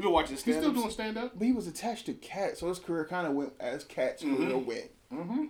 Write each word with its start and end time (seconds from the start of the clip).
We've 0.00 0.06
been 0.06 0.12
watching 0.14 0.36
He's 0.36 0.40
still 0.56 0.72
doing 0.72 0.88
stand 0.90 1.18
up. 1.18 1.32
But 1.38 1.44
he 1.46 1.52
was 1.52 1.66
attached 1.66 2.06
to 2.06 2.14
Cat, 2.14 2.56
so 2.56 2.68
his 2.70 2.78
career 2.78 3.04
kind 3.04 3.26
of 3.26 3.34
went 3.34 3.52
as 3.60 3.84
Cat's 3.84 4.22
career 4.22 4.56
went. 4.56 4.90
Mm-hmm. 5.12 5.44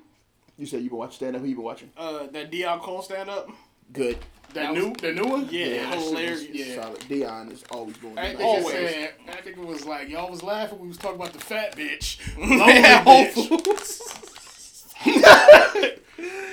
You 0.59 0.67
said 0.67 0.83
you 0.83 0.89
been 0.91 0.99
watching 0.99 1.15
stand 1.15 1.37
up. 1.37 1.43
Who 1.43 1.49
you 1.49 1.55
been 1.55 1.63
watching? 1.65 1.91
uh, 1.97 2.27
that 2.33 2.51
Deon 2.51 2.81
Cole 2.81 3.01
stand 3.03 3.31
up. 3.31 3.49
Good. 3.93 4.19
That, 4.53 4.73
That 4.73 4.75
new, 4.75 4.89
was- 4.89 4.97
the 5.01 5.13
new 5.13 5.25
one. 5.25 5.49
Yeah, 5.53 5.69
that 5.69 5.93
shit 5.93 5.97
was- 5.99 6.09
hilarious. 6.09 6.47
Yeah. 6.51 6.83
Solid. 6.83 7.09
Dion 7.09 7.53
is 7.53 7.63
always 7.71 7.97
going. 7.99 8.19
I 8.19 8.33
to 8.33 8.37
think, 8.39 8.41
Always. 8.41 8.67
it 8.75 8.91
said, 8.93 9.13
I 9.29 9.41
think 9.43 9.57
it 9.59 9.65
was 9.65 9.85
like 9.87 10.09
y'all 10.09 10.29
was 10.29 10.43
laughing. 10.43 10.79
when 10.79 10.87
We 10.87 10.89
was 10.89 10.99
talking 10.99 11.21
about 11.21 11.33
the 11.33 11.39
fat 11.39 11.77
bitch, 11.77 12.19
Yeah, 12.37 13.03
lonely 13.07 13.31
Whole 13.33 13.59
bitch. 13.59 14.00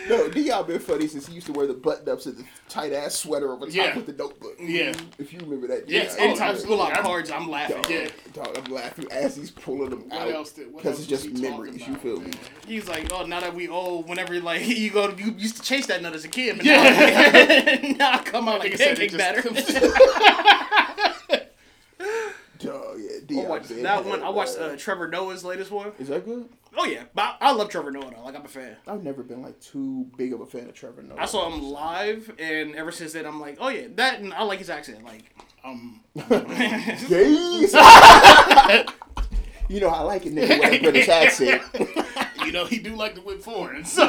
No, 0.09 0.29
Deon 0.29 0.67
been 0.67 0.79
funny 0.79 1.07
since 1.07 1.27
he 1.27 1.33
used 1.35 1.47
to 1.47 1.53
wear 1.53 1.67
the 1.67 1.73
button 1.73 2.07
ups 2.09 2.25
and 2.25 2.37
the 2.37 2.43
tight 2.69 2.93
ass 2.93 3.15
sweater 3.15 3.51
over 3.51 3.65
the 3.65 3.71
top 3.71 3.85
Yeah. 3.85 3.95
with 3.95 4.05
the 4.05 4.13
notebook. 4.13 4.55
Yeah. 4.59 4.93
If 5.17 5.33
you 5.33 5.39
remember 5.39 5.67
that. 5.67 5.89
Yes, 5.89 6.15
Deon. 6.15 6.19
anytime 6.21 6.55
you 6.57 6.63
pull 6.63 6.81
out 6.81 6.93
cards, 6.99 7.29
I'm 7.31 7.49
laughing. 7.49 7.81
Dog, 7.81 7.89
Yeah. 7.91 8.07
dog, 8.33 8.57
I'm 8.57 8.71
laughing 8.73 9.07
as 9.11 9.35
he's 9.35 9.51
pulling 9.51 9.89
them 9.89 10.09
What 10.09 10.21
out 10.21 10.31
else 10.31 10.51
did- 10.51 10.71
what 10.73 10.83
because 10.83 10.99
it's 10.99 11.07
just 11.07 11.29
memories. 11.31 11.79
talking 11.79 11.93
You 11.93 11.99
feel 11.99 12.19
me? 12.19 12.31
He's 12.67 12.87
like, 12.87 13.11
oh, 13.13 13.25
now 13.25 13.39
that 13.39 13.53
we 13.53 13.67
old, 13.67 14.07
whenever 14.09 14.39
like 14.39 14.65
you 14.67 14.89
go, 14.89 15.09
you 15.17 15.33
used 15.37 15.57
to 15.57 15.61
chase 15.63 15.85
that 15.87 16.01
nut 16.01 16.13
as 16.13 16.25
a 16.25 16.29
kid, 16.29 16.57
but 16.57 16.65
Yeah. 16.65 17.81
now, 17.81 17.95
now 17.97 18.11
I 18.13 18.17
come 18.23 18.47
out 18.47 18.59
like 18.59 18.73
it 18.73 18.79
pancake 18.79 19.17
batter. 19.17 19.41
Yeah, 23.29 23.43
I 23.43 23.47
watched 23.49 23.69
that 23.69 24.05
one. 24.05 24.23
I 24.23 24.29
watched 24.29 24.57
uh, 24.57 24.75
Trevor 24.77 25.07
Noah's 25.07 25.43
latest 25.43 25.71
one. 25.71 25.91
Is 25.99 26.07
that 26.09 26.25
good? 26.25 26.47
Oh 26.77 26.85
yeah, 26.85 27.03
but 27.15 27.37
I, 27.41 27.49
I 27.49 27.51
love 27.53 27.69
Trevor 27.69 27.91
Noah 27.91 28.11
though. 28.15 28.23
Like 28.23 28.35
I'm 28.35 28.45
a 28.45 28.47
fan. 28.47 28.75
I've 28.87 29.03
never 29.03 29.23
been 29.23 29.41
like 29.41 29.59
too 29.59 30.05
big 30.17 30.33
of 30.33 30.41
a 30.41 30.45
fan 30.45 30.67
of 30.67 30.73
Trevor 30.75 31.01
Noah. 31.01 31.17
I 31.19 31.25
saw 31.25 31.49
him 31.51 31.61
live, 31.63 32.31
and 32.39 32.75
ever 32.75 32.91
since 32.91 33.13
then, 33.13 33.25
I'm 33.25 33.39
like, 33.39 33.57
oh 33.59 33.69
yeah, 33.69 33.87
that 33.95 34.19
and 34.19 34.33
I 34.33 34.43
like 34.43 34.59
his 34.59 34.69
accent. 34.69 35.03
Like, 35.03 35.23
Um, 35.63 36.01
you 39.69 39.79
know 39.81 39.89
I 39.89 40.01
like 40.01 40.25
a 40.25 40.29
nigga 40.29 40.59
with 40.59 40.73
a 40.73 40.79
British 40.81 41.09
accent. 41.09 41.61
you 42.45 42.51
know 42.51 42.65
he 42.65 42.77
do 42.79 42.95
like 42.95 43.15
to 43.15 43.21
whip 43.21 43.41
foreign. 43.41 43.83
So 43.85 44.05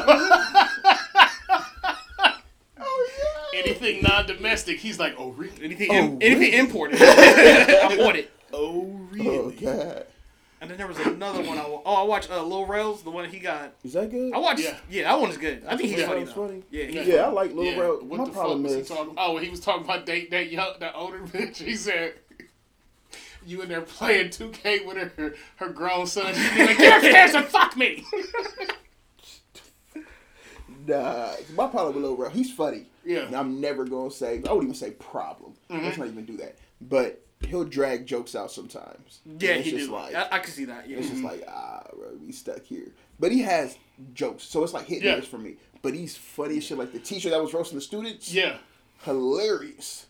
anything 3.54 4.02
non-domestic, 4.02 4.78
he's 4.78 4.98
like, 4.98 5.14
oh 5.18 5.30
really? 5.30 5.62
anything, 5.64 5.88
Oh, 5.90 5.94
anything 6.20 6.38
really? 6.40 6.56
imported, 6.56 6.98
I 7.02 7.96
want 7.98 8.16
it. 8.16 8.30
Oh 8.52 8.98
oh 9.20 9.50
god, 9.60 10.06
And 10.60 10.70
then 10.70 10.78
there 10.78 10.86
was 10.86 10.98
another 11.00 11.42
one. 11.42 11.58
I 11.58 11.66
wa- 11.68 11.82
oh, 11.84 11.94
I 11.94 12.02
watched 12.02 12.30
uh, 12.30 12.42
Lil 12.42 12.66
Rels, 12.66 13.02
the 13.02 13.10
one 13.10 13.28
he 13.28 13.38
got. 13.38 13.72
is 13.84 13.92
that 13.92 14.10
good? 14.10 14.32
I 14.32 14.38
watched. 14.38 14.60
Yeah, 14.62 14.76
Yeah. 14.90 15.02
that 15.04 15.20
one 15.20 15.30
is 15.30 15.36
good. 15.36 15.62
I 15.66 15.76
think 15.76 15.90
he's 15.90 16.00
Yeah. 16.00 16.06
funny. 16.08 16.24
Though. 16.24 16.32
funny. 16.32 16.62
Yeah, 16.70 16.84
he's 16.86 17.06
Yeah, 17.06 17.26
I 17.26 17.28
like 17.28 17.52
Lil 17.54 17.64
Yeah. 17.64 17.78
Rel. 17.78 17.98
What 18.00 18.18
My 18.18 18.24
the 18.24 18.30
problem 18.32 18.58
fuck 18.62 18.64
was 18.64 18.74
he 18.74 18.80
is 18.80 18.88
talking? 18.88 19.14
Oh, 19.16 19.36
he 19.38 19.48
was 19.50 19.60
talking 19.60 19.84
about 19.84 20.06
that 20.06 20.30
that 20.30 20.50
young, 20.50 20.74
that 20.80 20.94
older 20.94 21.18
bitch. 21.26 21.56
He 21.56 21.74
said. 21.76 22.14
You 23.46 23.62
in 23.62 23.68
there 23.70 23.80
playing 23.80 24.28
2K 24.28 24.84
with 24.84 24.98
her, 24.98 25.34
her 25.56 25.68
grown 25.70 26.06
son. 26.06 26.34
She'd 26.34 26.54
be 26.54 26.66
like, 26.66 26.76
get 26.76 26.96
upstairs 26.98 27.34
and 27.34 27.46
fuck 27.46 27.76
me. 27.78 28.04
Nah, 30.86 31.32
my 31.54 31.66
problem 31.66 31.94
with 31.96 32.04
Lil 32.04 32.16
Rel, 32.16 32.30
he's 32.30 32.50
funny. 32.52 32.86
Yeah. 33.04 33.18
Mm-hmm. 33.18 33.26
And 33.28 33.36
I'm 33.36 33.60
never 33.60 33.84
gonna 33.84 34.10
say. 34.10 34.36
I 34.48 34.52
wouldn't 34.52 34.62
even 34.64 34.74
say 34.74 34.90
problem. 34.92 35.52
Let's 35.68 35.98
not 35.98 36.06
even 36.08 36.24
do 36.24 36.36
that. 36.38 36.56
But 36.80 37.22
he'll 37.46 37.64
drag 37.64 38.06
jokes 38.06 38.34
out 38.34 38.50
sometimes. 38.50 39.20
Yeah, 39.24 39.52
it's 39.52 39.64
he 39.66 39.70
just 39.72 39.86
do. 39.86 39.92
Like, 39.92 40.14
I, 40.14 40.28
I 40.32 40.38
can 40.40 40.50
see 40.52 40.64
that. 40.66 40.88
Yeah. 40.88 40.98
It's 40.98 41.08
just 41.10 41.22
like 41.22 41.44
ah, 41.48 41.82
bro, 41.94 42.08
we 42.24 42.32
stuck 42.32 42.62
here. 42.62 42.88
But 43.20 43.32
he 43.32 43.40
has 43.42 43.76
jokes, 44.14 44.44
so 44.44 44.62
it's 44.64 44.72
like 44.72 44.86
hit 44.86 45.02
Yeah. 45.02 45.16
yeah. 45.16 45.20
for 45.22 45.38
me. 45.38 45.56
But 45.82 45.94
he's 45.94 46.16
funny 46.16 46.58
as 46.58 46.64
shit. 46.64 46.78
Like 46.78 46.92
the 46.92 46.98
teacher 46.98 47.30
that 47.30 47.40
was 47.40 47.54
roasting 47.54 47.78
the 47.78 47.82
students. 47.82 48.32
Yeah. 48.32 48.56
hilarious, 49.04 50.06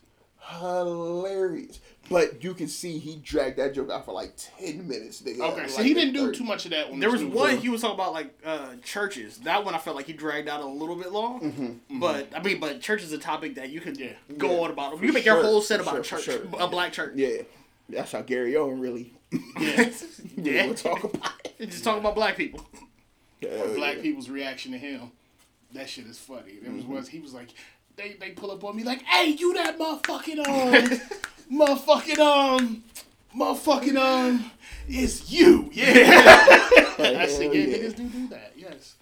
hilarious. 0.59 1.79
But 2.09 2.43
you 2.43 2.53
can 2.53 2.67
see 2.67 2.97
he 2.97 3.17
dragged 3.17 3.57
that 3.59 3.73
joke 3.75 3.89
out 3.91 4.05
for 4.05 4.13
like 4.13 4.33
ten 4.35 4.87
minutes. 4.87 5.21
Nigga. 5.21 5.39
Okay, 5.41 5.67
so 5.67 5.77
Like 5.77 5.85
he 5.85 5.93
didn't 5.93 6.13
do 6.13 6.31
too 6.31 6.43
much 6.43 6.65
of 6.65 6.71
that 6.71 6.89
one. 6.89 6.99
There 6.99 7.11
was 7.11 7.23
one 7.23 7.57
he 7.57 7.69
was 7.69 7.81
talking 7.81 7.95
about 7.95 8.13
like 8.13 8.33
uh, 8.43 8.75
churches. 8.83 9.37
That 9.39 9.63
one 9.63 9.75
I 9.75 9.77
felt 9.77 9.95
like 9.95 10.05
he 10.07 10.13
dragged 10.13 10.49
out 10.49 10.61
a 10.61 10.65
little 10.65 10.95
bit 10.95 11.11
long. 11.11 11.39
Mm-hmm. 11.41 11.99
But 11.99 12.29
I 12.35 12.41
mean, 12.41 12.59
but 12.59 12.81
church 12.81 13.03
is 13.03 13.11
a 13.13 13.17
topic 13.17 13.55
that 13.55 13.69
you 13.69 13.79
can 13.81 13.95
Yeah. 13.95 14.13
go 14.37 14.51
Yeah. 14.51 14.59
on 14.63 14.71
about. 14.71 14.97
For 14.97 15.01
You 15.05 15.07
can 15.09 15.13
make 15.15 15.23
sure, 15.23 15.35
your 15.35 15.43
whole 15.43 15.61
set 15.61 15.81
for 15.81 15.89
about 15.91 16.05
sure, 16.05 16.19
a 16.19 16.21
church, 16.21 16.41
sure. 16.51 16.59
a 16.59 16.67
black 16.67 16.93
church. 16.93 17.13
Yeah, 17.15 17.43
that's 17.87 18.11
how 18.11 18.21
Gary 18.21 18.55
Owen 18.57 18.79
really. 18.79 19.13
Yeah. 19.59 19.89
yeah. 20.37 20.65
We'll 20.65 20.75
talk 20.75 21.03
about 21.03 21.31
it. 21.59 21.69
Just 21.69 21.83
talking 21.83 21.99
about 21.99 22.15
black 22.15 22.35
people. 22.37 22.65
Hell 23.41 23.73
black 23.75 23.97
yeah. 23.97 24.01
people's 24.01 24.29
reaction 24.29 24.71
to 24.71 24.77
him. 24.77 25.11
That 25.73 25.87
shit 25.87 26.07
is 26.07 26.17
funny. 26.17 26.53
There 26.61 26.71
was 26.71 26.83
Mm-hmm. 26.83 26.93
once 26.93 27.07
he 27.09 27.19
was 27.19 27.33
like, 27.33 27.49
they 27.99 28.13
they 28.13 28.31
pull 28.31 28.51
up 28.51 28.63
on 28.63 28.75
me 28.75 28.83
like, 28.83 29.01
hey, 29.03 29.27
you 29.29 29.53
that 29.55 29.77
motherfucking 29.77 30.39
um, 30.47 30.99
motherfucking 31.51 32.19
um, 32.19 32.83
motherfucking 33.35 33.97
um, 33.97 34.51
it's 34.87 35.29
you, 35.31 35.69
yeah. 35.73 35.85
I 36.99 37.27
said, 37.27 37.43
Hell 37.43 37.55
yeah, 37.55 37.61
yeah. 37.61 37.77
niggas 37.77 37.95
do 37.95 38.03
do 38.07 38.27
that. 38.29 38.53
Yes, 38.55 38.95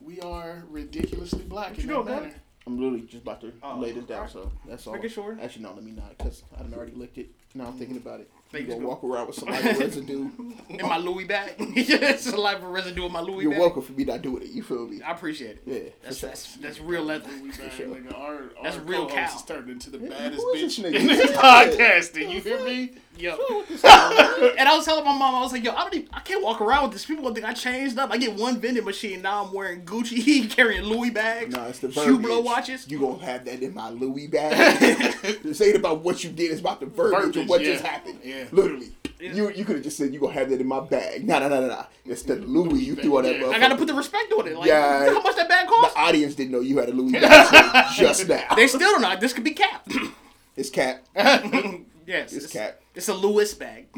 we 0.00 0.20
are 0.20 0.64
ridiculously 0.68 1.42
black 1.44 1.76
in 1.78 1.82
you 1.82 1.86
that 1.88 1.92
doing, 1.94 2.06
manner. 2.06 2.20
man? 2.22 2.34
I'm 2.66 2.76
literally 2.78 3.02
just 3.02 3.22
about 3.22 3.40
to 3.42 3.52
Oh, 3.62 3.78
lay 3.78 3.92
this 3.92 4.04
down, 4.04 4.28
so 4.28 4.50
that's 4.66 4.86
all. 4.86 4.92
Making 4.94 5.08
sure. 5.10 5.38
Actually, 5.40 5.62
no, 5.62 5.72
let 5.74 5.82
me 5.84 5.92
not, 5.92 6.16
because 6.18 6.42
I've 6.58 6.72
already 6.74 6.92
licked 6.92 7.16
it. 7.18 7.30
Now 7.54 7.66
I'm 7.68 7.72
thinking 7.74 7.96
about 7.96 8.20
it. 8.20 8.30
Think 8.50 8.66
You 8.66 8.72
it's 8.72 8.74
gonna 8.76 8.88
walk 8.88 9.04
around 9.04 9.26
with 9.26 9.36
some 9.36 9.48
residue. 9.78 10.30
In 10.70 10.86
my 10.86 10.96
Louis 10.96 11.24
bag. 11.24 11.52
it's 11.58 12.26
a 12.28 12.36
life 12.36 12.56
of 12.56 12.64
residue 12.70 13.04
in 13.04 13.12
my 13.12 13.20
Louis. 13.20 13.42
You're 13.42 13.50
bag. 13.52 13.60
welcome 13.60 13.82
for 13.82 13.92
me 13.92 14.04
not 14.04 14.22
doing 14.22 14.42
it. 14.42 14.48
You 14.48 14.62
feel 14.62 14.86
me? 14.86 15.02
I 15.02 15.12
appreciate 15.12 15.58
it. 15.58 15.62
Yeah, 15.66 15.78
That's 16.02 16.16
for 16.16 16.20
sure. 16.20 16.28
that's 16.30 16.56
that's 16.56 16.80
real 16.80 17.02
leather. 17.02 17.28
We 17.42 17.50
back, 17.50 17.72
sure. 17.72 17.88
nigga. 17.88 18.18
Our, 18.18 18.44
That's 18.62 18.76
our 18.76 18.82
real 18.84 19.06
cow. 19.06 19.16
has 19.16 19.44
turned 19.44 19.68
into 19.68 19.90
the 19.90 19.98
Yeah, 19.98 20.08
baddest 20.08 20.46
bitch 20.54 20.82
in 20.82 20.92
nigga? 20.92 21.06
this 21.08 21.30
podcasting. 21.32 22.30
You 22.32 22.40
hear 22.40 22.64
me? 22.64 22.92
Yo. 23.18 23.32
and 23.84 24.68
I 24.68 24.74
was 24.76 24.84
telling 24.84 25.04
my 25.04 25.12
mom, 25.12 25.34
I 25.34 25.40
was 25.40 25.50
like, 25.52 25.64
yo, 25.64 25.72
I 25.72 25.80
don't 25.82 25.94
even, 25.94 26.08
I 26.12 26.20
can't 26.20 26.42
walk 26.42 26.60
around 26.60 26.84
with 26.84 26.92
this. 26.92 27.04
People 27.04 27.24
gonna 27.24 27.34
think 27.34 27.46
I 27.46 27.52
changed 27.52 27.98
up. 27.98 28.10
I 28.12 28.16
get 28.16 28.34
one 28.34 28.60
vending 28.60 28.84
machine. 28.84 29.20
Now 29.22 29.44
I'm 29.44 29.52
wearing 29.52 29.82
Gucci, 29.84 30.48
carrying 30.50 30.84
Louis 30.84 31.10
bags, 31.10 31.54
No, 31.54 31.64
it's 31.64 31.80
the 31.80 31.88
Hublot 31.88 32.44
watches. 32.44 32.88
You 32.88 33.00
gonna 33.00 33.22
have 33.24 33.44
that 33.44 33.60
in 33.62 33.74
my 33.74 33.90
Louis 33.90 34.28
bag. 34.28 35.12
this 35.42 35.60
ain't 35.60 35.76
about 35.76 36.02
what 36.02 36.22
you 36.24 36.30
did. 36.30 36.52
It's 36.52 36.60
about 36.60 36.78
the 36.80 36.86
verbiage, 36.86 37.18
Verbiage, 37.24 37.36
of 37.38 37.48
what 37.48 37.60
yeah. 37.60 37.72
just 37.72 37.84
happened. 37.84 38.20
Yeah. 38.24 38.37
Literally. 38.52 38.92
You 39.20 39.50
you 39.50 39.64
could 39.64 39.74
have 39.76 39.82
just 39.84 39.96
said 39.96 40.14
you 40.14 40.20
gonna 40.20 40.32
have 40.32 40.48
that 40.50 40.60
in 40.60 40.66
my 40.66 40.78
bag. 40.80 41.26
Nah, 41.26 41.40
nah, 41.40 41.48
nah, 41.48 41.60
nah. 41.66 41.84
It's 42.04 42.22
the 42.22 42.36
Louis 42.36 42.84
you 42.84 42.94
threw 42.94 43.18
on 43.18 43.24
that 43.24 43.38
Yeah. 43.40 43.48
I 43.48 43.58
gotta 43.58 43.74
put 43.76 43.88
the 43.88 43.94
respect 43.94 44.32
on 44.32 44.46
it. 44.46 44.56
Like, 44.56 44.68
Yeah. 44.68 45.00
you 45.00 45.06
know 45.10 45.14
how 45.18 45.22
much 45.22 45.34
that 45.36 45.48
bag 45.48 45.66
costs? 45.66 45.94
The 45.94 46.00
audience 46.00 46.34
didn't 46.36 46.52
know 46.52 46.60
you 46.60 46.78
had 46.78 46.88
a 46.88 46.92
Louis 46.92 47.12
bag 47.20 47.86
just 47.96 48.28
now. 48.28 48.54
They 48.54 48.68
still 48.68 48.80
don't 48.92 49.02
know. 49.02 49.16
This 49.16 49.32
could 49.32 49.44
be 49.44 49.52
cap. 49.52 49.86
It's 50.56 50.70
cap. 50.70 51.04
yes, 51.14 52.32
It's 52.32 52.46
cap. 52.52 52.80
It's 52.94 53.08
a 53.08 53.14
Lewis 53.14 53.54
bag. 53.54 53.86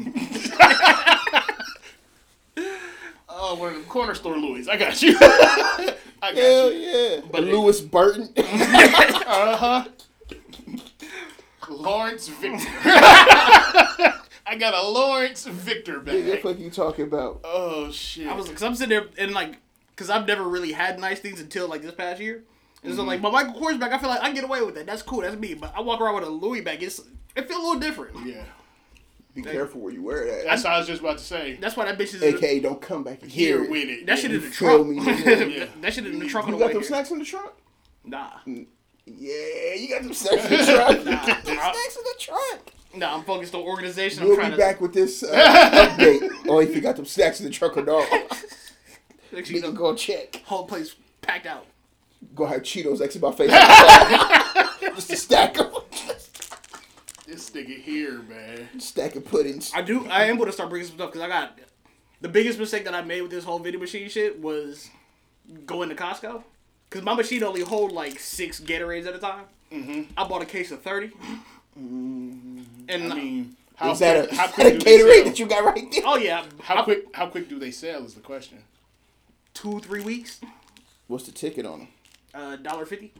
Oh, 3.33 3.55
one 3.55 3.69
of 3.69 3.75
them 3.75 3.85
corner 3.85 4.13
store 4.13 4.37
Louis. 4.37 4.67
I 4.67 4.75
got 4.77 5.01
you. 5.01 5.15
I 5.19 5.95
got 6.21 6.35
Hell 6.35 6.71
you. 6.71 6.79
yeah. 6.79 7.21
But 7.31 7.45
it- 7.45 7.91
Burton. 7.91 8.29
Uh 8.37 9.55
huh. 9.57 9.85
Lawrence 11.69 12.27
Victor. 12.27 12.67
I 14.51 14.55
got 14.55 14.73
a 14.73 14.85
Lawrence 14.85 15.45
Victor 15.45 16.01
bag. 16.01 16.15
what 16.15 16.25
the 16.25 16.31
bag. 16.31 16.41
fuck 16.41 16.59
you 16.59 16.69
talking 16.69 17.05
about? 17.05 17.39
Oh 17.45 17.89
shit. 17.89 18.27
I 18.27 18.33
was, 18.33 18.49
cause 18.49 18.63
I'm 18.63 18.75
sitting 18.75 18.89
there 18.89 19.07
and 19.17 19.31
like, 19.31 19.55
cause 19.95 20.09
I've 20.09 20.27
never 20.27 20.43
really 20.43 20.73
had 20.73 20.99
nice 20.99 21.21
things 21.21 21.39
until 21.39 21.69
like 21.69 21.81
this 21.81 21.93
past 21.93 22.19
year. 22.19 22.43
And 22.83 22.93
so 22.93 22.99
mm-hmm. 22.99 23.07
like 23.07 23.21
my 23.21 23.31
Michael 23.31 23.53
Kors 23.53 23.79
bag, 23.79 23.93
I 23.93 23.97
feel 23.97 24.09
like 24.09 24.21
I 24.21 24.33
get 24.33 24.43
away 24.43 24.61
with 24.61 24.75
that. 24.75 24.85
That's 24.85 25.03
cool. 25.03 25.21
That's 25.21 25.37
me. 25.37 25.53
But 25.53 25.73
I 25.73 25.79
walk 25.79 26.01
around 26.01 26.15
with 26.15 26.25
a 26.25 26.29
Louis 26.29 26.59
bag. 26.59 26.83
It's 26.83 26.99
it 27.33 27.47
feels 27.47 27.61
a 27.61 27.63
little 27.63 27.79
different. 27.79 28.27
yeah. 28.27 28.43
Be 29.33 29.41
careful 29.41 29.79
where 29.79 29.93
you 29.93 30.03
wear 30.03 30.25
that. 30.25 30.43
That's 30.43 30.65
what 30.65 30.73
I 30.73 30.79
was 30.79 30.87
just 30.87 30.99
about 30.99 31.19
to 31.19 31.23
say. 31.23 31.55
That's 31.55 31.77
why 31.77 31.85
that 31.85 31.97
bitch 31.97 32.13
is 32.13 32.21
AKA 32.21 32.59
don't 32.59 32.81
come 32.81 33.05
back 33.05 33.21
and 33.21 33.31
Here 33.31 33.61
hear 33.61 33.71
with 33.71 33.83
it. 33.83 33.89
it. 33.89 34.05
that 34.07 34.17
yeah. 34.17 34.21
shit 34.21 34.31
in 34.33 34.41
the 34.41 34.47
You 34.47 34.51
trunk. 34.51 34.87
me? 34.87 34.95
Yeah. 34.97 35.65
that 35.79 35.93
shit 35.93 36.05
in 36.05 36.19
the 36.19 36.27
trunk 36.27 36.47
on 36.47 36.53
You 36.55 36.59
got 36.59 36.67
way 36.67 36.73
them 36.73 36.81
here. 36.81 36.87
snacks 36.89 37.11
in 37.11 37.19
the 37.19 37.23
trunk? 37.23 37.51
Nah, 38.03 38.31
Yeah, 38.45 39.73
you 39.75 39.87
got 39.87 40.03
them 40.03 40.13
snacks 40.13 40.43
in 40.43 40.57
the 40.57 40.65
trunk. 40.65 41.05
Nah. 41.05 41.23
Snacks 41.23 41.95
in 41.95 42.03
the 42.03 42.15
trunk. 42.19 42.73
Nah. 42.95 43.15
I'm 43.15 43.23
focused 43.23 43.53
on 43.55 43.61
organization. 43.61 44.21
I'm 44.23 44.27
We'll 44.29 44.37
trying 44.37 44.51
be 44.51 44.57
to 44.57 44.61
back 44.61 44.81
with 44.81 44.93
this 44.93 45.23
uh, 45.23 45.27
update. 45.97 46.47
Or 46.47 46.61
if 46.63 46.75
you 46.75 46.81
got 46.81 46.95
them 46.95 47.05
snacks 47.05 47.39
in 47.39 47.45
the 47.45 47.51
truck 47.51 47.77
or 47.77 47.83
not. 47.83 48.07
make 49.31 49.45
sure 49.45 49.55
you 49.55 49.61
Nigga 49.61 49.65
know, 49.65 49.71
go 49.71 49.95
check. 49.95 50.41
whole 50.45 50.65
place 50.65 50.95
packed 51.21 51.45
out. 51.45 51.65
Go 52.35 52.45
have 52.45 52.61
Cheetos 52.61 53.01
X 53.01 53.15
in 53.15 53.21
my 53.21 53.31
face. 53.31 53.49
Just 54.95 55.11
a 55.11 55.15
stack 55.15 55.59
of 55.59 55.73
This 57.27 57.49
nigga 57.51 57.79
here, 57.81 58.21
man. 58.23 58.79
stack 58.79 59.15
of 59.15 59.25
puddings. 59.25 59.71
I 59.73 59.81
do. 59.81 60.05
I 60.07 60.25
am 60.25 60.35
going 60.37 60.47
to 60.47 60.53
start 60.53 60.69
bringing 60.69 60.87
some 60.87 60.97
stuff 60.97 61.11
because 61.11 61.21
I 61.25 61.27
got 61.29 61.57
the 62.19 62.29
biggest 62.29 62.59
mistake 62.59 62.83
that 62.85 62.93
I 62.93 63.01
made 63.01 63.21
with 63.21 63.31
this 63.31 63.43
whole 63.43 63.57
video 63.59 63.79
machine 63.79 64.07
shit 64.09 64.39
was 64.41 64.89
going 65.65 65.89
to 65.89 65.95
Costco 65.95 66.43
because 66.89 67.03
my 67.03 67.15
machine 67.15 67.43
only 67.43 67.61
hold 67.61 67.91
like 67.91 68.19
six 68.19 68.59
Gatorades 68.59 69.07
at 69.07 69.15
a 69.15 69.19
time. 69.19 69.45
Mm-hmm. 69.71 70.11
I 70.17 70.27
bought 70.27 70.41
a 70.43 70.45
case 70.45 70.71
of 70.71 70.81
thirty, 70.81 71.11
and 71.75 72.65
I 72.89 73.15
mean, 73.15 73.55
how 73.75 73.91
Is 73.91 73.99
that 73.99 74.27
quick, 74.29 74.31
a, 74.31 74.35
how 74.35 74.45
is 74.45 74.51
quick 74.51 74.65
that 74.67 74.75
a 74.75 74.79
do 74.79 74.83
they 74.85 74.97
Gatorade 74.97 75.15
sell? 75.15 75.25
that 75.25 75.39
you 75.39 75.45
got 75.47 75.63
right 75.65 75.91
there? 75.91 76.01
oh 76.05 76.17
yeah, 76.17 76.45
How 76.61 76.77
I- 76.77 76.83
quick? 76.83 77.05
How 77.15 77.27
quick 77.27 77.49
do 77.49 77.59
they 77.59 77.71
sell? 77.71 78.03
Is 78.05 78.13
the 78.13 78.21
question. 78.21 78.59
two 79.53 79.79
three 79.79 80.01
weeks, 80.01 80.39
What's 81.07 81.25
the 81.25 81.31
ticket 81.31 81.65
on 81.65 81.79
them? 81.79 81.87
uh, 82.33 82.55
dollar 82.57 82.85
fifty. 82.85 83.13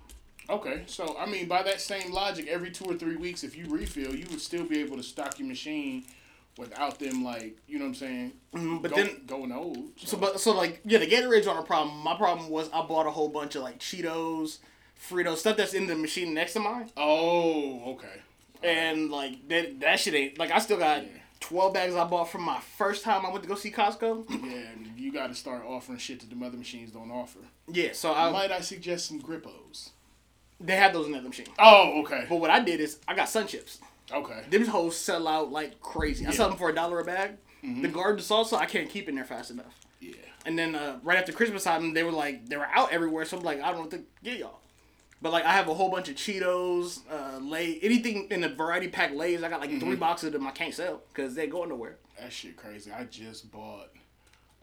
Okay, 0.49 0.83
so 0.85 1.15
I 1.17 1.25
mean, 1.27 1.47
by 1.47 1.63
that 1.63 1.79
same 1.81 2.11
logic, 2.11 2.47
every 2.47 2.71
two 2.71 2.85
or 2.85 2.95
three 2.95 3.15
weeks, 3.15 3.43
if 3.43 3.55
you 3.57 3.65
refill, 3.69 4.13
you 4.15 4.25
would 4.31 4.41
still 4.41 4.65
be 4.65 4.79
able 4.81 4.97
to 4.97 5.03
stock 5.03 5.39
your 5.39 5.47
machine 5.47 6.03
without 6.57 6.99
them 6.99 7.23
like 7.23 7.57
you 7.67 7.79
know 7.79 7.85
what 7.85 7.89
I'm 7.89 7.95
saying. 7.95 8.31
Mm, 8.53 8.81
but 8.81 8.91
go- 8.91 8.97
then 8.97 9.21
going 9.25 9.51
old. 9.51 9.77
So, 9.97 10.17
but 10.17 10.39
so 10.41 10.51
like 10.51 10.81
yeah, 10.83 10.99
the 10.99 11.07
Gatorade's 11.07 11.47
aren't 11.47 11.61
a 11.61 11.63
problem. 11.63 11.97
My 12.03 12.15
problem 12.15 12.49
was 12.49 12.69
I 12.73 12.81
bought 12.85 13.07
a 13.07 13.11
whole 13.11 13.29
bunch 13.29 13.55
of 13.55 13.63
like 13.63 13.79
Cheetos, 13.79 14.57
Fritos, 15.09 15.37
stuff 15.37 15.55
that's 15.57 15.73
in 15.73 15.87
the 15.87 15.95
machine 15.95 16.33
next 16.33 16.53
to 16.53 16.59
mine, 16.59 16.89
oh, 16.97 17.93
okay. 17.93 18.21
And 18.63 19.09
like 19.09 19.47
that 19.49 19.79
that 19.81 19.99
shit 19.99 20.13
ain't 20.13 20.37
like 20.39 20.51
I 20.51 20.59
still 20.59 20.77
got 20.77 21.03
Yeah. 21.03 21.09
twelve 21.39 21.73
bags 21.73 21.95
I 21.95 22.03
bought 22.05 22.29
from 22.29 22.43
my 22.43 22.59
first 22.77 23.03
time 23.03 23.25
I 23.25 23.29
went 23.31 23.43
to 23.43 23.49
go 23.49 23.55
see 23.55 23.71
Costco. 23.71 24.25
Yeah, 24.29 24.61
you 24.95 25.11
got 25.11 25.27
to 25.27 25.35
start 25.35 25.63
offering 25.65 25.97
shit 25.97 26.19
that 26.21 26.29
the 26.29 26.35
mother 26.35 26.57
machines 26.57 26.91
don't 26.91 27.11
offer. 27.11 27.39
yeah, 27.67 27.89
so 27.93 28.13
I 28.13 28.31
Might 28.31 28.51
I 28.51 28.61
suggest 28.61 29.07
some 29.07 29.21
Grippos? 29.21 29.89
they 30.59 30.75
had 30.75 30.93
those 30.93 31.07
in 31.07 31.13
the 31.13 31.17
other 31.17 31.29
machine. 31.29 31.47
Oh, 31.57 32.01
okay. 32.03 32.25
But 32.29 32.35
what 32.35 32.51
I 32.51 32.59
did 32.59 32.79
is 32.79 32.99
I 33.07 33.15
got 33.15 33.29
sun 33.29 33.47
chips. 33.47 33.79
Okay. 34.13 34.43
Them 34.49 34.65
hoes 34.65 34.95
sell 34.95 35.27
out 35.27 35.51
like 35.51 35.79
crazy. 35.81 36.27
I 36.27 36.31
sell 36.31 36.49
them 36.49 36.57
for 36.57 36.69
a 36.69 36.75
dollar 36.75 36.99
a 36.99 37.03
bag. 37.03 37.31
The 37.63 37.87
garden 37.87 38.21
salsa 38.21 38.57
I 38.57 38.65
can't 38.65 38.89
keep 38.89 39.07
in 39.09 39.15
there 39.15 39.23
fast 39.25 39.49
enough. 39.51 39.79
Yeah. 39.99 40.13
And 40.45 40.57
then 40.57 40.73
uh, 40.75 40.97
right 41.03 41.17
after 41.19 41.31
Christmas 41.31 41.63
time, 41.63 41.93
they 41.93 42.01
were 42.03 42.11
like 42.11 42.47
they 42.49 42.57
were 42.57 42.65
out 42.67 42.91
everywhere. 42.91 43.23
So 43.25 43.37
I'm 43.37 43.43
like, 43.43 43.61
I 43.61 43.71
don't 43.71 43.83
know 43.91 43.97
to 43.97 44.03
get 44.23 44.37
y'all. 44.39 44.59
But 45.21 45.31
like 45.31 45.45
I 45.45 45.51
have 45.51 45.67
a 45.67 45.73
whole 45.73 45.89
bunch 45.89 46.09
of 46.09 46.15
Cheetos, 46.15 47.01
uh, 47.11 47.39
Lay, 47.39 47.79
anything 47.81 48.27
in 48.31 48.41
the 48.41 48.49
variety 48.49 48.87
pack 48.87 49.13
Lays. 49.13 49.43
I 49.43 49.49
got 49.49 49.61
like 49.61 49.79
three 49.79 49.95
boxes 49.95 50.27
of 50.27 50.33
them 50.33 50.47
I 50.47 50.51
can't 50.51 50.73
sell 50.73 51.01
because 51.13 51.35
they're 51.35 51.47
going 51.47 51.69
nowhere. 51.69 51.97
That 52.19 52.31
shit 52.31 52.57
crazy. 52.57 52.91
I 52.91 53.03
just 53.05 53.51
bought 53.51 53.89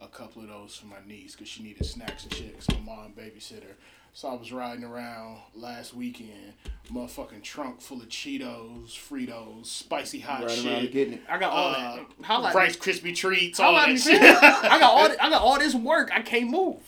a 0.01 0.07
couple 0.07 0.41
of 0.41 0.49
those 0.49 0.75
for 0.75 0.87
my 0.87 0.97
niece 1.07 1.33
because 1.33 1.47
she 1.47 1.63
needed 1.63 1.85
snacks 1.85 2.23
and 2.23 2.33
shit. 2.33 2.55
Cause 2.55 2.67
my 2.77 2.95
mom 2.95 3.13
babysitter. 3.17 3.75
So 4.13 4.27
I 4.27 4.33
was 4.33 4.51
riding 4.51 4.83
around 4.83 5.37
last 5.55 5.93
weekend, 5.93 6.53
motherfucking 6.91 7.43
trunk 7.43 7.79
full 7.79 8.01
of 8.01 8.09
Cheetos, 8.09 8.89
Fritos, 8.89 9.67
spicy 9.67 10.19
hot 10.19 10.41
Right 10.41 10.49
around 10.49 10.81
shit, 10.81 10.91
getting 10.91 11.13
it. 11.13 11.21
I 11.29 11.37
got 11.37 11.53
all 11.53 11.69
uh, 11.69 11.95
that. 11.95 12.05
How 12.23 12.41
like 12.41 12.55
Rice 12.55 12.75
Krispie 12.75 13.15
treats, 13.15 13.59
all 13.59 13.75
how 13.75 13.85
that 13.85 13.99
shit. 13.99 14.21
I 14.21 14.79
got 14.79 14.93
all 14.93 15.07
this, 15.09 15.17
I 15.21 15.29
got 15.29 15.41
all 15.41 15.59
this 15.59 15.75
work. 15.75 16.09
I 16.13 16.21
can't 16.21 16.49
move. 16.49 16.81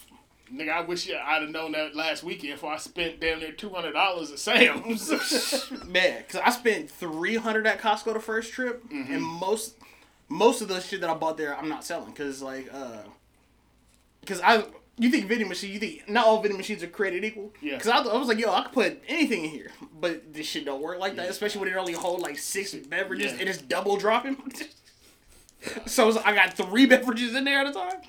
Nigga, 0.53 0.69
I 0.69 0.81
wish 0.81 1.09
I'd 1.09 1.41
have 1.41 1.49
known 1.49 1.71
that 1.73 1.95
last 1.95 2.23
weekend 2.23 2.53
before 2.53 2.73
I 2.73 2.77
spent 2.77 3.19
damn 3.19 3.39
near 3.39 3.51
two 3.51 3.69
hundred 3.69 3.93
dollars 3.93 4.31
at 4.31 4.39
Sam's. 4.39 5.09
Man, 5.87 6.23
because 6.25 6.41
I 6.43 6.49
spent 6.51 6.89
three 6.91 7.35
hundred 7.37 7.65
at 7.67 7.79
Costco 7.79 8.13
the 8.13 8.19
first 8.19 8.51
trip, 8.51 8.83
and 8.91 9.21
most 9.21 9.75
most 10.27 10.61
of 10.61 10.67
the 10.67 10.79
shit 10.81 11.01
that 11.01 11.09
I 11.09 11.13
bought 11.13 11.37
there, 11.37 11.55
I'm 11.57 11.69
not 11.69 11.83
selling 11.85 12.11
because 12.11 12.41
like, 12.41 12.69
uh, 12.73 12.97
because 14.21 14.41
I 14.41 14.65
you 14.97 15.09
think 15.09 15.27
vending 15.27 15.47
machine, 15.47 15.71
you 15.71 15.79
think 15.79 16.07
not 16.09 16.25
all 16.25 16.41
vending 16.41 16.57
machines 16.57 16.83
are 16.83 16.87
created 16.87 17.23
equal. 17.23 17.53
Yeah. 17.61 17.77
Because 17.77 17.87
I, 17.87 17.97
I 17.99 18.17
was 18.17 18.27
like, 18.27 18.37
yo, 18.37 18.51
I 18.53 18.63
could 18.63 18.73
put 18.73 19.01
anything 19.07 19.45
in 19.45 19.49
here, 19.49 19.71
but 19.99 20.33
this 20.33 20.45
shit 20.45 20.65
don't 20.65 20.81
work 20.81 20.99
like 20.99 21.15
that, 21.15 21.29
especially 21.29 21.61
when 21.61 21.69
it 21.69 21.75
only 21.77 21.93
hold 21.93 22.21
like 22.21 22.37
six 22.37 22.73
beverages 22.73 23.31
Yeah. 23.33 23.39
and 23.39 23.49
it's 23.49 23.57
double 23.61 23.97
dropping. 23.97 24.37
so 25.85 26.21
I 26.23 26.35
got 26.35 26.53
three 26.53 26.85
beverages 26.87 27.35
in 27.35 27.45
there 27.45 27.59
at 27.61 27.67
a 27.67 27.73
time. 27.73 28.01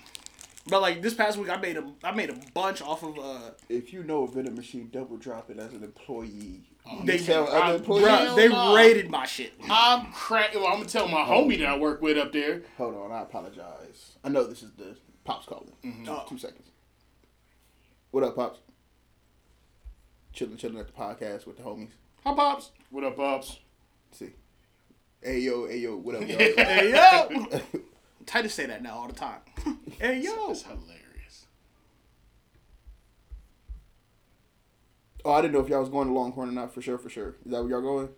But 0.69 0.81
like 0.81 1.03
this 1.03 1.15
past 1.15 1.39
week, 1.39 1.51
I 1.51 1.57
made 1.57 1.77
a 1.77 1.85
I 2.05 2.13
made 2.13 2.31
a 2.31 2.37
bunch 2.55 2.83
off 2.83 3.03
of 3.03 3.19
uh 3.19 3.51
If 3.69 3.93
you 3.93 4.05
know 4.05 4.23
a 4.25 4.29
vending 4.29 4.55
machine 4.55 4.89
double 4.93 5.17
drop 5.17 5.51
it 5.51 5.59
as 5.59 5.73
an 5.73 5.83
employee, 5.83 6.61
they 7.05 7.19
you 7.19 7.25
tell 7.25 7.49
I- 7.49 7.61
other 7.71 7.77
employees. 7.79 8.07
bruh, 8.07 8.19
Hell 8.27 8.37
they 8.37 8.49
nah. 8.49 8.75
rated 8.75 9.11
my 9.11 9.27
shit. 9.27 9.53
I'm 9.69 10.13
crack. 10.13 10.55
Well, 10.55 10.67
I'm 10.69 10.75
gonna 10.79 10.85
tell 10.89 11.09
my 11.09 11.23
homie 11.25 11.59
that 11.59 11.67
I 11.67 11.77
work 11.79 12.01
with 12.01 12.17
up 12.17 12.33
there. 12.33 12.63
Hold 12.79 12.95
on, 12.95 13.11
I 13.13 13.23
apologize. 13.23 14.13
I 14.23 14.29
know 14.29 14.45
this 14.45 14.63
is 14.63 14.71
the 14.79 14.97
pops 15.25 15.47
calling. 15.47 15.73
Oh. 16.09 16.25
Two 16.29 16.39
seconds. 16.39 16.69
What 18.13 18.23
up, 18.25 18.37
pops? 18.37 18.61
Chilling, 20.33 20.57
chilling 20.57 20.79
at 20.79 20.87
the 20.87 20.93
podcast 20.93 21.47
with 21.47 21.57
the 21.57 21.63
homies. 21.65 21.91
Hi 22.25 22.35
pops. 22.35 22.71
What 22.91 23.03
up, 23.05 23.17
Bubs? 23.17 23.59
See, 24.13 24.31
hey 25.21 25.41
yo, 25.41 25.67
hey 25.67 25.79
yo, 25.79 25.97
what 25.97 26.15
up, 26.15 26.29
y'all? 26.29 26.39
Hey 26.57 26.91
yo. 26.93 27.59
Titus 28.27 28.55
say 28.55 28.67
that 28.67 28.83
now 28.83 28.95
all 28.95 29.09
the 29.09 29.15
time. 29.15 29.41
hey 29.99 30.21
yo. 30.21 30.49
That's 30.49 30.63
hilarious. 30.63 31.47
oh, 35.25 35.33
I 35.33 35.41
didn't 35.43 35.55
know 35.55 35.61
if 35.61 35.69
y'all 35.69 35.81
was 35.81 35.89
going 35.89 36.09
to 36.09 36.15
Longhorn 36.15 36.49
or 36.49 36.53
not. 36.53 36.73
For 36.75 36.83
sure, 36.83 36.99
for 36.99 37.09
sure. 37.09 37.37
Is 37.45 37.53
that 37.53 37.63
where 37.63 37.71
y'all 37.71 37.81
going? 37.81 38.09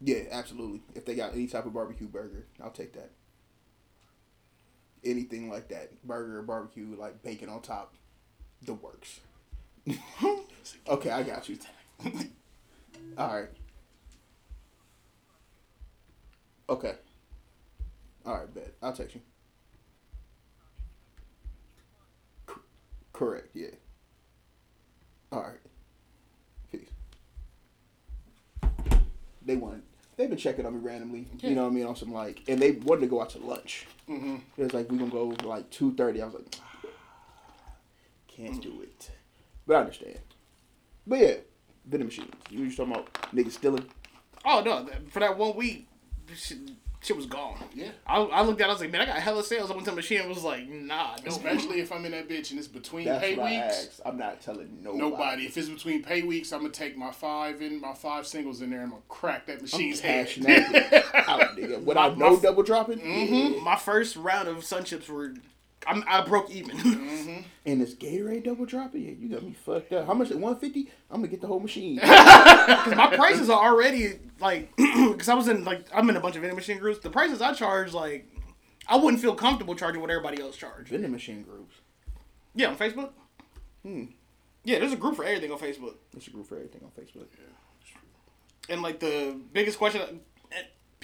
Yeah, 0.00 0.24
absolutely. 0.30 0.82
If 0.94 1.04
they 1.04 1.14
got 1.14 1.32
any 1.32 1.46
type 1.46 1.66
of 1.66 1.72
barbecue 1.72 2.08
burger, 2.08 2.46
I'll 2.62 2.70
take 2.70 2.92
that. 2.92 3.10
Anything 5.02 5.50
like 5.50 5.68
that, 5.68 6.02
burger, 6.06 6.42
barbecue, 6.42 6.94
like 6.98 7.22
bacon 7.22 7.48
on 7.48 7.60
top, 7.62 7.94
the 8.62 8.74
works. 8.74 9.20
okay, 10.88 11.10
I 11.10 11.22
got 11.22 11.48
you. 11.48 11.58
All 13.18 13.34
right. 13.34 13.48
Okay. 16.68 16.94
All 18.26 18.34
right, 18.38 18.54
bet. 18.54 18.74
I'll 18.82 18.92
text 18.92 19.14
you. 19.14 19.20
C- 22.48 22.54
correct. 23.12 23.48
Yeah. 23.54 23.68
All 25.30 25.42
right. 25.42 25.60
Peace. 26.72 26.88
They 29.44 29.56
want. 29.56 29.82
They've 30.16 30.28
been 30.28 30.38
checking 30.38 30.64
on 30.64 30.74
me 30.74 30.80
randomly. 30.80 31.26
Yeah. 31.38 31.50
You 31.50 31.56
know 31.56 31.64
what 31.64 31.72
I 31.72 31.74
mean? 31.74 31.86
On 31.86 31.96
some 31.96 32.12
like, 32.12 32.40
and 32.48 32.60
they 32.60 32.70
wanted 32.72 33.02
to 33.02 33.06
go 33.08 33.20
out 33.20 33.30
to 33.30 33.38
lunch. 33.38 33.86
Mm-hmm. 34.08 34.36
It 34.56 34.62
was 34.62 34.72
like 34.74 34.90
we 34.90 34.96
gonna 34.96 35.10
go 35.10 35.34
like 35.44 35.68
two 35.70 35.94
thirty. 35.94 36.22
I 36.22 36.26
was 36.26 36.34
like, 36.34 36.46
"Ah, 36.60 36.88
can't 38.28 38.62
do 38.62 38.80
it, 38.82 39.10
but 39.66 39.76
I 39.76 39.80
understand. 39.80 40.18
But 41.06 41.18
yeah, 41.18 41.34
vending 41.84 42.06
machines. 42.06 42.30
You 42.48 42.60
were 42.60 42.66
just 42.66 42.76
talking 42.78 42.92
about 42.92 43.12
niggas 43.34 43.52
stealing. 43.52 43.84
Oh 44.46 44.62
no, 44.64 44.86
for 45.10 45.20
that 45.20 45.36
one 45.36 45.56
week, 45.56 45.88
shit, 46.36 46.58
shit 47.02 47.16
was 47.16 47.26
gone. 47.26 47.56
Yeah. 47.74 47.90
I, 48.06 48.18
I 48.20 48.42
looked 48.42 48.60
at, 48.60 48.66
it, 48.66 48.70
I 48.70 48.72
was 48.72 48.80
like, 48.80 48.90
man, 48.92 49.00
I 49.02 49.06
got 49.06 49.16
hella 49.16 49.42
sales. 49.44 49.70
I 49.70 49.74
went 49.74 49.84
to 49.86 49.90
the 49.90 49.96
machine 49.96 50.20
and 50.20 50.28
was 50.28 50.42
like, 50.44 50.68
nah, 50.68 51.16
no. 51.24 51.28
Especially 51.30 51.80
if 51.80 51.92
I'm 51.92 52.04
in 52.04 52.12
that 52.12 52.28
bitch 52.28 52.50
and 52.50 52.58
it's 52.58 52.68
between 52.68 53.06
That's 53.06 53.22
pay 53.24 53.36
what 53.36 53.46
I 53.52 53.66
weeks. 53.66 54.00
I'm 54.04 54.16
not 54.18 54.40
telling 54.40 54.78
nobody. 54.82 54.98
Nobody. 54.98 55.46
If 55.46 55.56
it's 55.58 55.68
between 55.68 56.02
pay 56.02 56.22
weeks, 56.22 56.52
I'm 56.52 56.60
gonna 56.60 56.72
take 56.72 56.96
my 56.96 57.10
five 57.10 57.60
and 57.60 57.80
my 57.80 57.92
five 57.94 58.26
singles 58.26 58.62
in 58.62 58.70
there 58.70 58.80
and 58.80 58.86
I'm 58.86 58.90
gonna 58.92 59.02
crack 59.08 59.46
that 59.46 59.56
I'm 59.56 59.62
machine's 59.62 60.00
head. 60.00 60.26
cashing 60.26 60.42
that 60.44 60.68
bitch 60.92 61.14
out, 61.28 61.56
nigga. 61.56 61.82
Without 61.82 62.16
My- 62.18 62.26
no 62.28 62.36
my- 62.36 62.42
double 62.42 62.62
dropping. 62.62 62.98
Mm-hmm. 63.00 63.62
My 63.64 63.76
first 63.76 64.16
round 64.16 64.48
of 64.48 64.64
sun 64.64 64.84
chips 64.84 65.08
were, 65.08 65.34
I'm, 65.86 66.04
I 66.06 66.20
broke 66.22 66.50
even. 66.50 66.76
Mm-hmm. 67.24 67.40
And 67.66 67.80
this 67.80 67.94
Gatorade 67.94 68.44
double 68.44 68.66
dropping, 68.66 69.02
yeah, 69.02 69.12
you 69.18 69.28
got 69.30 69.42
me 69.42 69.54
fucked 69.54 69.90
up. 69.94 70.06
How 70.06 70.12
much? 70.12 70.30
One 70.30 70.58
fifty. 70.58 70.90
I'm 71.10 71.18
gonna 71.20 71.28
get 71.28 71.40
the 71.40 71.46
whole 71.46 71.60
machine. 71.60 71.96
Because 72.02 72.94
my 72.94 73.14
prices 73.16 73.48
are 73.48 73.58
already 73.58 74.18
like, 74.40 74.74
because 74.76 75.30
I 75.30 75.34
was 75.34 75.48
in 75.48 75.64
like, 75.64 75.86
I'm 75.94 76.08
in 76.10 76.16
a 76.16 76.20
bunch 76.20 76.36
of 76.36 76.42
vending 76.42 76.56
machine 76.56 76.78
groups. 76.78 77.00
The 77.00 77.08
prices 77.08 77.40
I 77.40 77.54
charge, 77.54 77.94
like, 77.94 78.28
I 78.86 78.96
wouldn't 78.96 79.22
feel 79.22 79.34
comfortable 79.34 79.74
charging 79.74 80.02
what 80.02 80.10
everybody 80.10 80.42
else 80.42 80.56
charge. 80.56 80.88
vending 80.88 81.10
machine 81.12 81.42
groups. 81.42 81.76
Yeah, 82.54 82.68
on 82.68 82.76
Facebook. 82.76 83.12
Hmm. 83.82 84.04
Yeah, 84.64 84.78
there's 84.80 84.92
a 84.92 84.96
group 84.96 85.16
for 85.16 85.24
everything 85.24 85.50
on 85.50 85.58
Facebook. 85.58 85.94
There's 86.12 86.26
a 86.26 86.30
group 86.30 86.46
for 86.46 86.56
everything 86.56 86.82
on 86.84 86.90
Facebook. 86.90 87.28
Yeah. 87.38 87.94
And 88.68 88.82
like 88.82 89.00
the 89.00 89.38
biggest 89.52 89.78
question 89.78 90.00
that 90.02 90.14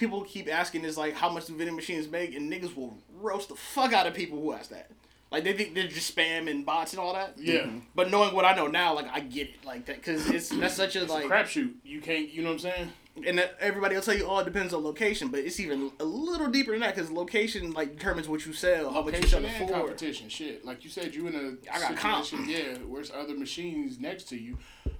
people 0.00 0.22
keep 0.22 0.52
asking 0.52 0.84
is 0.84 0.96
like, 0.96 1.14
how 1.14 1.28
much 1.28 1.46
do 1.46 1.54
vending 1.54 1.76
machines 1.76 2.08
make? 2.08 2.34
And 2.34 2.50
niggas 2.50 2.74
will 2.74 2.96
roast 3.20 3.50
the 3.50 3.54
fuck 3.54 3.92
out 3.92 4.06
of 4.06 4.14
people 4.14 4.40
who 4.40 4.52
ask 4.52 4.70
that. 4.70 4.90
Like 5.30 5.44
they 5.44 5.52
think 5.52 5.74
they're 5.74 5.86
just 5.86 6.16
spam 6.16 6.50
and 6.50 6.66
bots 6.66 6.92
and 6.92 6.98
all 6.98 7.12
that. 7.14 7.34
Yeah. 7.38 7.60
Mm-hmm. 7.60 7.78
But 7.94 8.10
knowing 8.10 8.34
what 8.34 8.44
I 8.44 8.56
know 8.56 8.66
now, 8.66 8.94
like 8.94 9.06
I 9.12 9.20
get 9.20 9.50
it 9.50 9.64
like 9.64 9.84
that 9.86 9.96
because 9.96 10.28
it's 10.28 10.48
that's 10.48 10.74
such 10.74 10.96
a 10.96 11.02
It's 11.02 11.12
like 11.12 11.26
a 11.26 11.28
crapshoot. 11.28 11.74
You 11.84 12.00
can't. 12.00 12.28
You 12.30 12.42
know 12.42 12.48
what 12.48 12.54
I'm 12.54 12.58
saying? 12.58 12.92
And 13.26 13.48
everybody 13.60 13.94
will 13.94 14.02
tell 14.02 14.14
you, 14.16 14.24
oh, 14.26 14.38
it 14.38 14.44
depends 14.44 14.72
on 14.72 14.82
location, 14.84 15.28
but 15.28 15.40
it's 15.40 15.60
even 15.60 15.90
a 16.00 16.04
little 16.04 16.48
deeper 16.48 16.70
than 16.72 16.80
that 16.80 16.94
because 16.94 17.10
location 17.10 17.72
like 17.72 17.96
determines 17.96 18.28
what 18.28 18.46
you 18.46 18.52
sell, 18.52 18.92
how 18.92 19.02
much 19.02 19.16
you 19.20 19.26
sell 19.26 19.44
and 19.44 19.68
for. 19.68 19.72
competition. 19.74 20.28
Shit. 20.28 20.64
Like 20.64 20.84
you 20.84 20.90
said, 20.90 21.14
you 21.14 21.26
in 21.26 21.34
a 21.34 21.72
I 21.74 21.80
got 21.80 21.96
comp. 21.96 22.24
situation. 22.24 22.48
Yeah, 22.50 22.78
where's 22.86 23.10
other 23.10 23.34
machines 23.34 23.98
next 23.98 24.24
to 24.30 24.36
you? 24.36 24.56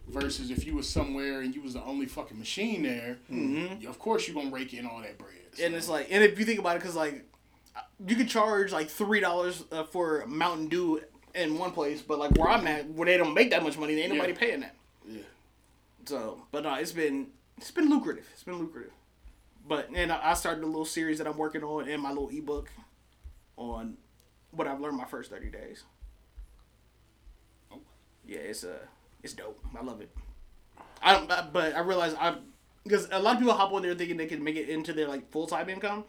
Versus 0.09 0.51
if 0.51 0.67
you 0.67 0.75
was 0.75 0.89
somewhere 0.89 1.41
and 1.41 1.55
you 1.55 1.63
was 1.63 1.75
the 1.75 1.83
only 1.85 2.07
fucking 2.07 2.37
machine 2.39 2.83
there, 2.83 3.19
of 3.89 3.99
course 4.01 4.27
you 4.27 4.35
are 4.37 4.43
gonna 4.43 4.53
rake 4.55 4.75
in 4.75 4.85
all 4.87 5.01
that 5.01 5.17
bread. 5.19 5.31
Mm-hmm. 5.55 5.65
And 5.65 5.75
it's 5.77 5.89
like, 5.89 6.09
and 6.11 6.23
if 6.25 6.39
you 6.39 6.45
think 6.45 6.59
about 6.59 6.77
it, 6.77 6.81
because 6.81 6.97
like 6.97 7.25
you 8.07 8.17
could 8.17 8.29
charge 8.29 8.73
like 8.73 8.89
three 8.89 9.21
dollars 9.21 9.63
uh, 9.71 9.85
for 9.85 10.25
Mountain 10.27 10.67
Dew 10.69 11.01
in 11.37 11.57
one 11.59 11.71
place, 11.71 12.03
but 12.03 12.19
like 12.19 12.33
where 12.33 12.49
I'm 12.49 12.67
at, 12.67 12.89
where 12.91 13.07
they 13.07 13.17
don't 13.17 13.35
make 13.35 13.51
that 13.51 13.63
much 13.63 13.79
money, 13.79 13.95
there 13.95 14.03
ain't 14.05 14.13
nobody 14.15 14.33
Yeah. 14.33 14.39
paying 14.39 14.61
that. 14.61 14.75
yeah. 15.09 15.23
So, 16.07 16.43
but 16.51 16.65
no, 16.65 16.75
it's 16.75 16.91
been 16.93 17.29
it's 17.61 17.71
been 17.71 17.89
lucrative. 17.91 18.27
It's 18.33 18.43
been 18.43 18.59
lucrative. 18.59 18.93
But 19.69 19.91
and 19.95 20.11
I 20.11 20.35
started 20.35 20.65
a 20.65 20.67
little 20.67 20.85
series 20.85 21.19
that 21.19 21.27
I'm 21.27 21.37
working 21.37 21.63
on 21.63 21.89
in 21.89 22.01
my 22.01 22.09
little 22.09 22.31
ebook 22.31 22.71
on 23.57 23.97
what 24.53 24.67
I've 24.67 24.81
learned 24.81 24.97
my 24.97 25.05
first 25.05 25.31
thirty 25.31 25.51
days. 25.51 25.85
Oh. 27.73 27.79
Yeah, 28.27 28.39
it's 28.39 28.65
uh 28.65 28.79
it's 29.23 29.35
dope. 29.35 29.59
I 29.79 29.83
love 29.85 30.01
it. 30.01 30.11
I 31.03 31.13
don't, 31.15 31.31
I- 31.31 31.49
but 31.53 31.75
I 31.75 31.81
realize 31.81 32.15
I 32.15 32.37
because 32.85 33.09
a 33.13 33.19
lot 33.21 33.35
of 33.35 33.41
people 33.41 33.55
hop 33.55 33.73
on 33.73 33.83
there 33.83 33.95
thinking 33.95 34.17
they 34.17 34.27
can 34.27 34.43
make 34.43 34.57
it 34.57 34.69
into 34.71 34.93
their 34.95 35.07
like 35.07 35.31
full 35.31 35.47
time 35.47 35.69
income, 35.69 36.05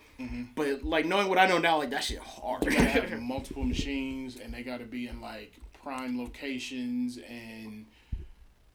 but 0.56 0.84
like 0.84 1.06
knowing 1.06 1.28
what 1.28 1.38
I 1.38 1.46
know 1.46 1.58
now, 1.58 1.78
like 1.78 1.90
that 1.92 2.04
shit 2.04 2.20
hard. 2.20 2.64
You 2.64 2.72
have 2.72 3.12
multiple 3.22 3.64
machines, 3.64 4.38
and 4.38 4.54
they 4.54 4.64
gotta 4.64 4.86
be 4.86 5.08
in 5.08 5.20
like 5.20 5.54
prime 5.84 6.18
locations, 6.18 7.18
and 7.18 7.86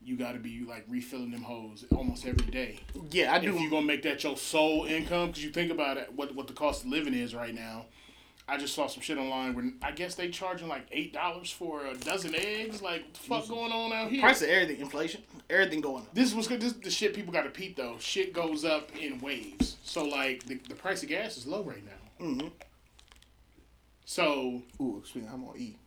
you 0.07 0.17
got 0.17 0.33
to 0.33 0.39
be 0.39 0.65
like 0.67 0.85
refilling 0.89 1.33
them 1.33 1.43
hoes 1.43 1.85
almost 1.95 2.25
every 2.27 2.47
day. 2.47 2.79
Yeah, 3.11 3.35
I 3.35 3.41
do. 3.41 3.55
If 3.55 3.61
you 3.61 3.69
gonna 3.69 3.85
make 3.85 4.03
that 4.03 4.23
your 4.23 4.37
sole 4.37 4.85
income, 4.85 5.29
because 5.29 5.43
you 5.43 5.51
think 5.51 5.73
about 5.73 5.97
it, 5.97 6.13
what 6.15 6.35
what 6.35 6.47
the 6.47 6.53
cost 6.53 6.85
of 6.85 6.91
living 6.91 7.13
is 7.13 7.35
right 7.35 7.55
now. 7.55 7.87
I 8.49 8.57
just 8.57 8.75
saw 8.75 8.87
some 8.87 9.03
shit 9.03 9.19
online 9.19 9.55
where 9.55 9.65
I 9.83 9.91
guess 9.91 10.15
they 10.15 10.29
charging 10.29 10.69
like 10.69 10.87
eight 10.93 11.13
dollars 11.13 11.51
for 11.51 11.85
a 11.85 11.97
dozen 11.97 12.37
eggs. 12.37 12.81
Like, 12.81 13.03
what 13.03 13.15
the 13.15 13.21
fuck 13.21 13.49
going 13.49 13.73
on 13.73 13.93
out 13.93 14.09
here? 14.09 14.21
Price 14.21 14.41
of 14.43 14.49
everything, 14.49 14.81
inflation, 14.81 15.23
everything 15.51 15.81
going 15.81 16.03
up. 16.05 16.15
This 16.15 16.33
was 16.33 16.47
good. 16.47 16.61
This 16.61 16.75
the 16.75 16.91
shit 16.91 17.13
people 17.13 17.33
got 17.33 17.43
to 17.43 17.51
peep 17.51 17.77
though. 17.77 17.97
Shit 17.99 18.33
goes 18.33 18.65
up 18.65 18.97
in 18.97 19.19
waves. 19.19 19.77
So 19.83 20.05
like 20.05 20.45
the, 20.45 20.61
the 20.69 20.77
price 20.77 21.03
of 21.03 21.09
gas 21.09 21.37
is 21.37 21.49
low 21.49 21.65
right 21.65 21.85
now. 21.85 22.25
Mm-hmm. 22.25 22.49
So 24.05 24.63
Ooh, 24.81 25.03
speaking, 25.05 25.29
I'm 25.33 25.45
gonna 25.45 25.59
eat. 25.59 25.79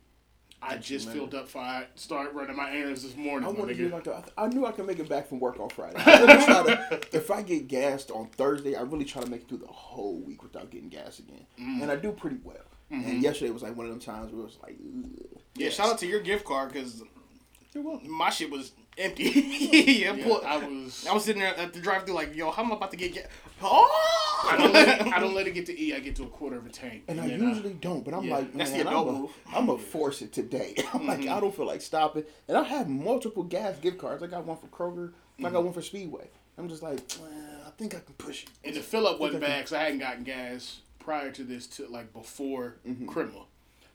I 0.62 0.76
just 0.76 1.06
man. 1.06 1.16
filled 1.16 1.34
up 1.34 1.48
for 1.48 1.58
I 1.58 1.86
start 1.94 2.34
running 2.34 2.56
my 2.56 2.70
errands 2.70 3.02
this 3.02 3.16
morning. 3.16 3.48
I 3.48 3.52
wanted 3.52 3.76
to 3.78 3.88
like 3.88 4.06
a, 4.06 4.22
I 4.36 4.48
knew 4.48 4.66
I 4.66 4.72
could 4.72 4.86
make 4.86 4.98
it 4.98 5.08
back 5.08 5.28
from 5.28 5.40
work 5.40 5.58
on 5.58 5.68
Friday. 5.70 5.96
I 6.04 6.20
really 6.20 6.44
try 6.44 6.62
to, 6.64 7.00
if 7.12 7.30
I 7.30 7.42
get 7.42 7.66
gassed 7.68 8.10
on 8.10 8.26
Thursday, 8.28 8.74
I 8.76 8.82
really 8.82 9.04
try 9.06 9.22
to 9.22 9.30
make 9.30 9.42
it 9.42 9.48
through 9.48 9.58
the 9.58 9.66
whole 9.68 10.18
week 10.20 10.42
without 10.42 10.70
getting 10.70 10.88
gas 10.90 11.18
again, 11.18 11.46
Mm. 11.58 11.82
and 11.82 11.90
I 11.90 11.96
do 11.96 12.12
pretty 12.12 12.38
well. 12.44 12.56
Mm-hmm. 12.92 13.08
And 13.08 13.22
yesterday 13.22 13.50
was 13.52 13.62
like 13.62 13.76
one 13.76 13.86
of 13.86 13.92
them 13.92 14.00
times 14.00 14.32
where 14.32 14.40
it 14.42 14.44
was 14.44 14.58
like, 14.62 14.76
Ugh. 14.80 15.10
Yeah, 15.54 15.64
Yes. 15.66 15.74
shout 15.74 15.90
out 15.92 15.98
to 15.98 16.06
your 16.06 16.20
gift 16.20 16.44
card 16.44 16.72
because 16.72 17.02
my 18.04 18.30
shit 18.30 18.50
was 18.50 18.72
empty. 18.98 19.24
yeah, 19.24 20.14
Yeah, 20.14 20.24
pull- 20.24 20.42
I 20.44 20.56
was. 20.58 21.06
I 21.08 21.12
was 21.12 21.24
sitting 21.24 21.42
there 21.42 21.56
at 21.56 21.72
the 21.72 21.80
drive 21.80 22.04
through 22.04 22.14
like, 22.14 22.34
yo, 22.34 22.50
how 22.50 22.62
am 22.62 22.72
I 22.72 22.76
about 22.76 22.90
to 22.90 22.96
get 22.96 23.14
gas? 23.14 23.24
Oh! 23.62 24.46
I 24.50 24.56
don't, 24.56 24.72
let 24.72 24.88
it, 24.88 25.06
I 25.06 25.18
don't 25.18 25.34
let 25.40 25.46
it 25.46 25.52
get 25.52 25.66
to 25.66 25.80
E. 25.80 25.94
I 25.94 26.00
get 26.00 26.16
to 26.16 26.24
a 26.24 26.28
quarter 26.28 26.56
of 26.56 26.66
a 26.66 26.70
tank. 26.70 27.04
And 27.08 27.20
I 27.20 27.28
then 27.28 27.40
usually 27.42 27.74
don't, 27.74 28.04
but 28.04 28.14
I'm 28.14 28.24
yeah, 28.24 28.36
like, 28.36 28.54
that's 28.54 28.70
the 28.70 28.78
man, 28.78 28.86
adult 28.86 29.30
I'm 29.52 29.64
a, 29.64 29.66
gonna 29.66 29.78
force 29.78 30.22
it 30.22 30.32
today. 30.32 30.74
I'm 30.94 31.06
like, 31.06 31.20
mm-hmm. 31.20 31.32
I 31.32 31.40
don't 31.40 31.54
feel 31.54 31.66
like 31.66 31.82
stopping, 31.82 32.24
and 32.48 32.56
I 32.56 32.62
have 32.62 32.88
multiple 32.88 33.42
gas 33.42 33.76
gift 33.78 33.98
cards. 33.98 34.22
I 34.22 34.26
got 34.26 34.46
one 34.46 34.56
for 34.56 34.68
Kroger, 34.68 35.12
I 35.38 35.42
got 35.42 35.52
mm-hmm. 35.52 35.64
one 35.64 35.74
for 35.74 35.82
Speedway. 35.82 36.28
I'm 36.58 36.68
just 36.68 36.82
like, 36.82 37.00
well, 37.20 37.30
I 37.66 37.70
think 37.70 37.94
I 37.94 38.00
can 38.00 38.14
push 38.18 38.44
it. 38.44 38.50
And 38.64 38.76
the 38.76 38.80
fill 38.80 39.06
up 39.06 39.20
wasn't 39.20 39.42
bad 39.42 39.58
because 39.58 39.72
I 39.72 39.82
hadn't 39.82 39.98
gotten 39.98 40.24
gas 40.24 40.80
prior 40.98 41.30
to 41.32 41.44
this 41.44 41.66
to 41.66 41.86
like 41.88 42.12
before 42.12 42.76
mm-hmm. 42.86 43.06
criminal. 43.06 43.48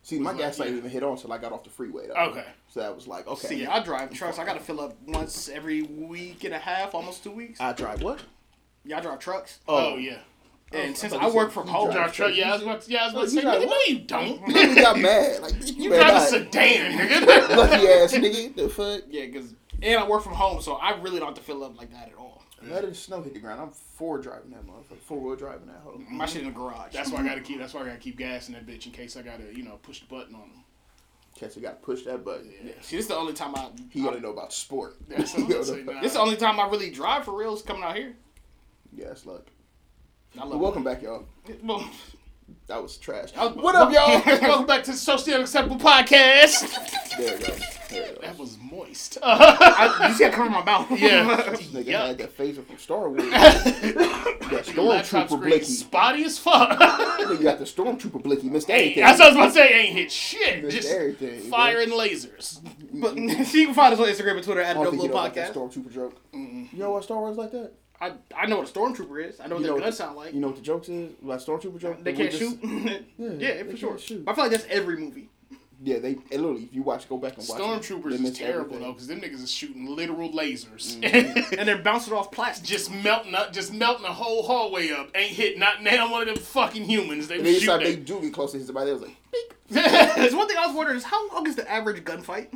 See, 0.05 0.19
my 0.19 0.35
gas 0.35 0.59
light 0.59 0.65
yeah. 0.65 0.75
didn't 0.75 0.77
even 0.81 0.91
hit 0.91 1.01
on 1.01 1.13
until 1.13 1.33
I 1.33 1.39
got 1.39 1.51
off 1.51 1.63
the 1.63 1.71
freeway. 1.71 2.05
Though. 2.05 2.13
Okay. 2.13 2.45
So 2.67 2.79
that 2.79 2.93
was 2.93 3.07
like, 3.07 3.25
okay. 3.25 3.47
See, 3.47 3.65
I 3.65 3.81
drive 3.83 4.13
trucks. 4.13 4.37
I 4.37 4.45
got 4.45 4.53
to 4.53 4.59
fill 4.59 4.79
up 4.79 4.95
once 5.07 5.49
every 5.49 5.81
week 5.81 6.43
and 6.43 6.53
a 6.53 6.59
half, 6.59 6.93
almost 6.93 7.23
two 7.23 7.31
weeks. 7.31 7.59
I 7.59 7.73
drive 7.73 8.03
what? 8.03 8.19
Yeah, 8.83 8.99
I 8.99 9.01
drive 9.01 9.17
trucks. 9.17 9.61
Oh, 9.67 9.93
oh 9.93 9.97
yeah. 9.97 10.19
and 10.71 10.89
oh, 10.89 10.89
I 10.89 10.93
since 10.93 11.11
thought 11.11 11.23
I 11.23 11.29
work 11.31 11.49
from 11.51 11.67
home, 11.67 11.85
drive 11.85 12.13
Drive 12.13 12.13
truck. 12.13 12.35
Yeah, 12.35 12.51
I 12.51 12.53
was 12.53 12.61
about 12.61 12.81
to, 12.83 12.91
yeah, 12.91 13.01
I 13.01 13.05
was 13.05 13.13
oh, 13.15 13.17
about 13.17 13.21
to 13.23 13.25
Oh, 13.25 13.29
say, 13.29 13.35
you 13.35 13.41
drive 13.41 13.61
nigga, 13.61 13.67
no, 13.67 13.79
you 13.87 13.99
don't. 14.05 14.47
He 14.75 14.81
got 14.81 14.99
mad. 14.99 15.41
Like, 15.41 15.53
you, 15.75 15.83
You 15.85 15.89
better 15.89 16.03
drive 16.03 16.11
a 16.11 16.19
not. 16.19 16.29
sedan, 16.29 16.97
nigga. 16.99 17.57
Lucky 17.57 17.87
ass 17.87 18.13
nigga. 18.13 18.55
The 18.55 18.69
fuck? 18.69 19.01
yeah, 19.09 19.25
because 19.25 19.55
and 19.81 19.99
I 19.99 20.07
work 20.07 20.21
from 20.21 20.33
home, 20.33 20.61
so 20.61 20.75
I 20.75 21.01
really 21.01 21.17
don't 21.17 21.29
have 21.29 21.37
to 21.37 21.43
fill 21.43 21.63
up 21.63 21.79
like 21.79 21.91
that 21.93 22.09
at 22.09 22.15
all. 22.15 22.43
Let 22.69 22.83
it 22.83 22.95
snow 22.95 23.21
hit 23.21 23.33
the 23.33 23.39
ground. 23.39 23.61
I'm 23.61 23.69
four 23.71 24.17
driving 24.19 24.51
that 24.51 24.65
motherfucker. 24.65 24.97
Four 24.99 25.19
wheel 25.19 25.35
driving 25.35 25.67
that 25.67 25.81
hoe. 25.83 26.01
My 26.09 26.25
shit 26.25 26.41
in 26.41 26.47
the 26.47 26.53
garage. 26.53 26.93
That's 26.93 27.11
why 27.11 27.19
I 27.21 27.23
gotta 27.25 27.41
keep. 27.41 27.59
That's 27.59 27.73
why 27.73 27.81
I 27.81 27.85
gotta 27.85 27.97
keep 27.97 28.17
gas 28.17 28.47
in 28.47 28.53
that 28.53 28.65
bitch 28.65 28.85
in 28.85 28.91
case 28.91 29.15
I 29.17 29.21
gotta, 29.21 29.43
you 29.55 29.63
know, 29.63 29.79
push 29.83 29.99
the 30.01 30.07
button 30.07 30.35
on 30.35 30.41
them. 30.41 30.63
Catch, 31.37 31.61
got 31.61 31.81
to 31.81 31.85
push 31.85 32.03
that 32.03 32.23
button. 32.23 32.49
Yeah. 32.63 32.71
See, 32.81 32.95
this 32.95 33.05
is 33.05 33.07
the 33.07 33.15
only 33.17 33.33
time 33.33 33.53
I. 33.55 33.67
He 33.89 34.07
only 34.07 34.21
know 34.21 34.31
about 34.31 34.53
sport. 34.53 34.95
That's 35.09 35.33
He 35.33 35.41
what 35.43 35.51
I'm 35.51 35.51
don't 35.57 35.63
saying. 35.65 35.85
know- 35.85 35.91
Nah. 35.93 36.01
This 36.01 36.11
is 36.11 36.15
the 36.15 36.21
only 36.21 36.37
time 36.37 36.59
I 36.61 36.67
really 36.69 36.91
drive 36.91 37.25
for 37.25 37.35
real 37.37 37.53
is 37.53 37.61
coming 37.61 37.83
out 37.83 37.97
here. 37.97 38.15
Yeah, 38.95 39.07
it's 39.07 39.25
luck. 39.25 39.43
Well, 40.37 40.57
welcome 40.57 40.83
back, 40.83 41.01
y'all. 41.01 41.25
Well, 41.61 41.85
That 42.67 42.81
was 42.81 42.97
trash. 42.97 43.29
I- 43.35 43.47
what 43.47 43.75
up, 43.75 43.91
y'all? 43.91 44.21
Welcome 44.41 44.65
back 44.67 44.83
to 44.83 44.91
the 44.91 44.97
Socially 44.97 45.33
Unacceptable 45.33 45.77
Podcast. 45.77 46.71
there 47.17 47.39
you 47.39 47.45
go. 47.47 47.53
There 47.89 48.07
you 48.09 48.15
go. 48.15 48.21
That 48.21 48.37
was 48.37 48.57
moist. 48.59 49.17
I, 49.23 50.07
you 50.09 50.13
see, 50.15 50.25
I 50.25 50.29
cover 50.29 50.49
my 50.49 50.63
mouth. 50.63 50.91
Yeah. 50.91 51.41
This 51.51 51.67
nigga 51.67 51.85
Yuck. 51.85 52.07
had 52.07 52.17
that 52.19 52.37
phaser 52.37 52.65
from 52.65 52.77
Star 52.77 53.09
Wars. 53.09 53.21
that 53.29 54.71
Your 54.75 54.83
laptop 54.85 55.27
stormtrooper 55.27 55.29
screen 55.29 55.49
blicky. 55.49 55.65
spotty 55.65 56.23
as 56.23 56.37
fuck. 56.39 56.77
Nigga 56.79 57.43
got 57.43 57.59
the 57.59 57.65
stormtrooper 57.65 58.21
blicky. 58.21 58.49
Missed 58.49 58.67
Hey, 58.67 58.81
everything. 58.91 59.03
that's 59.03 59.19
what 59.19 59.25
I 59.25 59.29
was 59.29 59.35
about 59.35 59.47
to 59.47 59.53
say. 59.53 59.79
Ain't 59.85 59.93
hit 59.95 60.11
shit. 60.11 60.63
Missed 60.63 60.77
Just 60.77 60.91
everything. 60.93 61.39
bro. 61.41 61.49
fire 61.49 61.79
and 61.81 61.91
lasers. 61.93 62.59
Mm-hmm. 62.61 63.01
But 63.01 63.45
see, 63.47 63.61
you 63.61 63.65
can 63.67 63.75
find 63.75 63.93
us 63.93 63.99
on 63.99 64.07
Instagram 64.07 64.35
and 64.35 64.43
Twitter 64.43 64.61
at 64.61 64.71
I 64.71 64.73
don't 64.73 64.83
Dope 64.85 64.93
Little 64.93 65.07
know 65.07 65.13
about 65.21 65.33
that 65.35 65.53
Podcast. 65.53 65.71
stormtrooper 65.71 65.93
joke. 65.93 66.15
You 66.33 66.67
know 66.73 66.91
what 66.91 67.03
Star 67.03 67.19
Wars 67.19 67.37
like 67.37 67.51
that? 67.51 67.71
I, 68.01 68.13
I 68.35 68.45
know 68.47 68.57
what 68.57 68.69
a 68.69 68.71
stormtrooper 68.73 69.29
is. 69.29 69.39
I 69.39 69.47
know 69.47 69.55
what 69.55 69.61
You 69.61 69.67
their 69.67 69.75
know 69.77 69.81
guns 69.83 69.97
sound 69.97 70.17
like. 70.17 70.33
You 70.33 70.41
know 70.41 70.47
what 70.47 70.55
the 70.57 70.61
jokes 70.61 70.89
is? 70.89 71.11
Like 71.21 71.39
stormtrooper 71.39 71.79
joke? 71.79 72.03
they 72.03 72.13
can't 72.13 72.31
just- 72.31 72.61
shoot. 72.61 73.05
yeah, 73.17 73.63
they 73.63 73.63
for 73.63 73.77
sure. 73.77 73.97
shoot. 73.97 74.23
I 74.27 74.33
feel 74.33 74.43
like 74.45 74.51
that's 74.51 74.65
every 74.69 74.97
movie. 74.97 75.29
Yeah, 75.83 75.99
they 75.99 76.15
literally 76.31 76.63
if 76.63 76.73
you 76.73 76.83
watch, 76.83 77.07
go 77.09 77.17
back 77.17 77.37
and 77.37 77.45
watch. 77.47 77.59
Stormtroopers 77.59 78.17
they 78.17 78.27
is 78.29 78.37
terrible 78.37 78.61
everything. 78.75 78.79
though, 78.81 78.93
because 78.93 79.07
them 79.07 79.19
niggas 79.21 79.43
is 79.43 79.51
shooting 79.51 79.93
literal 79.95 80.31
lasers. 80.31 80.95
And 81.57 81.67
they're 81.67 81.77
bouncing 81.77 82.13
off 82.13 82.31
plastic. 82.31 82.65
just 82.65 82.89
melting 82.91 83.35
up, 83.35 83.51
just 83.51 83.73
melting 83.73 84.03
the 84.03 84.13
whole 84.13 84.43
hallway 84.43 84.91
up. 84.91 85.09
Ain't 85.15 85.31
hit 85.31 85.57
not 85.59 85.83
now 85.83 86.09
one 86.11 86.21
of 86.21 86.27
them 86.27 86.37
fucking 86.37 86.85
humans. 86.85 87.27
They 87.27 87.35
And 87.35 87.43
was 87.43 87.53
then 87.53 87.61
shooting. 87.61 87.87
they 87.87 87.95
do 87.97 88.21
get 88.21 88.33
close 88.33 88.53
to 88.53 88.57
his 88.57 88.67
somebody. 88.67 88.87
They 88.87 88.93
was 88.93 89.01
like. 89.01 89.17
There's 90.15 90.33
one 90.33 90.47
thing 90.47 90.57
I 90.57 90.65
was 90.67 90.75
wondering 90.75 90.97
is 90.97 91.03
how 91.03 91.29
long 91.33 91.45
is 91.45 91.55
the 91.57 91.69
average 91.69 92.03
gunfight? 92.05 92.47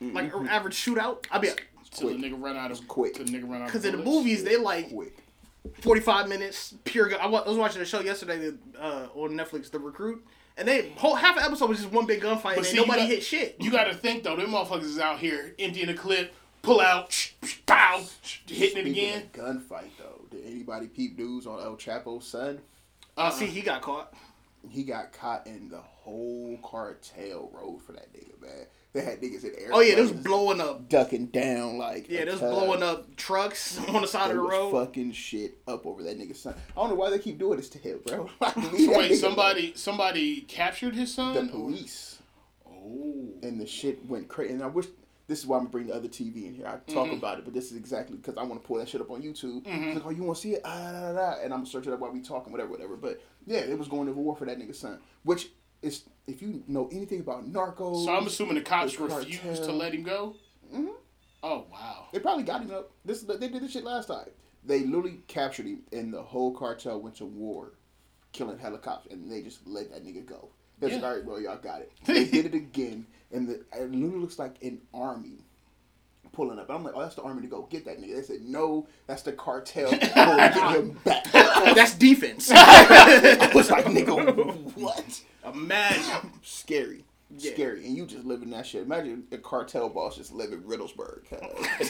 Like 0.00 0.32
Mm-hmm. 0.32 0.38
an 0.40 0.48
average 0.48 0.74
shootout? 0.74 1.24
I 1.30 1.38
mean, 1.40 1.52
till 1.92 2.08
the 2.08 2.14
nigga 2.14 2.42
run 2.42 2.56
out 2.56 2.70
of 2.70 2.86
quick. 2.88 3.14
Till 3.14 3.24
the 3.24 3.32
nigga 3.32 3.48
run 3.48 3.62
out. 3.62 3.66
because 3.66 3.84
in 3.84 3.96
the 3.96 4.02
movies 4.02 4.44
they 4.44 4.56
like 4.56 4.90
quick. 4.90 5.16
45 5.80 6.28
minutes 6.28 6.74
pure 6.84 7.08
gun. 7.08 7.20
I 7.20 7.26
was 7.26 7.56
watching 7.56 7.80
a 7.82 7.84
show 7.84 8.00
yesterday 8.00 8.50
uh, 8.78 9.06
on 9.14 9.30
Netflix, 9.30 9.70
The 9.70 9.78
Recruit, 9.78 10.24
and 10.56 10.66
they 10.66 10.90
whole 10.96 11.14
half 11.14 11.36
an 11.36 11.44
episode 11.44 11.68
was 11.68 11.78
just 11.80 11.92
one 11.92 12.04
big 12.06 12.20
gunfight 12.20 12.56
and 12.56 12.66
see, 12.66 12.76
nobody 12.76 13.02
got- 13.02 13.08
hit 13.10 13.22
shit. 13.22 13.56
You 13.60 13.70
got 13.70 13.84
to 13.84 13.94
think 13.94 14.24
though, 14.24 14.34
them 14.36 14.50
motherfuckers 14.50 14.82
is 14.82 14.98
out 14.98 15.18
here 15.20 15.54
emptying 15.60 15.88
a 15.88 15.94
clip, 15.94 16.34
pull 16.62 16.80
out, 16.80 17.12
sh- 17.12 17.30
sh- 17.44 17.58
pow, 17.64 18.02
sh- 18.22 18.38
hitting 18.48 18.64
it 18.64 18.70
Speaking 18.70 18.92
again. 18.92 19.22
of 19.22 19.32
gunfight 19.32 19.90
though, 20.00 20.24
did 20.32 20.44
anybody 20.46 20.88
peep 20.88 21.16
news 21.16 21.46
on 21.46 21.60
El 21.60 21.76
Chapo's 21.76 22.26
son? 22.26 22.58
Uh, 23.16 23.30
See, 23.30 23.46
he 23.46 23.60
got 23.60 23.82
caught. 23.82 24.12
He 24.68 24.82
got 24.82 25.12
caught 25.12 25.46
and 25.46 25.70
the 25.70 25.78
whole 25.80 26.58
cartel 26.62 27.50
rode 27.52 27.82
for 27.82 27.92
that 27.92 28.12
nigga, 28.12 28.40
man. 28.40 28.66
They 28.94 29.00
had 29.00 29.22
niggas 29.22 29.44
in 29.44 29.52
air. 29.58 29.70
Oh 29.72 29.80
yeah, 29.80 29.94
they 29.94 30.02
was 30.02 30.12
blowing 30.12 30.60
up. 30.60 30.88
ducking 30.88 31.26
down 31.28 31.78
like 31.78 32.10
Yeah, 32.10 32.26
they 32.26 32.32
was 32.32 32.40
blowing 32.40 32.82
up 32.82 33.16
trucks 33.16 33.78
on 33.88 34.02
the 34.02 34.06
side 34.08 34.26
They 34.28 34.30
of 34.32 34.36
the 34.36 34.42
road. 34.42 34.70
fucking 34.72 35.12
shit 35.12 35.58
up 35.66 35.86
over 35.86 36.02
that 36.02 36.18
nigga's 36.18 36.40
son. 36.40 36.54
I 36.76 36.80
don't 36.80 36.90
know 36.90 36.96
why 36.96 37.08
they 37.10 37.18
keep 37.18 37.38
doing 37.38 37.56
this 37.56 37.70
to 37.70 37.78
him, 37.78 38.00
bro. 38.06 38.28
Like, 38.40 38.54
So 38.54 38.98
wait, 38.98 39.14
somebody 39.16 39.72
somebody 39.76 40.42
captured 40.42 40.94
his 40.94 41.14
son. 41.14 41.34
the 41.34 41.50
police 41.50 42.18
Oh. 42.66 43.28
and 43.42 43.60
the 43.60 43.66
shit 43.66 44.04
went 44.06 44.28
crazy. 44.28 44.52
And 44.54 44.62
I 44.62 44.66
wish 44.66 44.86
this 45.28 45.38
is 45.38 45.46
why 45.46 45.56
I'm 45.56 45.66
bringing 45.66 45.90
the 45.90 45.96
other 45.96 46.08
TV 46.08 46.46
in 46.46 46.54
here. 46.54 46.66
I 46.66 46.72
talk 46.92 47.06
Mm-hmm. 47.06 47.16
about 47.16 47.38
it, 47.38 47.44
but 47.44 47.54
this 47.54 47.70
is 47.70 47.76
exactly 47.78 48.16
because 48.16 48.36
I 48.36 48.42
want 48.42 48.60
to 48.62 48.66
pull 48.66 48.76
that 48.78 48.88
shit 48.88 49.00
up 49.00 49.10
on 49.10 49.22
YouTube. 49.22 49.62
It's 49.64 49.94
Like, 49.94 50.04
oh, 50.04 50.10
you 50.10 50.22
want 50.24 50.36
to 50.36 50.42
see 50.42 50.54
it? 50.54 50.62
Ah, 50.64 50.90
da, 50.92 51.00
da, 51.00 51.12
da. 51.12 51.30
And 51.42 51.54
I'm 51.54 51.60
gonna 51.60 51.66
search 51.66 51.86
it 51.86 51.92
up 51.92 52.00
while 52.00 52.10
we 52.12 52.20
talking, 52.20 52.52
whatever, 52.52 52.70
whatever. 52.70 52.96
But 52.96 53.22
yeah, 53.46 53.60
it 53.60 53.78
was 53.78 53.88
going 53.88 54.06
to 54.06 54.12
war 54.12 54.36
for 54.36 54.44
that 54.44 54.58
nigga's 54.58 54.78
son, 54.80 54.98
which 55.22 55.48
is 55.80 56.02
if 56.26 56.40
you 56.42 56.62
know 56.66 56.88
anything 56.92 57.20
about 57.20 57.50
narcos. 57.50 58.04
So 58.04 58.14
I'm 58.14 58.26
assuming 58.26 58.54
the 58.54 58.60
cops 58.62 58.96
the 58.96 59.04
refused 59.04 59.64
to 59.64 59.72
let 59.72 59.94
him 59.94 60.02
go. 60.02 60.36
Mm-hmm. 60.72 60.88
Oh 61.42 61.66
wow. 61.70 62.06
They 62.12 62.18
probably 62.20 62.44
got 62.44 62.62
him 62.62 62.70
up. 62.70 62.90
This 63.04 63.22
they 63.22 63.48
did 63.48 63.62
this 63.62 63.72
shit 63.72 63.84
last 63.84 64.06
time. 64.08 64.28
They 64.64 64.80
literally 64.80 65.20
captured 65.26 65.66
him, 65.66 65.82
and 65.92 66.14
the 66.14 66.22
whole 66.22 66.52
cartel 66.54 67.00
went 67.00 67.16
to 67.16 67.24
war, 67.24 67.72
killing 68.32 68.58
helicopters, 68.58 69.12
and 69.12 69.30
they 69.30 69.42
just 69.42 69.66
let 69.66 69.90
that 69.90 70.04
nigga 70.04 70.24
go. 70.24 70.50
That's 70.78 70.94
Yeah. 70.94 71.02
all 71.02 71.14
right, 71.14 71.24
bro. 71.24 71.38
Y'all 71.38 71.58
got 71.58 71.80
it. 71.80 71.92
They 72.04 72.26
did 72.26 72.46
it 72.46 72.54
again, 72.54 73.06
and 73.32 73.48
the, 73.48 73.54
it 73.74 73.90
literally 73.90 74.18
looks 74.20 74.38
like 74.38 74.62
an 74.62 74.80
army 74.94 75.38
pulling 76.32 76.58
up. 76.58 76.70
I'm 76.70 76.82
like, 76.82 76.94
oh, 76.96 77.00
that's 77.00 77.14
the 77.14 77.22
army 77.22 77.42
to 77.42 77.48
go 77.48 77.62
get 77.70 77.84
that 77.84 78.00
nigga. 78.00 78.16
They 78.16 78.22
said, 78.22 78.42
no, 78.42 78.86
that's 79.06 79.22
the 79.22 79.32
cartel 79.32 79.90
going 79.90 80.00
to 80.00 80.08
get 80.08 80.76
him 80.76 80.98
back. 81.04 81.24
That's 81.32 81.94
defense. 81.94 82.50
I 82.54 83.50
was 83.54 83.70
like, 83.70 83.84
nigga, 83.84 84.74
what? 84.76 85.22
Imagine. 85.44 86.32
Scary. 86.42 87.04
Yeah. 87.30 87.52
Scary. 87.52 87.86
And 87.86 87.96
you 87.96 88.04
just 88.04 88.24
living 88.24 88.50
that 88.50 88.66
shit. 88.66 88.82
Imagine 88.82 89.24
a 89.30 89.38
cartel 89.38 89.88
boss 89.88 90.16
just 90.16 90.32
live 90.32 90.52
in 90.52 90.62
Riddlesburg. 90.62 91.22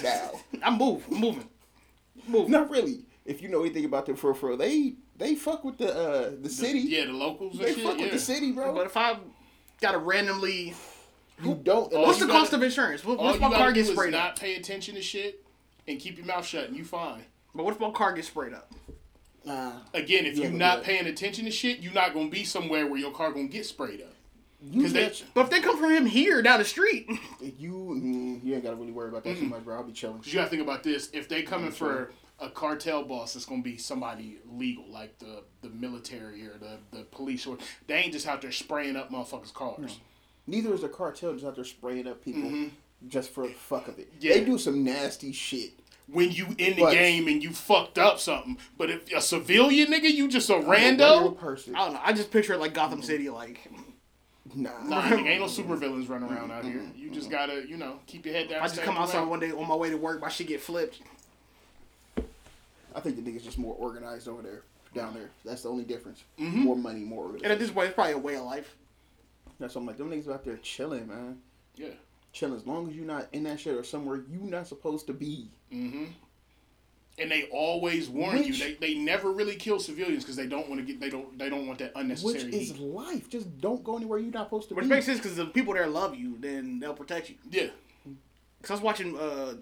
Now. 0.02 0.30
I'm 0.62 0.76
moving. 0.76 1.14
I'm 1.14 1.20
moving. 1.20 1.48
Moving. 2.28 2.50
Not 2.50 2.70
really. 2.70 3.04
If 3.24 3.40
you 3.40 3.48
know 3.48 3.60
anything 3.62 3.84
about 3.84 4.06
them 4.06 4.16
for 4.16 4.34
for 4.34 4.56
they 4.56 4.94
they 5.16 5.34
fuck 5.34 5.64
with 5.64 5.78
the 5.78 5.94
uh 5.94 6.32
the 6.40 6.50
city. 6.50 6.80
Yeah, 6.80 7.06
the 7.06 7.12
locals 7.12 7.54
and 7.54 7.64
they 7.64 7.74
shit. 7.74 7.84
fuck 7.84 7.96
yeah. 7.96 8.04
with 8.04 8.12
the 8.12 8.18
city, 8.18 8.52
bro. 8.52 8.74
But 8.74 8.86
if 8.86 8.96
I 8.96 9.16
gotta 9.80 9.98
randomly, 9.98 10.74
you 11.42 11.54
don't. 11.62 11.92
What's 11.92 12.18
you 12.20 12.26
the 12.26 12.32
gotta- 12.32 12.40
cost 12.40 12.52
of 12.52 12.62
insurance? 12.62 13.04
What, 13.04 13.18
All 13.18 13.26
what 13.26 13.34
if 13.36 13.40
my 13.40 13.50
car 13.50 13.68
do 13.68 13.74
gets 13.74 13.88
is 13.88 13.94
sprayed 13.94 14.14
up? 14.14 14.20
not 14.24 14.36
pay 14.40 14.56
attention 14.56 14.94
to 14.96 15.02
shit 15.02 15.44
and 15.88 15.98
keep 16.00 16.16
your 16.16 16.26
mouth 16.26 16.44
shut, 16.46 16.68
and 16.68 16.76
you 16.76 16.84
fine. 16.84 17.24
But 17.54 17.64
what 17.64 17.74
if 17.74 17.80
my 17.80 17.90
car 17.90 18.12
gets 18.12 18.28
sprayed 18.28 18.54
up? 18.54 18.72
Nah, 19.44 19.72
Again, 19.92 20.24
if 20.26 20.36
Yeah, 20.36 20.44
you're 20.48 20.52
not 20.52 20.82
paying 20.84 21.06
attention 21.06 21.44
to 21.46 21.50
shit, 21.50 21.80
you're 21.80 21.92
not 21.92 22.14
gonna 22.14 22.28
be 22.30 22.44
somewhere 22.44 22.86
where 22.86 22.98
your 23.00 23.10
car 23.10 23.32
gonna 23.32 23.48
get 23.48 23.66
sprayed 23.66 24.00
up. 24.00 24.14
you 24.62 24.86
they- 24.88 25.12
But 25.34 25.46
if 25.46 25.50
they 25.50 25.60
come 25.60 25.76
from 25.76 25.90
him 25.90 26.06
here 26.06 26.40
down 26.42 26.60
the 26.60 26.64
street, 26.64 27.08
you 27.58 27.72
mm, 27.72 28.44
you 28.44 28.54
ain't 28.54 28.62
gotta 28.62 28.76
really 28.76 28.92
worry 28.92 29.08
about 29.08 29.24
that 29.24 29.36
too 29.36 29.46
much, 29.46 29.64
bro. 29.64 29.76
I'll 29.76 29.82
be 29.82 29.92
chilling. 29.92 30.18
Cause 30.18 30.28
you 30.28 30.34
gotta 30.34 30.50
think 30.50 30.62
about 30.62 30.84
this: 30.84 31.10
if 31.12 31.28
they 31.28 31.42
coming 31.42 31.72
for 31.72 32.12
a 32.38 32.48
cartel 32.48 33.02
boss, 33.02 33.34
it's 33.34 33.44
gonna 33.44 33.62
be 33.62 33.76
somebody 33.76 34.38
legal, 34.48 34.84
like 34.88 35.18
the 35.18 35.42
the 35.62 35.70
military 35.70 36.46
or 36.46 36.56
the 36.58 36.78
the 36.96 37.02
police, 37.04 37.44
or 37.44 37.58
they 37.88 37.94
ain't 37.96 38.12
just 38.12 38.28
out 38.28 38.40
there 38.42 38.52
spraying 38.52 38.94
up 38.94 39.10
motherfuckers' 39.10 39.52
cars. 39.52 39.98
Neither 40.46 40.74
is 40.74 40.80
the 40.82 40.88
cartel 40.88 41.32
just 41.34 41.44
out 41.44 41.54
there 41.56 41.64
spraying 41.64 42.06
up 42.06 42.24
people. 42.24 42.42
Mm-hmm. 42.42 43.08
just 43.08 43.30
for 43.30 43.46
the 43.48 43.52
fuck 43.54 43.88
of 43.88 43.98
it. 43.98 44.12
Yeah. 44.20 44.34
They 44.34 44.44
do 44.44 44.58
some 44.58 44.84
nasty 44.84 45.32
shit. 45.32 45.72
when 46.08 46.30
you 46.30 46.46
in 46.58 46.76
the 46.76 46.82
But- 46.82 46.92
game 46.94 47.26
and 47.28 47.42
you 47.42 47.50
fucked 47.52 47.96
up 47.98 48.18
something. 48.20 48.58
But 48.76 48.90
if 48.90 49.12
a 49.12 49.20
civilian 49.20 49.88
nigga, 49.92 50.12
you 50.12 50.28
just 50.28 50.50
a 50.50 50.58
Regular 50.58 50.70
rando. 51.30 51.38
person. 51.38 51.74
I 51.74 51.84
don't 51.84 51.94
know. 51.94 52.00
I 52.02 52.12
just 52.12 52.30
picture 52.30 52.52
it 52.54 52.58
like 52.60 52.74
Gotham 52.74 53.02
City, 53.02 53.28
like 53.30 53.60
Nah. 54.54 54.70
Nah, 54.84 55.02
nigga, 55.02 55.26
ain't 55.28 55.40
no 55.40 55.46
supervillains 55.62 56.08
running 56.08 56.28
around 56.28 56.50
out 56.50 56.64
here. 56.64 56.82
You 56.96 57.10
just 57.10 57.30
gotta, 57.30 57.66
you 57.66 57.76
know, 57.76 58.00
keep 58.06 58.26
your 58.26 58.34
head 58.34 58.48
down. 58.50 58.62
I 58.62 58.66
just 58.68 58.82
come 58.82 58.96
outside 58.98 59.22
way. 59.22 59.28
one 59.28 59.40
day 59.40 59.52
on 59.52 59.66
my 59.66 59.74
way 59.76 59.88
to 59.90 59.96
work, 59.96 60.20
my 60.20 60.28
shit 60.28 60.48
get 60.48 60.60
flipped. 60.60 61.00
I 62.94 63.00
think 63.00 63.16
the 63.16 63.22
niggas 63.22 63.42
just 63.44 63.58
more 63.58 63.74
organized 63.78 64.28
over 64.28 64.42
there, 64.42 64.62
down 64.94 65.14
there. 65.14 65.30
That's 65.44 65.62
the 65.62 65.70
only 65.70 65.84
difference. 65.84 66.22
Mm-hmm. 66.38 66.58
More 66.60 66.76
money, 66.76 67.00
more 67.00 67.28
And 67.36 67.46
at 67.46 67.58
this 67.58 67.70
point, 67.70 67.86
it's 67.86 67.94
probably 67.94 68.12
a 68.12 68.18
way 68.18 68.34
of 68.36 68.42
life. 68.44 68.76
That's 69.62 69.74
something 69.74 69.86
like 69.86 69.96
them 69.96 70.10
niggas 70.10 70.28
out 70.32 70.44
there 70.44 70.56
chilling, 70.56 71.06
man. 71.08 71.38
Yeah. 71.76 71.90
Chilling. 72.32 72.56
As 72.56 72.66
long 72.66 72.88
as 72.88 72.96
you're 72.96 73.06
not 73.06 73.28
in 73.32 73.44
that 73.44 73.60
shit 73.60 73.74
or 73.76 73.84
somewhere 73.84 74.16
you 74.28 74.40
not 74.40 74.66
supposed 74.66 75.06
to 75.06 75.12
be. 75.12 75.50
Mm-hmm. 75.72 76.06
And 77.18 77.30
they 77.30 77.44
always 77.52 78.08
warn 78.08 78.38
Which- 78.38 78.46
you. 78.48 78.54
They, 78.54 78.74
they 78.74 78.94
never 78.94 79.30
really 79.30 79.54
kill 79.54 79.78
civilians 79.78 80.24
because 80.24 80.34
they 80.36 80.46
don't 80.46 80.68
want 80.68 80.80
to 80.80 80.86
get 80.86 80.98
they 81.00 81.10
don't 81.10 81.38
they 81.38 81.48
don't 81.48 81.66
want 81.66 81.78
that 81.78 81.92
unnecessary. 81.94 82.34
Which 82.34 82.42
unnecessary 82.44 82.72
is 82.72 82.78
heat. 82.80 82.86
life. 82.92 83.28
Just 83.30 83.60
don't 83.60 83.84
go 83.84 83.96
anywhere 83.96 84.18
you're 84.18 84.32
not 84.32 84.46
supposed 84.46 84.68
to 84.70 84.74
Which 84.74 84.84
be. 84.84 84.88
makes 84.88 85.06
sense 85.06 85.18
because 85.20 85.36
the 85.36 85.46
people 85.46 85.74
there 85.74 85.86
love 85.86 86.16
you, 86.16 86.36
then 86.40 86.80
they'll 86.80 86.94
protect 86.94 87.28
you. 87.30 87.36
Yeah. 87.50 87.68
Cause 88.62 88.70
I 88.70 88.74
was 88.74 88.82
watching, 88.82 89.16
uh, 89.18 89.54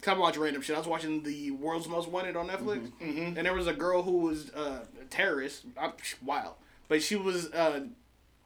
cause 0.00 0.14
I 0.16 0.18
watch 0.18 0.36
random 0.36 0.62
shit. 0.62 0.74
I 0.74 0.78
was 0.78 0.86
watching 0.88 1.22
the 1.22 1.50
World's 1.52 1.88
Most 1.88 2.08
Wanted 2.08 2.34
on 2.36 2.48
Netflix, 2.48 2.90
Mhm. 3.00 3.36
and 3.36 3.46
there 3.46 3.54
was 3.54 3.66
a 3.66 3.72
girl 3.72 4.02
who 4.02 4.18
was 4.18 4.50
uh, 4.50 4.84
a 5.00 5.04
terrorist. 5.06 5.64
I, 5.76 5.92
wow, 6.24 6.54
but 6.88 7.02
she 7.02 7.16
was 7.16 7.52
uh, 7.52 7.80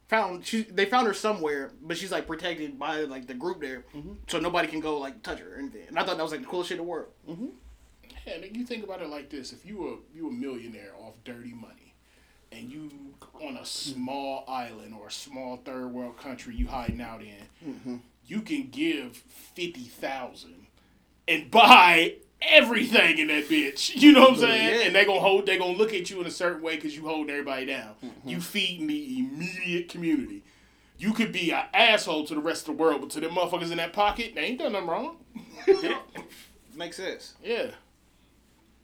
found. 0.09 0.45
She 0.45 0.63
they 0.63 0.85
found 0.85 1.07
her 1.07 1.13
somewhere, 1.13 1.71
but 1.81 1.97
she's 1.97 2.11
like 2.11 2.27
protected 2.27 2.77
by 2.77 3.01
like 3.01 3.27
the 3.27 3.33
group 3.33 3.61
there, 3.61 3.85
mm-hmm. 3.95 4.13
so 4.27 4.39
nobody 4.39 4.67
can 4.67 4.81
go 4.81 4.97
like 4.99 5.23
touch 5.23 5.39
her 5.39 5.55
or 5.55 5.57
anything. 5.57 5.87
And 5.87 5.97
I 5.97 6.03
thought 6.03 6.17
that 6.17 6.23
was 6.23 6.31
like 6.31 6.41
the 6.41 6.47
coolest 6.47 6.69
shit 6.69 6.79
in 6.79 6.85
the 6.85 6.89
world. 6.89 7.11
Mm-hmm. 7.29 7.47
Yeah, 8.27 8.33
nigga, 8.33 8.57
you 8.57 8.65
think 8.65 8.83
about 8.83 9.01
it 9.01 9.09
like 9.09 9.29
this: 9.29 9.53
if 9.53 9.65
you 9.65 9.77
were 9.77 9.95
you 10.13 10.27
a 10.27 10.31
millionaire 10.31 10.91
off 10.99 11.13
dirty 11.23 11.53
money, 11.53 11.93
and 12.51 12.69
you 12.69 12.91
on 13.41 13.55
a 13.55 13.65
small 13.65 14.43
island 14.47 14.93
or 14.99 15.07
a 15.07 15.11
small 15.11 15.57
third 15.57 15.87
world 15.87 16.17
country 16.17 16.55
you 16.55 16.67
hiding 16.67 17.01
out 17.01 17.21
in, 17.21 17.71
mm-hmm. 17.71 17.95
you 18.25 18.41
can 18.41 18.67
give 18.69 19.15
fifty 19.15 19.83
thousand 19.83 20.67
and 21.27 21.49
buy 21.51 22.15
everything 22.41 23.17
in 23.17 23.27
that 23.27 23.49
bitch. 23.49 23.95
You 23.99 24.13
know 24.13 24.21
what 24.21 24.31
I'm 24.31 24.37
saying? 24.37 24.79
Yeah. 24.79 24.85
And 24.85 24.95
they 24.95 25.05
gonna 25.05 25.19
hold, 25.19 25.45
they 25.45 25.57
gonna 25.57 25.77
look 25.77 25.93
at 25.93 26.09
you 26.09 26.21
in 26.21 26.27
a 26.27 26.31
certain 26.31 26.61
way 26.61 26.75
because 26.75 26.95
you 26.95 27.05
holding 27.05 27.29
everybody 27.29 27.65
down. 27.65 27.95
Mm-hmm. 28.03 28.29
You 28.29 28.41
feeding 28.41 28.87
the 28.87 29.19
immediate 29.19 29.89
community. 29.89 30.43
You 30.97 31.13
could 31.13 31.31
be 31.31 31.51
an 31.51 31.63
asshole 31.73 32.25
to 32.27 32.35
the 32.35 32.41
rest 32.41 32.67
of 32.67 32.77
the 32.77 32.83
world, 32.83 33.01
but 33.01 33.09
to 33.11 33.19
them 33.19 33.31
motherfuckers 33.31 33.71
in 33.71 33.77
that 33.77 33.93
pocket, 33.93 34.35
they 34.35 34.41
ain't 34.41 34.59
done 34.59 34.73
nothing 34.73 34.87
wrong. 34.87 35.17
Makes 36.75 36.97
sense. 36.97 37.33
Yeah. 37.43 37.71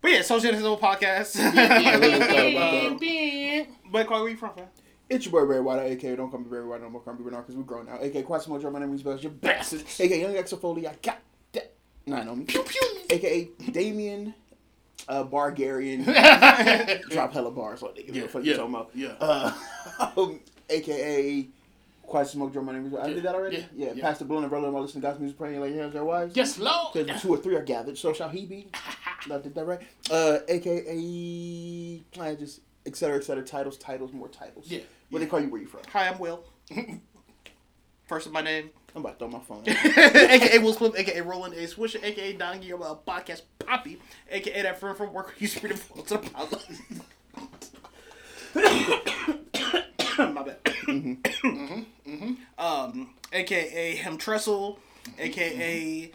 But 0.02 0.12
yeah, 0.12 0.22
Social 0.22 0.52
Little 0.52 0.78
Podcast. 0.78 1.36
I 1.40 1.98
really 1.98 2.20
thought 2.20 2.52
about 2.52 3.00
that. 3.00 3.68
but 3.92 4.08
Carl, 4.08 4.22
where 4.22 4.30
you 4.30 4.38
from, 4.38 4.54
fam? 4.54 4.68
It's 5.10 5.26
your 5.26 5.32
boy 5.32 5.48
Barry 5.48 5.62
White, 5.62 5.84
aka 5.84 6.16
Don't 6.16 6.32
Call 6.32 6.40
Me 6.40 6.50
Barry 6.50 6.66
White 6.66 6.82
no 6.82 6.90
more, 6.90 7.02
call 7.02 7.14
me 7.14 7.24
Bernard, 7.24 7.46
because 7.46 7.56
we're 7.56 7.64
grown 7.64 7.86
now. 7.86 8.00
Aka 8.02 8.24
Quasimo 8.24 8.62
Joe, 8.62 8.72
my 8.72 8.80
name 8.80 8.94
is 8.94 9.04
Bells, 9.04 9.24
you 9.24 9.30
bastards. 9.30 10.00
Aka 10.00 10.20
Young 10.20 10.34
Exofolia, 10.34 10.90
I 10.90 10.96
got 11.02 11.20
know 12.08 12.36
me. 12.36 12.46
Pew 12.46 12.64
pew. 12.64 12.82
Aka 13.10 13.50
Damien, 13.72 14.34
uh, 15.08 15.24
Bargarian, 15.24 16.04
drop 17.10 17.34
hella 17.34 17.52
bars, 17.52 17.82
what 17.82 17.96
nigga, 17.96 18.14
Yeah, 18.14 18.28
fuck 18.28 18.44
yeah, 18.44 18.52
you 18.52 18.58
talking 18.58 18.74
about? 18.76 18.90
yeah. 18.94 19.14
Uh, 19.20 19.52
um, 20.18 20.40
aka 20.70 21.48
Joe, 22.08 22.62
my 22.62 22.72
name 22.74 22.86
is 22.86 22.94
I 22.94 23.08
did 23.08 23.24
that 23.24 23.34
already? 23.34 23.58
yeah, 23.58 23.88
Yeah, 23.88 23.94
yeah. 23.96 24.04
Pastor 24.04 24.26
Blown 24.26 24.44
and 24.44 24.50
Brother, 24.50 24.72
my 24.72 24.80
listening 24.80 25.02
to 25.02 25.08
God's 25.08 25.20
music, 25.20 25.38
praying 25.40 25.60
like 25.60 25.74
hands 25.74 25.94
their 25.94 26.06
wives. 26.06 26.36
Yes, 26.36 26.60
Lord. 26.60 26.94
Because 26.94 27.22
two 27.22 27.30
or 27.34 27.38
three 27.38 27.56
are 27.56 27.64
gathered, 27.64 27.98
so 27.98 28.14
shall 28.14 28.30
he 28.30 28.46
be. 28.46 28.68
I 29.32 29.38
did 29.40 29.56
that 29.56 29.66
right. 29.66 29.80
Uh, 30.12 30.38
AKA, 30.48 32.04
I 32.20 32.36
just, 32.36 32.62
et 32.86 32.96
cetera, 32.96 33.18
et 33.18 33.24
cetera, 33.24 33.44
titles, 33.44 33.78
titles, 33.78 34.14
more 34.14 34.28
titles. 34.28 34.66
Yeah, 34.68 34.82
What 35.10 35.20
they 35.20 35.26
call 35.26 35.40
you, 35.42 35.50
where 35.50 35.62
you 35.62 35.68
from? 35.68 35.82
Hi, 35.94 36.08
I'm 36.10 36.20
Will. 36.20 36.44
First 38.08 38.28
of 38.28 38.34
my 38.34 38.41
name. 38.41 38.70
I'm 38.96 39.02
about 39.02 39.20
to 39.20 39.26
throw 39.26 39.28
my 39.28 39.39
phone. 39.39 39.63
aka 39.68 40.60
Will 40.60 40.74
Smith, 40.74 40.96
aka 40.98 41.20
Roland 41.22 41.54
A. 41.56 41.68
Swisher, 41.68 42.02
aka 42.04 42.34
Don 42.34 42.60
Guillermo, 42.62 42.86
uh, 42.86 42.96
podcast 42.96 43.41
Poppy, 43.60 44.00
aka 44.30 44.62
that 44.62 44.80
friend 44.80 44.96
from 44.96 45.12
work 45.12 45.32
who 45.32 45.41
used 45.41 45.58
to 45.58 45.63
be 45.63 45.70
the 45.70 45.76
phone 45.76 46.06
to 46.06 46.18
the 46.18 46.30
pilot. 46.30 46.65
My 50.34 50.44
bad. 50.44 50.60
Um, 52.58 53.10
aka 53.34 53.96
Hem 53.98 54.18
Trestle, 54.18 54.80
aka. 55.20 56.12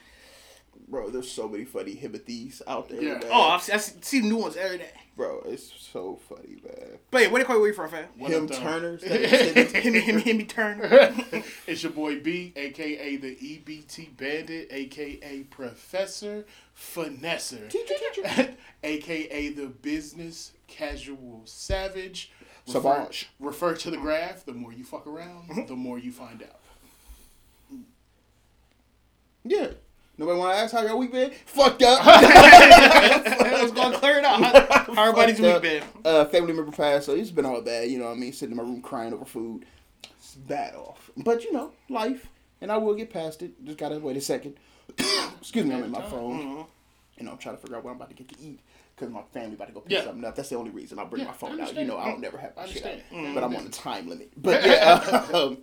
Bro, 0.88 1.10
there's 1.10 1.30
so 1.30 1.48
many 1.48 1.64
funny 1.64 1.94
Hibithies 1.94 2.62
out 2.66 2.88
there, 2.88 3.02
Yeah. 3.02 3.20
Oh, 3.30 3.50
I've, 3.50 3.68
I 3.70 3.76
see 3.76 4.20
new 4.22 4.38
ones 4.38 4.56
every 4.56 4.78
day. 4.78 4.90
Bro, 5.20 5.42
it's 5.48 5.70
so 5.78 6.18
funny, 6.30 6.56
man. 6.64 6.98
But 7.10 7.20
yeah, 7.20 7.28
where 7.28 7.42
they 7.42 7.46
call 7.46 7.56
you 7.56 7.60
where 7.60 7.68
you 7.68 7.74
from, 7.76 7.90
fam? 7.90 8.06
What 8.16 8.30
Him 8.30 8.44
up, 8.44 8.48
though? 8.48 8.58
Turners. 8.58 9.02
that 9.02 9.20
is- 9.20 9.72
Him, 9.72 9.92
him, 10.00 10.18
him, 10.18 10.36
me 10.38 10.44
turn. 10.44 10.80
It's 11.66 11.82
your 11.82 11.92
boy 11.92 12.20
B, 12.20 12.54
aka 12.56 13.16
the 13.16 13.36
EBT 13.36 14.16
Bandit, 14.16 14.68
aka 14.70 15.42
Professor 15.50 16.46
Finesser, 16.74 17.68
Teacher, 17.68 17.94
teacher. 18.14 18.54
aka 18.82 19.48
the 19.50 19.66
Business 19.66 20.52
Casual 20.68 21.42
Savage. 21.44 22.32
Savage. 22.64 23.28
Refer 23.38 23.74
to 23.74 23.90
the 23.90 23.98
graph. 23.98 24.46
The 24.46 24.54
more 24.54 24.72
you 24.72 24.84
fuck 24.84 25.06
around, 25.06 25.50
mm-hmm. 25.50 25.66
the 25.66 25.76
more 25.76 25.98
you 25.98 26.12
find 26.12 26.42
out. 26.42 26.60
Yeah. 29.44 29.72
Nobody 30.20 30.38
want 30.38 30.54
to 30.54 30.58
ask 30.60 30.74
how 30.74 30.82
your 30.82 30.96
week 30.98 31.12
been? 31.12 31.30
Fucked 31.46 31.82
up. 31.86 32.04
Was 33.62 33.72
gonna 33.72 33.96
clear 33.96 34.18
it 34.18 34.24
out. 34.26 34.40
How, 34.94 35.04
everybody's 35.08 35.40
week 35.40 35.62
been? 35.62 35.82
Uh, 36.04 36.26
family 36.26 36.52
member 36.52 36.70
passed, 36.72 37.06
so 37.06 37.14
it's 37.14 37.30
been 37.30 37.46
all 37.46 37.62
bad. 37.62 37.88
You 37.90 37.98
know 37.98 38.04
what 38.04 38.10
I 38.12 38.16
mean? 38.16 38.32
Sitting 38.34 38.50
in 38.52 38.56
my 38.58 38.62
room 38.62 38.82
crying 38.82 39.14
over 39.14 39.24
food. 39.24 39.64
It's 40.18 40.34
bad 40.34 40.74
off. 40.74 41.10
But, 41.16 41.42
you 41.44 41.54
know, 41.54 41.72
life. 41.88 42.26
And 42.60 42.70
I 42.70 42.76
will 42.76 42.94
get 42.94 43.08
past 43.10 43.40
it. 43.42 43.52
Just 43.64 43.78
gotta 43.78 43.98
wait 43.98 44.18
a 44.18 44.20
second. 44.20 44.56
Excuse 45.40 45.64
me, 45.64 45.74
I'm 45.74 45.84
in 45.84 45.90
my 45.90 46.02
phone. 46.02 46.66
You 47.16 47.24
know, 47.24 47.32
I'm 47.32 47.38
trying 47.38 47.56
to 47.56 47.62
figure 47.62 47.76
out 47.78 47.84
what 47.84 47.92
I'm 47.92 47.96
about 47.96 48.10
to 48.10 48.14
get 48.14 48.28
to 48.28 48.40
eat. 48.44 48.60
Because 48.94 49.10
my 49.10 49.22
family 49.32 49.54
about 49.54 49.68
to 49.68 49.72
go 49.72 49.80
pick 49.80 49.92
Yeah. 49.92 50.04
something 50.04 50.22
up. 50.26 50.36
That's 50.36 50.50
the 50.50 50.56
only 50.56 50.70
reason 50.70 50.98
I 50.98 51.04
bring 51.04 51.22
Yeah, 51.22 51.28
my 51.28 51.34
phone 51.34 51.58
out. 51.58 51.74
You 51.74 51.86
know, 51.86 51.96
I 51.96 52.10
don't 52.10 52.20
never 52.20 52.36
have 52.36 52.54
my 52.56 52.66
shit 52.66 52.84
out. 52.84 52.92
understand. 52.92 53.34
But 53.34 53.44
I'm 53.44 53.56
on 53.56 53.64
the 53.64 53.70
time 53.70 54.06
limit. 54.06 54.32
But 54.36 54.62
yeah, 54.66 55.26
um, 55.32 55.58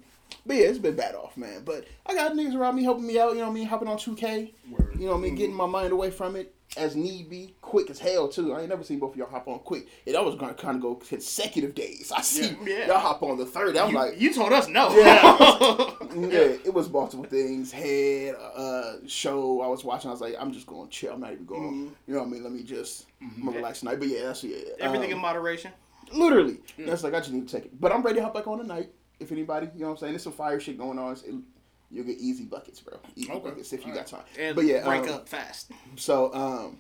but 0.46 0.56
yeah, 0.56 0.64
it's 0.64 0.80
been 0.80 0.96
bad 0.96 1.16
off, 1.16 1.36
man. 1.38 1.64
But 1.66 1.86
I 2.06 2.14
got 2.14 2.34
niggas 2.34 2.56
around 2.56 2.76
me 2.76 2.84
helping 2.84 3.06
me 3.08 3.20
out. 3.20 3.34
You 3.34 3.40
know 3.40 3.46
what 3.46 3.52
I 3.52 3.56
mean? 3.56 3.68
Hopping 3.68 3.88
on 3.88 3.98
2K. 3.98 4.54
Word. 4.72 4.96
You 4.96 5.06
know 5.06 5.12
what 5.14 5.18
I 5.18 5.22
mean? 5.22 5.36
Getting 5.36 5.56
my 5.56 5.66
mind 5.68 5.92
away 5.94 6.10
from 6.12 6.36
it 6.36 6.54
as 6.76 6.96
need 6.96 7.30
be. 7.30 7.56
Quick 7.62 7.90
as 7.90 7.98
hell 8.00 8.28
too. 8.28 8.54
I 8.54 8.60
ain't 8.62 8.70
never 8.70 8.84
seen 8.84 9.00
both 9.00 9.12
of 9.14 9.18
y'all 9.18 9.30
hop 9.30 9.48
on 9.48 9.60
quick. 9.60 9.88
It 10.06 10.16
always 10.16 10.36
gonna 10.36 10.54
kind 10.54 10.76
of 10.76 10.82
go 10.82 10.96
consecutive 10.96 11.74
days. 11.76 12.12
I 12.16 12.22
see 12.22 12.56
Yeah. 12.66 12.88
y'all 12.88 13.00
hop 13.00 13.24
on 13.24 13.38
the 13.38 13.46
third. 13.46 13.76
I'm 13.78 13.92
You, 13.92 13.96
like, 13.96 14.20
you 14.20 14.34
told 14.34 14.52
us 14.54 14.68
no. 14.68 14.90
yeah, 16.16 16.56
it 16.66 16.74
was 16.74 16.90
multiple 16.90 17.26
things. 17.26 17.72
Head, 17.72 18.36
uh, 18.56 18.96
show 19.08 19.62
I 19.62 19.68
was 19.68 19.84
watching. 19.84 20.10
I 20.10 20.14
was 20.14 20.22
like, 20.22 20.36
I'm 20.40 20.52
just 20.52 20.68
going 20.68 20.88
to 20.88 20.92
chill. 20.92 21.14
I'm 21.14 21.22
not 21.22 21.32
even 21.34 21.46
going. 21.46 21.96
You 22.08 22.14
know 22.14 22.20
what 22.22 22.28
I 22.28 22.32
mean? 22.32 22.44
Let 22.44 22.52
me 22.52 22.64
just 22.64 23.06
gonna 23.44 23.56
relax 23.58 23.80
tonight. 23.80 24.00
But 24.00 24.10
yeah, 24.10 24.24
that's 24.24 24.44
yeah. 24.44 24.58
Everything 24.80 25.12
um, 25.12 25.18
in 25.18 25.22
moderation. 25.22 25.72
literally. 26.14 26.58
That's 26.80 27.04
like 27.04 27.14
I 27.14 27.20
just 27.20 27.32
need 27.32 27.48
to 27.48 27.56
take 27.56 27.66
it. 27.66 27.80
But 27.80 27.92
I'm 27.92 28.02
ready 28.02 28.18
to 28.20 28.24
hop 28.24 28.34
back 28.34 28.48
on 28.48 28.58
tonight. 28.60 28.90
If 29.20 29.32
anybody, 29.32 29.68
you 29.76 29.82
know 29.82 29.88
what 29.88 29.92
I'm 29.94 29.98
saying, 29.98 30.14
there's 30.14 30.24
some 30.24 30.34
fire 30.34 30.60
shit 30.60 30.78
going 30.78 31.00
on. 31.00 31.14
It, 31.14 31.34
you'll 31.90 32.06
get 32.06 32.18
easy 32.20 32.46
buckets, 32.46 32.80
bro. 32.80 33.00
Easy 33.16 33.32
Okay. 33.32 33.40
buckets 33.50 33.74
if 33.74 33.86
you 33.86 33.94
got 33.94 34.08
time. 34.08 34.22
And 34.40 34.56
but 34.56 34.66
yeah, 34.66 34.84
break 34.86 35.04
um, 35.04 35.10
up 35.16 35.30
fast. 35.30 35.72
So, 35.96 36.34
um, 36.34 36.78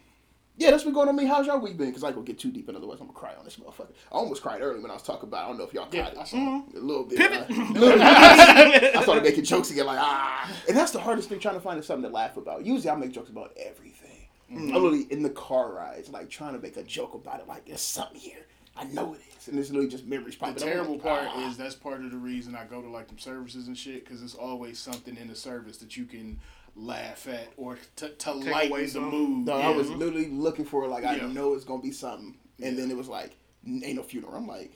yeah, 0.59 0.71
that's 0.71 0.83
been 0.83 0.93
going 0.93 1.07
on 1.07 1.15
me. 1.15 1.25
How's 1.25 1.45
y'all 1.47 1.59
week 1.59 1.77
been? 1.77 1.87
Because 1.87 2.03
I 2.03 2.11
go 2.11 2.21
get 2.21 2.39
too 2.39 2.51
deep, 2.51 2.67
in 2.67 2.75
otherwise 2.75 2.99
I'm 2.99 3.07
gonna 3.07 3.17
cry 3.17 3.33
on 3.37 3.45
this 3.45 3.57
motherfucker. 3.57 3.91
I 4.11 4.15
almost 4.15 4.41
cried 4.41 4.61
earlier 4.61 4.81
when 4.81 4.89
I 4.91 4.95
was 4.95 5.03
talking 5.03 5.29
about. 5.29 5.41
It. 5.41 5.43
I 5.45 5.47
don't 5.49 5.57
know 5.59 5.63
if 5.65 5.73
y'all 5.73 5.87
Yeah, 5.91 6.05
caught 6.05 6.17
I 6.17 6.21
it. 6.21 6.27
saw 6.27 6.37
A 6.37 6.79
little 6.79 7.03
bit. 7.03 7.17
Pivot. 7.19 7.47
uh, 7.49 7.79
little- 7.79 8.01
I 8.01 8.99
started 9.03 9.23
making 9.23 9.43
jokes 9.43 9.69
again, 9.71 9.85
like 9.85 9.99
ah, 10.01 10.51
and 10.67 10.75
that's 10.75 10.91
the 10.91 10.99
hardest 10.99 11.29
thing 11.29 11.39
trying 11.39 11.55
to 11.55 11.61
find 11.61 11.83
something 11.83 12.09
to 12.09 12.13
laugh 12.15 12.37
about. 12.37 12.65
Usually 12.65 12.89
I 12.89 12.95
make 12.95 13.11
jokes 13.11 13.29
about 13.29 13.53
everything. 13.57 14.27
I'm 14.49 14.67
literally 14.73 15.03
in 15.11 15.21
the 15.23 15.29
car 15.29 15.73
rides, 15.73 16.09
like 16.09 16.29
trying 16.29 16.53
to 16.53 16.59
make 16.59 16.77
a 16.77 16.83
joke 16.83 17.13
about 17.13 17.39
it. 17.41 17.47
Like 17.47 17.65
there's 17.65 17.81
something 17.81 18.19
here. 18.19 18.45
I 18.77 18.83
know 18.85 19.13
it 19.13 19.21
is, 19.39 19.47
and 19.47 19.59
it's 19.59 19.69
literally 19.69 19.89
just 19.89 20.05
memories 20.05 20.35
The 20.35 20.39
popping. 20.39 20.63
up. 20.63 20.69
Terrible 20.69 20.93
like, 20.93 21.03
part 21.03 21.23
ah. 21.27 21.49
is 21.49 21.57
that's 21.57 21.75
part 21.75 22.03
of 22.03 22.11
the 22.11 22.17
reason 22.17 22.55
I 22.55 22.65
go 22.65 22.81
to 22.81 22.89
like 22.89 23.07
them 23.07 23.17
services 23.19 23.67
and 23.67 23.77
shit 23.77 24.03
because 24.05 24.21
it's 24.21 24.35
always 24.35 24.77
something 24.79 25.17
in 25.17 25.27
the 25.27 25.35
service 25.35 25.77
that 25.77 25.97
you 25.97 26.05
can 26.05 26.39
laugh 26.75 27.27
at 27.27 27.47
or 27.57 27.79
to, 27.97 28.09
to 28.09 28.31
away 28.31 28.69
lighten 28.69 28.93
the 28.93 29.01
mood. 29.01 29.45
No, 29.47 29.57
Yeah. 29.57 29.69
I 29.69 29.71
was 29.71 29.89
literally 29.89 30.29
looking 30.29 30.65
for 30.65 30.87
like 30.87 31.03
I 31.03 31.15
Yeah. 31.15 31.27
know 31.27 31.53
it's 31.53 31.65
gonna 31.65 31.81
be 31.81 31.91
something, 31.91 32.35
and 32.61 32.77
then 32.77 32.91
it 32.91 32.97
was 32.97 33.07
like 33.07 33.35
ain't 33.67 33.95
no 33.95 34.03
funeral. 34.03 34.35
I'm 34.35 34.47
like, 34.47 34.71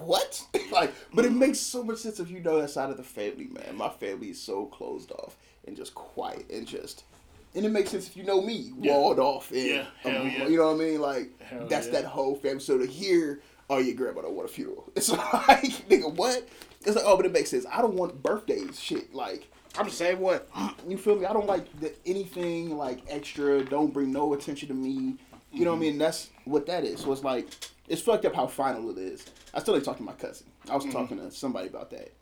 what? 0.00 0.42
like, 0.72 0.92
but 1.12 1.24
it 1.24 1.32
makes 1.32 1.58
so 1.60 1.82
much 1.82 1.98
sense 1.98 2.18
if 2.20 2.30
you 2.30 2.40
know 2.40 2.60
that 2.60 2.70
side 2.70 2.90
of 2.90 2.96
the 2.96 3.02
family, 3.02 3.46
man. 3.46 3.76
My 3.76 3.88
family 3.90 4.30
is 4.30 4.40
so 4.40 4.66
closed 4.66 5.12
off 5.12 5.36
and 5.66 5.76
just 5.76 5.94
quiet 5.94 6.46
and 6.50 6.66
just. 6.66 7.04
And 7.54 7.64
it 7.64 7.70
makes 7.70 7.90
sense 7.90 8.06
if 8.08 8.16
you 8.16 8.24
know 8.24 8.40
me, 8.40 8.72
Yeah. 8.78 8.92
walled 8.92 9.18
off, 9.18 9.50
and 9.50 9.60
Yeah, 9.66 9.86
um, 10.04 10.12
yeah. 10.28 10.46
you 10.48 10.56
know 10.58 10.72
what 10.72 10.80
I 10.82 10.84
mean. 10.84 11.00
Like 11.00 11.40
Hell 11.40 11.66
that's 11.68 11.86
yeah. 11.86 11.92
that 11.92 12.04
whole 12.04 12.34
family. 12.36 12.60
So 12.60 12.78
to 12.78 12.86
hear, 12.86 13.40
oh, 13.70 13.78
your 13.78 13.94
grandma 13.94 14.22
don't 14.22 14.34
want 14.34 14.48
a 14.48 14.52
funeral. 14.52 14.90
It's 14.96 15.08
like, 15.10 15.88
nigga, 15.88 16.14
what? 16.14 16.46
It's 16.84 16.94
like, 16.96 17.04
oh, 17.06 17.16
but 17.16 17.26
it 17.26 17.32
makes 17.32 17.50
sense. 17.50 17.66
I 17.70 17.80
don't 17.82 17.94
want 17.94 18.22
birthdays, 18.22 18.78
shit. 18.80 19.14
Like 19.14 19.48
I'm 19.78 19.86
the 19.86 19.92
same 19.92 20.20
way. 20.20 20.40
You 20.88 20.96
feel 20.98 21.16
me? 21.16 21.26
I 21.26 21.32
don't 21.32 21.46
like 21.46 21.64
the, 21.80 21.92
anything 22.06 22.76
like 22.76 23.00
extra. 23.08 23.64
Don't 23.64 23.92
bring 23.92 24.12
no 24.12 24.32
attention 24.34 24.68
to 24.68 24.74
me. 24.74 25.16
You 25.52 25.64
know 25.64 25.70
what 25.72 25.78
I 25.78 25.80
mean? 25.80 25.98
That's 25.98 26.30
what 26.44 26.66
that 26.66 26.84
is. 26.84 27.00
So 27.00 27.12
it's 27.12 27.24
like 27.24 27.48
it's 27.88 28.02
fucked 28.02 28.24
up 28.26 28.34
how 28.34 28.46
final 28.46 28.90
it 28.90 28.98
is. 28.98 29.24
I 29.54 29.60
still 29.60 29.74
ain't 29.74 29.84
talking 29.84 30.06
to 30.06 30.12
my 30.12 30.16
cousin. 30.18 30.46
I 30.70 30.76
was 30.76 30.84
talking 30.92 31.16
to 31.18 31.30
somebody 31.30 31.68
about 31.68 31.90
that, 31.90 32.12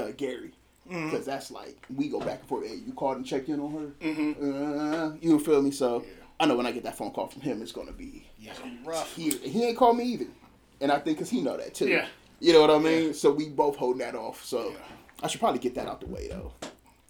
uh, 0.00 0.10
Gary, 0.16 0.52
because 0.88 1.24
that's 1.26 1.50
like 1.50 1.76
we 1.94 2.08
go 2.08 2.20
back 2.20 2.40
and 2.40 2.48
forth. 2.48 2.66
Hey, 2.66 2.76
you 2.86 2.92
called 2.92 3.16
and 3.18 3.26
checked 3.26 3.48
in 3.48 3.60
on 3.60 3.72
her. 3.72 4.06
Uh, 4.42 5.12
you 5.20 5.38
feel 5.38 5.62
me? 5.62 5.70
So 5.70 6.04
I 6.40 6.46
know 6.46 6.56
when 6.56 6.66
I 6.66 6.72
get 6.72 6.82
that 6.84 6.96
phone 6.96 7.10
call 7.12 7.26
from 7.28 7.42
him, 7.42 7.62
it's 7.62 7.72
gonna 7.72 7.92
be 7.92 8.26
Yeah. 8.38 8.52
Rough. 8.84 9.14
he. 9.14 9.30
He 9.38 9.64
ain't 9.64 9.76
called 9.76 9.96
me 9.96 10.04
either, 10.04 10.26
and 10.80 10.90
I 10.92 10.98
think 10.98 11.18
because 11.18 11.30
he 11.30 11.40
know 11.40 11.56
that 11.56 11.74
too. 11.74 11.88
Yeah. 11.88 12.06
You 12.40 12.52
know 12.52 12.60
what 12.60 12.70
I 12.70 12.78
mean? 12.78 13.14
So 13.14 13.30
we 13.32 13.48
both 13.48 13.76
holding 13.76 13.98
that 14.00 14.14
off. 14.14 14.44
So 14.44 14.70
Yeah. 14.70 14.76
I 15.22 15.26
should 15.28 15.40
probably 15.40 15.60
get 15.60 15.74
that 15.76 15.86
out 15.86 16.00
the 16.00 16.06
way 16.06 16.28
though, 16.28 16.52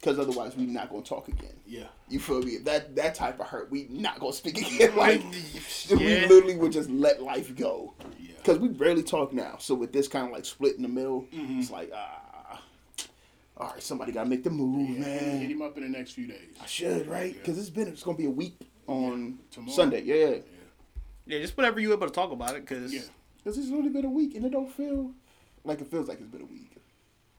because 0.01 0.19
otherwise 0.19 0.57
we 0.57 0.67
not 0.67 0.89
gonna 0.91 1.03
talk 1.03 1.29
again. 1.29 1.55
Yeah. 1.67 1.87
You 2.09 2.21
feel 2.21 2.41
me? 2.43 2.59
That 2.59 2.95
that 2.97 3.15
type 3.17 3.41
of 3.41 3.47
hurt, 3.47 3.71
we 3.71 3.87
not 3.91 4.21
gonna 4.21 4.33
speak 4.33 4.59
again. 4.59 4.93
Like 4.97 5.23
we 5.91 5.97
literally 6.27 6.57
would 6.57 6.73
just 6.73 6.89
let 6.91 7.23
life 7.23 7.55
go. 7.57 7.95
Yeah. 8.21 8.35
Because 8.37 8.59
we 8.61 8.69
barely 8.69 9.03
talk 9.03 9.33
now. 9.33 9.57
So 9.59 9.75
with 9.75 9.93
this 9.93 10.07
kind 10.07 10.27
of 10.27 10.33
like 10.33 10.45
split 10.45 10.77
in 10.77 10.83
the 10.83 10.89
middle, 10.89 11.23
Mm-hmm. 11.35 11.59
it's 11.59 11.71
like 11.73 11.91
ah, 11.93 12.21
all 13.57 13.69
right, 13.71 13.83
somebody 13.83 14.13
gotta 14.13 14.29
make 14.29 14.45
the 14.45 14.51
move, 14.51 14.89
Hit 14.97 15.01
man. 15.01 15.41
him 15.51 15.63
up 15.63 15.77
in 15.77 15.83
the 15.85 15.89
next 15.99 16.13
few 16.13 16.27
days. 16.27 16.55
I 16.63 16.67
should, 16.67 17.07
right? 17.09 17.33
Because 17.35 17.59
it's 17.59 17.71
been 17.71 17.89
it's 17.89 18.03
gonna 18.03 18.17
be 18.19 18.27
a 18.27 18.31
week 18.31 18.59
on 18.87 19.39
Tomorrow. 19.51 19.75
Sunday. 19.75 20.03
Yeah, 20.03 20.37
Yeah, 21.27 21.41
just 21.41 21.57
whenever 21.57 21.81
you 21.81 21.93
able 21.93 22.07
to 22.07 22.13
talk 22.13 22.31
about 22.33 22.55
it, 22.57 22.67
cause 22.67 22.93
Yeah. 22.93 23.01
because 23.39 23.59
it's 23.59 23.71
only 23.73 23.89
been 23.89 24.05
a 24.05 24.11
week 24.11 24.35
and 24.35 24.45
it 24.45 24.51
don't 24.51 24.71
feel 24.71 25.13
like 25.65 25.81
it 25.81 25.87
feels 25.91 26.07
like 26.09 26.19
it's 26.21 26.29
been 26.31 26.43
a 26.43 26.47
week. 26.47 26.73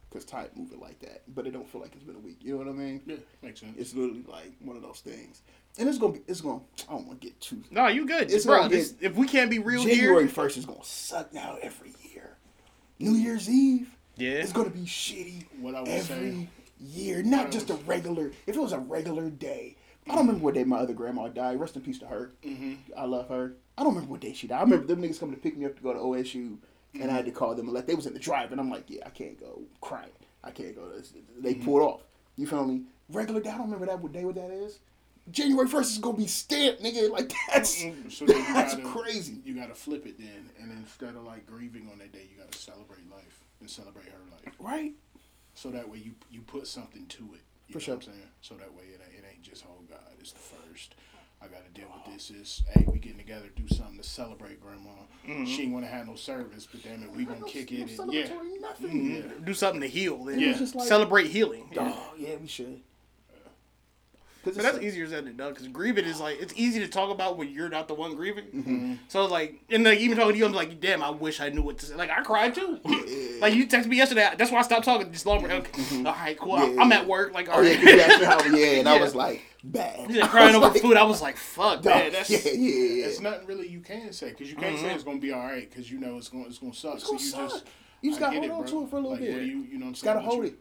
Because 0.10 0.23
time 0.25 0.47
moving 0.56 0.80
like 0.80 0.99
that, 0.99 1.23
but 1.36 1.45
it 1.45 1.51
don't 1.51 1.69
feel 1.69 1.82
like 1.82 1.93
it's 1.93 2.03
been 2.03 2.15
a 2.15 2.19
week. 2.19 2.38
You 2.41 2.53
know 2.53 2.60
what 2.60 2.67
I 2.69 2.71
mean? 2.71 3.01
Yeah, 3.06 3.17
makes 3.43 3.60
sense. 3.60 3.75
It's 3.77 3.93
literally 3.93 4.23
like 4.25 4.53
one 4.62 4.77
of 4.77 4.82
those 4.82 5.01
things, 5.01 5.41
and 5.77 5.88
it's 5.89 5.97
gonna 5.97 6.13
be. 6.13 6.21
It's 6.27 6.39
gonna. 6.39 6.62
I 6.88 6.93
don't 6.93 7.08
want 7.08 7.19
to 7.19 7.27
get 7.27 7.39
too 7.41 7.62
no, 7.71 7.88
you 7.88 8.06
good, 8.06 8.32
It's 8.32 8.45
bro. 8.45 8.69
This, 8.69 8.93
if 9.01 9.15
we 9.15 9.27
can't 9.27 9.49
be 9.51 9.60
real 9.60 9.84
here. 9.84 9.95
January 9.95 10.27
first 10.30 10.56
is 10.58 10.65
gonna 10.65 10.80
suck 10.84 11.34
now 11.34 11.58
every 11.62 11.93
year. 12.10 12.38
New 12.99 13.12
Year's 13.15 13.49
Eve, 13.49 13.96
yeah, 14.17 14.32
it's 14.32 14.51
gonna 14.53 14.69
be 14.69 14.82
shitty 14.82 15.45
What 15.60 15.75
I 15.75 15.80
would 15.82 15.89
every 15.89 16.32
say- 16.32 16.49
year. 16.80 17.23
Not 17.23 17.47
I 17.47 17.49
just 17.49 17.69
a 17.69 17.75
regular. 17.75 18.32
If 18.45 18.56
it 18.56 18.60
was 18.60 18.71
a 18.73 18.80
regular 18.80 19.30
day, 19.30 19.75
I 20.06 20.12
don't 20.15 20.25
remember 20.27 20.43
what 20.45 20.53
day 20.56 20.63
my 20.63 20.77
other 20.77 20.93
grandma 20.93 21.27
died. 21.27 21.60
Rest 21.60 21.75
in 21.75 21.82
peace 21.82 21.99
to 21.99 22.08
her. 22.08 22.32
Mm-hmm. 22.45 22.73
I 22.97 23.06
love 23.06 23.30
her. 23.30 23.53
I 23.77 23.84
don't 23.84 23.93
remember 23.93 24.12
what 24.12 24.21
day 24.21 24.34
she 24.34 24.47
died. 24.47 24.58
I 24.60 24.62
remember 24.63 24.88
them 24.88 25.01
niggas 25.01 25.19
coming 25.19 25.36
to 25.36 25.41
pick 25.41 25.58
me 25.58 25.65
up 25.65 25.75
to 25.75 25.82
go 25.84 25.93
to 25.93 25.99
OSU, 25.99 26.58
and 26.99 27.12
I 27.12 27.13
had 27.13 27.25
to 27.25 27.32
call 27.32 27.53
them 27.56 27.65
and 27.67 27.73
let. 27.75 27.88
They 27.88 27.95
was 27.95 28.06
in 28.08 28.13
the 28.13 28.19
drive, 28.19 28.51
and 28.51 28.60
I'm 28.62 28.69
like, 28.69 28.86
yeah, 28.88 29.03
I 29.06 29.10
can't 29.10 29.39
go. 29.39 29.62
Crying, 29.82 30.10
I 30.43 30.51
can't 30.51 30.75
go. 30.75 30.89
They 31.39 31.53
Mm-hmm. 31.56 31.65
pulled 31.65 31.82
off. 31.82 32.01
You 32.38 32.47
feel 32.47 32.65
me? 32.65 32.84
Regular 33.10 33.41
day. 33.41 33.49
I 33.49 33.58
don't 33.58 33.65
remember 33.65 33.86
that 33.88 33.99
what 33.99 34.12
day 34.13 34.23
what 34.25 34.36
that 34.36 34.51
is. 34.51 34.80
January 35.30 35.67
first 35.67 35.91
is 35.91 35.97
gonna 35.97 36.17
be 36.17 36.27
stamped, 36.27 36.82
nigga. 36.82 37.10
Like 37.12 37.32
that's 37.51 37.77
So 38.15 38.25
then 38.25 38.38
you 38.38 38.53
that's 38.53 38.75
gotta, 38.75 38.88
crazy. 38.88 39.39
You 39.43 39.56
gotta 39.56 39.75
flip 39.75 40.06
it 40.06 40.17
then, 40.17 40.49
and 40.62 40.71
instead 40.71 41.15
of 41.15 41.23
like 41.25 41.45
grieving 41.45 41.89
on 41.91 41.97
that 41.99 42.13
day, 42.13 42.27
you 42.32 42.41
gotta 42.41 42.58
celebrate 42.58 43.10
life 43.12 43.43
and 43.59 43.69
celebrate 43.69 44.05
her 44.07 44.19
life. 44.31 44.53
Right? 44.59 44.93
So 45.53 45.69
that 45.71 45.89
way 45.89 45.97
you 45.97 46.13
you 46.31 46.41
put 46.41 46.67
something 46.67 47.05
to 47.07 47.23
it. 47.33 47.41
You 47.67 47.73
For 47.73 47.79
know 47.79 47.79
sure. 47.79 47.95
what 47.95 48.07
I'm 48.07 48.13
saying? 48.13 48.27
So 48.41 48.55
that 48.55 48.73
way 48.73 48.83
it 48.93 49.01
ain't, 49.03 49.23
it 49.23 49.27
ain't 49.29 49.41
just 49.43 49.63
oh 49.67 49.81
God, 49.89 49.99
it's 50.19 50.31
the 50.31 50.39
first. 50.39 50.95
I 51.39 51.45
gotta 51.45 51.69
deal 51.73 51.85
with 51.93 52.13
this. 52.13 52.31
Is 52.31 52.63
hey, 52.71 52.83
we 52.91 52.97
getting 52.99 53.19
together, 53.19 53.45
do 53.55 53.67
something 53.67 53.97
to 53.97 54.03
celebrate 54.03 54.59
grandma. 54.59 54.89
Mm-hmm. 55.27 55.45
She 55.45 55.63
ain't 55.63 55.73
want 55.73 55.85
to 55.85 55.91
have 55.91 56.07
no 56.07 56.15
service, 56.15 56.67
but 56.71 56.81
damn 56.83 57.03
it, 57.03 57.11
we 57.11 57.25
gonna 57.25 57.45
kick 57.45 57.71
it. 57.71 57.95
No 57.97 58.03
And, 58.05 58.13
yeah, 58.13 58.29
nothing. 58.59 59.15
yeah. 59.15 59.21
do 59.45 59.53
something 59.53 59.81
to 59.81 59.87
heal. 59.87 60.27
And 60.29 60.41
Yeah. 60.41 60.53
Just 60.53 60.73
like- 60.75 60.87
celebrate 60.87 61.27
healing. 61.27 61.69
Oh, 61.77 62.13
yeah, 62.17 62.35
we 62.41 62.47
should. 62.47 62.81
Cause 64.47 64.55
But 64.55 64.63
that's 64.63 64.77
a- 64.77 64.81
easier 64.86 65.07
said 65.10 65.25
than 65.25 65.36
done 65.36 65.53
because 65.53 65.67
grieving 65.67 66.05
is 66.05 66.19
like 66.21 66.39
it's 66.41 66.53
easy 66.55 66.79
to 66.79 66.88
talk 66.88 67.12
about 67.12 67.38
when 67.38 67.49
you're 67.49 67.69
not 67.69 67.88
the 67.88 67.93
one 67.93 68.15
grieving. 68.15 68.45
Mm-hmm. 68.45 68.93
So 69.10 69.25
like, 69.25 69.60
and 69.69 69.83
like 69.83 69.99
even 69.99 70.17
talking 70.17 70.33
to 70.33 70.38
you, 70.39 70.45
I'm 70.45 70.53
like, 70.53 70.79
damn, 70.79 71.03
I 71.03 71.10
wish 71.10 71.41
I 71.41 71.49
knew 71.49 71.62
what 71.62 71.77
to 71.79 71.86
say. 71.86 71.95
Like 71.95 72.10
I 72.10 72.21
cried 72.23 72.55
too. 72.55 72.79
like 73.41 73.53
you 73.53 73.67
texted 73.67 73.88
me 73.88 73.97
yesterday. 73.97 74.29
That's 74.38 74.51
why 74.51 74.60
I 74.60 74.62
stopped 74.62 74.86
talking 74.86 75.12
this 75.12 75.25
long. 75.25 75.43
Okay. 75.45 75.97
All 75.97 76.03
right, 76.03 76.38
cool. 76.39 76.53
Mm-hmm. 76.57 76.75
Yeah. 76.75 76.81
I'm 76.81 76.91
at 76.93 77.05
work. 77.07 77.33
Like, 77.33 77.49
all 77.49 77.60
Oh 77.60 77.62
yeah, 77.62 77.71
right. 77.75 77.83
'cause 77.83 77.93
you 77.93 77.99
asked 78.01 78.19
me 78.19 78.25
how 78.25 78.43
yeah, 78.57 78.79
and 78.79 78.88
I 78.89 78.99
was 79.01 79.13
like, 79.15 79.41
bad. 79.63 80.10
He's 80.10 80.17
like 80.17 80.29
crying 80.29 80.55
over 80.55 80.67
like, 80.69 80.81
food. 80.81 80.95
I 80.97 81.03
was 81.03 81.21
like, 81.21 81.36
fuck, 81.38 81.81
dog, 81.81 81.93
man. 81.95 82.12
That's 82.13 82.29
yeah, 82.29 82.39
yeah, 82.45 82.53
yeah. 82.53 83.01
There's 83.05 83.21
nothing 83.21 83.47
really 83.47 83.67
you 83.67 83.81
can 83.81 84.13
say 84.13 84.29
because 84.29 84.49
you 84.49 84.55
can't 84.55 84.79
say 84.79 84.93
it's 84.93 85.03
gonna 85.03 85.19
be 85.19 85.31
all 85.33 85.41
right 85.41 85.69
because 85.69 85.91
you 85.91 85.99
know 85.99 86.17
it's 86.17 86.29
gonna 86.29 86.45
it's 86.45 86.60
gonna 86.60 86.73
suck. 86.73 86.95
It's 86.95 87.03
gonna 87.05 87.19
so 87.19 87.23
you 87.25 87.31
suck. 87.31 87.49
just 87.51 87.65
You 88.01 88.12
just 88.12 88.21
I 88.21 88.25
gotta 88.27 88.39
get 88.39 88.49
hold 88.51 88.65
on 88.65 88.71
bro. 88.71 88.79
to 88.81 88.86
it 88.86 88.89
for 88.89 88.95
a 88.95 88.99
little 88.99 89.12
like, 89.12 89.19
bit. 89.21 89.33
What 89.33 89.41
you 89.41 89.47
you 89.69 89.77
know 89.77 89.86
what 89.86 89.89
I'm 89.89 89.95
saying? 89.95 90.13
gotta 90.15 90.25
hold 90.25 90.43
you- 90.45 90.49
it. 90.51 90.60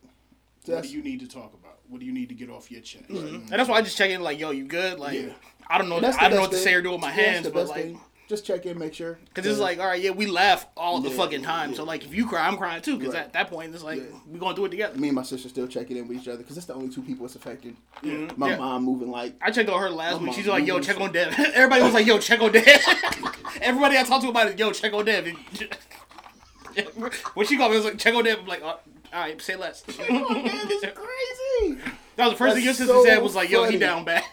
What 0.72 0.83
do 0.83 0.88
you 0.88 1.01
need 1.03 1.20
to 1.20 1.29
talk 1.29 1.55
about? 1.55 1.65
What 1.88 2.01
do 2.01 2.07
you 2.07 2.12
need 2.12 2.29
to 2.31 2.35
get 2.35 2.51
off 2.51 2.70
your 2.70 2.81
chest? 2.81 3.05
You 3.09 3.20
know? 3.20 3.27
and 3.29 3.49
that's 3.49 3.68
why 3.68 3.77
I 3.77 3.83
just 3.83 3.96
check 3.96 4.11
in. 4.11 4.20
Like, 4.22 4.40
yo, 4.40 4.51
you 4.51 4.64
good? 4.64 4.99
Like, 4.99 5.20
Yeah. 5.20 5.29
I 5.68 5.79
don't 5.79 5.88
know. 5.88 5.96
and 5.96 6.05
that's 6.05 6.16
the 6.16 6.25
I 6.25 6.29
don't 6.29 6.37
know 6.37 6.42
what 6.42 6.51
to 6.51 6.57
thing. 6.57 6.64
say 6.64 6.75
or 6.75 6.83
do 6.83 6.92
with 6.92 7.01
my 7.01 7.09
that's 7.09 7.20
hands, 7.20 7.44
the 7.46 7.51
but 7.53 7.61
best 7.61 7.70
like. 7.70 7.83
thing. 7.85 8.01
just 8.29 8.44
check 8.46 8.66
in, 8.66 8.77
make 8.79 8.92
sure. 8.94 9.18
Cause 9.35 9.46
it's 9.46 9.59
like, 9.61 9.79
all 9.79 9.87
right, 9.87 10.01
yeah, 10.03 10.11
we 10.11 10.27
laugh 10.27 10.66
all 10.77 11.01
the 11.01 11.11
Yeah, 11.11 11.16
fucking 11.16 11.42
time. 11.42 11.70
yeah. 11.70 11.77
So 11.77 11.85
like, 11.85 12.05
if 12.05 12.12
you 12.14 12.27
cry, 12.27 12.44
I'm 12.46 12.57
crying 12.57 12.83
too. 12.83 12.99
Cause 12.99 13.14
Right. 13.14 13.22
at 13.22 13.33
that 13.35 13.49
point, 13.51 13.72
it's 13.75 13.85
like 13.85 13.99
Yeah. 14.01 14.18
we 14.29 14.38
gonna 14.40 14.57
do 14.57 14.64
it 14.64 14.70
together. 14.70 14.99
me 14.99 15.09
and 15.09 15.14
my 15.14 15.22
sister 15.22 15.49
still 15.49 15.66
checking 15.68 15.96
in 15.96 16.09
with 16.09 16.18
each 16.18 16.27
other 16.29 16.38
because 16.38 16.57
that's 16.57 16.66
the 16.66 16.75
only 16.75 16.88
two 16.92 17.03
people 17.03 17.25
it's 17.27 17.37
affected. 17.37 17.77
Mhm. 18.03 18.37
My 18.37 18.51
Yeah. 18.51 18.57
mom 18.59 18.83
moving 18.85 19.11
like 19.12 19.35
I 19.40 19.51
checked 19.53 19.70
on 19.70 19.81
her 19.81 19.90
last 19.90 20.20
week. 20.20 20.33
She's 20.35 20.46
like, 20.49 20.66
"Yo, 20.66 20.81
check 20.81 21.01
on 21.01 21.12
Dev." 21.12 21.35
Everybody 21.55 21.83
was 21.83 21.94
like, 21.94 22.07
"Yo, 22.07 22.18
check 22.18 22.40
on 22.40 22.51
Dev." 22.53 22.64
Everybody 23.61 23.96
I 23.96 24.03
talked 24.03 24.25
to 24.25 24.31
about 24.31 24.49
it, 24.49 24.59
"Yo, 24.59 24.72
check 24.72 24.92
on 24.92 25.05
Dev." 25.05 25.27
when 27.35 27.46
she 27.46 27.57
called 27.57 27.70
me, 27.70 27.77
I 27.77 27.81
was 27.81 27.85
like, 27.85 27.99
"Check 27.99 28.14
on 28.14 28.25
Dev." 28.25 28.40
I'm 28.40 28.46
like, 28.46 28.62
"All 29.12 29.21
right, 29.21 29.40
say 29.40 29.57
less." 29.57 29.83
that 29.83 29.97
crazy. 30.95 31.81
That 32.16 32.25
was 32.25 32.33
the 32.33 32.38
first 32.38 32.55
thing 32.57 32.64
your 32.64 32.75
sister 32.75 32.92
so 32.92 33.05
said 33.05 33.23
was 33.23 33.35
like, 33.35 33.51
"Yo, 33.51 33.64
he 33.64 33.79
down 33.79 34.05
bad." 34.05 34.25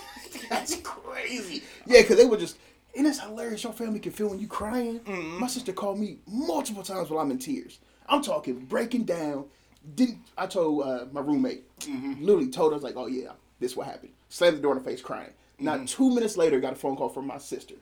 That's 0.50 0.76
crazy. 0.82 1.62
Yeah, 1.86 2.02
because 2.02 2.16
they 2.16 2.26
were 2.26 2.36
just, 2.36 2.58
and 2.96 3.06
it's 3.06 3.20
hilarious. 3.20 3.64
Your 3.64 3.72
family 3.72 4.00
can 4.00 4.12
feel 4.12 4.28
when 4.28 4.38
you 4.38 4.46
crying. 4.46 5.00
Mm-hmm. 5.00 5.40
My 5.40 5.46
sister 5.46 5.72
called 5.72 5.98
me 5.98 6.18
multiple 6.26 6.82
times 6.82 7.10
while 7.10 7.20
I'm 7.20 7.30
in 7.30 7.38
tears. 7.38 7.78
I'm 8.06 8.22
talking 8.22 8.66
breaking 8.66 9.04
down. 9.04 9.46
Didn't 9.94 10.18
I 10.36 10.46
told 10.46 10.86
uh, 10.86 11.06
my 11.10 11.20
roommate? 11.20 11.64
Mm-hmm. 11.80 12.24
Literally 12.24 12.50
told 12.50 12.74
us 12.74 12.82
like, 12.82 12.96
oh 12.96 13.06
yeah, 13.06 13.32
this 13.60 13.76
what 13.76 13.86
happened. 13.86 14.12
Slammed 14.28 14.58
the 14.58 14.62
door 14.62 14.72
in 14.72 14.78
the 14.78 14.84
face, 14.84 15.00
crying. 15.00 15.32
Not 15.58 15.86
two 15.86 16.12
minutes 16.14 16.36
later, 16.36 16.60
got 16.60 16.72
a 16.72 16.76
phone 16.76 16.96
call 16.96 17.08
from 17.08 17.26
my 17.26 17.38
sister. 17.38 17.74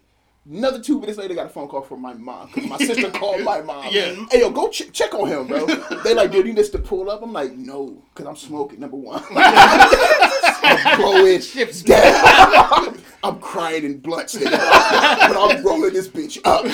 Another 0.48 0.80
two 0.80 0.98
minutes 0.98 1.18
later, 1.18 1.34
got 1.34 1.46
a 1.46 1.50
phone 1.50 1.68
call 1.68 1.82
from 1.82 2.00
my 2.00 2.14
mom 2.14 2.48
because 2.52 2.68
my 2.68 2.78
sister 2.78 3.10
called 3.18 3.42
my 3.42 3.60
mom. 3.60 3.88
Yeah. 3.90 4.14
Hey 4.30 4.40
yo, 4.40 4.50
go 4.50 4.68
ch- 4.70 4.90
check 4.92 5.12
on 5.14 5.28
him, 5.28 5.46
bro. 5.46 5.66
they 6.04 6.14
like, 6.14 6.32
dude, 6.32 6.46
he 6.46 6.52
needs 6.52 6.70
to 6.70 6.78
pull 6.78 7.10
up. 7.10 7.22
I'm 7.22 7.32
like, 7.32 7.52
no, 7.54 8.02
because 8.14 8.26
I'm 8.26 8.36
smoking. 8.36 8.80
Number 8.80 8.96
one. 8.96 9.22
I'm 9.32 10.98
blowing 10.98 11.40
Chips. 11.40 11.82
down. 11.82 12.98
I'm 13.22 13.38
crying 13.38 13.84
in 13.84 13.98
blunts, 13.98 14.34
nigga. 14.36 14.50
but 14.50 15.36
I'm 15.36 15.62
rolling 15.64 15.92
this 15.92 16.08
bitch 16.08 16.38
up. 16.44 16.64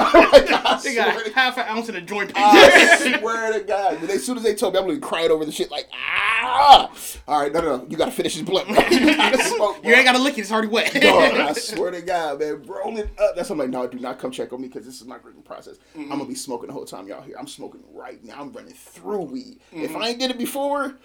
I 0.00 0.10
swear, 0.10 0.30
like, 0.30 0.82
They 0.82 0.94
got 0.94 1.24
to 1.24 1.32
half 1.32 1.58
an 1.58 1.66
ounce 1.68 1.88
in 1.88 1.96
a 1.96 2.00
joint. 2.00 2.32
Ah, 2.34 2.52
I 2.52 3.18
swear 3.18 3.52
to 3.52 3.60
God. 3.60 3.98
But 4.00 4.10
as 4.10 4.24
soon 4.24 4.36
as 4.36 4.42
they 4.42 4.54
told 4.54 4.74
me, 4.74 4.80
I'm 4.80 4.88
like 4.88 5.00
crying 5.00 5.30
over 5.30 5.44
the 5.44 5.52
shit, 5.52 5.70
like, 5.70 5.88
ah. 5.92 6.90
All 7.28 7.40
right, 7.40 7.52
no, 7.52 7.60
no, 7.60 7.76
no. 7.78 7.86
You 7.88 7.96
got 7.96 8.06
to 8.06 8.12
finish 8.12 8.34
this 8.34 8.42
blunt, 8.42 8.68
bro. 8.68 8.78
You 8.88 9.14
smoke, 9.42 9.82
bro. 9.82 9.90
you 9.90 9.96
ain't 9.96 10.04
gotta 10.04 10.18
lick 10.18 10.38
it; 10.38 10.42
it's 10.42 10.52
already 10.52 10.68
wet. 10.68 10.92
Dog, 10.92 11.34
I 11.34 11.52
swear 11.54 11.90
to 11.90 12.00
God, 12.02 12.40
man, 12.40 12.62
rolling 12.62 13.10
up. 13.18 13.34
That's 13.34 13.50
why 13.50 13.54
I'm 13.54 13.58
like, 13.58 13.70
no, 13.70 13.86
do 13.86 13.98
not 13.98 14.18
come 14.18 14.30
check 14.30 14.52
on 14.52 14.60
me 14.60 14.68
because 14.68 14.86
this 14.86 15.00
is 15.00 15.06
my 15.06 15.18
grieving 15.18 15.42
process. 15.42 15.76
I'm 15.94 16.08
gonna 16.08 16.22
mm-hmm. 16.22 16.28
be 16.30 16.34
smoking 16.34 16.68
the 16.68 16.72
whole 16.72 16.84
time 16.84 17.08
y'all 17.08 17.22
here. 17.22 17.36
I'm 17.38 17.48
smoking 17.48 17.82
right 17.92 18.22
now. 18.24 18.40
I'm 18.40 18.52
running 18.52 18.74
through 18.74 19.22
weed. 19.22 19.58
If 19.72 19.90
mm-hmm. 19.90 20.02
I 20.02 20.08
ain't 20.10 20.20
did 20.20 20.30
it 20.30 20.38
before, 20.38 20.96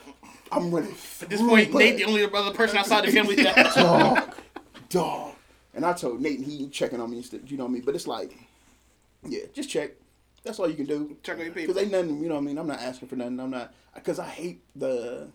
I'm 0.51 0.71
running 0.71 0.93
through. 0.93 1.25
At 1.25 1.30
this 1.30 1.41
point. 1.41 1.73
Nate, 1.73 1.97
the 1.97 2.06
only 2.06 2.23
other 2.23 2.54
person 2.54 2.77
outside 2.77 3.06
the 3.06 3.12
family 3.12 3.36
that. 3.36 3.75
dog, 3.75 4.36
dog. 4.89 5.36
And 5.73 5.86
I 5.86 5.93
told 5.93 6.21
Nate, 6.21 6.39
and 6.39 6.45
he 6.45 6.67
checking 6.67 6.99
on 6.99 7.10
me. 7.10 7.23
You 7.47 7.58
know 7.58 7.63
what 7.63 7.69
I 7.69 7.73
mean? 7.73 7.84
But 7.84 7.95
it's 7.95 8.08
like, 8.08 8.38
yeah, 9.28 9.42
just 9.54 9.70
check. 9.70 9.92
That's 10.44 10.60
all 10.60 10.70
you 10.70 10.76
can 10.76 10.86
do. 10.86 11.18
Check 11.24 11.38
on 11.38 11.46
your 11.46 11.54
people. 11.54 11.74
Because 11.74 11.84
ain't 11.84 11.92
nothing. 11.92 12.22
You 12.22 12.30
know 12.30 12.36
what 12.36 12.42
I 12.42 12.46
mean? 12.46 12.58
I'm 12.58 12.68
not 12.68 12.80
asking 12.80 13.08
for 13.08 13.16
nothing. 13.16 13.40
I'm 13.40 13.52
not. 13.52 13.74
Because 13.94 14.20
I 14.20 14.28
hate 14.28 14.62
the. 14.76 15.28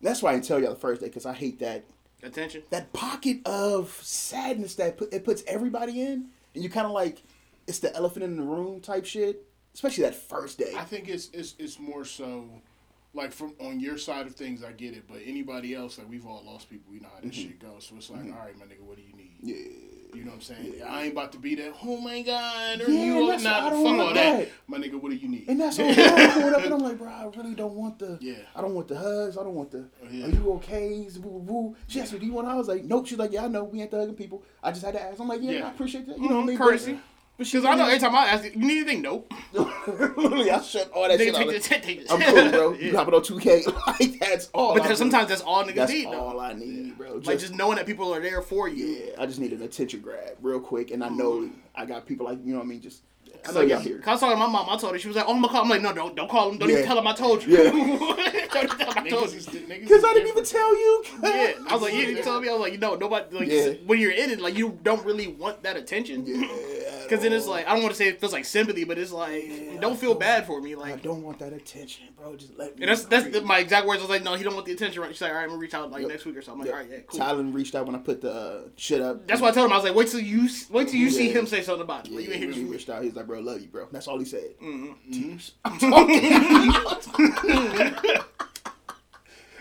That's 0.00 0.22
why 0.22 0.30
I 0.30 0.34
didn't 0.34 0.46
tell 0.46 0.60
y'all 0.60 0.70
the 0.70 0.80
first 0.80 1.00
day. 1.00 1.08
Because 1.08 1.26
I 1.26 1.34
hate 1.34 1.58
that 1.60 1.84
Attention. 2.22 2.62
that 2.70 2.92
pocket 2.92 3.38
of 3.46 3.90
sadness 4.02 4.76
that 4.76 4.96
put, 4.96 5.12
it 5.12 5.24
puts 5.24 5.42
everybody 5.46 6.00
in, 6.02 6.28
and 6.54 6.64
you 6.64 6.70
kind 6.70 6.86
of 6.86 6.92
like 6.92 7.22
it's 7.66 7.78
the 7.78 7.94
elephant 7.94 8.24
in 8.24 8.36
the 8.36 8.42
room 8.42 8.80
type 8.80 9.04
shit. 9.04 9.44
Especially 9.74 10.04
that 10.04 10.14
first 10.14 10.58
day. 10.58 10.72
I 10.76 10.84
think 10.84 11.08
it's 11.08 11.30
it's 11.32 11.54
it's 11.58 11.78
more 11.78 12.04
so 12.04 12.48
like 13.12 13.32
from 13.32 13.54
on 13.60 13.80
your 13.80 13.98
side 13.98 14.26
of 14.26 14.34
things, 14.34 14.62
I 14.64 14.72
get 14.72 14.94
it, 14.94 15.04
but 15.08 15.18
anybody 15.24 15.74
else, 15.74 15.98
like 15.98 16.08
we've 16.08 16.26
all 16.26 16.42
lost 16.44 16.68
people, 16.70 16.92
we 16.92 17.00
know 17.00 17.08
how 17.14 17.20
this 17.20 17.34
shit 17.34 17.60
goes. 17.60 17.86
So 17.88 17.96
it's 17.96 18.10
like, 18.10 18.24
all 18.24 18.44
right, 18.44 18.58
my 18.58 18.64
nigga, 18.66 18.80
what 18.82 18.96
do 18.96 19.02
you 19.02 19.14
need? 19.16 19.36
Mm-hmm. 19.38 19.48
yeah. 19.48 19.93
You 20.14 20.24
know 20.24 20.30
what 20.30 20.36
I'm 20.36 20.40
saying? 20.42 20.82
I 20.86 21.04
ain't 21.04 21.12
about 21.12 21.32
to 21.32 21.38
be 21.38 21.54
that. 21.56 21.74
Oh 21.82 21.98
my 21.98 22.22
god, 22.22 22.80
or 22.80 22.90
Yeah, 22.90 23.04
you 23.04 23.26
not 23.26 23.40
fuck 23.40 23.72
all 23.72 23.96
that. 23.96 24.14
that. 24.14 24.48
My 24.66 24.78
nigga, 24.78 25.00
what 25.00 25.10
do 25.10 25.16
you 25.16 25.28
need? 25.28 25.48
And 25.48 25.60
that's 25.60 25.78
what 25.78 25.98
I'm 25.98 26.40
pulled 26.40 26.54
up, 26.54 26.64
and 26.64 26.74
I'm 26.74 26.80
like, 26.80 26.98
bro, 26.98 27.08
I 27.08 27.24
really 27.36 27.54
don't 27.54 27.74
want 27.74 27.98
the. 27.98 28.18
Yeah. 28.20 28.34
I 28.54 28.60
don't 28.60 28.74
want 28.74 28.88
the 28.88 28.96
hugs. 28.96 29.36
I 29.36 29.42
don't 29.42 29.54
want 29.54 29.70
the. 29.70 29.88
Oh, 30.02 30.08
yeah. 30.10 30.26
Are 30.26 30.28
you 30.30 30.52
okay? 30.54 31.08
Woo, 31.22 31.38
woo. 31.38 31.76
She 31.86 32.00
asked 32.00 32.12
me, 32.12 32.18
"Do 32.18 32.26
you 32.26 32.32
want?" 32.32 32.48
I 32.48 32.54
was 32.54 32.68
like, 32.68 32.84
"Nope." 32.84 33.06
She's 33.06 33.18
like, 33.18 33.32
"Yeah, 33.32 33.44
I 33.44 33.48
know. 33.48 33.64
We 33.64 33.82
ain't 33.82 33.90
the 33.90 33.98
hugging 33.98 34.14
people. 34.14 34.42
I 34.62 34.70
just 34.70 34.84
had 34.84 34.94
to 34.94 35.02
ask." 35.02 35.20
I'm 35.20 35.28
like, 35.28 35.42
"Yeah, 35.42 35.52
Yeah. 35.52 35.66
I 35.66 35.70
appreciate 35.70 36.06
that. 36.06 36.16
You 36.16 36.24
mm-hmm. 36.24 36.32
know 36.32 36.36
what 36.36 36.44
I 36.44 36.46
mean?" 36.46 36.58
Courtesy. 36.58 36.98
Because 37.36 37.64
I 37.64 37.74
know 37.74 37.86
every 37.86 37.98
time 37.98 38.14
I 38.14 38.26
ask, 38.26 38.44
you 38.44 38.50
you 38.54 38.58
need 38.66 38.78
anything? 38.82 39.02
Nope. 39.02 39.32
Literally, 39.52 40.50
I 40.50 40.60
shut 40.60 40.90
all 40.92 41.08
that 41.08 41.18
Nigga, 41.18 41.24
shit 41.24 41.34
take 41.34 41.46
out. 41.46 41.52
this, 41.52 41.68
take 41.68 42.00
this. 42.02 42.10
I'm 42.12 42.20
cool, 42.20 42.50
bro. 42.50 42.72
Yeah. 42.74 42.86
You 42.86 42.96
hopping 42.96 43.14
on 43.14 43.22
2K? 43.22 43.74
Like 43.86 44.18
that's 44.20 44.50
all. 44.54 44.74
But 44.74 44.82
I 44.82 44.84
then 44.84 44.92
do. 44.92 44.96
sometimes 44.98 45.28
that's 45.28 45.42
all 45.42 45.64
niggas 45.64 45.74
that's 45.74 45.92
need. 45.92 46.06
though. 46.06 46.20
all 46.20 46.38
I 46.40 46.52
need, 46.52 46.96
bro. 46.96 47.16
Just, 47.16 47.26
Like 47.26 47.38
just 47.40 47.54
knowing 47.54 47.76
that 47.76 47.86
people 47.86 48.14
are 48.14 48.20
there 48.20 48.40
for 48.40 48.68
you. 48.68 48.86
yeah, 48.86 49.12
I 49.22 49.26
just 49.26 49.40
need 49.40 49.52
an 49.52 49.62
attention 49.62 50.00
grab 50.00 50.36
real 50.42 50.60
quick, 50.60 50.92
and 50.92 51.02
I 51.02 51.08
know 51.08 51.40
mm-hmm. 51.40 51.54
I 51.74 51.84
got 51.86 52.06
people 52.06 52.26
like 52.26 52.38
you 52.44 52.52
know 52.52 52.58
what 52.60 52.66
I 52.66 52.68
mean. 52.68 52.80
Just 52.80 53.02
I 53.44 53.48
know 53.48 53.54
So, 53.54 53.60
y'all 53.62 53.80
here. 53.80 53.98
Cause 53.98 54.06
I 54.06 54.12
was 54.12 54.20
talking 54.20 54.36
to 54.36 54.46
my 54.46 54.52
mom. 54.52 54.70
I 54.70 54.76
told 54.78 54.92
her 54.92 54.98
she 54.98 55.08
was 55.08 55.16
like, 55.16 55.26
"Oh, 55.26 55.34
I'm 55.34 55.40
gonna 55.42 55.52
call." 55.52 55.62
I'm 55.62 55.68
like, 55.68 55.82
"No, 55.82 55.92
don't, 55.92 56.14
don't 56.16 56.30
call 56.30 56.50
him. 56.50 56.58
Don't 56.58 56.70
even 56.70 56.82
Yeah. 56.82 56.86
tell 56.86 56.98
him 56.98 57.06
I 57.06 57.14
told 57.14 57.44
you. 57.44 57.56
Yeah. 57.58 57.70
don't 57.70 57.78
even 57.78 58.48
tell 58.48 58.92
him 58.92 59.04
I 59.06 59.08
told 59.10 59.30
you." 59.32 59.38
is, 59.38 59.46
Because 59.46 59.90
is 59.90 60.04
I 60.04 60.14
didn't 60.14 60.28
even 60.28 60.44
tell 60.44 60.74
you. 60.76 61.04
Yeah, 61.22 61.52
I 61.68 61.72
was 61.72 61.82
like, 61.82 61.94
"You 61.94 62.06
didn't 62.06 62.22
tell 62.22 62.40
me." 62.40 62.48
I 62.48 62.52
was 62.52 62.60
like, 62.60 62.72
"You 62.72 62.78
know, 62.78 62.94
nobody 62.94 63.36
like 63.36 63.48
Yeah. 63.48 63.72
when 63.86 63.98
you're 64.00 64.12
in 64.12 64.30
it, 64.30 64.40
like 64.40 64.56
you 64.56 64.78
don't 64.82 65.04
really 65.04 65.26
want 65.26 65.62
that 65.64 65.76
attention." 65.76 66.24
Yeah. 66.26 66.46
Because 67.04 67.22
then 67.22 67.32
it's 67.32 67.46
like 67.46 67.66
I 67.68 67.74
don't 67.74 67.82
want 67.82 67.94
to 67.94 67.98
say 67.98 68.08
it 68.08 68.20
feels 68.20 68.32
like 68.32 68.44
sympathy, 68.44 68.84
but 68.84 68.98
it's 68.98 69.12
like 69.12 69.80
don't 69.80 69.98
feel 69.98 70.14
bad 70.14 70.46
for 70.46 70.60
me. 70.60 70.74
Like 70.74 70.88
I 70.88 70.92
Like, 70.94 71.02
don't 71.02 71.22
want 71.22 71.38
that 71.38 71.52
attention, 71.52 72.06
bro. 72.18 72.36
Just 72.36 72.56
let 72.58 72.76
me. 72.76 72.82
and 72.82 72.90
that's 72.90 73.04
that's 73.04 73.28
the, 73.28 73.42
my 73.42 73.58
exact 73.58 73.86
words. 73.86 74.00
I 74.00 74.04
was 74.04 74.10
like, 74.10 74.22
"No, 74.22 74.34
he 74.34 74.44
don't 74.44 74.54
want 74.54 74.66
the 74.66 74.72
attention." 74.72 75.02
Right? 75.02 75.10
She's 75.12 75.20
like, 75.20 75.30
"All 75.30 75.36
right, 75.36 75.42
I'm 75.44 75.48
gonna 75.50 75.60
reach 75.60 75.74
out 75.74 75.90
like 75.90 76.02
Yep. 76.02 76.10
next 76.10 76.24
week 76.24 76.36
or 76.36 76.42
something." 76.42 76.62
I'm 76.62 76.66
Yep. 76.66 76.74
like, 76.74 76.84
"All 76.84 76.90
right, 76.90 77.04
yeah, 77.20 77.26
cool." 77.34 77.44
Tylen 77.44 77.54
reached 77.54 77.74
out 77.74 77.86
when 77.86 77.94
I 77.94 77.98
put 77.98 78.20
the 78.20 78.32
uh, 78.32 78.60
shit 78.76 79.00
up. 79.00 79.26
That's 79.26 79.40
why 79.40 79.48
I 79.48 79.52
told 79.52 79.66
him 79.66 79.72
I 79.72 79.76
was 79.76 79.84
like, 79.84 79.94
"Wait 79.94 80.08
till 80.08 80.20
you 80.20 80.48
wait 80.70 80.88
till 80.88 81.00
you 81.00 81.10
see 81.10 81.30
him 81.30 81.46
say 81.46 81.62
something 81.62 81.82
about 81.82 82.06
it. 82.06 82.10
Yeah, 82.12 82.16
Like, 82.18 82.26
you 82.26 82.32
he 82.32 82.34
ain't 82.34 82.42
hear 82.44 82.48
really 82.50 82.62
you." 82.62 82.72
reached 82.72 82.90
out. 82.90 83.02
He's 83.02 83.14
like, 83.14 83.26
bro, 83.26 83.40
love 83.40 83.60
you, 83.60 83.68
bro. 83.68 83.88
That's 83.92 84.08
all 84.08 84.18
he 84.18 84.24
said. 84.24 84.54
Mm-hmm. 84.62 85.12
Tears. 85.12 85.52
I'm 85.64 85.78
talking. 85.78 86.24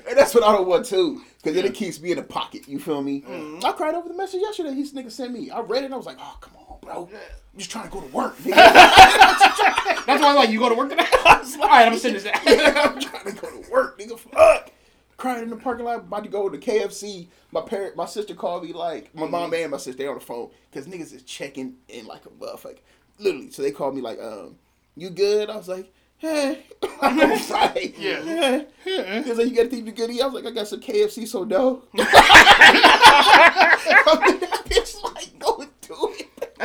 and 0.08 0.18
that's 0.18 0.34
what 0.36 0.44
I 0.44 0.52
don't 0.52 0.68
want 0.68 0.86
too. 0.86 1.22
Because 1.42 1.56
then 1.56 1.66
it 1.66 1.74
keeps 1.74 2.00
me 2.00 2.12
in 2.12 2.18
the 2.18 2.24
pocket. 2.24 2.68
You 2.70 2.80
feel 2.80 3.02
me? 3.02 3.22
Mm-hmm. 3.22 3.66
I 3.66 3.72
cried 3.74 3.96
over 3.96 4.08
the 4.08 4.16
message 4.16 4.40
yesterday. 4.42 4.74
His 4.74 4.94
nigga 4.94 5.12
sent 5.12 5.34
me. 5.34 5.50
I 5.52 5.60
read 5.60 5.84
it 5.84 5.86
and 5.86 5.94
I 5.94 5.98
was 5.98 6.06
like, 6.06 6.18
oh, 6.20 6.38
come 6.40 6.54
on, 6.58 6.62
bro. 6.84 7.10
I'm 7.54 7.60
just 7.60 7.72
trying 7.72 7.86
to 7.86 7.91
go 7.91 8.02
to 8.02 8.08
work. 8.08 8.38
That's 8.43 10.22
why 10.22 10.30
I'm 10.30 10.36
like, 10.36 10.50
"You 10.50 10.60
go 10.60 10.69
to 10.69 10.76
work 10.76 10.89
today?" 10.89 11.06
I 11.26 11.39
was 11.39 11.56
like, 11.56 11.62
All 11.62 11.69
right, 11.69 11.84
I'm 11.84 11.89
gonna 11.89 12.00
send 12.00 12.15
this. 12.15 12.26
I'm 12.34 13.00
trying 13.00 13.26
to 13.26 13.32
go 13.34 13.50
to 13.50 13.72
work, 13.72 14.00
nigga. 14.00 14.17
Fuck. 14.17 14.72
Crying 15.17 15.43
in 15.43 15.50
the 15.52 15.56
parking 15.56 15.86
lot, 15.86 16.00
about 16.00 16.24
to 16.24 16.30
go 16.30 16.50
to 16.50 16.58
KFC. 16.58 17.28
My 17.52 17.62
parent, 17.62 17.96
my 17.96 18.06
sister 18.08 18.34
called 18.34 18.63
me 18.63 18.74
like 18.74 19.13
my 19.13 19.28
mom 19.28 19.54
and 19.54 19.72
my 19.72 19.78
sister 19.78 20.00
they 20.00 20.08
on 20.08 20.15
the 20.15 20.22
phone 20.22 20.50
because 20.72 20.88
niggas 20.88 21.13
is 21.13 21.22
checking 21.24 21.76
in 21.88 22.08
like 22.08 22.26
a 22.26 22.30
motherfucker. 22.30 22.80
Literally, 23.19 23.52
so 23.52 23.62
they 23.62 23.72
called 23.72 23.96
me 23.96 24.02
like, 24.02 24.19
um, 24.19 24.56
"You 24.96 25.12
good?" 25.12 25.52
I 25.52 25.56
was 25.56 25.67
like, 25.67 25.93
"Hey, 26.17 26.65
I'm 27.02 27.38
Friday." 27.39 27.93
Yeah. 27.98 28.63
yeah. 28.86 29.22
He 29.22 29.30
was 29.30 29.38
like, 29.38 29.48
"You 29.48 29.56
got 29.56 29.67
anything 29.67 29.86
to 29.86 29.91
good 29.91 30.10
eat?" 30.10 30.22
I 30.22 30.26
was 30.26 30.34
like, 30.34 30.48
"I 30.48 30.52
got 30.52 30.67
some 30.67 30.82
KFC, 30.82 31.28
so 31.28 31.43
no." 31.43 31.84
I 31.93 31.98
mean, 34.28 34.39
that 34.39 34.63
bitch 34.65 35.04
like 35.04 35.13
going 35.13 35.22
through 35.22 35.30
it. 35.30 35.33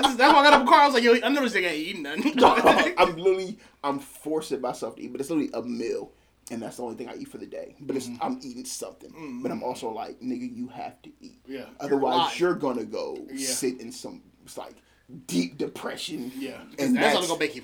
That's, 0.03 0.17
that's 0.17 0.33
why 0.33 0.41
I 0.41 0.45
got 0.45 0.53
up 0.55 0.61
in 0.61 0.67
the 0.67 0.71
car. 0.73 0.81
I 0.83 0.87
was 0.87 0.95
like, 0.95 1.03
"Yo, 1.03 1.15
I 1.23 1.29
know 1.29 1.43
this 1.43 1.55
nigga 1.55 1.71
ain't 1.71 1.75
eating 1.77 2.03
nothing." 2.03 2.35
I'm 2.99 3.17
literally, 3.17 3.59
I'm 3.85 3.99
forcing 3.99 4.61
myself 4.61 4.97
to 4.97 5.03
eat, 5.03 5.13
but 5.13 5.21
it's 5.21 5.31
literally 5.31 5.51
a 5.55 5.63
meal, 5.63 6.13
and 6.51 6.63
that's 6.63 6.77
the 6.77 6.83
only 6.83 6.97
thing 6.97 7.09
I 7.09 7.17
eat 7.17 7.29
for 7.29 7.39
the 7.39 7.47
day. 7.47 7.77
But 7.81 7.97
it's, 7.97 8.09
I'm 8.21 8.39
eating 8.43 8.65
something, 8.65 9.41
but 9.43 9.51
I'm 9.53 9.63
also 9.63 9.91
like, 9.91 10.21
nigga, 10.21 10.55
you 10.55 10.69
have 10.69 11.01
to 11.03 11.11
eat. 11.21 11.41
Yeah. 11.47 11.65
Otherwise, 11.81 12.15
alive. 12.15 12.41
you're, 12.41 12.55
gonna 12.55 12.85
go 12.85 13.19
Yeah. 13.33 13.47
sit 13.49 13.81
in 13.81 13.93
some 13.93 14.23
it's 14.45 14.57
like 14.57 14.77
deep 15.27 15.59
depression. 15.59 16.33
Yeah. 16.37 16.61
and 16.79 16.97
that's 16.97 17.15
that's, 17.15 17.27
gonna 17.29 17.39
make 17.39 17.55
you. 17.55 17.63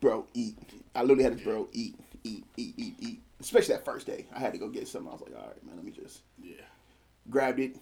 bro, 0.00 0.26
eat. 0.34 0.56
I 0.94 1.00
literally 1.02 1.24
had 1.24 1.38
to, 1.38 1.44
bro, 1.44 1.68
eat, 1.72 1.96
eat, 2.24 2.44
eat, 2.56 2.74
eat, 2.76 2.94
eat. 3.00 3.20
Especially 3.40 3.74
that 3.74 3.84
first 3.84 4.06
day, 4.06 4.26
I 4.32 4.38
had 4.38 4.52
to 4.52 4.58
go 4.58 4.68
get 4.68 4.86
something. 4.86 5.08
I 5.08 5.12
was 5.12 5.22
like, 5.22 5.34
all 5.34 5.46
right, 5.48 5.64
man, 5.66 5.74
let 5.76 5.84
me 5.84 5.90
just 5.90 6.20
Yeah. 6.40 6.54
grabbed 7.28 7.58
it, 7.58 7.76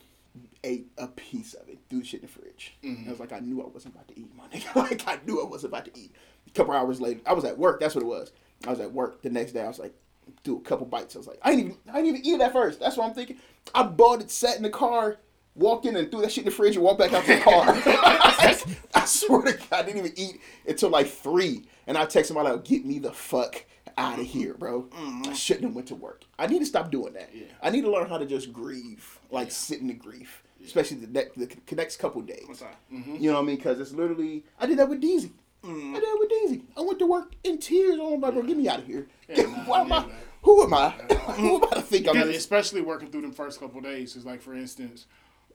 ate 0.65 0.87
a 0.97 1.07
piece 1.09 1.53
of 1.55 1.69
it, 1.69 1.79
threw 1.91 2.03
shit 2.03 2.21
in 2.23 2.27
the 2.27 2.33
fridge. 2.33 2.75
Mm-hmm. 2.83 3.00
Was 3.21 3.31
like, 3.31 3.41
I 3.41 3.45
knew 3.45 3.63
I 3.63 3.67
wasn't 3.67 3.95
about 3.95 4.09
to 4.09 4.19
eat, 4.19 4.31
my 4.37 4.45
nigga. 4.49 4.75
like 4.91 5.07
I 5.07 5.19
knew 5.27 5.41
I 5.41 5.49
wasn't 5.49 5.73
about 5.73 5.85
to 5.87 5.99
eat. 5.99 6.15
A 6.47 6.51
couple 6.51 6.75
hours 6.75 7.01
later, 7.01 7.21
I 7.27 7.33
was 7.33 7.45
at 7.45 7.59
work. 7.59 7.81
That's 7.81 7.95
what 7.95 8.03
it 8.03 8.07
was. 8.07 8.33
I 8.67 8.71
was 8.71 8.81
at 8.81 8.93
work 8.93 9.23
the 9.23 9.31
next 9.31 9.53
day. 9.53 9.63
I 9.63 9.69
was 9.69 9.79
like, 9.79 9.95
do 10.43 10.57
a 10.57 10.61
couple 10.61 10.87
bites. 10.87 11.15
I 11.17 11.19
was 11.19 11.27
like, 11.27 11.39
I 11.43 11.51
didn't 11.51 11.65
even, 11.65 11.77
I 11.93 12.03
didn't 12.03 12.09
even 12.09 12.27
eat 12.27 12.35
it 12.35 12.41
at 12.41 12.53
first. 12.53 12.81
That's 12.81 12.97
what 12.97 13.07
I'm 13.07 13.15
thinking. 13.15 13.39
I 13.75 13.83
bought 13.83 14.21
it, 14.21 14.31
sat 14.31 14.57
in 14.57 14.63
the 14.63 14.71
car, 14.71 15.19
walked 15.55 15.87
in 15.87 15.97
and 15.97 16.11
threw 16.11 16.21
that 16.23 16.33
shit 16.33 16.45
in 16.45 16.51
the 16.51 16.55
fridge 16.55 16.77
and 16.77 16.85
walked 16.85 16.99
back 16.99 17.13
out 17.13 17.25
to 17.25 17.35
the 17.35 17.41
car. 17.41 17.65
I 18.95 19.05
swear 19.07 19.43
to 19.43 19.53
God, 19.53 19.67
I 19.73 19.83
didn't 19.83 19.99
even 19.99 20.13
eat 20.17 20.41
until 20.67 20.91
like 20.91 21.09
three. 21.09 21.65
And 21.87 21.97
I 21.97 22.07
texted 22.07 22.35
my 22.35 22.43
like, 22.43 22.65
get 22.65 22.85
me 22.85 22.99
the 22.99 23.13
fuck 23.13 23.65
out 23.97 24.19
of 24.19 24.27
mm-hmm. 24.27 24.39
here, 24.39 24.55
bro. 24.55 24.83
Mm-hmm. 24.83 25.31
I 25.31 25.33
shouldn't 25.33 25.67
have 25.67 25.75
went 25.75 25.89
to 25.89 25.95
work. 25.95 26.25
I 26.39 26.47
need 26.47 26.61
to 26.61 26.67
stop 26.67 26.91
doing 26.91 27.13
that. 27.15 27.31
Yeah. 27.35 27.47
I 27.63 27.71
need 27.71 27.83
to 27.83 27.91
learn 27.91 28.09
how 28.09 28.19
to 28.19 28.27
just 28.27 28.53
grieve, 28.53 29.21
like 29.31 29.51
sit 29.51 29.81
in 29.81 29.89
the 29.89 29.95
grief, 29.95 30.43
especially 30.65 30.99
the, 30.99 31.07
next 31.09 31.39
the 31.39 31.75
next 31.77 31.97
couple 31.99 32.21
days. 32.23 32.45
What's 32.47 32.61
that? 32.61 32.77
You 32.91 33.31
know 33.31 33.35
what 33.35 33.43
I 33.43 33.47
mean? 33.47 33.57
Because 33.57 33.81
it's 33.81 33.93
literally, 33.93 34.45
I 34.59 34.67
did 34.67 34.79
that 34.79 34.89
with 34.89 35.01
Deezy. 35.03 35.31
I 35.63 35.69
did 35.69 35.95
that 36.03 36.17
with 36.19 36.31
Deezy. 36.31 36.63
I 36.77 36.81
went 36.81 36.99
to 37.01 37.07
work 37.07 37.33
in 37.45 37.59
tears. 37.59 37.99
Oh 38.01 38.17
my 38.17 38.31
bro, 38.31 38.43
get 38.43 38.57
me 38.57 38.69
out 38.69 38.79
of 38.81 38.87
here. 38.87 39.07
Get- 39.35 39.49
nah, 39.49 39.57
why 39.67 39.81
am 39.81 39.89
yeah, 39.89 39.97
I? 39.97 40.07
man. 40.07 40.17
Who 40.43 40.63
am 40.63 40.73
I? 40.75 40.89
who 41.37 41.57
am 41.57 41.65
I 41.71 41.75
to 41.77 41.83
think 41.83 42.09
I'm 42.09 42.17
this? 42.19 42.37
especially 42.39 42.81
working 42.81 43.11
through 43.11 43.21
them 43.23 43.33
first 43.33 43.61
couple 43.61 43.81
days. 43.83 44.15
Cause 44.15 44.25
like 44.25 44.41
for 44.41 44.55
instance, 44.55 45.07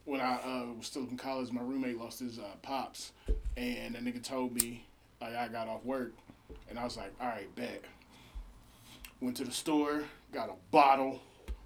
when 0.04 0.20
I 0.20 0.34
uh, 0.36 0.66
was 0.76 0.86
still 0.86 1.02
in 1.02 1.16
college, 1.16 1.50
my 1.50 1.60
roommate 1.62 1.98
lost 1.98 2.20
his 2.20 2.38
uh, 2.38 2.42
pops, 2.62 3.10
and 3.56 3.94
the 3.96 3.98
nigga 3.98 4.22
told 4.22 4.54
me 4.54 4.86
like 5.20 5.34
I 5.34 5.48
got 5.48 5.66
off 5.66 5.84
work, 5.84 6.12
and 6.70 6.78
I 6.78 6.84
was 6.84 6.96
like, 6.96 7.12
all 7.20 7.26
right, 7.26 7.52
bet. 7.56 7.82
Went 9.20 9.36
to 9.38 9.44
the 9.44 9.50
store, 9.50 10.04
got 10.32 10.50
a 10.50 10.54
bottle, 10.70 11.20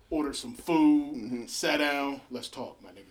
ordered 0.09 0.37
some 0.37 0.55
food, 0.55 1.15
Mm-hmm. 1.17 1.47
sat 1.47 1.79
down. 1.79 2.21
Let's 2.31 2.49
talk, 2.49 2.83
my 2.83 2.91
nigga. 2.91 3.10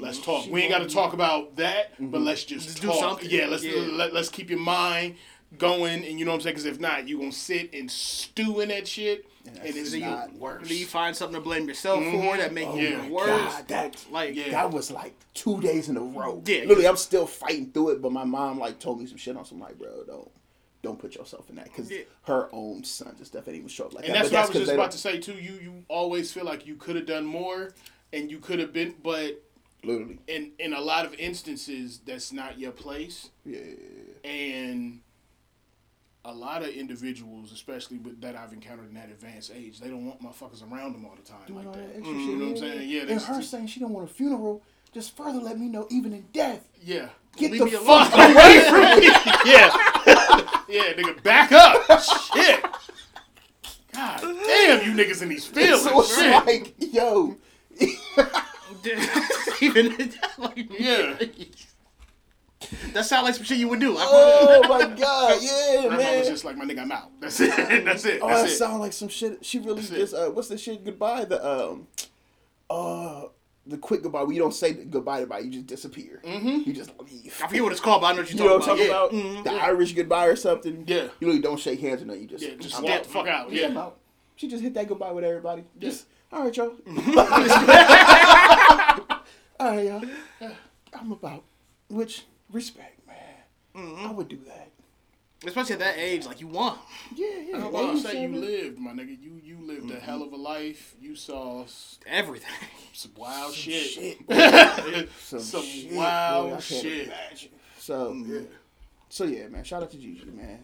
Let's 0.00 0.18
talk. 0.20 0.46
We 0.50 0.62
ain't 0.62 0.70
got 0.72 0.80
to 0.80 0.88
talk 0.88 1.12
about 1.14 1.56
that, 1.56 1.92
Mm-hmm. 1.94 2.08
but 2.10 2.20
let's 2.20 2.44
just, 2.44 2.66
Just 2.66 2.80
do 2.82 2.88
talk. 2.88 2.98
something. 3.00 3.30
Yeah, 3.30 3.46
let's 3.46 3.64
Yeah. 3.64 3.80
Let, 3.90 4.12
let's 4.12 4.28
keep 4.28 4.50
your 4.50 4.58
mind 4.58 5.14
going, 5.56 6.04
and 6.04 6.18
you 6.18 6.24
know 6.26 6.32
what 6.32 6.36
I'm 6.36 6.40
saying. 6.42 6.54
Because 6.56 6.66
if 6.66 6.78
not, 6.80 7.08
you 7.08 7.18
gonna 7.18 7.32
sit 7.32 7.72
and 7.72 7.90
stew 7.90 8.60
in 8.60 8.68
that 8.68 8.86
shit, 8.86 9.26
and, 9.46 9.56
that's 9.56 9.76
it's 9.76 9.94
not 9.94 10.34
worse. 10.34 10.68
Then 10.68 10.76
you 10.76 10.84
find 10.84 11.16
something 11.16 11.36
to 11.36 11.40
blame 11.40 11.66
yourself 11.66 12.04
for 12.04 12.36
that 12.36 12.52
make 12.52 12.68
Oh 12.68 12.76
you 12.76 12.88
Yeah. 12.88 13.08
worse. 13.08 13.26
God, 13.54 13.68
that 13.68 14.04
Like, 14.10 14.34
Yeah. 14.34 14.50
that 14.50 14.70
was 14.70 14.90
like 14.90 15.14
two 15.32 15.58
days 15.62 15.88
in 15.88 15.96
a 15.96 16.00
row. 16.02 16.42
Yeah. 16.44 16.60
literally, 16.60 16.86
I'm 16.86 16.96
still 16.98 17.26
fighting 17.26 17.70
through 17.72 17.90
it. 17.90 18.02
But 18.02 18.12
my 18.12 18.24
mom 18.24 18.58
like 18.58 18.78
told 18.78 19.00
me 19.00 19.06
some 19.06 19.16
shit 19.16 19.36
on 19.38 19.44
some 19.46 19.58
like, 19.60 19.78
bro, 19.78 20.04
don't 20.06 20.30
don't 20.80 20.98
put 20.98 21.16
yourself 21.16 21.48
in 21.50 21.56
that 21.56 21.64
because 21.64 21.90
Yeah. 21.90 22.02
her 22.22 22.48
own 22.52 22.84
sons 22.84 23.18
and 23.18 23.26
stuff 23.26 23.48
ain't 23.48 23.56
even 23.56 23.68
show 23.68 23.86
up 23.86 23.94
like 23.94 24.04
And 24.04 24.14
that. 24.14 24.18
that's 24.24 24.30
But 24.30 24.36
what 24.36 24.44
I 24.44 24.48
was 24.48 24.56
just 24.58 24.72
about 24.72 24.82
don't- 24.82 24.92
to 24.92 24.98
say 24.98 25.18
too. 25.18 25.32
You 25.34 25.58
you 25.62 25.84
always 25.88 26.30
feel 26.32 26.44
like 26.44 26.66
you 26.66 26.76
could 26.76 26.94
have 26.96 27.06
done 27.06 27.24
more, 27.24 27.72
and 28.12 28.30
you 28.30 28.38
could 28.38 28.58
have 28.58 28.72
been, 28.72 28.94
but 29.02 29.42
Literally, 29.84 30.18
in 30.26 30.52
in 30.58 30.72
a 30.72 30.80
lot 30.80 31.06
of 31.06 31.14
instances, 31.14 32.00
that's 32.04 32.32
not 32.32 32.58
your 32.58 32.72
place. 32.72 33.30
yeah. 33.44 33.60
And 34.24 35.00
a 36.24 36.32
lot 36.32 36.62
of 36.62 36.68
individuals, 36.68 37.52
especially 37.52 37.98
with 37.98 38.20
that 38.20 38.36
I've 38.36 38.52
encountered 38.52 38.88
in 38.88 38.94
that 38.94 39.08
advanced 39.08 39.52
age, 39.54 39.80
they 39.80 39.88
don't 39.88 40.04
want 40.04 40.22
motherfuckers 40.22 40.68
around 40.70 40.92
them 40.92 41.06
all 41.06 41.14
the 41.14 41.22
time 41.22 41.38
Doing 41.46 41.64
like 41.64 41.74
that. 41.74 41.88
that 41.88 41.96
extra 41.96 42.14
mm-hmm. 42.14 42.20
You 42.20 42.36
know 42.36 42.44
what 42.46 42.50
I'm 42.50 42.56
saying? 42.58 42.90
Yeah, 42.90 43.02
and 43.08 43.20
her 43.22 43.42
saying 43.42 43.66
she 43.68 43.80
don't 43.80 43.92
want 43.92 44.10
a 44.10 44.12
funeral 44.12 44.62
just 44.92 45.16
further 45.16 45.38
let 45.38 45.58
me 45.58 45.68
know, 45.68 45.86
even 45.90 46.12
in 46.12 46.24
death, 46.32 46.66
yeah. 46.82 47.08
get 47.36 47.52
Leave 47.52 47.60
the 47.60 47.66
me 47.66 47.70
fuck 47.72 48.12
alone. 48.12 48.32
away 48.32 48.64
from 48.68 49.00
me. 49.00 49.06
Yeah, 49.44 49.70
yeah, 50.68 50.92
nigga, 50.94 51.22
back 51.22 51.52
up. 51.52 52.02
Shit. 52.02 52.64
God 53.92 54.20
damn, 54.20 54.84
you 54.84 54.92
niggas 55.04 55.22
in 55.22 55.28
these 55.28 55.46
fields. 55.46 55.82
so 55.84 56.00
it's 56.00 56.18
like, 56.46 56.74
yo, 56.78 57.36
even 59.60 60.12
like, 60.38 60.80
Yeah. 60.80 61.18
That 62.92 63.04
sounds 63.06 63.24
like 63.24 63.34
some 63.36 63.44
shit 63.44 63.58
you 63.58 63.68
would 63.68 63.78
do. 63.80 63.94
Oh 63.96 64.60
my 64.68 64.94
god, 64.94 65.38
yeah, 65.42 65.82
Grandma 65.82 65.96
man. 65.96 66.18
was 66.18 66.28
just 66.28 66.44
like, 66.44 66.56
my 66.56 66.64
nigga, 66.64 66.80
I'm 66.80 66.90
out. 66.92 67.10
That's 67.20 67.38
it. 67.40 67.84
That's 67.84 68.04
it. 68.04 68.18
Oh, 68.20 68.28
that 68.28 68.46
it. 68.46 68.50
sound 68.50 68.80
like 68.80 68.92
some 68.92 69.08
shit. 69.08 69.44
She 69.44 69.58
really 69.60 69.76
That's 69.80 69.90
just 69.90 70.14
uh, 70.14 70.28
what's 70.30 70.48
the 70.48 70.58
shit 70.58 70.84
goodbye? 70.84 71.24
The 71.24 71.46
um, 71.46 71.86
uh, 72.68 73.26
the 73.64 73.78
quick 73.78 74.02
goodbye. 74.02 74.22
Where 74.24 74.32
you 74.32 74.40
don't 74.40 74.52
say 74.52 74.72
goodbye 74.72 75.18
to 75.18 75.22
anybody, 75.22 75.44
you 75.44 75.50
just 75.52 75.66
disappear. 75.68 76.20
Mm-hmm. 76.24 76.68
You 76.68 76.72
just 76.72 76.90
leave. 77.00 77.40
I 77.42 77.46
forget 77.46 77.62
what 77.62 77.70
it's 77.72 77.80
called, 77.80 78.02
but 78.02 78.08
I 78.08 78.12
know 78.14 78.18
what 78.22 78.32
You 78.32 78.38
you're 78.38 78.46
know 78.48 78.56
what 78.58 78.62
I'm 78.68 78.76
talking 78.76 78.88
talking 78.92 79.20
about. 79.20 79.40
about? 79.46 79.58
The 79.58 79.64
Irish 79.64 79.92
goodbye 79.94 80.26
or 80.26 80.36
something. 80.36 80.84
Yeah. 80.86 81.08
You 81.20 81.28
really 81.28 81.40
don't 81.40 81.60
shake 81.60 81.78
hands 81.80 82.02
or 82.02 82.06
nothing. 82.06 82.22
You 82.22 82.28
just 82.28 82.42
Yeah, 82.44 82.54
just 82.58 82.76
I'm 82.76 82.82
walk 82.82 82.92
out. 82.92 83.02
the 83.04 83.08
fuck 83.08 83.28
out. 83.28 83.52
Yeah, 83.52 83.68
Yeah. 83.68 83.90
She 84.36 84.48
just 84.48 84.62
hit 84.62 84.74
that 84.74 84.88
goodbye 84.88 85.12
with 85.12 85.24
everybody. 85.24 85.62
Just 85.78 86.06
all 86.32 86.44
right, 86.44 86.56
y'all. 86.56 86.72
All 89.60 89.70
right, 89.76 89.86
y'all. 89.86 90.50
I'm 90.92 91.12
about 91.12 91.44
which 91.88 92.24
respect, 92.50 93.06
man. 93.06 93.16
Mm-hmm. 93.76 94.06
I 94.06 94.12
would 94.12 94.28
do 94.28 94.38
that. 94.46 94.70
Especially 95.46 95.74
at 95.74 95.78
that 95.78 95.98
age, 95.98 96.26
like 96.26 96.40
you 96.40 96.48
want. 96.48 96.80
Yeah, 97.14 97.26
yeah. 97.46 97.56
I'm 97.58 97.66
about 97.66 97.92
to 97.92 98.00
say 98.00 98.22
you 98.22 98.34
lived, 98.34 98.78
my 98.78 98.90
nigga. 98.90 99.16
You 99.22 99.40
you 99.44 99.58
lived 99.62 99.88
a 99.92 100.00
hell 100.00 100.22
of 100.22 100.32
a 100.32 100.36
life. 100.36 100.96
You 101.00 101.14
saw 101.14 101.64
Everything. 102.06 102.50
some 102.92 103.12
wild 103.16 103.54
shit. 103.54 103.84
Shit. 103.84 104.18
Some, 105.20 105.38
Some 105.40 105.62
shit, 105.62 105.92
wild 105.92 106.46
boy, 106.46 106.48
I 106.48 106.60
can't 106.60 106.62
shit. 106.62 107.06
imagine. 107.06 107.50
So, 107.78 108.12
Yeah. 108.26 108.40
so 109.10 109.24
yeah, 109.24 109.46
man. 109.46 109.62
Shout 109.62 109.82
out 109.84 109.90
to 109.92 109.96
Gigi, 109.96 110.24
man. 110.34 110.58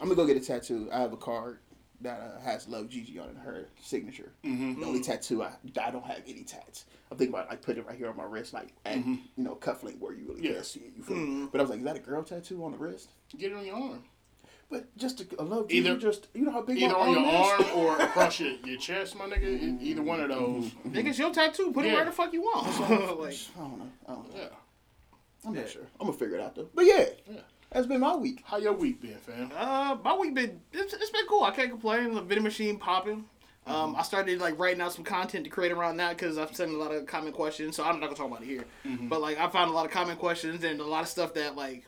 I'm 0.00 0.06
gonna 0.08 0.14
go 0.14 0.26
get 0.26 0.36
a 0.36 0.40
tattoo. 0.46 0.88
I 0.92 1.00
have 1.00 1.12
a 1.12 1.16
card 1.16 1.58
that 2.04 2.20
uh, 2.20 2.40
has 2.42 2.68
"Love 2.68 2.88
Gigi" 2.88 3.18
on 3.18 3.34
her 3.44 3.66
signature. 3.82 4.32
Mm-hmm. 4.44 4.80
The 4.80 4.86
only 4.86 5.00
tattoo 5.02 5.42
I, 5.42 5.50
I 5.82 5.90
don't 5.90 6.04
have 6.04 6.22
any 6.26 6.44
tats. 6.44 6.84
I'm 7.10 7.18
thinking 7.18 7.34
about 7.34 7.48
like 7.50 7.60
putting 7.62 7.82
it 7.82 7.86
right 7.88 7.96
here 7.98 8.08
on 8.08 8.16
my 8.16 8.24
wrist, 8.24 8.52
like 8.54 8.68
at 8.86 8.96
you 9.04 9.18
know 9.36 9.56
cufflink 9.56 9.98
where 9.98 10.12
you 10.14 10.24
really 10.28 10.36
Mm-hmm. 10.40 10.44
Yeah. 10.46 10.52
can't 10.54 10.66
see 10.66 10.80
it. 10.80 10.92
You 10.96 11.02
feel 11.02 11.16
me? 11.16 11.48
But 11.50 11.60
I 11.60 11.64
was 11.64 11.70
like, 11.70 11.80
is 11.80 11.84
that 11.84 11.96
a 11.96 12.00
girl 12.00 12.22
tattoo 12.22 12.64
on 12.64 12.72
the 12.72 12.78
wrist? 12.78 13.10
Get 13.36 13.52
it 13.52 13.56
on 13.56 13.66
your 13.66 13.76
arm. 13.76 14.04
But 14.70 14.96
just 14.96 15.20
a, 15.20 15.26
a 15.38 15.44
love 15.44 15.68
Gigi, 15.68 15.88
Either- 15.88 15.98
just 15.98 16.28
you 16.34 16.42
know 16.44 16.52
how 16.52 16.62
big 16.62 16.78
Either 16.80 16.96
on 16.96 17.10
your 17.12 17.26
arm 17.26 17.64
or 17.76 18.00
across 18.00 18.40
your, 18.40 18.52
your 18.64 18.78
chest, 18.78 19.14
my 19.16 19.26
nigga. 19.26 19.42
E- 19.42 19.78
Either 19.80 20.02
one 20.02 20.20
of 20.20 20.28
those. 20.30 20.70
Nigga, 20.88 21.08
it's 21.08 21.18
your 21.18 21.32
tattoo. 21.32 21.70
Put 21.72 21.84
it 21.84 21.92
where 21.92 22.04
the 22.04 22.12
fuck 22.12 22.32
you 22.32 22.42
want. 22.42 22.66
like, 23.20 23.34
I 23.56 23.60
don't 23.60 23.78
know. 23.78 23.90
I 24.08 24.12
don't 24.12 24.34
know. 24.34 24.40
Yeah. 24.40 24.48
I'm 25.46 25.54
Yeah. 25.54 25.60
not 25.60 25.70
sure. 25.70 25.82
I'm 26.00 26.06
gonna 26.06 26.18
figure 26.18 26.36
it 26.36 26.40
out 26.42 26.54
though. 26.54 26.68
But 26.74 26.86
yeah, 26.86 27.04
Yeah. 27.30 27.40
That's 27.74 27.86
been 27.86 28.00
my 28.00 28.16
week. 28.16 28.42
How 28.46 28.56
your 28.56 28.72
week 28.72 29.02
been, 29.02 29.18
fam? 29.18 29.50
uh, 29.54 29.96
my 30.02 30.16
week 30.16 30.34
been 30.34 30.60
it's, 30.72 30.94
it's 30.94 31.10
been 31.10 31.26
cool. 31.28 31.42
I 31.44 31.50
can't 31.50 31.70
complain. 31.70 32.14
The 32.14 32.22
video 32.22 32.42
machine 32.42 32.78
popping. 32.78 33.24
Mm-hmm. 33.66 33.72
Um, 33.74 33.96
I 33.96 34.02
started 34.02 34.40
like 34.40 34.58
writing 34.58 34.80
out 34.80 34.92
some 34.92 35.04
content 35.04 35.44
to 35.44 35.50
create 35.50 35.72
around 35.72 35.96
that 35.96 36.16
because 36.16 36.38
I've 36.38 36.54
sent 36.54 36.70
a 36.72 36.76
lot 36.76 36.92
of 36.92 37.06
comment 37.06 37.34
questions. 37.34 37.76
So 37.76 37.84
I'm 37.84 37.98
not 38.00 38.06
gonna 38.06 38.16
talk 38.16 38.28
about 38.28 38.42
it 38.42 38.46
here. 38.46 38.64
Mm-hmm. 38.86 39.08
But 39.08 39.20
like 39.20 39.38
I 39.38 39.48
found 39.48 39.70
a 39.70 39.74
lot 39.74 39.84
of 39.86 39.90
comment 39.90 40.18
questions 40.18 40.64
and 40.64 40.80
a 40.80 40.84
lot 40.84 41.02
of 41.02 41.08
stuff 41.08 41.34
that 41.34 41.56
like 41.56 41.84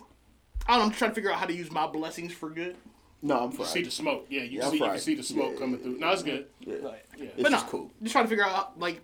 I 0.67 0.73
don't 0.73 0.81
know. 0.81 0.85
I'm 0.87 0.91
trying 0.93 1.13
to 1.13 1.15
figure 1.15 1.31
out 1.31 1.39
how 1.39 1.47
to 1.47 1.55
use 1.55 1.71
my 1.71 1.87
blessings 1.87 2.33
for 2.33 2.51
good. 2.51 2.77
No, 3.23 3.45
I'm 3.45 3.53
You 3.53 3.65
see 3.65 3.83
the 3.83 3.91
smoke. 3.91 4.27
Yeah, 4.29 4.43
you 4.43 4.59
Yeah, 4.61 4.71
see 4.71 4.77
you 4.77 4.85
can 4.85 4.99
see 4.99 5.15
the 5.15 5.23
smoke 5.23 5.53
Yeah, 5.55 5.59
coming 5.59 5.79
yeah, 5.79 5.83
through. 5.85 5.99
No, 5.99 6.11
it's 6.11 6.23
good. 6.23 6.47
yeah. 6.61 6.77
Yeah. 7.17 7.25
It's 7.25 7.43
but 7.43 7.51
no, 7.53 7.59
just 7.59 7.67
cool. 7.69 7.91
Just 8.03 8.13
trying 8.13 8.25
to 8.25 8.29
figure 8.29 8.45
out 8.45 8.79
like 8.79 9.01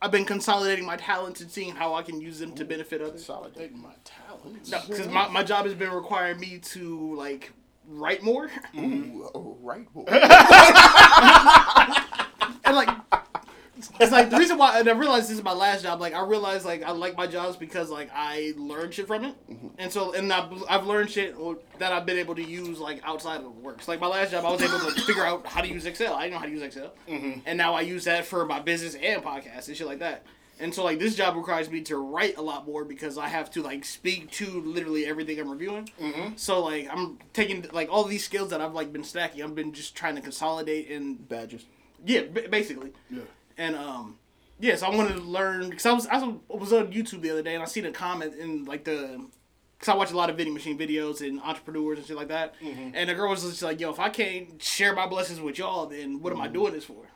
I've 0.00 0.12
been 0.12 0.24
consolidating 0.24 0.84
my 0.84 0.96
talents 0.96 1.40
and 1.40 1.50
seeing 1.50 1.74
how 1.74 1.94
I 1.94 2.02
can 2.02 2.20
use 2.20 2.38
them 2.38 2.54
to 2.54 2.64
benefit 2.64 3.00
others. 3.00 3.24
Solidate 3.24 3.74
my 3.74 3.94
talents. 4.04 4.27
No, 4.70 4.80
because 4.86 5.08
my, 5.08 5.28
my 5.28 5.42
job 5.42 5.64
has 5.66 5.74
been 5.74 5.90
requiring 5.90 6.40
me 6.40 6.58
to 6.58 7.14
like 7.14 7.52
write 7.86 8.22
more 8.22 8.50
Ooh, 8.76 9.30
oh, 9.34 9.56
right. 9.62 9.92
boy. 9.94 10.04
and 12.64 12.76
like 12.76 12.88
it's 14.00 14.12
like 14.12 14.30
the 14.30 14.36
reason 14.36 14.58
why 14.58 14.78
and 14.78 14.88
I 14.88 14.92
realized 14.92 15.28
this 15.28 15.38
is 15.38 15.44
my 15.44 15.52
last 15.52 15.82
job. 15.82 16.00
Like 16.00 16.14
I 16.14 16.24
realized 16.24 16.64
like 16.64 16.82
I 16.82 16.90
like 16.90 17.16
my 17.16 17.26
jobs 17.26 17.56
because 17.56 17.90
like 17.90 18.10
I 18.12 18.52
learned 18.56 18.94
shit 18.94 19.06
from 19.06 19.24
it, 19.24 19.34
mm-hmm. 19.50 19.68
and 19.78 19.92
so 19.92 20.12
and 20.14 20.32
I've, 20.32 20.52
I've 20.68 20.86
learned 20.86 21.10
shit 21.10 21.36
that 21.78 21.92
I've 21.92 22.06
been 22.06 22.18
able 22.18 22.34
to 22.34 22.42
use 22.42 22.80
like 22.80 23.00
outside 23.04 23.40
of 23.40 23.56
work. 23.58 23.82
So, 23.82 23.92
like 23.92 24.00
my 24.00 24.08
last 24.08 24.32
job, 24.32 24.44
I 24.44 24.50
was 24.50 24.62
able 24.62 24.78
to 24.78 25.00
figure 25.02 25.24
out 25.24 25.46
how 25.46 25.60
to 25.60 25.68
use 25.68 25.86
Excel. 25.86 26.14
I 26.14 26.22
didn't 26.22 26.32
know 26.34 26.38
how 26.38 26.46
to 26.46 26.50
use 26.50 26.62
Excel, 26.62 26.92
mm-hmm. 27.08 27.40
and 27.46 27.56
now 27.58 27.74
I 27.74 27.82
use 27.82 28.04
that 28.04 28.26
for 28.26 28.44
my 28.44 28.60
business 28.60 28.94
and 28.94 29.22
podcast 29.22 29.68
and 29.68 29.76
shit 29.76 29.86
like 29.86 30.00
that. 30.00 30.24
And 30.60 30.74
so 30.74 30.84
like 30.84 30.98
this 30.98 31.14
job 31.14 31.36
requires 31.36 31.70
me 31.70 31.80
to 31.82 31.96
write 31.96 32.36
a 32.36 32.42
lot 32.42 32.66
more 32.66 32.84
because 32.84 33.16
I 33.18 33.28
have 33.28 33.50
to 33.52 33.62
like 33.62 33.84
speak 33.84 34.30
to 34.32 34.60
literally 34.62 35.06
everything 35.06 35.38
I'm 35.38 35.50
reviewing. 35.50 35.90
Mm-hmm. 36.00 36.36
So 36.36 36.64
like 36.64 36.88
I'm 36.90 37.18
taking 37.32 37.66
like 37.72 37.88
all 37.90 38.04
these 38.04 38.24
skills 38.24 38.50
that 38.50 38.60
I've 38.60 38.74
like 38.74 38.92
been 38.92 39.04
stacking. 39.04 39.42
I've 39.42 39.54
been 39.54 39.72
just 39.72 39.94
trying 39.94 40.16
to 40.16 40.20
consolidate 40.20 40.90
and 40.90 41.28
badges. 41.28 41.64
yeah, 42.04 42.22
ba- 42.32 42.48
basically. 42.50 42.92
Yeah. 43.10 43.22
And 43.56 43.76
um, 43.76 44.18
yeah, 44.60 44.76
so 44.76 44.86
I 44.86 44.94
wanted 44.94 45.14
to 45.14 45.22
learn 45.22 45.70
because 45.70 45.86
I 45.86 45.92
was 45.92 46.06
I 46.06 46.18
was 46.48 46.72
on 46.72 46.92
YouTube 46.92 47.22
the 47.22 47.30
other 47.30 47.42
day 47.42 47.54
and 47.54 47.62
I 47.62 47.66
seen 47.66 47.84
a 47.84 47.92
comment 47.92 48.34
in 48.34 48.64
like 48.64 48.84
the 48.84 49.24
because 49.78 49.92
I 49.92 49.96
watch 49.96 50.10
a 50.10 50.16
lot 50.16 50.28
of 50.28 50.36
vending 50.36 50.54
machine 50.54 50.76
videos 50.76 51.26
and 51.26 51.40
entrepreneurs 51.40 51.98
and 51.98 52.06
shit 52.06 52.16
like 52.16 52.28
that. 52.28 52.54
Mm-hmm. 52.60 52.90
And 52.94 53.08
the 53.08 53.14
girl 53.14 53.30
was 53.30 53.42
just 53.42 53.62
like, 53.62 53.80
"Yo, 53.80 53.90
if 53.90 54.00
I 54.00 54.08
can't 54.08 54.60
share 54.60 54.94
my 54.94 55.06
blessings 55.06 55.40
with 55.40 55.58
y'all, 55.58 55.86
then 55.86 56.20
what 56.20 56.32
am 56.32 56.40
I 56.40 56.46
mm-hmm. 56.46 56.54
doing 56.54 56.72
this 56.72 56.84
for?" 56.84 57.06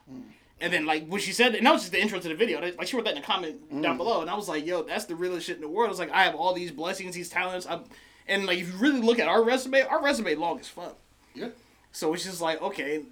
And 0.63 0.73
then 0.73 0.87
like 0.87 1.07
when 1.09 1.21
she 1.21 1.33
said, 1.33 1.57
and 1.57 1.67
that 1.67 1.73
was 1.73 1.83
just 1.83 1.93
the 1.93 2.01
intro 2.01 2.21
to 2.21 2.29
the 2.29 2.35
video. 2.35 2.61
Like 2.61 2.87
she 2.87 2.97
wrote 2.97 3.05
that 3.07 3.17
in 3.17 3.23
a 3.23 3.27
comment 3.27 3.71
mm. 3.71 3.83
down 3.83 3.97
below, 3.97 4.21
and 4.21 4.31
I 4.31 4.35
was 4.35 4.49
like, 4.49 4.65
"Yo, 4.65 4.85
that's 4.85 5.07
the 5.07 5.17
realest 5.17 5.47
shit 5.47 5.57
in 5.57 5.63
the 5.63 5.69
world." 5.69 5.91
It's 5.91 5.99
like 5.99 6.13
I 6.13 6.23
have 6.23 6.37
all 6.37 6.55
these 6.55 6.71
blessings, 6.71 7.17
these 7.17 7.29
talents, 7.29 7.67
I'm, 7.69 7.83
and 8.29 8.47
like 8.47 8.59
if 8.59 8.73
you 8.73 8.79
really 8.79 9.01
look 9.01 9.19
at 9.19 9.27
our 9.27 9.43
resume, 9.43 9.83
our 9.83 10.03
resume 10.03 10.37
long 10.37 10.61
as 10.61 10.69
fuck. 10.69 10.97
Yeah. 11.35 11.49
So 11.91 12.15
it's 12.15 12.25
just 12.25 12.41
like, 12.41 12.63
okay, 12.63 13.03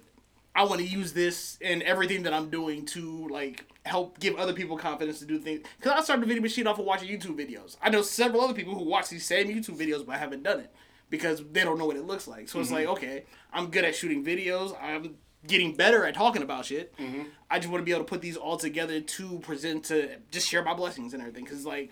I 0.55 0.63
want 0.63 0.79
to 0.79 0.87
use 0.87 1.13
this 1.13 1.57
and 1.61 1.81
everything 1.83 2.23
that 2.23 2.33
I'm 2.33 2.49
doing 2.49 2.85
to 2.87 3.27
like 3.27 3.65
help 3.85 4.19
give 4.19 4.35
other 4.37 4.53
people 4.53 4.77
confidence 4.77 5.19
to 5.19 5.25
do 5.25 5.37
things. 5.37 5.67
Because 5.77 5.91
I 5.91 6.03
started 6.03 6.23
the 6.23 6.27
video 6.27 6.41
machine 6.41 6.67
off 6.67 6.79
of 6.79 6.85
watching 6.85 7.09
YouTube 7.09 7.37
videos. 7.37 7.77
I 7.81 7.89
know 7.89 8.01
several 8.01 8.41
other 8.41 8.53
people 8.53 8.75
who 8.75 8.85
watch 8.85 9.09
these 9.09 9.25
same 9.25 9.47
YouTube 9.47 9.77
videos 9.77 10.05
but 10.05 10.17
haven't 10.17 10.43
done 10.43 10.61
it 10.61 10.71
because 11.09 11.43
they 11.51 11.63
don't 11.63 11.77
know 11.77 11.85
what 11.85 11.97
it 11.97 12.05
looks 12.05 12.27
like. 12.27 12.49
So 12.49 12.59
it's 12.59 12.69
mm-hmm. 12.69 12.75
like, 12.75 12.87
okay, 12.87 13.23
I'm 13.53 13.67
good 13.67 13.85
at 13.85 13.95
shooting 13.95 14.23
videos. 14.23 14.75
I'm 14.81 15.15
getting 15.47 15.75
better 15.75 16.05
at 16.05 16.13
talking 16.13 16.43
about 16.43 16.65
shit. 16.65 16.95
Mm-hmm. 16.97 17.23
I 17.49 17.59
just 17.59 17.69
want 17.71 17.81
to 17.81 17.85
be 17.85 17.91
able 17.91 18.03
to 18.03 18.09
put 18.09 18.21
these 18.21 18.37
all 18.37 18.57
together 18.57 19.01
to 19.01 19.39
present 19.39 19.85
to 19.85 20.17
just 20.31 20.47
share 20.47 20.63
my 20.63 20.73
blessings 20.73 21.13
and 21.13 21.21
everything. 21.21 21.43
Because 21.43 21.65
like, 21.65 21.91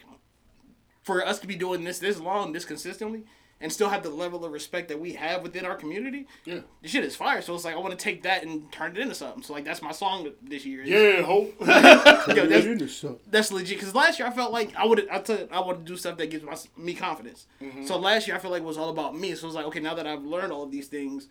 for 1.02 1.26
us 1.26 1.40
to 1.40 1.48
be 1.48 1.56
doing 1.56 1.84
this 1.84 2.00
this 2.00 2.20
long, 2.20 2.54
this 2.54 2.66
consistently, 2.66 3.24
and 3.62 3.74
still 3.74 3.90
have 3.90 4.04
the 4.04 4.10
level 4.10 4.46
of 4.46 4.52
respect 4.52 4.88
that 4.88 5.00
we 5.00 5.14
have 5.14 5.44
within 5.44 5.66
our 5.66 5.76
community, 5.76 6.28
Yeah. 6.46 6.60
the 6.82 6.88
shit 6.88 7.04
is 7.04 7.16
fire. 7.16 7.42
So 7.42 7.56
it's 7.56 7.66
like 7.66 7.76
I 7.76 7.80
want 7.80 7.92
to 7.92 7.98
take 7.98 8.24
that 8.24 8.44
and 8.44 8.72
turn 8.72 8.96
it 8.96 9.00
into 9.00 9.16
something. 9.16 9.44
So 9.44 9.54
like 9.54 9.66
that's 9.66 9.82
my 9.82 9.92
song 9.92 10.32
this 10.42 10.66
year. 10.66 10.84
Yeah, 10.84 11.24
hope. 11.24 11.56
Yo, 11.60 12.46
that's, 12.46 13.06
that's 13.28 13.52
legit. 13.52 13.80
Because 13.80 13.94
last 13.96 14.20
year 14.20 14.28
I 14.28 14.32
felt 14.32 14.54
like 14.54 14.76
I 14.76 14.86
would 14.86 15.10
I 15.10 15.20
took 15.20 15.52
I 15.52 15.60
want 15.60 15.80
to 15.80 15.92
do 15.92 15.98
stuff 15.98 16.18
that 16.18 16.30
gives 16.30 16.44
my, 16.44 16.56
me 16.78 16.94
confidence. 16.94 17.48
Mm-hmm. 17.62 17.86
So 17.86 17.98
last 17.98 18.28
year 18.28 18.36
I 18.36 18.40
felt 18.40 18.54
like 18.54 18.62
it 18.62 18.66
was 18.66 18.78
all 18.78 18.90
about 18.90 19.18
me. 19.18 19.36
So 19.36 19.48
it's 19.48 19.56
like 19.56 19.66
okay, 19.66 19.80
now 19.82 19.96
that 19.96 20.08
I've 20.08 20.24
learned 20.24 20.54
all 20.54 20.64
of 20.64 20.72
these 20.72 20.88
things, 20.88 21.28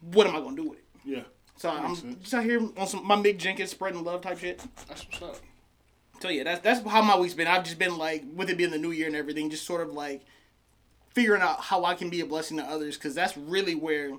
what 0.00 0.26
am 0.26 0.34
I 0.34 0.40
gonna 0.40 0.56
do 0.56 0.70
with 0.70 0.78
it? 0.78 0.85
Yeah. 1.06 1.22
So 1.56 1.70
I'm 1.70 1.94
just 2.20 2.34
out 2.34 2.44
here 2.44 2.60
on 2.76 2.86
some 2.86 3.06
my 3.06 3.16
Mick 3.16 3.38
Jenkins 3.38 3.70
spreading 3.70 4.04
love 4.04 4.20
type 4.20 4.38
shit. 4.38 4.62
That's 4.88 5.06
what's 5.06 5.22
up. 5.22 5.36
So 6.20 6.28
yeah, 6.28 6.44
that's 6.44 6.60
that's 6.60 6.86
how 6.86 7.02
my 7.02 7.18
week's 7.18 7.34
been. 7.34 7.46
I've 7.46 7.64
just 7.64 7.78
been 7.78 7.96
like, 7.96 8.24
with 8.34 8.50
it 8.50 8.56
being 8.56 8.70
the 8.70 8.78
new 8.78 8.90
year 8.90 9.06
and 9.06 9.16
everything, 9.16 9.50
just 9.50 9.66
sort 9.66 9.86
of 9.86 9.92
like 9.92 10.22
figuring 11.10 11.42
out 11.42 11.60
how 11.60 11.84
I 11.84 11.94
can 11.94 12.10
be 12.10 12.20
a 12.20 12.26
blessing 12.26 12.58
to 12.58 12.64
others 12.64 12.96
because 12.96 13.14
that's 13.14 13.36
really 13.36 13.74
where 13.74 14.12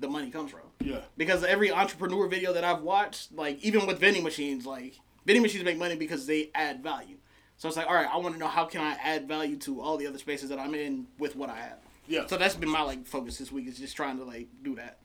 the 0.00 0.08
money 0.08 0.30
comes 0.30 0.50
from. 0.50 0.60
Yeah. 0.80 1.00
Because 1.16 1.44
every 1.44 1.70
entrepreneur 1.70 2.26
video 2.26 2.52
that 2.52 2.64
I've 2.64 2.82
watched, 2.82 3.32
like 3.32 3.62
even 3.62 3.86
with 3.86 4.00
vending 4.00 4.24
machines, 4.24 4.66
like 4.66 4.98
vending 5.24 5.42
machines 5.42 5.64
make 5.64 5.78
money 5.78 5.96
because 5.96 6.26
they 6.26 6.50
add 6.54 6.82
value. 6.82 7.16
So 7.58 7.68
it's 7.68 7.76
like, 7.76 7.86
all 7.86 7.94
right, 7.94 8.08
I 8.12 8.16
want 8.16 8.34
to 8.34 8.40
know 8.40 8.48
how 8.48 8.64
can 8.64 8.80
I 8.80 8.94
add 8.94 9.28
value 9.28 9.56
to 9.58 9.80
all 9.80 9.96
the 9.96 10.06
other 10.08 10.18
spaces 10.18 10.48
that 10.48 10.58
I'm 10.58 10.74
in 10.74 11.06
with 11.18 11.36
what 11.36 11.48
I 11.48 11.56
have. 11.56 11.78
Yeah. 12.08 12.26
So 12.26 12.36
that's 12.36 12.56
been 12.56 12.68
my 12.68 12.82
like 12.82 13.06
focus 13.06 13.38
this 13.38 13.52
week 13.52 13.68
is 13.68 13.78
just 13.78 13.94
trying 13.94 14.18
to 14.18 14.24
like 14.24 14.48
do 14.64 14.74
that. 14.74 14.98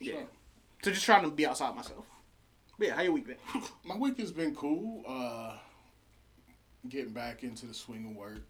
That's 0.00 0.10
Yeah. 0.12 0.20
up. 0.20 0.32
So 0.82 0.90
just 0.90 1.04
trying 1.04 1.22
to 1.24 1.30
be 1.30 1.46
outside 1.46 1.74
myself. 1.74 2.04
But 2.78 2.88
yeah, 2.88 2.94
how 2.96 3.02
your 3.02 3.12
week 3.12 3.26
been? 3.26 3.36
My 3.84 3.96
week 3.96 4.18
has 4.18 4.32
been 4.32 4.54
cool. 4.54 5.02
Uh, 5.06 5.56
getting 6.88 7.12
back 7.12 7.42
into 7.42 7.66
the 7.66 7.74
swing 7.74 8.06
of 8.10 8.16
work. 8.16 8.42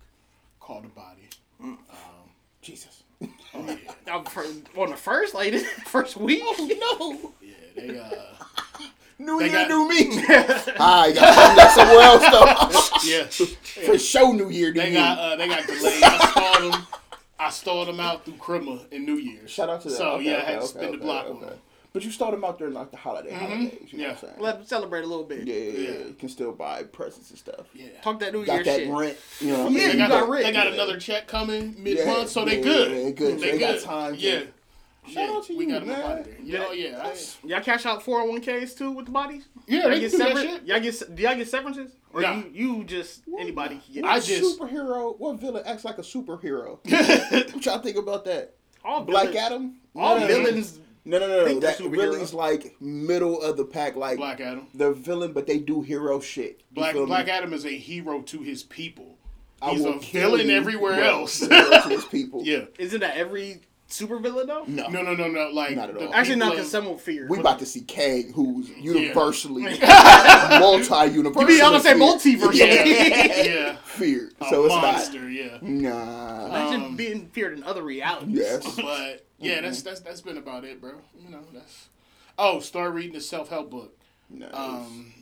Called 0.61 0.85
a 0.85 0.89
body. 0.89 1.29
Um 1.63 1.77
Jesus. 2.63 3.03
Oh 3.23 3.29
yeah. 3.67 3.77
I'm 4.13 4.25
on 4.77 4.91
the 4.91 4.97
first, 4.97 5.35
like 5.35 5.55
first 5.87 6.17
week. 6.17 6.41
Oh, 6.43 7.31
no. 7.41 7.47
Yeah. 7.47 7.55
They 7.77 7.99
uh. 7.99 8.09
New 9.19 9.39
They 9.39 9.45
year, 9.51 9.55
got- 9.55 9.69
new 9.69 9.89
me. 9.89 10.17
Hi, 10.27 11.13
got 11.13 11.39
I'm 11.39 11.57
got 11.57 11.71
somewhere 11.71 12.01
else 12.01 12.25
though. 13.05 13.09
Yeah. 13.09 13.25
For 13.87 13.97
sure, 13.99 14.35
New 14.35 14.49
Year, 14.51 14.73
new 14.73 14.81
They 14.81 14.89
me. 14.89 14.95
got 14.97 15.19
uh, 15.19 15.37
they 15.37 15.47
got 15.47 15.67
delayed. 15.67 16.03
I 16.03 16.31
stalled 16.31 16.73
them. 16.73 16.87
I 17.45 17.51
stalled 17.51 17.89
them 17.89 18.01
out 18.01 18.25
through 18.25 18.35
Krima 18.35 18.91
in 18.93 19.05
New 19.05 19.17
Year's. 19.17 19.51
Shout 19.51 19.69
out 19.69 19.83
to 19.83 19.89
that. 19.89 19.95
So 19.97 20.13
Okay, 20.13 20.25
yeah, 20.31 20.37
I 20.37 20.41
had 20.41 20.47
to 20.53 20.57
okay, 20.59 20.67
spin 20.67 20.93
the 20.93 20.99
block 20.99 21.27
okay. 21.27 21.35
on 21.35 21.41
them. 21.51 21.59
But 21.93 22.05
you 22.05 22.11
start 22.11 22.33
them 22.33 22.43
out 22.45 22.59
during 22.59 22.75
like 22.75 22.91
the 22.91 22.97
holiday 22.97 23.31
mm-hmm. 23.31 23.39
holidays. 23.45 23.79
You 23.93 23.99
know 23.99 24.05
Yeah. 24.05 24.09
what 24.11 24.23
I'm 24.25 24.29
saying? 24.31 24.41
Let 24.41 24.57
them 24.57 24.67
celebrate 24.67 25.05
a 25.05 25.07
little 25.07 25.25
bit. 25.25 25.47
Yeah, 25.47 25.55
yeah, 25.55 25.61
yeah, 25.63 25.79
Yeah. 25.91 26.07
You 26.07 26.15
can 26.19 26.29
still 26.29 26.51
buy 26.53 26.83
presents 26.83 27.31
and 27.31 27.39
stuff. 27.39 27.67
Yeah. 27.73 27.87
Talk 28.03 28.19
that 28.21 28.33
New 28.33 28.45
Got 28.45 28.55
Year 28.55 28.65
that 28.65 28.77
shit. 28.81 28.89
rent. 28.91 29.17
You 29.41 29.47
know 29.49 29.59
what 29.59 29.61
I 29.61 29.63
Yeah, 29.63 29.69
mean? 29.69 29.77
They 29.87 29.93
you 29.93 29.99
got, 29.99 30.09
got 30.11 30.27
the- 30.27 30.33
rent. 30.33 30.45
they 30.45 30.53
got 30.53 30.67
Yeah. 30.67 30.73
another 30.73 30.99
check 30.99 31.27
coming 31.29 31.77
mid 31.79 31.99
Yeah, 31.99 32.07
month, 32.07 32.31
so 32.31 32.45
they 32.45 32.57
yeah, 32.57 32.63
good. 32.65 32.91
yeah, 32.91 33.03
they 33.05 33.13
good. 33.13 33.39
So 33.39 33.45
They, 33.45 33.51
they 33.53 33.59
got 33.59 33.73
good. 33.75 33.85
time 33.85 34.15
to- 34.17 34.21
Yeah. 34.21 34.41
Shout 35.07 35.29
yeah. 35.29 35.37
out 35.37 35.45
to 35.47 35.57
we 35.57 35.67
you, 35.67 35.71
got 35.73 35.81
them 35.81 35.91
up 35.91 35.99
man. 35.99 36.11
out 36.13 36.19
of 36.21 36.25
there. 36.27 36.37
Yeah, 36.43 36.65
oh, 36.69 36.73
yeah. 36.73 37.03
I, 37.13 37.47
Y'all 37.47 37.61
cash 37.61 37.85
out 37.87 38.03
401ks 38.03 38.77
too 38.79 38.91
with 38.93 39.07
the 39.07 39.13
bodies? 39.13 39.45
yeah, 39.67 39.81
Y'all 39.83 39.91
they 39.91 40.01
get 40.01 40.11
can 40.13 40.21
do 40.21 40.35
that 40.35 40.37
shit. 40.43 40.65
Y'all 40.67 40.81
get 40.81 41.15
do 41.17 41.23
y'all 41.23 41.35
get 41.37 41.49
severances? 41.49 41.93
Or 42.13 42.21
Nah. 42.23 42.37
you 42.37 42.51
you 42.53 42.85
just 42.85 43.23
anybody 43.39 43.81
can 43.85 43.95
get 43.95 44.05
I 44.05 44.21
just- 44.21 44.59
superhero. 44.59 45.19
What 45.19 45.41
villain 45.41 45.63
acts 45.67 45.85
like 45.85 45.99
a 45.99 46.03
superhero? 46.03 46.79
I'm 47.55 47.61
trying 47.61 47.79
to 47.79 47.83
think 47.83 47.97
about 47.97 48.25
that. 48.27 48.55
all 48.85 49.05
Black 49.05 49.29
villains, 49.29 49.45
Adam. 49.47 49.77
All 49.95 50.19
no, 50.21 50.27
no, 50.27 50.39
no. 50.39 50.45
villains 50.45 50.81
No, 51.05 51.19
no, 51.19 51.27
no, 51.29 51.45
no. 51.47 51.61
That 51.61 51.77
superhero. 51.79 51.93
really's 51.93 52.33
like 52.33 52.77
middle 52.81 53.43
of 53.43 53.57
the 53.59 53.65
pack. 53.65 53.97
Like 53.97 54.17
Black 54.17 54.41
Adam. 54.41 54.69
the 54.75 54.93
villain, 54.93 55.33
but 55.35 55.47
they 55.47 55.59
do 55.59 55.83
hero 55.83 56.19
shit. 56.21 56.61
You 56.71 56.77
Black 56.77 56.93
feel 56.95 57.03
me? 57.03 57.07
Black 57.09 57.29
Adam 57.29 57.53
is 57.53 57.67
a 57.67 57.77
hero 57.77 58.23
to 58.23 58.39
his 58.43 58.63
people. 58.63 59.19
I 59.61 59.71
He's 59.73 59.83
will 59.83 59.95
a 59.97 59.99
kill 59.99 60.31
villain 60.31 60.49
you, 60.49 60.57
everywhere 60.57 61.03
else. 61.05 61.41
Hero 61.41 61.71
to 61.83 61.89
his 61.89 62.05
people. 62.07 62.43
Yeah. 62.45 62.65
isn't 62.79 63.01
that 63.01 63.17
every 63.17 63.63
super 63.95 64.19
villain 64.19 64.47
though? 64.47 64.65
No. 64.67 64.89
No, 64.89 65.03
no, 65.03 65.15
no, 65.15 65.29
no. 65.29 65.49
Like 65.51 65.77
Not 65.77 65.91
at 65.91 65.95
the 65.99 66.07
all. 66.07 66.15
Actually 66.15 66.37
not 66.37 66.51
because 66.53 66.67
of- 66.67 66.71
some 66.73 66.85
will 66.87 66.99
fear. 66.99 67.27
We 67.29 67.39
about 67.39 67.59
to 67.61 67.67
see 67.67 67.81
Kang, 67.83 68.33
who's 68.33 68.69
universally, 68.71 69.63
multi-universal. 70.61 71.41
You 71.43 71.47
be 71.47 71.63
I'm 71.63 71.73
gonna 71.73 71.81
say 71.81 71.95
multiverse. 71.95 72.55
Yeah. 72.55 72.85
Yeah. 72.85 73.43
yeah. 73.45 73.77
feared. 73.85 74.33
A 74.41 74.49
So 74.49 74.65
it's 74.65 74.75
monster. 74.75 75.31
Yeah. 75.31 75.59
not. 75.61 75.63
Nah. 75.63 76.47
Imagine 76.47 76.83
Um, 76.87 76.97
being 76.97 77.29
feared 77.29 77.57
in 77.57 77.65
other 77.65 77.83
realities. 77.83 78.37
Yes. 78.37 78.77
But 78.85 79.27
yeah, 79.39 79.61
that's 79.61 79.83
that's 79.83 80.01
that's 80.01 80.21
been 80.21 80.39
about 80.39 80.65
it, 80.65 80.81
bro. 80.81 80.93
You 81.23 81.31
know, 81.31 81.41
that's. 81.53 81.89
Oh, 82.39 82.61
start 82.61 82.95
reading 82.95 83.13
the 83.13 83.21
self 83.21 83.49
help 83.51 83.71
book. 83.71 83.97
Nice. 84.31 84.51
Um, 84.55 85.13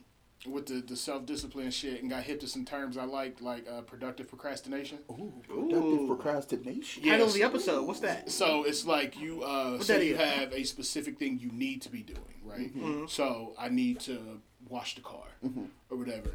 with 0.47 0.67
the, 0.67 0.81
the 0.81 0.97
self 0.97 1.25
discipline 1.27 1.71
shit 1.71 2.01
and 2.03 2.11
got 2.11 2.23
hip 2.25 2.41
to 2.41 2.47
some 2.49 2.65
terms 2.65 2.97
I 2.97 3.05
liked, 3.05 3.41
like 3.41 3.67
uh, 3.71 3.83
productive 3.83 4.29
procrastination. 4.29 4.99
Ooh, 5.11 5.33
productive 5.47 5.83
Ooh. 5.85 6.07
procrastination. 6.09 7.05
Yeah. 7.05 7.13
Title 7.13 7.29
of 7.29 7.35
the 7.35 7.43
episode. 7.45 7.87
What's 7.87 8.01
that? 8.01 8.31
So 8.31 8.65
it's 8.65 8.85
like 8.85 9.19
you 9.21 9.43
uh 9.43 9.73
What 9.73 9.85
say 9.85 10.09
you 10.09 10.15
is? 10.17 10.21
have 10.21 10.53
a 10.53 10.65
specific 10.65 11.19
thing 11.19 11.39
you 11.41 11.51
need 11.53 11.83
to 11.83 11.89
be 11.91 12.03
doing, 12.03 12.41
right? 12.45 12.75
Mm-hmm. 12.77 13.07
So 13.07 13.55
I 13.59 13.69
need 13.69 14.01
to 14.01 14.41
wash 14.69 14.95
the 14.97 15.01
car 15.01 15.27
or 15.91 15.97
whatever. 15.97 16.31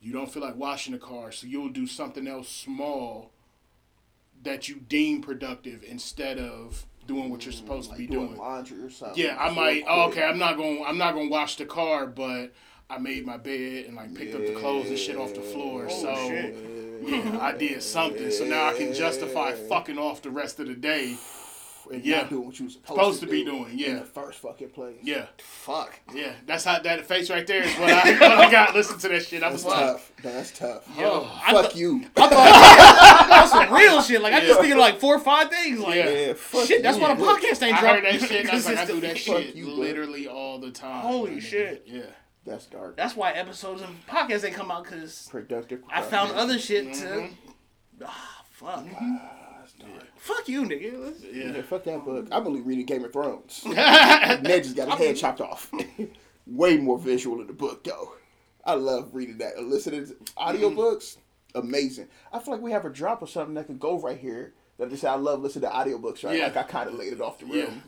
You 0.00 0.12
don't 0.12 0.32
feel 0.32 0.42
like 0.42 0.56
washing 0.56 0.92
the 0.92 0.98
car, 1.00 1.32
so 1.32 1.46
you'll 1.46 1.70
do 1.70 1.86
something 1.86 2.28
else 2.28 2.48
small 2.48 3.32
that 4.44 4.68
you 4.68 4.76
deem 4.76 5.20
productive 5.22 5.82
instead 5.82 6.38
of 6.38 6.86
doing 7.08 7.30
what 7.30 7.44
you're 7.44 7.52
supposed 7.52 7.88
Like 7.90 7.96
to 7.98 8.06
be 8.06 8.06
doing 8.06 8.28
doing. 8.28 8.38
laundry 8.38 8.80
or 8.80 8.90
something. 8.90 9.20
Yeah, 9.22 9.36
I 9.38 9.46
Just 9.46 9.56
might. 9.56 9.84
Oh, 9.88 10.08
okay, 10.08 10.22
I'm 10.22 10.38
not 10.38 10.56
going. 10.56 10.84
I'm 10.86 10.98
not 10.98 11.14
going 11.14 11.26
to 11.26 11.32
wash 11.32 11.56
the 11.56 11.64
car, 11.66 12.06
but 12.06 12.52
I 12.90 12.98
made 12.98 13.26
my 13.26 13.36
bed 13.36 13.86
and 13.86 13.96
like 13.96 14.14
picked 14.14 14.34
up 14.34 14.40
the 14.40 14.54
clothes 14.54 14.88
and 14.88 14.98
shit 14.98 15.16
off 15.16 15.34
the 15.34 15.42
floor. 15.42 15.86
Oh, 15.90 16.02
so 16.02 16.14
shit. 16.28 16.56
yeah, 17.02 17.38
I 17.40 17.52
did 17.52 17.82
something. 17.82 18.30
So 18.30 18.44
now 18.44 18.68
I 18.68 18.74
can 18.74 18.94
justify 18.94 19.52
fucking 19.52 19.98
off 19.98 20.22
the 20.22 20.30
rest 20.30 20.58
of 20.60 20.68
the 20.68 20.74
day. 20.74 21.16
And 21.90 22.04
yeah. 22.04 22.18
not 22.18 22.28
doing 22.28 22.44
what 22.44 22.58
you 22.58 22.66
were 22.66 22.70
supposed, 22.70 22.98
Supposed 22.98 23.20
to, 23.20 23.26
to 23.26 23.32
be 23.32 23.44
do 23.44 23.50
doing, 23.52 23.70
In 23.72 23.78
yeah. 23.78 23.94
the 24.00 24.04
first 24.04 24.40
fucking 24.40 24.68
place. 24.70 24.98
Yeah, 25.02 25.24
Fuck. 25.38 25.98
yeah. 26.14 26.32
That's 26.44 26.62
how 26.62 26.78
that 26.80 27.06
face 27.06 27.30
right 27.30 27.46
there 27.46 27.62
is 27.62 27.74
what 27.76 27.88
I, 27.88 28.12
what 28.12 28.22
I 28.32 28.50
got. 28.50 28.74
Listen 28.74 28.98
to 28.98 29.08
that 29.08 29.24
shit. 29.24 29.42
I 29.42 29.48
That's 29.48 29.64
was 29.64 29.72
like, 29.72 29.86
tough. 29.86 30.12
That's 30.22 30.50
tough. 30.58 30.98
Yo, 30.98 31.26
I 31.42 31.52
Fuck 31.52 31.64
thought- 31.64 31.76
you. 31.76 32.04
That's 32.14 33.52
some 33.52 33.72
real 33.72 34.02
shit. 34.02 34.20
Like 34.20 34.34
I 34.34 34.40
just 34.40 34.50
Yeah. 34.50 34.60
thinking 34.60 34.78
like 34.78 35.00
four 35.00 35.14
or 35.16 35.18
five 35.20 35.48
things. 35.50 35.80
Like 35.80 35.94
Yeah. 35.96 36.10
Yeah, 36.10 36.32
fuck 36.34 36.66
shit. 36.66 36.82
That's 36.82 36.98
you. 36.98 37.02
why 37.02 37.14
the 37.14 37.22
podcast 37.24 37.62
ain't 37.62 37.76
I 37.76 37.80
dropping. 37.80 38.04
heard 38.04 38.20
that 38.20 38.28
shit. 38.28 38.40
And 38.42 38.50
I 38.50 38.54
was 38.54 38.66
like, 38.66 38.78
I 38.78 38.84
do 38.84 39.00
that 39.00 39.16
shit 39.26 39.54
you, 39.54 39.70
literally 39.70 40.28
all 40.28 40.58
the 40.58 40.70
time. 40.70 41.00
Holy 41.00 41.30
man. 41.32 41.40
shit. 41.40 41.84
Yeah. 41.86 42.02
That's 42.48 42.66
dark. 42.66 42.96
That's 42.96 43.14
why 43.16 43.32
episodes 43.32 43.82
of 43.82 43.90
podcasts 44.08 44.40
they 44.40 44.50
come 44.50 44.70
out 44.70 44.84
because 44.84 45.28
Productive. 45.30 45.82
I 45.90 46.02
found 46.02 46.32
other 46.32 46.58
shit 46.58 46.86
Mm-hmm. 46.88 47.26
to. 48.00 48.06
Ah, 48.06 48.42
fuck. 48.50 48.84
That's 48.84 49.72
dark. 49.74 50.04
Fuck 50.16 50.48
you, 50.48 50.62
nigga. 50.64 51.14
Yeah, 51.32 51.52
Yeah. 51.56 51.62
fuck 51.62 51.84
that 51.84 52.04
book. 52.04 52.28
I'm 52.32 52.46
only 52.46 52.60
reading 52.60 52.86
Game 52.86 53.04
of 53.04 53.12
Thrones. 53.12 53.62
Ned 53.66 54.64
just 54.64 54.76
got 54.76 54.88
his 54.98 55.06
head 55.06 55.16
chopped 55.16 55.40
off. 55.40 55.70
Way 56.46 56.76
more 56.78 56.98
visual 56.98 57.40
in 57.40 57.46
the 57.46 57.52
book, 57.52 57.84
though. 57.84 58.14
I 58.64 58.74
love 58.74 59.10
reading 59.14 59.38
that. 59.38 59.58
Listening 59.62 60.06
to 60.06 60.14
audiobooks, 60.36 61.16
amazing. 61.54 62.08
I 62.32 62.38
feel 62.38 62.54
like 62.54 62.62
we 62.62 62.72
have 62.72 62.84
a 62.84 62.90
drop 62.90 63.22
of 63.22 63.30
something 63.30 63.54
that 63.54 63.66
could 63.66 63.80
go 63.80 63.98
right 64.00 64.18
here. 64.18 64.54
That 64.78 64.90
just 64.90 65.02
say 65.02 65.08
I 65.08 65.14
love 65.16 65.40
listening 65.42 65.68
to 65.70 65.74
audiobooks, 65.76 66.24
right? 66.24 66.38
Yeah. 66.38 66.44
Like 66.46 66.56
I 66.56 66.62
kind 66.64 66.88
of 66.88 66.94
laid 66.94 67.12
it 67.12 67.20
off 67.20 67.38
the 67.38 67.46
Yeah. 67.46 67.64
rim. 67.64 67.82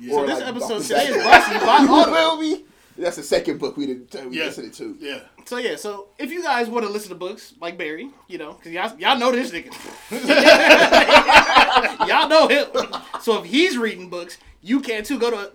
Yeah. 0.00 0.14
Or 0.14 0.26
This 0.26 0.40
like 0.40 0.48
episode 0.48 0.82
today 0.82 1.06
is 1.08 1.16
back. 1.16 1.24
brought 1.24 1.46
to 1.46 1.54
you 1.54 1.60
by 1.60 1.92
Audible. 2.18 2.62
Feel 2.94 3.00
me? 3.00 3.04
That's 3.04 3.16
the 3.16 3.22
second 3.22 3.58
book 3.58 3.76
we 3.76 3.86
didn't 3.86 4.14
we 4.30 4.38
Yeah. 4.38 4.44
listened 4.44 4.74
to. 4.74 4.96
Yeah. 5.00 5.20
So 5.44 5.56
yeah, 5.58 5.76
so 5.76 6.08
if 6.18 6.30
you 6.30 6.42
guys 6.42 6.68
want 6.68 6.86
to 6.86 6.92
listen 6.92 7.08
to 7.10 7.14
books 7.14 7.54
like 7.60 7.76
Barry, 7.78 8.10
you 8.28 8.38
know, 8.38 8.54
cause 8.54 8.72
y'all 8.72 8.96
y'all 8.98 9.18
know 9.18 9.32
this 9.32 9.50
nigga, 9.50 9.72
y'all 12.08 12.28
know 12.28 12.48
him. 12.48 12.66
So 13.20 13.38
if 13.40 13.44
he's 13.46 13.76
reading 13.76 14.08
books, 14.10 14.38
you 14.60 14.80
can 14.80 15.04
too. 15.04 15.18
Go 15.18 15.30
to 15.30 15.52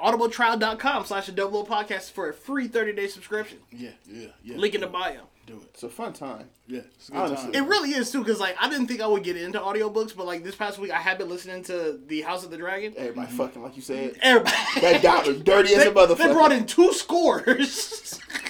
audibletrial.com 0.00 1.04
slash 1.06 1.26
the 1.26 1.32
double 1.32 1.60
O 1.60 1.64
podcast 1.64 2.12
for 2.12 2.28
a 2.28 2.34
free 2.34 2.68
30 2.68 2.92
day 2.92 3.08
subscription. 3.08 3.58
Yeah. 3.72 3.90
Yeah. 4.10 4.28
Yeah. 4.42 4.56
Link 4.56 4.74
in 4.74 4.80
the 4.82 4.86
bio. 4.86 5.22
Do 5.46 5.58
it. 5.58 5.70
It's 5.74 5.82
a 5.84 5.88
fun 5.88 6.12
time. 6.12 6.48
Yeah. 6.66 6.80
It's 6.96 7.08
a 7.08 7.12
good 7.12 7.18
Honestly. 7.18 7.52
time. 7.52 7.64
It 7.64 7.68
really 7.68 7.90
is 7.90 8.10
too, 8.10 8.24
cause 8.24 8.40
like 8.40 8.56
I 8.60 8.68
didn't 8.68 8.88
think 8.88 9.00
I 9.00 9.06
would 9.06 9.22
get 9.22 9.36
into 9.36 9.60
audiobooks, 9.60 10.16
but 10.16 10.26
like 10.26 10.42
this 10.42 10.56
past 10.56 10.78
week 10.78 10.90
I 10.90 10.98
have 10.98 11.18
been 11.18 11.28
listening 11.28 11.62
to 11.64 12.00
The 12.04 12.22
House 12.22 12.44
of 12.44 12.50
the 12.50 12.56
Dragon. 12.56 12.94
Everybody 12.96 13.28
mm-hmm. 13.28 13.36
fucking 13.36 13.62
like 13.62 13.76
you 13.76 13.82
said. 13.82 14.16
Everybody, 14.22 14.56
That 14.80 15.02
dollar 15.02 15.34
dirty 15.34 15.74
as 15.74 15.84
they, 15.84 15.88
a 15.88 15.92
motherfucker. 15.92 16.18
they 16.18 16.32
brought 16.32 16.50
in 16.52 16.66
two 16.66 16.92
scores. 16.92 18.20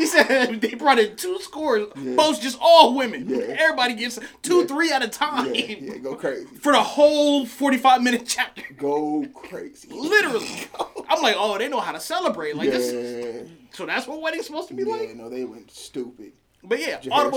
he 0.00 0.06
said 0.06 0.60
they 0.60 0.74
brought 0.74 0.98
in 0.98 1.14
two 1.16 1.38
scores, 1.40 1.86
both 2.16 2.40
just 2.40 2.58
all 2.60 2.94
women. 2.96 3.28
Yeah. 3.28 3.56
Everybody 3.58 3.94
gets 3.94 4.18
two, 4.42 4.60
Yeah. 4.60 4.66
three 4.66 4.90
at 4.92 5.02
a 5.02 5.08
time 5.08 5.54
yeah, 5.54 5.76
yeah, 5.78 5.98
go 5.98 6.14
crazy. 6.14 6.46
for 6.56 6.72
the 6.72 6.82
whole 6.82 7.44
forty-five 7.46 8.02
minute 8.02 8.22
chapter. 8.26 8.62
Go 8.76 9.26
crazy. 9.34 9.88
Literally, 9.90 10.48
I'm 11.08 11.20
like, 11.22 11.36
oh, 11.38 11.58
they 11.58 11.68
know 11.68 11.80
how 11.80 11.92
to 11.92 12.00
celebrate. 12.00 12.56
Like 12.56 12.66
yeah. 12.70 12.78
this, 12.78 13.48
so 13.72 13.86
that's 13.86 14.06
what 14.06 14.22
wedding's 14.22 14.46
supposed 14.46 14.68
to 14.68 14.74
be 14.74 14.84
yeah, 14.84 14.94
like. 14.94 15.14
no, 15.16 15.28
they 15.28 15.44
went 15.44 15.70
stupid. 15.70 16.32
But 16.62 16.80
yeah, 16.80 17.00
Jaharison 17.00 17.30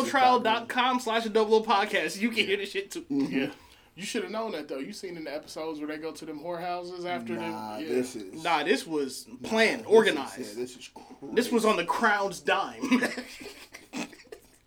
audibletrial.com 0.43 0.99
slash 0.99 1.25
a 1.25 1.29
double 1.29 1.55
O 1.55 1.63
podcast. 1.63 2.19
You 2.19 2.29
can 2.29 2.45
hear 2.45 2.57
this 2.57 2.71
shit 2.71 2.91
too. 2.91 3.01
Mm-hmm. 3.03 3.37
Yeah. 3.37 3.47
You 3.95 4.03
should 4.03 4.23
have 4.23 4.31
known 4.31 4.53
that 4.53 4.67
though. 4.67 4.79
You 4.79 4.91
seen 4.91 5.17
in 5.17 5.25
the 5.25 5.33
episodes 5.35 5.79
where 5.79 5.87
they 5.87 5.97
go 5.97 6.11
to 6.11 6.25
them 6.25 6.39
whorehouses 6.39 7.05
after 7.05 7.33
Nah, 7.35 7.77
them. 7.77 7.83
Yeah. 7.87 7.93
this 7.95 8.15
is 8.15 8.43
Nah, 8.43 8.63
this 8.63 8.87
was 8.87 9.27
planned, 9.43 9.81
this 9.81 9.87
organized. 9.87 10.39
Is, 10.39 10.55
yeah, 10.55 10.61
this 10.63 10.77
is 10.77 10.89
crazy. 10.93 11.35
This 11.35 11.51
was 11.51 11.63
on 11.65 11.77
the 11.77 11.85
crown's 11.85 12.39
dime. 12.39 12.81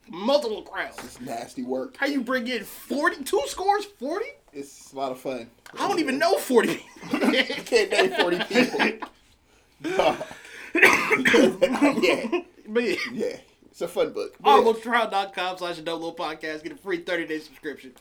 Multiple 0.08 0.62
crowns. 0.62 0.96
It's 0.98 1.20
nasty 1.20 1.64
work. 1.64 1.96
How 1.96 2.06
you 2.06 2.22
bring 2.22 2.46
in 2.46 2.62
40, 2.62 3.24
two 3.24 3.42
scores, 3.46 3.84
40? 3.84 4.24
It's 4.52 4.92
a 4.92 4.96
lot 4.96 5.10
of 5.10 5.18
fun. 5.18 5.50
I 5.74 5.88
don't 5.88 5.98
even 5.98 6.18
know 6.18 6.38
40 6.38 6.68
people. 7.10 7.32
Can't 7.32 7.90
name 7.90 8.12
forty 8.20 8.38
people. 8.44 9.08
yeah, 9.82 10.16
but 12.68 12.82
yeah, 12.84 12.96
yeah. 13.12 13.36
It's 13.70 13.80
a 13.82 13.88
fun 13.88 14.12
book. 14.12 14.38
audibletrial.com 14.42 15.58
slash 15.58 15.78
double 15.80 16.14
podcast. 16.14 16.62
Get 16.62 16.72
a 16.72 16.76
free 16.76 16.98
30 16.98 17.26
day 17.26 17.38
subscription. 17.40 17.92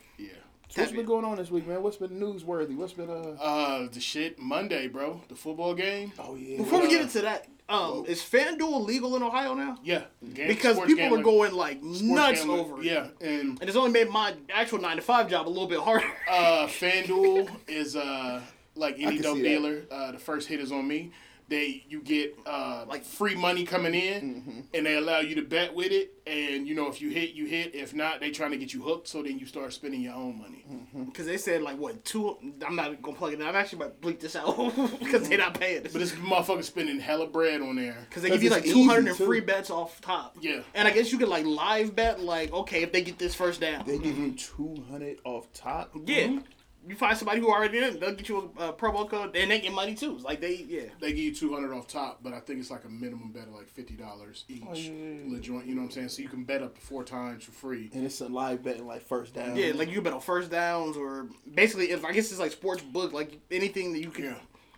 Yeah. 0.72 0.82
What's 0.84 0.92
been 0.92 1.06
going 1.06 1.26
on 1.26 1.38
this 1.38 1.52
week, 1.52 1.68
man? 1.68 1.82
What's 1.84 1.98
been 1.98 2.20
newsworthy? 2.20 2.76
What's 2.76 2.94
been 2.94 3.10
uh? 3.10 3.38
Uh, 3.42 3.88
the 3.92 4.00
shit 4.00 4.40
Monday, 4.40 4.88
bro. 4.88 5.22
The 5.30 5.36
football 5.36 5.74
game. 5.74 6.12
Oh 6.20 6.36
yeah. 6.36 6.58
Before 6.58 6.82
we 6.82 6.90
get 6.90 7.02
into 7.02 7.22
that, 7.22 7.48
um, 7.70 8.04
is 8.08 8.22
FanDuel 8.22 8.86
legal 8.86 9.16
in 9.16 9.24
Ohio 9.24 9.54
now? 9.54 9.78
Yeah. 9.84 10.04
Game- 10.34 10.48
Because 10.48 10.76
sports 10.76 10.94
people 10.94 11.18
are 11.20 11.24
going 11.24 11.54
like 11.54 11.78
sports 11.80 12.02
nuts 12.02 12.40
gambling. 12.40 12.60
over 12.60 12.80
it. 12.82 12.86
Yeah, 12.86 13.08
and 13.22 13.60
And 13.60 13.64
it's 13.64 13.76
only 13.78 13.92
made 13.92 14.10
my 14.10 14.34
actual 14.54 14.80
9 14.80 14.96
to 14.98 15.02
5 15.02 15.30
job 15.30 15.48
a 15.48 15.50
little 15.50 15.68
bit 15.68 15.80
harder. 15.80 16.06
uh, 16.30 16.68
FanDuel 16.68 17.50
is 17.68 17.96
uh 17.96 18.42
like 18.76 18.96
any 19.00 19.20
dope 19.20 19.38
see 19.38 19.44
that. 19.44 19.48
dealer. 19.48 19.82
Uh, 19.90 20.12
the 20.12 20.20
first 20.20 20.48
hit 20.50 20.60
is 20.60 20.72
on 20.72 20.86
me. 20.88 21.12
They 21.48 21.86
you 21.88 22.02
get 22.02 22.36
uh 22.46 22.86
like 22.88 23.04
free 23.04 23.36
money 23.36 23.66
coming 23.66 23.94
in, 23.94 24.24
Mm-hmm. 24.36 24.60
and 24.74 24.86
they 24.86 24.96
allow 24.96 25.20
you 25.20 25.36
to 25.36 25.42
bet 25.44 25.74
with 25.76 25.92
it. 25.92 26.12
And 26.28 26.68
you 26.68 26.74
know 26.74 26.88
if 26.88 27.02
you 27.02 27.10
hit, 27.12 27.34
you 27.36 27.46
hit. 27.46 27.76
If 27.76 27.94
not, 27.94 28.20
they 28.20 28.32
trying 28.32 28.50
to 28.52 28.58
get 28.58 28.74
you 28.74 28.82
hooked. 28.82 29.08
So 29.08 29.22
then 29.22 29.38
you 29.38 29.46
start 29.46 29.72
spending 29.74 30.02
your 30.02 30.16
own 30.16 30.40
money. 30.40 30.66
Because 31.06 31.28
they 31.28 31.38
said 31.38 31.62
like 31.62 31.78
what 31.78 32.04
two? 32.04 32.36
I'm 32.66 32.76
not 32.76 33.00
gonna 33.04 33.16
plug 33.16 33.34
it 33.34 33.40
in. 33.40 33.46
I'm 33.46 33.56
actually 33.56 33.84
about 33.84 34.02
to 34.02 34.08
bleep 34.08 34.20
this 34.20 34.36
out 34.36 34.56
because 35.00 35.30
they're 35.30 35.38
not 35.38 35.60
paying. 35.60 35.84
This. 35.84 35.94
But 35.94 36.00
this 36.00 36.14
motherfucker 36.14 36.64
spending 36.64 37.00
hella 37.00 37.28
bread 37.28 37.62
on 37.62 37.76
there. 37.76 37.98
Because 38.10 38.24
they 38.24 38.30
give 38.32 38.42
you 38.42 38.50
like 38.50 38.64
200 38.66 39.16
free 39.16 39.42
bets 39.42 39.70
off 39.70 40.02
top. 40.02 40.36
Yeah. 40.42 40.62
And 40.74 40.88
I 40.88 40.92
guess 40.92 41.12
you 41.12 41.20
could 41.20 41.30
like 41.30 41.46
live 41.46 41.96
bet 41.96 42.20
like 42.22 42.52
okay 42.54 42.82
if 42.82 42.92
they 42.92 43.04
get 43.04 43.20
this 43.20 43.36
first 43.36 43.62
down. 43.62 43.84
They 43.86 44.00
give 44.00 44.18
you 44.18 44.32
two 44.32 44.84
hundred 44.90 45.20
off 45.26 45.52
top. 45.54 45.92
yeah. 46.06 46.40
You 46.88 46.96
find 46.96 47.18
somebody 47.18 47.40
who 47.40 47.52
already 47.52 47.80
in, 47.80 48.00
they'll 48.00 48.14
get 48.16 48.30
you 48.30 48.54
a, 48.58 48.62
uh 48.62 48.72
promo 48.74 49.10
code 49.10 49.36
and 49.36 49.52
they 49.52 49.60
get 49.60 49.74
money 49.74 49.96
too. 49.96 50.18
Like 50.18 50.42
they 50.42 50.66
yeah. 50.68 50.90
They 51.00 51.10
give 51.10 51.20
you 51.20 51.34
two 51.34 51.54
hundred 51.54 51.74
off 51.74 51.88
top, 51.88 52.20
but 52.22 52.34
I 52.34 52.40
think 52.40 52.60
it's 52.60 52.72
like 52.72 52.86
a 52.86 52.90
minimum 52.90 53.32
bet 53.32 53.48
of 53.48 53.54
like 53.54 53.68
fifty 53.68 53.96
dollars 53.96 54.46
each. 54.48 54.64
Oh, 54.68 54.74
yeah, 54.74 54.92
yeah, 54.92 55.14
yeah. 55.28 55.40
Joint, 55.40 55.66
you 55.66 55.76
know 55.76 55.82
what 55.82 55.88
I'm 55.88 55.92
saying? 55.92 56.10
So 56.10 56.22
you 56.22 56.30
can 56.30 56.44
bet 56.44 56.62
up 56.62 56.76
to 56.76 56.82
four 56.82 57.04
times 57.04 57.44
for 57.44 57.52
free. 57.52 57.90
And 57.94 58.06
it's 58.06 58.22
a 58.22 58.28
live 58.28 58.64
betting 58.64 58.86
like 58.86 59.02
first 59.02 59.34
down. 59.34 59.56
Yeah, 59.56 59.72
like 59.76 59.90
you 59.90 60.02
bet 60.02 60.14
on 60.14 60.22
first 60.22 60.52
downs 60.52 60.98
or 60.98 61.28
basically 61.54 61.92
if 61.92 62.06
I 62.06 62.12
guess 62.12 62.32
it's 62.32 62.40
like 62.40 62.52
sports 62.52 62.82
book 62.82 63.14
like 63.14 63.40
anything 63.52 63.94
that 63.94 64.02
you 64.02 64.12
can. 64.12 64.26
Yeah. 64.26 64.36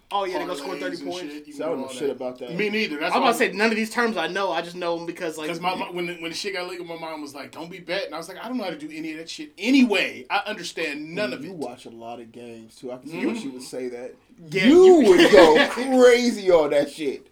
Oh 0.10 0.24
yeah, 0.24 0.39
they 0.39 0.45
gonna 0.45 0.58
score 0.58 0.78
thirty 0.78 1.03
points. 1.03 1.20
shit, 1.20 1.47
you 1.47 1.53
So 1.53 1.66
I 1.66 1.68
don't 1.68 1.80
know 1.80 1.88
all 1.88 1.91
shit 1.91 2.10
about 2.10 2.39
that. 2.39 2.55
Me 2.55 2.70
neither. 2.70 2.97
That's 2.97 3.14
I'm 3.14 3.22
about 3.22 3.34
to 3.34 3.38
say 3.38 3.51
none 3.51 3.72
of 3.72 3.76
these 3.76 3.89
terms 3.89 4.16
I 4.16 4.28
know. 4.28 4.53
I 4.53 4.62
just 4.62 4.78
know 4.78 4.95
them 4.95 5.05
because 5.05 5.38
like 5.38 5.60
my, 5.60 5.76
my 5.76 5.91
when 5.91 6.08
the, 6.08 6.14
when 6.16 6.32
the 6.32 6.38
shit 6.38 6.53
got 6.53 6.70
legal, 6.70 6.86
my 6.86 6.95
mom 6.95 7.22
was 7.22 7.36
like, 7.36 7.51
"Don't 7.51 7.70
be 7.70 7.80
betting." 7.80 8.14
I 8.14 8.18
was 8.18 8.30
like, 8.30 8.38
"I 8.38 8.47
don't 8.47 8.58
know 8.58 8.64
how 8.64 8.70
to 8.70 8.78
do 8.78 8.89
any 8.89 9.12
of 9.12 9.18
that 9.18 9.30
shit 9.30 9.51
anyway. 9.58 10.26
I 10.30 10.43
understand 10.45 11.14
none 11.14 11.34
of 11.34 11.43
it." 11.43 11.47
you 11.47 11.53
watch 11.53 11.86
a 11.86 11.89
lot 11.89 12.22
of 12.22 12.32
games 12.32 12.76
too. 12.76 12.93
I 12.93 12.97
can 12.99 13.10
see 13.10 13.18
why 13.18 13.34
mm-hmm. 13.34 13.41
she 13.41 13.47
would 13.49 13.64
say 13.64 13.89
that. 13.89 14.16
Yeah, 14.49 14.68
you, 14.68 15.01
you- 15.01 15.10
would 15.10 15.32
go 15.32 15.68
crazy 15.72 16.51
on 16.51 16.70
that 16.70 16.89
shit. 16.89 17.28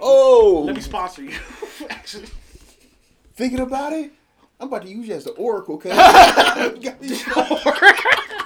Oh, 0.00 0.62
let 0.66 0.74
me 0.74 0.80
sponsor 0.80 1.22
you. 1.22 1.36
Actually, 1.90 2.28
thinking 3.34 3.60
about 3.60 3.92
it, 3.92 4.10
I'm 4.58 4.68
about 4.68 4.82
to 4.82 4.88
use 4.88 5.06
you 5.06 5.14
as 5.14 5.24
the 5.24 5.32
oracle. 5.32 5.76
Cause 5.76 5.92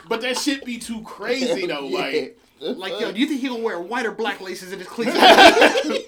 But 0.08 0.22
that 0.22 0.36
shit 0.38 0.64
be 0.64 0.78
too 0.78 1.02
crazy 1.02 1.66
though. 1.66 1.86
Like 1.86 2.36
like 2.60 3.00
yo, 3.00 3.12
do 3.12 3.20
you 3.20 3.26
think 3.26 3.40
he 3.40 3.48
gonna 3.48 3.62
wear 3.62 3.80
white 3.80 4.06
or 4.06 4.12
black 4.12 4.40
laces 4.40 4.72
in 4.72 4.78
his 4.78 4.88
cleats? 4.88 5.12
the 5.14 6.04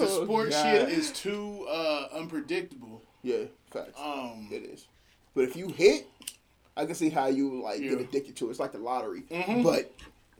Oh, 0.00 0.24
sport 0.24 0.50
God. 0.50 0.62
shit 0.62 0.88
is 0.88 1.10
too 1.12 1.66
uh, 1.68 2.08
unpredictable. 2.14 3.02
yeah, 3.22 3.44
facts. 3.70 3.98
Um, 4.00 4.48
It 4.50 4.64
is. 4.64 4.86
But 5.34 5.44
if 5.44 5.56
you 5.56 5.68
hit, 5.68 6.06
I 6.76 6.84
can 6.86 6.94
see 6.94 7.08
how 7.10 7.26
you 7.26 7.62
like 7.62 7.80
get 7.80 8.00
addicted 8.00 8.36
to 8.36 8.46
it. 8.48 8.50
It's 8.50 8.60
like 8.60 8.72
the 8.72 8.78
lottery, 8.78 9.22
but 9.62 9.92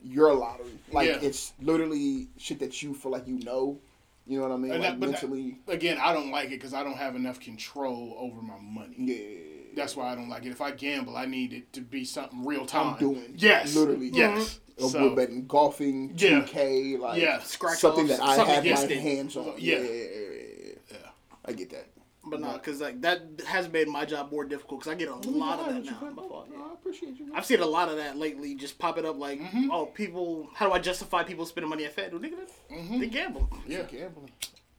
you're 0.03 0.29
a 0.29 0.35
lottery. 0.35 0.79
Like 0.93 1.09
Yeah. 1.09 1.19
it's 1.23 1.53
literally 1.63 2.29
shit 2.37 2.59
that 2.61 2.83
you 2.83 2.95
feel 2.95 3.11
like 3.13 3.27
you 3.27 3.39
know. 3.41 3.79
You 4.27 4.39
know 4.41 4.49
what 4.49 4.55
I 4.55 4.57
mean? 4.57 4.73
And 4.73 4.81
like 4.83 4.93
that- 4.93 5.01
but 5.01 5.07
that- 5.13 5.23
mentally. 5.29 5.59
again, 5.69 5.99
I 6.01 6.13
don't 6.15 6.31
like 6.31 6.47
it 6.47 6.51
because 6.53 6.73
I 6.75 6.83
don't 6.83 6.97
have 6.97 7.15
enough 7.15 7.41
control 7.41 8.15
over 8.19 8.41
my 8.41 8.59
money. 8.61 8.95
yeah. 8.99 9.51
That's 9.77 9.97
why 9.97 10.11
I 10.13 10.15
don't 10.15 10.29
like 10.29 10.45
it. 10.47 10.51
If 10.51 10.61
I 10.61 10.71
gamble, 10.71 11.17
I 11.17 11.27
need 11.27 11.53
it 11.53 11.73
to 11.73 11.81
be 11.81 12.05
something 12.05 12.45
real 12.45 12.65
time. 12.65 12.95
I'm 12.95 12.99
doing. 13.01 13.35
Yes. 13.37 13.75
Literally. 13.75 14.09
Yes. 14.15 14.61
Or 14.81 14.91
So- 14.91 15.09
we're 15.11 15.15
betting 15.17 15.47
golfing, 15.47 16.15
Yeah. 16.17 16.41
2K, 16.41 16.97
like 16.99 17.21
Yeah. 17.21 17.39
Scratch 17.41 17.79
something 17.79 18.07
offs, 18.11 18.19
that 18.19 18.23
I 18.27 18.37
something 18.37 18.55
have 18.55 18.65
my 18.65 18.71
instant. 18.71 19.01
hands 19.01 19.37
on. 19.37 19.55
Yeah. 19.59 19.77
Yeah, 19.77 19.81
yeah, 19.81 19.89
yeah, 19.93 20.31
yeah, 20.67 20.73
yeah. 20.91 20.97
I 21.45 21.53
get 21.53 21.71
that. 21.71 21.87
But 22.27 22.41
no, 22.41 22.55
because 22.55 22.81
like 22.81 23.03
that 23.03 23.21
has 23.47 23.69
made 23.71 23.87
my 23.87 24.05
job 24.07 24.31
more 24.33 24.45
difficult 24.47 24.81
because 24.81 24.93
I 24.93 24.97
get 24.97 25.09
a 25.09 25.15
lot 25.15 25.61
of 25.61 25.67
that 25.75 25.85
now. 25.85 26.01
find- 26.01 26.17
My 26.17 26.23
fault, 26.27 26.49
yeah. 26.51 26.59
I 26.59 26.73
appreciate 26.73 27.19
you. 27.19 27.27
man. 27.27 27.37
I've 27.37 27.45
seen 27.45 27.61
a 27.61 27.67
lot 27.67 27.91
of 27.91 27.97
that 27.99 28.17
lately, 28.17 28.55
just 28.55 28.79
popping 28.79 29.05
up 29.05 29.19
like, 29.19 29.41
Mm-hmm. 29.41 29.71
oh, 29.71 29.87
people. 29.87 30.49
How 30.55 30.67
do 30.69 30.73
I 30.73 30.79
justify 30.79 31.23
people 31.23 31.45
spending 31.45 31.69
money 31.69 31.85
at 31.85 31.95
FanDuel? 31.95 32.21
Nigga, 32.21 32.99
they 33.01 33.07
gamble. 33.09 33.51
Yeah. 33.69 33.83
Gambling. 33.83 34.31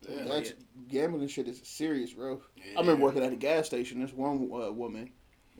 That's, 0.07 0.53
gambling 0.87 1.27
shit 1.27 1.47
is 1.47 1.61
serious, 1.63 2.13
bro. 2.13 2.41
I 2.75 2.79
remember 2.81 3.03
working 3.03 3.23
at 3.23 3.31
a 3.33 3.35
gas 3.35 3.67
station. 3.67 3.99
There's 3.99 4.13
one 4.13 4.49
uh, 4.51 4.71
woman, 4.71 5.11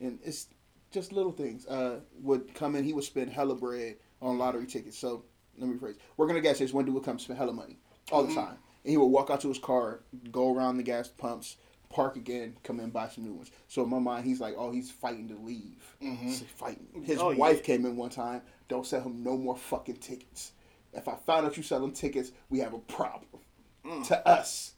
and 0.01 0.19
it's 0.23 0.47
just 0.91 1.11
little 1.13 1.31
things. 1.31 1.65
Uh, 1.67 1.99
would 2.21 2.53
come 2.53 2.75
in. 2.75 2.83
He 2.83 2.93
would 2.93 3.03
spend 3.03 3.31
hella 3.31 3.55
bread 3.55 3.97
on 4.25 4.37
lottery 4.37 4.65
tickets. 4.65 4.97
So 4.97 5.23
let 5.57 5.69
me 5.69 5.75
rephrase. 5.75 5.95
Working 6.17 6.35
at 6.35 6.39
a 6.39 6.41
gas 6.41 6.57
station, 6.57 6.75
one 6.75 6.85
dude 6.85 6.93
would 6.95 7.03
come 7.03 7.19
spend 7.19 7.37
hella 7.39 7.53
money 7.53 7.77
all 8.11 8.23
the 8.23 8.29
mm-hmm. 8.29 8.39
time, 8.39 8.57
and 8.83 8.91
he 8.91 8.97
would 8.97 9.05
walk 9.05 9.29
out 9.29 9.41
to 9.41 9.47
his 9.47 9.59
car, 9.59 10.01
go 10.31 10.53
around 10.53 10.77
the 10.77 10.83
gas 10.83 11.07
pumps, 11.07 11.57
park 11.89 12.15
again, 12.15 12.57
come 12.63 12.79
in 12.79 12.89
buy 12.89 13.07
some 13.07 13.23
new 13.23 13.33
ones. 13.33 13.51
So 13.67 13.83
in 13.83 13.89
my 13.89 13.99
mind, 13.99 14.25
he's 14.25 14.41
like, 14.41 14.55
oh, 14.57 14.71
he's 14.71 14.91
fighting 14.91 15.29
to 15.29 15.35
leave. 15.35 15.95
Mm-hmm. 16.01 16.25
He's 16.25 16.41
fighting. 16.41 17.03
His 17.03 17.19
Oh, 17.19 17.31
yeah. 17.31 17.37
wife 17.37 17.63
came 17.63 17.85
in 17.85 17.95
one 17.95 18.09
time. 18.09 18.41
Don't 18.67 18.85
sell 18.85 19.01
him 19.01 19.23
no 19.23 19.37
more 19.37 19.55
fucking 19.55 19.97
tickets. 19.97 20.51
If 20.93 21.07
I 21.07 21.15
found 21.15 21.45
out 21.45 21.57
you 21.57 21.63
selling 21.63 21.91
tickets, 21.91 22.31
we 22.49 22.59
have 22.59 22.73
a 22.73 22.79
problem. 22.79 23.41
Mm. 23.85 24.07
To 24.07 24.27
us. 24.27 24.73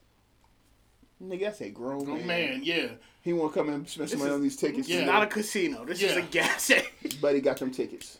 Nigga, 1.22 1.40
that's 1.40 1.60
a 1.62 1.70
grown 1.70 2.06
man. 2.06 2.08
Oh 2.08 2.18
man. 2.18 2.26
man, 2.26 2.60
yeah. 2.62 2.88
He 3.22 3.32
want 3.32 3.52
to 3.52 3.58
come 3.58 3.68
in 3.68 3.74
and 3.74 3.88
spend 3.88 4.10
some 4.10 4.20
money 4.20 4.32
on 4.32 4.42
these 4.42 4.56
tickets. 4.56 4.88
Yeah. 4.88 5.04
not 5.04 5.22
a 5.22 5.26
casino. 5.26 5.84
This 5.84 6.02
is 6.02 6.16
a 6.16 6.22
gas 6.22 6.62
station. 6.64 6.86
But 7.20 7.34
he 7.34 7.40
got 7.40 7.56
them 7.56 7.70
tickets. 7.70 8.18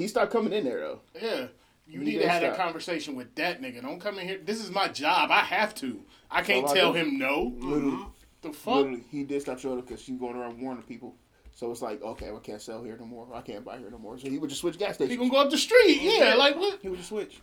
He 0.00 0.08
started 0.08 0.30
coming 0.32 0.52
in 0.52 0.64
there 0.64 0.80
though. 0.80 1.00
Yeah. 1.20 1.46
You 1.86 1.98
You 1.98 2.04
need 2.04 2.12
to 2.12 2.18
gotta 2.20 2.28
have 2.30 2.42
that 2.42 2.54
stop. 2.54 2.64
conversation 2.66 3.16
with 3.16 3.34
that 3.34 3.60
nigga. 3.60 3.82
Don't 3.82 4.00
come 4.00 4.18
in 4.18 4.26
here. 4.28 4.38
This 4.42 4.62
is 4.62 4.70
my 4.70 4.88
job. 4.88 5.30
I 5.30 5.40
have 5.40 5.74
to. 5.76 6.00
I 6.30 6.42
can't 6.42 6.64
all 6.64 6.70
I 6.70 6.74
tell 6.74 6.92
do. 6.92 6.98
him 7.00 7.18
no. 7.18 7.52
Literally, 7.58 8.06
The 8.42 8.52
fuck? 8.52 8.74
literally, 8.76 9.04
he 9.10 9.24
did 9.24 9.42
stop 9.42 9.58
showing 9.58 9.78
up 9.78 9.86
because 9.88 10.02
she 10.02 10.12
going 10.12 10.36
around 10.36 10.60
warning 10.60 10.84
people. 10.84 11.16
So 11.54 11.70
it's 11.72 11.82
like, 11.82 12.00
okay, 12.02 12.30
I 12.30 12.38
can't 12.38 12.62
sell 12.62 12.82
here 12.82 12.96
no 12.98 13.04
more. 13.06 13.26
I 13.34 13.40
can't 13.42 13.64
buy 13.64 13.76
here 13.78 13.90
no 13.90 13.98
more. 13.98 14.16
So 14.18 14.30
he 14.30 14.38
would 14.38 14.48
just 14.48 14.62
switch 14.62 14.78
gas 14.78 14.94
stations. 14.94 15.10
He 15.10 15.16
gonna 15.18 15.30
go 15.30 15.38
up 15.38 15.50
the 15.50 15.58
street. 15.58 16.00
Yeah, 16.00 16.34
like 16.34 16.56
what? 16.56 16.78
He 16.80 16.88
would 16.88 16.98
just 16.98 17.10
switch. 17.10 17.40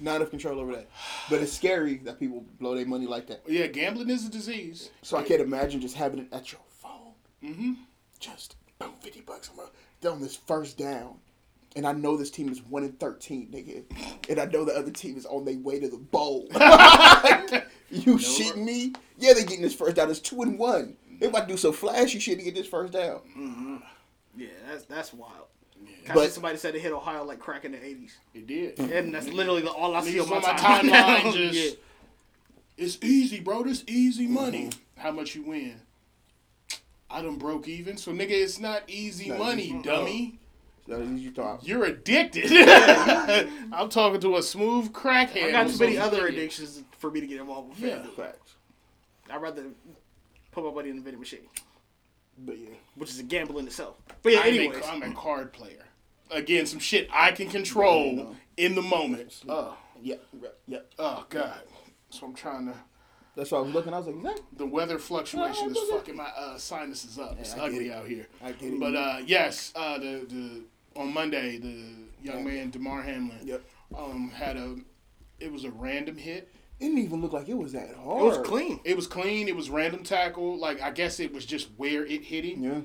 Not 0.00 0.16
enough 0.16 0.30
control 0.30 0.58
over 0.58 0.72
that. 0.74 0.88
But 1.30 1.40
it's 1.42 1.52
scary 1.52 1.98
that 1.98 2.18
people 2.18 2.44
blow 2.58 2.74
their 2.74 2.86
money 2.86 3.06
like 3.06 3.28
that. 3.28 3.42
Yeah, 3.46 3.68
gambling 3.68 4.10
is 4.10 4.26
a 4.26 4.30
disease. 4.30 4.90
So 5.02 5.16
I 5.16 5.22
can't 5.22 5.40
imagine 5.40 5.80
just 5.80 5.94
having 5.94 6.18
it 6.20 6.26
at 6.32 6.50
your 6.50 6.60
phone. 6.68 7.12
Mm-hmm. 7.44 7.72
Just 8.18 8.56
boom, 8.80 8.94
fifty 9.00 9.20
bucks. 9.20 9.50
I'm 9.50 9.56
gonna 10.02 10.14
on 10.16 10.20
this 10.20 10.34
first 10.36 10.76
down, 10.76 11.18
and 11.76 11.86
I 11.86 11.92
know 11.92 12.16
this 12.16 12.30
team 12.30 12.48
is 12.50 12.62
one 12.62 12.84
in 12.84 12.92
thirteen, 12.92 13.48
nigga, 13.52 13.84
and 14.28 14.38
I 14.40 14.44
know 14.46 14.64
the 14.64 14.72
other 14.74 14.90
team 14.90 15.16
is 15.16 15.26
on 15.26 15.44
their 15.44 15.58
way 15.58 15.80
to 15.80 15.88
the 15.88 15.96
bowl. 15.96 16.46
you 17.90 18.16
shitting 18.16 18.64
me? 18.64 18.92
Yeah, 19.18 19.32
they 19.34 19.42
getting 19.42 19.62
this 19.62 19.74
first 19.74 19.96
down. 19.96 20.10
It's 20.10 20.20
two 20.20 20.42
and 20.42 20.58
one. 20.58 20.96
They 21.20 21.26
about 21.26 21.48
to 21.48 21.54
do 21.54 21.56
some 21.56 21.72
flashy 21.72 22.18
shit 22.18 22.38
to 22.38 22.44
get 22.44 22.54
this 22.54 22.66
first 22.66 22.92
down. 22.92 23.82
Yeah, 24.36 24.48
that's 24.68 24.84
that's 24.84 25.12
wild. 25.12 25.46
But- 26.06 26.14
But 26.14 26.32
somebody 26.32 26.56
said 26.58 26.74
they 26.74 26.80
hit 26.80 26.92
Ohio 26.92 27.24
like 27.24 27.38
crack 27.38 27.64
in 27.64 27.72
the 27.72 27.84
eighties, 27.84 28.16
It 28.34 28.46
did. 28.46 28.78
and 28.78 29.14
that's 29.14 29.28
literally 29.28 29.62
the, 29.62 29.70
all 29.70 29.94
I 29.94 30.02
see 30.02 30.18
on 30.20 30.28
my, 30.28 30.38
my 30.40 30.48
timeline. 30.54 30.90
timeline 30.90 31.32
just 31.34 31.54
yeah. 31.54 31.70
it's 32.76 32.98
easy, 33.02 33.40
bro. 33.40 33.62
This 33.62 33.84
easy 33.86 34.26
money. 34.26 34.66
Mm-hmm. 34.66 35.00
How 35.00 35.10
much 35.12 35.34
you 35.34 35.42
win? 35.42 35.80
I 37.10 37.22
done 37.22 37.36
broke 37.36 37.68
even. 37.68 37.96
So 37.96 38.12
nigga, 38.12 38.30
it's 38.30 38.58
not 38.58 38.82
easy 38.88 39.28
Not 39.30 39.38
money, 39.38 39.62
easy. 39.64 39.82
dummy. 39.82 40.38
That 40.86 41.00
is 41.00 41.20
you 41.22 41.30
thought. 41.30 41.66
You're 41.66 41.84
addicted. 41.84 42.50
I'm 43.72 43.88
talking 43.88 44.20
to 44.20 44.36
a 44.36 44.42
smooth 44.42 44.92
crackhead. 44.92 45.44
I 45.44 45.50
got 45.52 45.68
too 45.70 45.78
many 45.78 45.96
other 45.98 46.24
media. 46.24 46.38
addictions 46.40 46.82
for 46.98 47.10
me 47.10 47.20
to 47.20 47.26
get 47.26 47.40
involved 47.40 47.70
with. 47.70 47.78
Yeah. 47.78 47.96
FanDuel. 47.98 48.14
Facts. 48.16 48.54
I'd 49.30 49.40
rather 49.40 49.64
put 50.52 50.64
my 50.64 50.70
money 50.70 50.90
in 50.90 50.96
the 50.96 51.02
vending 51.02 51.20
machine, 51.20 51.40
But 52.38 52.58
yeah. 52.58 52.68
which 52.96 53.08
is 53.10 53.18
a 53.18 53.22
gamble 53.22 53.58
in 53.58 53.66
itself. 53.66 53.96
But 54.22 54.32
yeah, 54.34 54.40
I'm, 54.40 54.54
anyways, 54.54 54.84
a, 54.84 54.88
I'm 54.90 55.02
a 55.02 55.14
card 55.14 55.52
player. 55.54 55.86
Again, 56.30 56.66
some 56.66 56.78
shit 56.80 57.08
I 57.12 57.32
can 57.32 57.48
control 57.48 58.04
Yeah, 58.04 58.10
I 58.10 58.14
know. 58.16 58.36
in 58.58 58.74
the 58.74 58.82
moment. 58.82 59.40
Oh, 59.48 59.76
Yeah. 60.02 60.16
Yeah. 60.68 60.78
oh 60.98 61.24
God. 61.30 61.60
So 62.10 62.26
I'm 62.26 62.34
trying 62.34 62.66
to. 62.66 62.74
That's 63.36 63.50
why 63.50 63.58
I 63.58 63.62
was 63.62 63.72
looking. 63.74 63.92
I 63.94 63.98
was 63.98 64.06
like, 64.06 64.22
that, 64.22 64.40
The 64.56 64.66
weather 64.66 64.98
fluctuation 64.98 65.64
Oh, 65.66 65.70
is 65.70 65.74
look 65.76 65.90
at- 65.90 65.96
fucking 65.98 66.16
my 66.16 66.28
uh, 66.36 66.56
sinuses 66.58 67.18
up. 67.18 67.36
It's 67.40 67.54
I 67.54 67.60
ugly 67.60 67.88
it. 67.88 67.92
out 67.92 68.06
here. 68.06 68.26
I 68.42 68.52
get 68.52 68.74
it. 68.74 68.78
But 68.80 68.94
uh, 68.94 69.16
yes, 69.26 69.72
uh, 69.74 69.98
the 69.98 70.24
the 70.28 70.62
on 70.96 71.12
Monday 71.12 71.58
the 71.58 71.84
young 72.22 72.44
man 72.44 72.70
Damar 72.70 73.02
Hamlin 73.02 73.40
Yep. 73.44 73.62
um 73.96 74.30
had 74.30 74.56
a 74.56 74.76
it 75.40 75.50
was 75.52 75.64
a 75.64 75.70
random 75.70 76.16
hit. 76.16 76.48
it 76.80 76.84
didn't 76.84 76.98
even 76.98 77.20
look 77.20 77.32
like 77.32 77.48
it 77.48 77.56
was 77.56 77.72
that 77.72 77.94
hard. 77.96 78.22
it 78.22 78.24
was 78.38 78.46
clean. 78.46 78.80
It 78.84 78.96
was 78.96 79.06
clean. 79.06 79.48
It 79.48 79.56
was 79.56 79.68
random 79.70 80.02
tackle. 80.04 80.56
Like 80.58 80.80
I 80.80 80.90
guess 80.90 81.20
it 81.20 81.32
was 81.32 81.44
just 81.44 81.68
where 81.76 82.04
it 82.06 82.22
hit 82.22 82.44
him. 82.44 82.62
Yeah. 82.62 82.80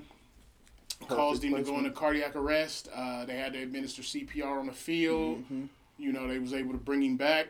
caused 1.07 1.43
him 1.43 1.55
to 1.55 1.61
go 1.61 1.77
into 1.77 1.91
cardiac 1.91 2.35
arrest. 2.35 2.89
Uh, 2.93 3.25
they 3.25 3.35
had 3.37 3.53
to 3.53 3.61
administer 3.61 4.01
CPR 4.01 4.59
on 4.59 4.67
the 4.67 4.73
field. 4.73 5.39
Mm-hmm. 5.43 5.65
You 5.97 6.11
know, 6.13 6.27
they 6.27 6.39
was 6.39 6.53
able 6.53 6.71
to 6.73 6.77
bring 6.77 7.01
him 7.03 7.17
back 7.17 7.47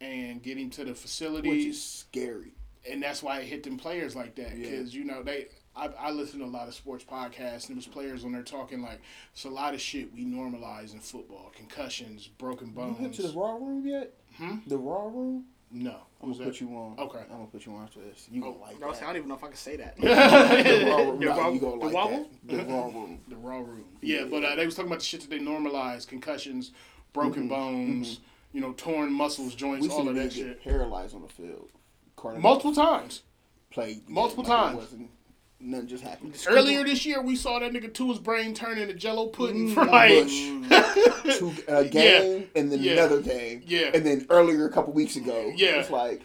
and 0.00 0.42
get 0.42 0.58
him 0.58 0.70
to 0.70 0.84
the 0.84 0.94
facility, 0.94 1.48
Which 1.50 1.64
is 1.66 1.82
scary. 1.82 2.52
and 2.90 3.02
that's 3.02 3.22
why 3.22 3.40
it 3.40 3.46
hit 3.46 3.62
them 3.62 3.76
players 3.78 4.14
like 4.16 4.34
that. 4.36 4.56
Yeah. 4.56 4.70
Because 4.70 4.94
you 4.94 5.04
know 5.04 5.22
they, 5.22 5.46
I, 5.76 5.88
I 5.98 6.10
listen 6.10 6.38
to 6.40 6.44
a 6.44 6.46
lot 6.46 6.68
of 6.68 6.74
sports 6.74 7.04
podcasts, 7.04 7.68
and 7.68 7.70
there 7.70 7.76
was 7.76 7.86
players 7.86 8.24
on 8.24 8.32
there 8.32 8.42
talking 8.42 8.80
like 8.82 9.00
it's 9.32 9.44
a 9.44 9.50
lot 9.50 9.74
of 9.74 9.80
shit 9.80 10.12
we 10.14 10.24
normalize 10.24 10.94
in 10.94 11.00
football: 11.00 11.52
concussions, 11.54 12.26
broken 12.26 12.68
You 12.68 12.72
bones. 12.72 12.98
went 13.00 13.14
to 13.14 13.22
the 13.22 13.32
raw 13.38 13.54
room 13.54 13.86
yet? 13.86 14.12
Hmm? 14.36 14.56
The 14.66 14.78
raw 14.78 15.04
room? 15.06 15.44
no, 15.72 15.96
I'm 16.22 16.30
gonna 16.32 16.44
that? 16.44 16.50
put 16.52 16.60
you 16.60 16.68
on. 16.70 16.94
Okay. 16.98 17.18
I'm 17.30 17.36
gonna 17.38 17.46
put 17.46 17.66
you 17.66 17.74
on 17.74 17.82
after 17.84 18.00
this. 18.00 18.26
You 18.30 18.40
gonna 18.40 18.56
like 18.58 18.82
I, 18.82 18.86
was, 18.86 19.02
I 19.02 19.06
don't 19.06 19.16
even 19.16 19.28
know 19.28 19.34
if 19.34 19.44
I 19.44 19.48
can 19.48 19.56
say 19.56 19.76
that. 19.76 19.96
The 20.00 20.86
raw 20.90 20.96
room. 20.98 21.20
The 21.20 21.26
raw- 21.26 21.48
you 21.50 21.60
the 21.60 21.66
like 21.66 21.92
raw 21.94 22.06
room? 22.08 22.26
The 22.44 22.56
raw 22.64 22.84
room. 22.86 23.20
the 23.28 23.36
raw 23.36 23.56
room. 23.58 23.84
Yeah, 24.00 24.24
but 24.30 24.44
uh, 24.44 24.54
they 24.54 24.64
was 24.64 24.74
talking 24.76 24.88
about 24.90 25.00
the 25.00 25.04
shit 25.04 25.20
that 25.22 25.30
they 25.30 25.40
normalize: 25.40 26.06
concussions, 26.06 26.70
broken 27.12 27.48
bones, 27.48 28.20
you 28.52 28.60
know, 28.60 28.72
torn 28.74 29.12
muscles, 29.12 29.54
joints, 29.54 29.86
Mm-hmm. 29.86 29.96
We 29.96 29.98
all 29.98 30.00
seen 30.00 30.08
of 30.08 30.14
that 30.14 30.30
nigga 30.30 30.34
shit. 30.34 30.62
get 30.64 30.72
paralyzed 30.72 31.14
on 31.14 31.22
the 31.22 31.28
field. 31.28 31.68
Carter 32.16 32.38
Multiple 32.38 32.74
times. 32.74 33.22
played 33.70 34.08
multiple 34.08 34.44
game 34.44 34.52
like 34.52 34.60
it 34.60 34.66
times. 34.68 34.76
wasn't- 34.78 35.10
Nothing 35.58 35.86
just 35.88 36.02
happened. 36.04 36.36
Earlier 36.48 36.84
this 36.84 37.06
year, 37.06 37.22
we 37.22 37.34
saw 37.34 37.58
that 37.58 37.72
nigga 37.72 37.92
to 37.94 38.08
his 38.10 38.18
brain 38.18 38.52
turn 38.54 38.76
into 38.78 38.92
Jello 38.94 39.28
pudding 39.28 39.72
for 39.74 39.84
Bush. 39.86 40.48
like 40.70 41.24
Two, 41.38 41.52
a 41.66 41.84
game 41.84 42.48
and 42.54 42.70
then 42.70 42.80
Yeah. 42.80 42.92
another 42.92 43.20
game. 43.22 43.62
Yeah. 43.66 43.90
And 43.94 44.04
then 44.04 44.26
earlier 44.30 44.66
a 44.66 44.70
couple 44.70 44.92
weeks 44.92 45.16
ago. 45.16 45.50
Yeah. 45.56 45.76
It's 45.80 45.90
like 45.90 46.20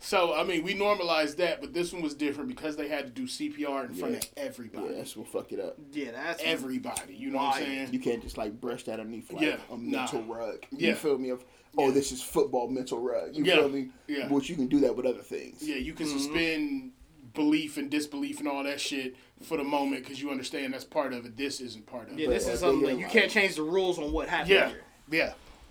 So 0.00 0.34
I 0.34 0.42
mean, 0.42 0.62
we 0.64 0.74
normalized 0.74 1.38
that, 1.38 1.60
but 1.60 1.72
this 1.72 1.92
one 1.92 2.02
was 2.02 2.14
different 2.14 2.48
because 2.48 2.76
they 2.76 2.88
had 2.88 3.06
to 3.06 3.12
do 3.12 3.26
CPR 3.28 3.88
in 3.88 3.94
front 3.94 4.16
of 4.16 4.30
everybody. 4.36 4.88
yeah, 4.88 4.96
that's 4.98 5.16
what 5.16 5.28
fuck 5.28 5.52
it 5.52 5.60
up. 5.60 5.76
yeah, 5.92 6.10
that's 6.10 6.42
Everybody, 6.44 7.14
you 7.14 7.30
know 7.30 7.38
what 7.38 7.56
I'm 7.56 7.62
saying? 7.62 7.88
You 7.92 8.00
can't 8.00 8.22
just 8.22 8.36
like 8.36 8.60
brush 8.60 8.82
that 8.84 8.98
underneath 9.00 9.32
like 9.32 9.42
Yeah, 9.42 9.56
a 9.70 9.76
nah. 9.76 10.00
mental 10.00 10.22
rug. 10.24 10.66
Yeah. 10.72 10.88
You 10.90 10.94
feel 10.96 11.18
me? 11.18 11.30
Of 11.30 11.44
oh, 11.78 11.86
Yeah. 11.86 11.94
this 11.94 12.10
is 12.12 12.20
football 12.22 12.68
mental 12.68 12.98
rug. 12.98 13.34
You 13.34 13.44
Yeah. 13.44 13.54
feel 13.56 13.68
me? 13.68 13.88
Yeah. 14.08 14.28
But 14.28 14.48
you 14.48 14.56
can 14.56 14.66
do 14.66 14.80
that 14.80 14.94
with 14.96 15.06
other 15.06 15.22
things. 15.22 15.62
Yeah, 15.62 15.76
you 15.76 15.94
Mm-hmm. 15.94 16.04
can 16.04 16.18
suspend 16.18 16.92
belief 17.36 17.76
and 17.76 17.88
disbelief 17.88 18.40
and 18.40 18.48
all 18.48 18.64
that 18.64 18.80
shit 18.80 19.14
for 19.44 19.56
the 19.56 19.62
moment 19.62 20.02
because 20.02 20.20
you 20.20 20.30
understand 20.30 20.74
that's 20.74 20.82
part 20.84 21.12
of 21.12 21.24
it. 21.24 21.36
This 21.36 21.60
isn't 21.60 21.86
part 21.86 22.10
of 22.10 22.18
Yeah, 22.18 22.24
it. 22.26 22.28
Yeah, 22.30 22.34
this 22.38 22.48
is 22.48 22.58
something 22.60 22.84
like 22.84 22.98
you 22.98 23.06
can't 23.06 23.30
change 23.30 23.54
the 23.54 23.62
rules 23.62 23.98
on 24.00 24.10
what 24.10 24.28
happened. 24.28 24.50
Yeah, 24.50 24.68
here. 24.70 24.80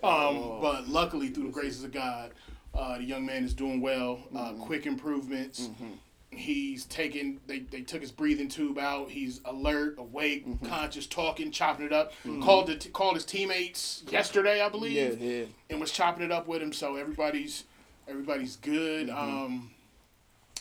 yeah. 0.01 0.07
Um, 0.07 0.59
but 0.61 0.88
luckily, 0.88 1.30
through 1.30 1.45
the 1.47 1.51
graces 1.51 1.84
of 1.84 1.91
God, 1.91 2.32
uh, 2.74 2.97
the 2.99 3.03
young 3.03 3.26
man 3.26 3.43
is 3.43 3.53
doing 3.53 3.82
well. 3.82 4.20
Uh, 4.34 4.51
Mm-hmm. 4.51 4.61
quick 4.61 4.86
improvements. 4.86 5.70
He's 6.32 6.84
taken. 6.86 7.39
They, 7.47 7.59
they 7.59 7.82
took 7.82 8.01
his 8.01 8.11
breathing 8.11 8.49
tube 8.49 8.78
out. 8.78 9.09
He's 9.09 9.39
alert, 9.45 9.95
awake, 9.97 10.45
Mm-hmm. 10.47 10.66
conscious, 10.68 11.07
talking, 11.07 11.49
chopping 11.49 11.86
it 11.86 11.93
up. 11.93 12.11
Called 12.41 12.68
the 12.68 12.76
t- 12.76 12.89
called 12.89 13.16
his 13.16 13.26
teammates 13.26 14.03
yesterday, 14.09 14.61
I 14.61 14.68
believe, 14.70 15.20
Yeah, 15.22 15.28
yeah. 15.28 15.45
and 15.70 15.80
was 15.80 15.91
chopping 15.91 16.24
it 16.26 16.32
up 16.32 16.47
with 16.47 16.61
him. 16.61 16.74
So 16.74 16.97
everybody's 16.97 17.63
everybody's 18.07 18.57
good. 18.57 19.07
Mm-hmm. 19.07 19.18
Um, 19.45 19.72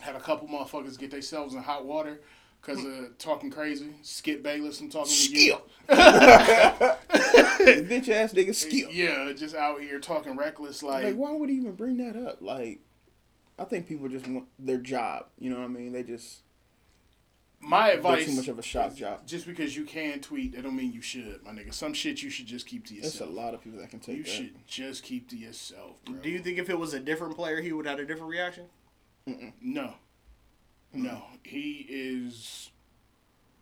had 0.04 0.14
a 0.14 0.20
couple 0.20 0.46
motherfuckers 0.48 0.98
get 0.98 1.10
themselves 1.10 1.54
in 1.54 1.62
hot 1.62 1.84
water 1.86 2.20
because 2.60 2.84
of 2.84 3.16
talking 3.18 3.50
crazy. 3.50 3.94
Skip 4.02 4.42
Bayless, 4.42 4.80
I'm 4.80 4.90
talking 4.90 5.12
to 5.12 5.38
you. 5.38 5.56
bitch 5.88 8.08
ass 8.08 8.32
nigga 8.32 8.54
Skip. 8.54 8.88
Yeah, 8.92 9.32
just 9.34 9.54
out 9.54 9.80
here 9.80 9.98
talking 9.98 10.36
reckless, 10.36 10.82
like, 10.82 11.04
Like, 11.04 11.16
why 11.16 11.32
would 11.32 11.48
he 11.48 11.56
even 11.56 11.72
bring 11.72 11.96
that 11.98 12.16
up? 12.16 12.42
Like, 12.42 12.80
I 13.58 13.64
think 13.64 13.86
people 13.88 14.08
just 14.08 14.26
want 14.26 14.46
their 14.58 14.78
job. 14.78 15.26
You 15.38 15.50
know 15.50 15.58
what 15.58 15.64
I 15.64 15.68
mean? 15.68 15.92
They 15.92 16.02
just 16.02 16.40
my 17.60 17.88
they're 17.88 17.96
advice. 17.96 18.26
too 18.26 18.32
much 18.32 18.48
of 18.48 18.58
a 18.58 18.62
shock 18.62 18.94
job. 18.94 19.26
just 19.26 19.46
because 19.46 19.74
you 19.74 19.84
can 19.84 20.20
tweet, 20.20 20.54
that 20.54 20.62
don't 20.62 20.76
mean 20.76 20.92
you 20.92 21.00
should, 21.00 21.42
my 21.44 21.52
nigga. 21.52 21.72
Some 21.72 21.94
shit 21.94 22.22
you 22.22 22.28
should 22.28 22.46
just 22.46 22.66
keep 22.66 22.84
to 22.86 22.94
yourself. 22.94 23.18
There's 23.18 23.30
a 23.30 23.32
lot 23.32 23.54
of 23.54 23.62
people 23.62 23.80
that 23.80 23.90
can 23.90 24.00
take 24.00 24.18
You 24.18 24.22
that. 24.24 24.30
should 24.30 24.66
just 24.66 25.02
keep 25.02 25.30
to 25.30 25.36
yourself, 25.36 26.04
bro. 26.04 26.16
Do 26.16 26.28
you 26.28 26.40
think 26.40 26.58
if 26.58 26.68
it 26.68 26.78
was 26.78 26.92
a 26.92 27.00
different 27.00 27.36
player, 27.36 27.62
he 27.62 27.72
would 27.72 27.86
have 27.86 27.98
had 27.98 28.04
a 28.04 28.06
different 28.06 28.30
reaction? 28.30 28.64
No, 29.60 29.94
no. 30.92 31.22
He 31.44 31.86
is. 31.88 32.70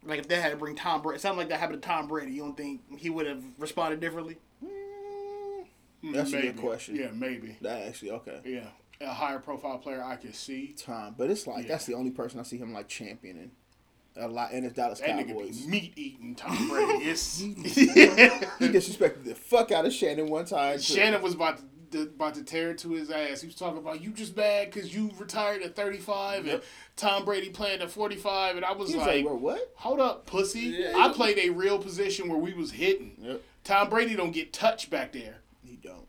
Like 0.05 0.19
if 0.19 0.27
they 0.29 0.41
had 0.41 0.51
to 0.51 0.57
bring 0.57 0.75
Tom 0.75 1.03
Brady, 1.03 1.21
something 1.21 1.39
like 1.39 1.49
that 1.51 1.61
happened 1.61 1.81
to 1.81 1.87
Tom 1.89 2.09
Brady, 2.09 2.33
you 2.33 2.43
don't 2.43 2.57
think 2.57 2.81
he 2.99 3.09
would 3.11 3.27
have 3.27 3.43
responded 3.59 4.01
differently? 4.01 4.39
Hmm, 4.61 6.13
That's 6.13 6.33
a 6.33 6.43
good 6.43 6.57
question. 6.57 6.97
Yeah, 6.97 7.11
maybe. 7.13 7.57
That 7.61 7.83
actually 7.87 8.11
okay. 8.11 8.41
Yeah, 8.45 8.67
a 9.01 9.13
higher 9.15 9.39
profile 9.39 9.79
player 9.79 10.03
I 10.03 10.17
could 10.17 10.35
see. 10.35 10.75
Tom, 10.77 11.15
but 11.17 11.31
it's 11.31 11.47
like 11.47 11.63
Yeah. 11.65 11.69
that's 11.69 11.87
the 11.87 11.95
only 11.95 12.11
person 12.11 12.41
I 12.41 12.43
see 12.43 12.57
him 12.59 12.73
like 12.73 12.89
championing 12.89 13.53
a 14.17 14.27
lot, 14.27 14.51
and 14.53 14.65
it's 14.67 14.75
Dallas 14.75 14.99
That 14.99 15.27
Cowboys. 15.29 15.65
meat 15.67 15.93
eating 15.95 16.35
Tom 16.35 16.69
Brady. 16.69 17.05
It's 17.05 17.39
He 17.39 17.55
disrespected 17.55 19.25
the 19.25 19.37
fuck 19.37 19.71
out 19.71 19.87
of 19.87 19.93
Shannon 19.93 20.27
one 20.29 20.45
time. 20.47 20.79
too. 20.79 20.83
Shannon 20.83 21.23
was 21.23 21.35
about 21.35 21.59
to 21.59 21.65
about 21.95 22.35
to 22.35 22.43
tear 22.45 22.71
it 22.71 22.79
to 22.79 22.91
his 22.93 23.11
ass. 23.11 23.41
He 23.41 23.47
was 23.47 23.57
talking 23.57 23.79
about 23.79 24.01
you 24.03 24.11
just 24.11 24.35
bad 24.35 24.71
because 24.71 24.95
you 24.95 25.11
retired 25.19 25.63
at 25.63 25.75
35 25.77 26.47
and 26.47 26.63
Tom 26.97 27.25
Brady 27.25 27.51
playing 27.51 27.81
at 27.83 27.91
45, 27.91 28.57
and 28.57 28.65
I 28.65 28.73
was, 28.73 28.89
was 28.89 28.97
like, 28.97 29.07
like, 29.07 29.25
"Bro, 29.25 29.37
what?" 29.37 29.73
hold 29.77 30.01
up, 30.01 30.27
pussy. 30.27 30.61
Yeah, 30.79 30.95
I 30.97 31.13
played 31.13 31.39
a 31.39 31.51
real 31.51 31.79
position 31.79 32.29
where 32.29 32.39
we 32.39 32.53
was 32.55 32.73
hitting. 32.73 33.17
Yep. 33.21 33.43
Tom 33.65 33.89
Brady 33.91 34.17
don't 34.17 34.33
get 34.33 34.53
touched 34.53 34.91
back 34.91 35.13
there. 35.13 35.37
He 35.65 35.77
don't. 35.77 36.07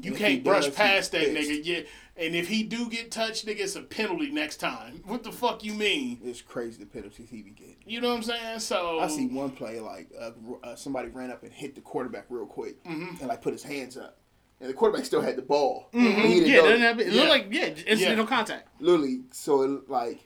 You 0.00 0.12
If 0.12 0.18
can't 0.18 0.44
brush 0.44 0.66
does, 0.66 0.74
past 0.76 1.12
that 1.12 1.22
pissed. 1.34 1.50
nigga. 1.50 1.60
Yeah, 1.64 1.80
and 2.24 2.36
if 2.36 2.46
he 2.48 2.62
do 2.62 2.88
get 2.88 3.10
touched, 3.10 3.46
nigga, 3.46 3.60
it's 3.60 3.74
a 3.74 3.82
penalty 3.82 4.30
next 4.30 4.58
time. 4.58 5.02
What 5.06 5.24
the 5.24 5.32
fuck 5.32 5.64
you 5.64 5.74
mean? 5.74 6.20
It's 6.22 6.40
crazy 6.40 6.78
the 6.78 6.86
penalties 6.86 7.30
he 7.30 7.42
be 7.42 7.50
getting. 7.50 7.76
You 7.84 8.00
know 8.00 8.10
what 8.10 8.16
I'm 8.18 8.22
saying? 8.22 8.60
So 8.60 9.00
I 9.00 9.08
see 9.08 9.26
one 9.26 9.50
play 9.50 9.80
like 9.80 10.08
uh, 10.20 10.30
uh, 10.62 10.76
somebody 10.76 11.08
ran 11.08 11.32
up 11.32 11.42
and 11.42 11.52
hit 11.52 11.74
the 11.74 11.80
quarterback 11.80 12.26
real 12.28 12.46
quick 12.46 12.82
Mm-hmm. 12.84 13.16
and 13.20 13.26
like 13.28 13.42
put 13.42 13.52
his 13.52 13.64
hands 13.64 13.96
up, 13.96 14.17
and 14.60 14.68
the 14.70 14.74
quarterback 14.74 15.04
still 15.06 15.20
had 15.20 15.36
the 15.36 15.42
ball. 15.42 15.88
And 15.92 16.02
he 16.02 16.08
didn't 16.08 16.22
Mm-hmm. 16.22 16.46
Yeah, 16.50 16.56
know 16.56 16.64
it 16.64 16.68
it. 16.68 16.70
doesn't 16.70 16.80
have, 16.80 17.00
it 17.00 17.06
Yeah. 17.12 17.20
looked 17.20 17.30
like 17.30 17.46
yeah, 17.50 17.66
incidental 17.86 18.24
Yeah. 18.24 18.28
contact. 18.30 18.68
literally. 18.80 19.20
So 19.32 19.62
it, 19.62 19.88
like, 19.90 20.18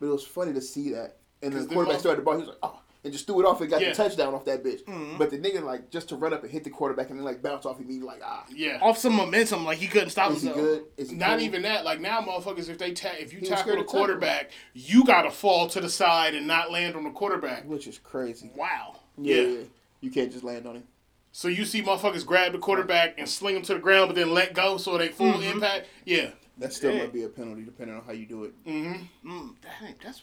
but 0.00 0.06
it 0.06 0.10
was 0.10 0.24
funny 0.26 0.52
to 0.52 0.60
see 0.60 0.90
that, 0.90 1.16
and 1.42 1.52
then 1.52 1.60
'Cause 1.60 1.62
the 1.62 1.68
the 1.68 1.74
quarterback 1.74 1.92
mother- 1.94 1.98
still 2.00 2.10
had 2.12 2.18
the 2.18 2.22
ball. 2.22 2.34
He 2.34 2.40
was 2.40 2.48
like, 2.48 2.58
"Oh," 2.62 2.80
and 3.04 3.12
just 3.12 3.26
threw 3.26 3.40
it 3.40 3.46
off 3.46 3.60
and 3.60 3.70
got 3.70 3.80
Yeah. 3.80 3.90
the 3.90 3.94
touchdown 3.94 4.34
off 4.34 4.44
that 4.44 4.62
bitch. 4.62 4.84
Mm-hmm. 4.84 5.18
But 5.18 5.30
the 5.30 5.38
nigga 5.38 5.62
like 5.62 5.88
just 5.90 6.08
to 6.10 6.16
run 6.16 6.32
up 6.32 6.42
and 6.42 6.50
hit 6.52 6.64
the 6.64 6.70
quarterback 6.70 7.10
and 7.10 7.18
then 7.18 7.24
like 7.24 7.42
bounce 7.42 7.64
off 7.64 7.78
immediately 7.78 8.06
like 8.06 8.20
ah. 8.24 8.44
yeah. 8.50 8.78
Off 8.82 8.98
some 8.98 9.14
momentum, 9.14 9.64
like 9.64 9.78
he 9.78 9.86
couldn't 9.86 10.10
stop 10.10 10.30
Is 10.32 10.42
himself. 10.42 10.56
good? 10.60 10.84
Is 10.96 11.10
he 11.10 11.16
Not 11.16 11.38
cool? 11.38 11.46
even 11.46 11.62
that. 11.62 11.84
Like 11.84 12.00
now, 12.00 12.20
motherfuckers, 12.20 12.68
if 12.68 12.76
they 12.78 12.92
ta- 12.92 13.12
if 13.18 13.32
you 13.32 13.40
was 13.40 13.48
tackle 13.48 13.72
the 13.72 13.76
to 13.78 13.82
tackle. 13.84 13.98
quarterback, 14.00 14.50
you 14.74 15.04
gotta 15.04 15.30
fall 15.30 15.68
to 15.68 15.80
the 15.80 15.88
side 15.90 16.34
and 16.34 16.46
not 16.46 16.70
land 16.70 16.94
on 16.96 17.04
the 17.04 17.10
quarterback. 17.10 17.64
which 17.68 17.86
is 17.86 17.98
crazy. 17.98 18.50
Wow. 18.54 18.96
Yeah, 19.16 19.34
Yeah. 19.36 19.48
yeah. 19.48 19.58
you 20.00 20.10
can't 20.10 20.30
just 20.30 20.44
land 20.44 20.66
on 20.66 20.76
him. 20.76 20.84
So 21.32 21.48
you 21.48 21.64
see 21.64 21.82
motherfuckers 21.82 22.24
grab 22.26 22.52
the 22.52 22.58
quarterback 22.58 23.14
and 23.18 23.28
sling 23.28 23.56
him 23.56 23.62
to 23.62 23.74
the 23.74 23.80
ground, 23.80 24.08
but 24.08 24.16
then 24.16 24.32
let 24.34 24.54
go 24.54 24.76
so 24.76 24.98
they 24.98 25.08
full 25.08 25.32
Mm-hmm. 25.34 25.42
impact. 25.52 25.86
Yeah. 26.04 26.30
That 26.58 26.72
still 26.72 26.92
Yeah. 26.92 27.00
might 27.02 27.12
be 27.12 27.22
a 27.24 27.28
penalty 27.28 27.62
depending 27.62 27.96
on 27.96 28.02
how 28.04 28.12
you 28.12 28.26
do 28.26 28.44
it. 28.44 28.64
Mm-hmm. 28.64 29.30
Mm, 29.30 29.54
dang, 29.62 29.94
that's 30.02 30.22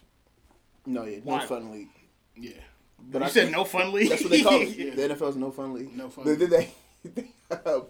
No, 0.85 1.05
yeah, 1.05 1.17
no 1.23 1.33
Why? 1.33 1.45
fun 1.45 1.71
league. 1.71 1.89
Yeah. 2.35 2.51
But 3.11 3.19
you 3.19 3.25
I 3.25 3.29
said 3.29 3.51
no 3.51 3.63
fun 3.63 3.93
league. 3.93 4.09
That's 4.09 4.23
what 4.23 4.31
they 4.31 4.41
call 4.43 4.61
it. 4.61 4.69
Yeah. 4.77 4.95
The 4.95 5.13
NFL's 5.15 5.35
no 5.37 5.51
fun 5.51 5.73
league. 5.73 5.95
No 5.95 6.09
fun 6.09 6.25
But 6.25 6.39
then 6.39 6.49
they, 6.49 6.69
they 7.15 7.29
um, 7.65 7.83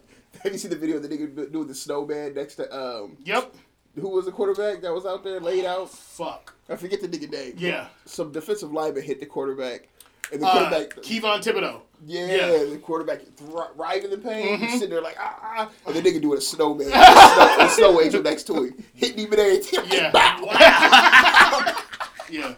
have 0.43 0.51
you 0.51 0.57
seen 0.57 0.71
the 0.71 0.77
video 0.77 0.97
of 0.97 1.03
the 1.03 1.09
nigga 1.09 1.51
doing 1.51 1.67
the 1.67 1.75
snowman 1.75 2.33
next 2.35 2.55
to 2.55 2.71
um 2.77 3.17
Yep. 3.23 3.55
who 3.99 4.09
was 4.09 4.25
the 4.25 4.31
quarterback 4.31 4.81
that 4.81 4.93
was 4.93 5.05
out 5.05 5.23
there 5.23 5.39
laid 5.39 5.65
out? 5.65 5.89
Fuck. 5.89 6.53
I 6.69 6.75
forget 6.75 7.01
the 7.01 7.07
nigga 7.07 7.31
name. 7.31 7.53
Yeah. 7.57 7.87
Some 8.05 8.31
defensive 8.31 8.71
lineman 8.71 9.03
hit 9.03 9.19
the 9.19 9.25
quarterback, 9.25 9.87
and 10.31 10.41
the 10.41 10.47
Uh, 10.47 10.51
quarterback. 10.69 10.95
Kayvon 11.03 11.41
Thibodeaux. 11.43 11.81
Yeah, 12.05 12.25
yeah. 12.25 12.37
Mm-hmm. 12.49 12.71
the 12.71 12.77
quarterback 12.79 13.21
thr- 13.21 13.73
writhing 13.75 14.11
in 14.11 14.21
pain, 14.21 14.59
he's 14.59 14.73
sitting 14.73 14.89
there 14.89 15.01
like 15.01 15.17
ah, 15.19 15.39
ah, 15.41 15.71
and 15.87 15.95
the 15.95 16.01
nigga 16.01 16.21
doing 16.21 16.37
a 16.37 16.41
snowman, 16.41 16.87
a 16.93 17.69
snow, 17.69 17.91
snow 17.91 18.01
angel 18.01 18.21
next 18.21 18.43
to 18.43 18.63
him, 18.63 18.83
hitting 18.93 19.19
him 19.19 19.31
and 19.31 19.41
everything. 19.41 19.79
Yeah. 19.89 20.11
Bow. 20.11 21.71
Yeah. 22.29 22.55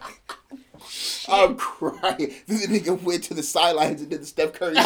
I'm 1.28 1.56
crying. 1.56 2.34
Then 2.46 2.58
the 2.60 2.80
nigga 2.80 3.00
went 3.02 3.24
to 3.24 3.34
the 3.34 3.42
sidelines 3.42 4.00
and 4.00 4.10
did 4.10 4.22
the 4.22 4.26
Steph 4.26 4.54
Curry. 4.54 4.76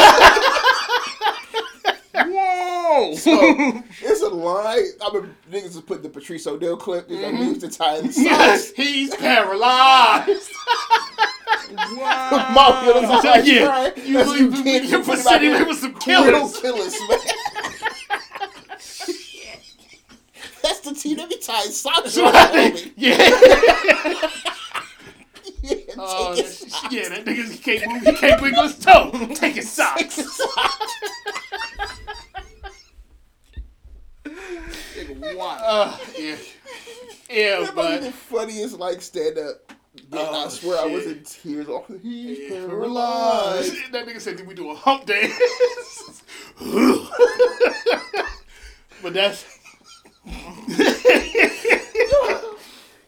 Whoa! 2.85 3.15
So 3.15 3.31
it's 4.03 4.23
a 4.23 4.29
line. 4.29 4.85
I 5.01 5.13
mean, 5.13 5.35
niggas 5.51 5.75
was 5.75 5.81
putting 5.83 6.03
the 6.03 6.09
Patrice 6.09 6.47
O'Neal 6.47 6.77
clip. 6.77 7.09
Know, 7.09 7.17
Mm-hmm. 7.17 7.43
used 7.45 7.61
to 7.63 7.69
tie 7.69 8.01
the 8.01 8.09
Yes, 8.09 8.67
socks. 8.69 8.77
he's 8.77 9.15
paralyzed. 9.15 10.29
wow. 11.97 12.83
You 12.85 12.95
know, 12.95 13.01
that's 13.03 13.25
how 13.25 13.37
Yeah. 13.37 13.67
crying. 13.67 13.93
You 13.97 14.19
you 14.19 14.45
you 14.45 14.51
put 14.51 14.67
him 14.67 15.03
vicinity 15.05 15.49
there. 15.49 15.65
with 15.67 15.79
some 15.79 15.95
killers. 15.95 16.59
killers, 16.61 16.97
man. 17.09 17.19
That's 20.63 20.81
the 20.81 20.95
team 20.95 21.17
that 21.17 21.29
be 21.29 21.39
tying 21.39 21.71
socks 21.71 22.17
around 22.17 22.35
homie. 22.35 22.93
yeah. 22.97 23.17
Yeah, 25.65 25.77
Oh, 25.99 26.35
take 26.35 26.45
that 26.47 26.53
his 26.53 26.75
yeah, 26.91 27.09
that 27.09 27.25
nigga 27.25 27.63
can't 27.63 27.93
move. 27.93 28.03
He 28.05 28.13
can't 28.15 28.41
wiggle 28.43 28.63
his 28.65 28.79
toe. 28.79 29.11
Take 29.35 29.55
his 29.57 29.71
socks. 29.71 30.15
socks. 30.15 30.95
Nigga, 34.95 35.37
wow. 35.37 35.59
Uh, 35.63 35.97
yeah. 36.19 36.37
Yeah, 37.31 37.61
That 37.61 37.75
might 37.75 37.99
be 38.01 38.07
the 38.07 38.13
funniest 38.13 38.79
like 38.79 39.01
stand 39.03 39.39
up. 39.39 39.73
Oh, 40.13 40.45
I 40.47 40.49
swear 40.49 40.81
I 40.81 40.87
was 40.87 41.07
in 41.07 41.23
tears. 41.23 41.69
Off. 41.69 41.87
He's 42.03 42.39
Yeah, 42.51 42.67
paralyzed. 42.67 43.75
that 43.93 44.07
nigga 44.07 44.21
said, 44.21 44.37
"Did 44.37 44.47
we 44.47 44.55
do 44.55 44.71
a 44.71 44.75
hump 44.75 45.05
dance?" 45.07 46.23
but 49.03 49.13
that's 49.13 49.45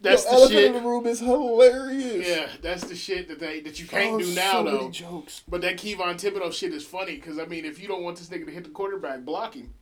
that's 0.01 0.25
Yo, 0.25 0.31
the 0.31 0.37
elephant 0.37 0.51
shit. 0.53 0.65
in 0.65 0.73
the 0.75 0.81
room 0.89 1.07
is 1.07 1.21
hilarious. 1.21 2.29
Yeah, 2.29 2.49
that's 2.61 2.85
the 2.85 2.95
shit 2.97 3.29
that 3.29 3.39
they 3.41 3.61
that 3.61 3.81
you 3.81 3.87
can't 3.87 4.15
Oh, 4.15 4.19
do 4.19 4.27
now 4.35 4.53
so 4.53 4.65
though. 4.65 4.79
many 4.79 4.91
jokes. 4.91 5.43
But 5.49 5.61
that 5.63 5.77
Kayvon 5.79 6.17
Thibodeaux 6.21 6.53
shit 6.53 6.75
is 6.75 6.85
funny 6.85 7.15
because 7.17 7.39
I 7.39 7.47
mean, 7.47 7.65
if 7.65 7.79
you 7.81 7.89
don't 7.89 8.03
want 8.03 8.19
this 8.19 8.29
nigga 8.29 8.45
to 8.47 8.53
hit 8.53 8.65
the 8.65 8.71
quarterback, 8.71 9.25
block 9.25 9.55
him. 9.55 9.73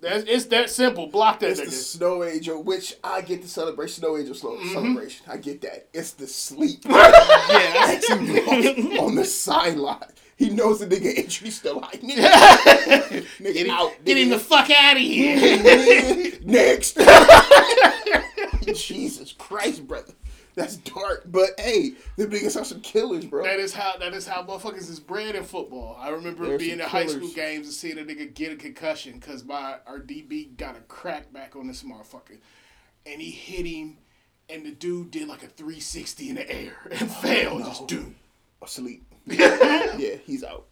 That's 0.00 0.24
it's 0.28 0.44
that 0.46 0.70
simple. 0.70 1.08
Block 1.08 1.40
that 1.40 1.50
It's 1.50 1.60
the 1.60 1.70
snow 1.72 2.22
angel, 2.22 2.62
which 2.62 2.94
I 3.02 3.20
get 3.20 3.42
the 3.42 3.48
celebration. 3.48 4.00
Snow 4.02 4.16
angel 4.16 4.34
slow 4.34 4.56
Mm-hmm. 4.56 4.72
celebration. 4.72 5.26
I 5.28 5.36
get 5.38 5.60
that. 5.62 5.88
It's 5.92 6.12
the 6.12 6.26
sleep 6.28 6.80
yeah, 6.88 8.00
on, 9.00 9.14
the 9.16 9.24
sideline. 9.24 10.04
He 10.36 10.50
knows 10.50 10.78
the 10.78 10.86
nigga 10.86 11.14
injury 11.16 11.50
still 11.50 11.80
like 11.80 12.00
nigga, 12.02 12.28
nigga 12.30 13.42
Get 13.42 13.56
him, 13.66 13.70
out. 13.70 13.92
get 14.04 14.18
him 14.18 14.28
the 14.30 14.38
fuck 14.38 14.70
out 14.70 14.94
of 14.96 15.02
here. 15.02 16.32
Next. 16.44 16.96
Jesus 18.74 19.32
Christ, 19.32 19.86
brother. 19.86 20.12
That's 20.58 20.76
dark. 20.76 21.22
But 21.26 21.50
hey, 21.56 21.92
the 22.16 22.26
biggest 22.26 22.56
are 22.56 22.64
some 22.64 22.80
killers, 22.80 23.24
bro. 23.24 23.44
That 23.44 23.60
is 23.60 23.72
how 23.72 23.96
that 23.98 24.12
is 24.12 24.26
how 24.26 24.42
motherfuckers 24.42 24.90
is 24.90 24.98
bred 24.98 25.36
in 25.36 25.44
football. 25.44 25.96
I 26.00 26.08
remember 26.08 26.46
There's 26.46 26.60
being 26.60 26.80
at 26.80 26.88
high 26.88 27.06
school 27.06 27.28
games 27.28 27.68
and 27.68 27.74
seeing 27.74 27.96
a 27.96 28.02
nigga 28.02 28.34
get 28.34 28.50
a 28.50 28.56
concussion 28.56 29.20
because 29.20 29.44
my 29.44 29.76
our 29.86 30.00
DB 30.00 30.56
got 30.56 30.76
a 30.76 30.80
crack 30.80 31.32
back 31.32 31.54
on 31.54 31.68
this 31.68 31.84
motherfucker, 31.84 32.38
and 33.06 33.22
he 33.22 33.30
hit 33.30 33.66
him, 33.66 33.98
and 34.48 34.66
the 34.66 34.72
dude 34.72 35.12
did 35.12 35.28
like 35.28 35.44
a 35.44 35.46
360 35.46 36.28
in 36.28 36.34
the 36.34 36.50
air 36.50 36.72
and 36.90 37.02
oh, 37.02 37.06
fell. 37.06 37.58
Just 37.60 37.86
dude. 37.86 38.16
Asleep. 38.60 39.04
yeah, 39.26 40.16
he's 40.26 40.42
out. 40.42 40.66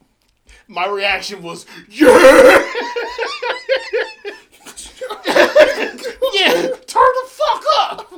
My 0.67 0.89
reaction 0.89 1.43
was 1.43 1.65
yeah, 1.89 2.09
yeah. 6.35 6.67
Turn 6.87 7.13
the 7.15 7.29
fuck 7.29 7.65
up. 7.79 8.13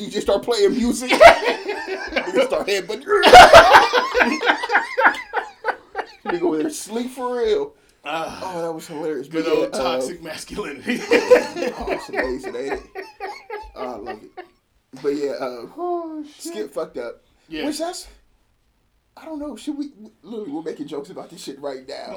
DJ 0.00 0.22
start 0.22 0.42
playing 0.42 0.70
music. 0.72 1.10
Nigga 1.10 2.46
start 2.46 2.66
headbutting. 2.66 3.04
Nigga 6.24 6.42
over 6.42 6.58
there 6.58 6.70
sleep 6.70 7.10
for 7.10 7.36
real. 7.38 7.74
oh, 8.04 8.62
that 8.62 8.72
was 8.72 8.86
hilarious. 8.86 9.28
Good 9.28 9.44
yeah, 9.44 9.52
old 9.52 9.74
uh, 9.74 9.78
toxic 9.78 10.22
masculinity. 10.22 11.00
Oh, 11.10 11.86
it's 11.90 12.08
amazing, 12.08 12.56
ain't 12.56 12.72
it? 12.72 12.82
Oh, 13.74 13.82
I 13.92 13.96
love 13.96 14.22
it. 14.22 14.44
But 15.02 15.08
yeah, 15.10 15.32
uh, 15.32 15.66
oh, 15.76 16.24
Skip 16.38 16.72
fucked 16.72 16.96
up. 16.96 17.22
Yeah. 17.48 17.66
Which 17.66 17.78
that's, 17.78 18.08
I 19.16 19.26
don't 19.26 19.38
know. 19.38 19.56
Should 19.56 19.76
we? 19.76 19.90
Literally, 20.22 20.50
we're 20.50 20.62
making 20.62 20.86
jokes 20.86 21.10
about 21.10 21.28
this 21.28 21.42
shit 21.42 21.60
right 21.60 21.86
now. 21.86 22.16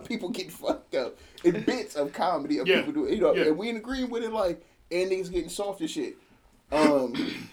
people 0.08 0.28
getting 0.30 0.50
fucked 0.52 0.94
up 0.94 1.16
in 1.42 1.62
bits 1.64 1.96
of 1.96 2.12
comedy 2.12 2.58
of 2.58 2.68
Yeah. 2.68 2.76
people 2.82 2.92
doing. 2.92 3.14
You 3.14 3.20
know, 3.22 3.34
Yeah. 3.34 3.46
and 3.46 3.58
we 3.58 3.68
in 3.70 3.76
agreement 3.76 4.12
with 4.12 4.22
it. 4.22 4.32
Like, 4.32 4.64
and 4.90 5.10
niggas 5.10 5.32
getting 5.32 5.50
soft 5.50 5.80
and 5.80 5.90
shit. 5.90 6.16
Um, 6.72 7.48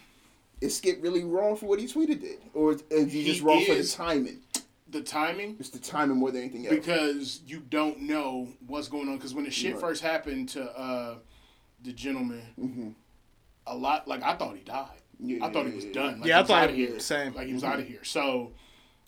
is 0.62 0.78
Skip 0.78 1.00
really 1.02 1.24
wrong 1.24 1.56
for 1.56 1.68
what 1.68 1.80
he 1.80 1.86
tweeted 1.86 2.22
did, 2.22 2.40
or 2.54 2.74
is, 2.74 2.84
is 2.90 3.12
he 3.14 3.24
just 3.26 3.40
He 3.42 3.46
wrong 3.46 3.64
for 3.66 3.76
the 3.76 3.84
timing? 3.84 4.40
the 4.88 5.02
timing. 5.02 5.56
It's 5.60 5.70
the 5.70 5.80
timing 5.80 6.18
more 6.18 6.32
than 6.32 6.42
anything 6.42 6.68
else. 6.68 6.76
because 6.76 7.42
you 7.46 7.60
don't 7.60 8.02
know 8.02 8.48
what's 8.68 8.88
going 8.88 9.10
on. 9.10 9.16
Because 9.18 9.34
when 9.34 9.44
the 9.46 9.52
shit 9.52 9.74
Right. 9.74 9.82
first 9.82 10.02
happened 10.02 10.50
to 10.50 10.64
uh, 10.80 11.16
the 11.84 11.92
gentleman, 11.92 12.42
Mm-hmm. 12.60 12.90
a 13.68 13.76
lot 13.76 14.08
like 14.08 14.24
I 14.24 14.36
thought 14.36 14.56
he 14.56 14.64
died. 14.64 14.88
Yeah, 15.20 15.46
I 15.46 15.52
thought 15.52 15.66
he 15.66 15.74
was 15.74 15.86
done. 15.86 16.20
Like, 16.20 16.28
Yeah, 16.28 16.34
he 16.36 16.38
I 16.38 16.40
was 16.42 16.48
thought 16.50 16.64
outta 16.64 16.74
he 16.74 16.86
here. 16.86 16.94
was 16.96 17.06
same. 17.06 17.34
Like 17.34 17.48
he 17.48 17.54
was 17.54 17.64
out 17.64 17.80
of 17.80 17.88
here. 17.88 18.04
So 18.04 18.52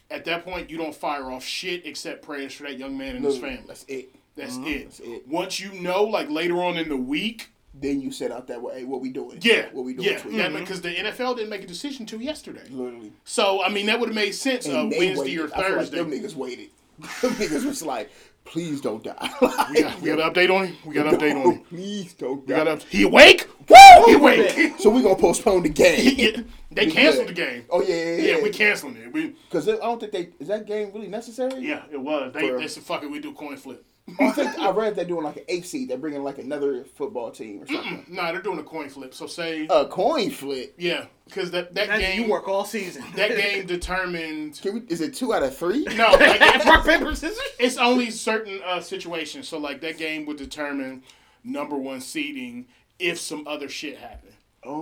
at 0.09 0.25
that 0.25 0.43
point, 0.45 0.69
you 0.69 0.77
don't 0.77 0.95
fire 0.95 1.29
off 1.31 1.43
shit 1.43 1.85
except 1.85 2.21
prayers 2.21 2.53
for 2.53 2.63
that 2.63 2.77
young 2.77 2.97
man 2.97 3.15
and 3.17 3.23
his 3.25 3.37
family. 3.37 3.63
That's 3.67 3.85
it. 3.87 4.09
That's 4.35 4.57
it. 4.57 4.83
That's 4.85 4.99
it. 5.01 5.27
Once 5.27 5.59
you 5.59 5.73
know, 5.81 6.03
like 6.03 6.29
later 6.29 6.61
on 6.63 6.77
in 6.77 6.89
the 6.89 6.97
week, 6.97 7.49
Then 7.79 8.01
you 8.01 8.11
set 8.11 8.31
out 8.31 8.47
that 8.47 8.61
way. 8.61 8.79
Hey, 8.79 8.83
what 8.85 9.01
we 9.01 9.09
doing? 9.11 9.37
yeah, 9.41 9.67
What 9.71 9.85
we 9.85 9.93
doing? 9.93 10.07
yeah, 10.07 10.17
tweet? 10.19 10.53
because 10.59 10.81
the 10.81 10.89
NFL 10.95 11.35
didn't 11.37 11.49
make 11.49 11.63
a 11.63 11.67
decision 11.67 12.05
till 12.05 12.21
yesterday. 12.21 12.67
Literally. 12.69 13.11
So 13.23 13.63
I 13.63 13.69
mean, 13.69 13.85
that 13.87 13.99
would 13.99 14.09
have 14.09 14.15
made 14.15 14.31
sense 14.33 14.67
uh, 14.67 14.79
And 14.79 14.91
they 14.91 14.99
Wednesday 14.99 15.37
waited. 15.37 15.39
or 15.39 15.43
I 15.45 15.49
feel 15.49 15.59
like 15.77 15.87
Thursday. 15.87 15.97
them 15.97 16.11
niggas 16.11 16.35
waited. 16.35 16.69
them 17.21 17.31
niggas 17.33 17.65
was 17.65 17.83
like, 17.83 18.09
Please 18.45 18.79
don't 18.79 19.03
die. 19.03 19.29
We 19.71 19.81
got, 19.81 20.01
we 20.01 20.07
got 20.15 20.19
an 20.21 20.33
update 20.33 20.49
on 20.55 20.67
him. 20.67 20.77
We 20.85 20.93
got 20.95 21.07
an 21.07 21.19
update 21.19 21.35
on 21.45 21.51
him. 21.51 21.59
Please 21.65 22.13
don't 22.13 22.47
We 22.47 22.53
die. 22.53 22.63
got 22.63 22.81
a, 22.81 22.85
he 22.87 23.03
awake? 23.03 23.45
Woo! 23.67 23.75
He 24.05 24.13
awake. 24.13 24.73
So 24.79 24.89
we 24.89 25.01
gonna 25.03 25.15
postpone 25.17 25.63
the 25.63 25.69
game. 25.69 26.13
Yeah, 26.17 26.41
they 26.71 26.89
canceled 26.89 27.27
the 27.27 27.33
game. 27.33 27.65
Oh 27.69 27.81
yeah, 27.81 27.93
yeah, 27.95 28.15
Yeah, 28.15 28.35
yeah. 28.37 28.43
we 28.43 28.49
canceling 28.51 28.95
it. 28.95 29.11
We, 29.11 29.35
Because 29.49 29.67
I 29.67 29.73
don't 29.75 29.99
think 29.99 30.13
they 30.13 30.29
is 30.39 30.47
that 30.47 30.65
game 30.65 30.91
really 30.93 31.07
necessary. 31.09 31.59
yeah, 31.59 31.83
it 31.91 31.99
was. 31.99 32.31
They, 32.33 32.47
For- 32.49 32.57
they 32.57 32.67
said, 32.69 32.83
fuck 32.83 33.03
it, 33.03 33.11
we 33.11 33.19
do 33.19 33.33
coin 33.33 33.57
flip. 33.57 33.83
I 34.19 34.31
think 34.31 34.57
I 34.57 34.69
read 34.71 34.95
they're 34.95 35.03
doing 35.05 35.23
like 35.23 35.35
an 35.37 35.43
eight 35.49 35.65
seed. 35.65 35.89
They're 35.89 35.97
bringing 35.97 36.23
like 36.23 36.37
another 36.37 36.85
football 36.95 37.29
team 37.29 37.61
or 37.63 37.67
something. 37.67 38.05
Nah, 38.07 38.31
they're 38.31 38.41
doing 38.41 38.57
a 38.59 38.63
coin 38.63 38.87
flip. 38.89 39.13
So 39.13 39.27
say, 39.27 39.67
A 39.69 39.85
coin 39.85 40.29
flip. 40.31 40.75
yeah, 40.77 41.05
because 41.25 41.51
that, 41.51 41.75
that 41.75 41.85
Imagine 41.85 42.11
game, 42.11 42.23
you 42.25 42.31
work 42.31 42.47
all 42.47 42.63
season. 42.63 43.03
that 43.15 43.35
game 43.35 43.65
determined. 43.65 44.59
Can 44.61 44.75
we, 44.75 44.79
is 44.87 45.01
it 45.01 45.13
two 45.13 45.33
out 45.33 45.43
of 45.43 45.55
three? 45.57 45.83
No, 45.95 46.11
like, 46.11 46.21
it's- 46.41 46.65
Rock 46.65 46.85
paper 46.85 47.13
scissors. 47.15 47.37
it's 47.59 47.77
only 47.77 48.09
certain 48.11 48.61
uh, 48.65 48.79
situations. 48.79 49.47
So 49.47 49.57
like 49.57 49.81
that 49.81 49.97
game 49.97 50.25
would 50.25 50.37
determine 50.37 51.03
number 51.43 51.75
one 51.75 51.99
seeding 51.99 52.67
if 52.99 53.19
some 53.19 53.45
other 53.47 53.67
shit 53.67 53.97
happened. 53.97 54.33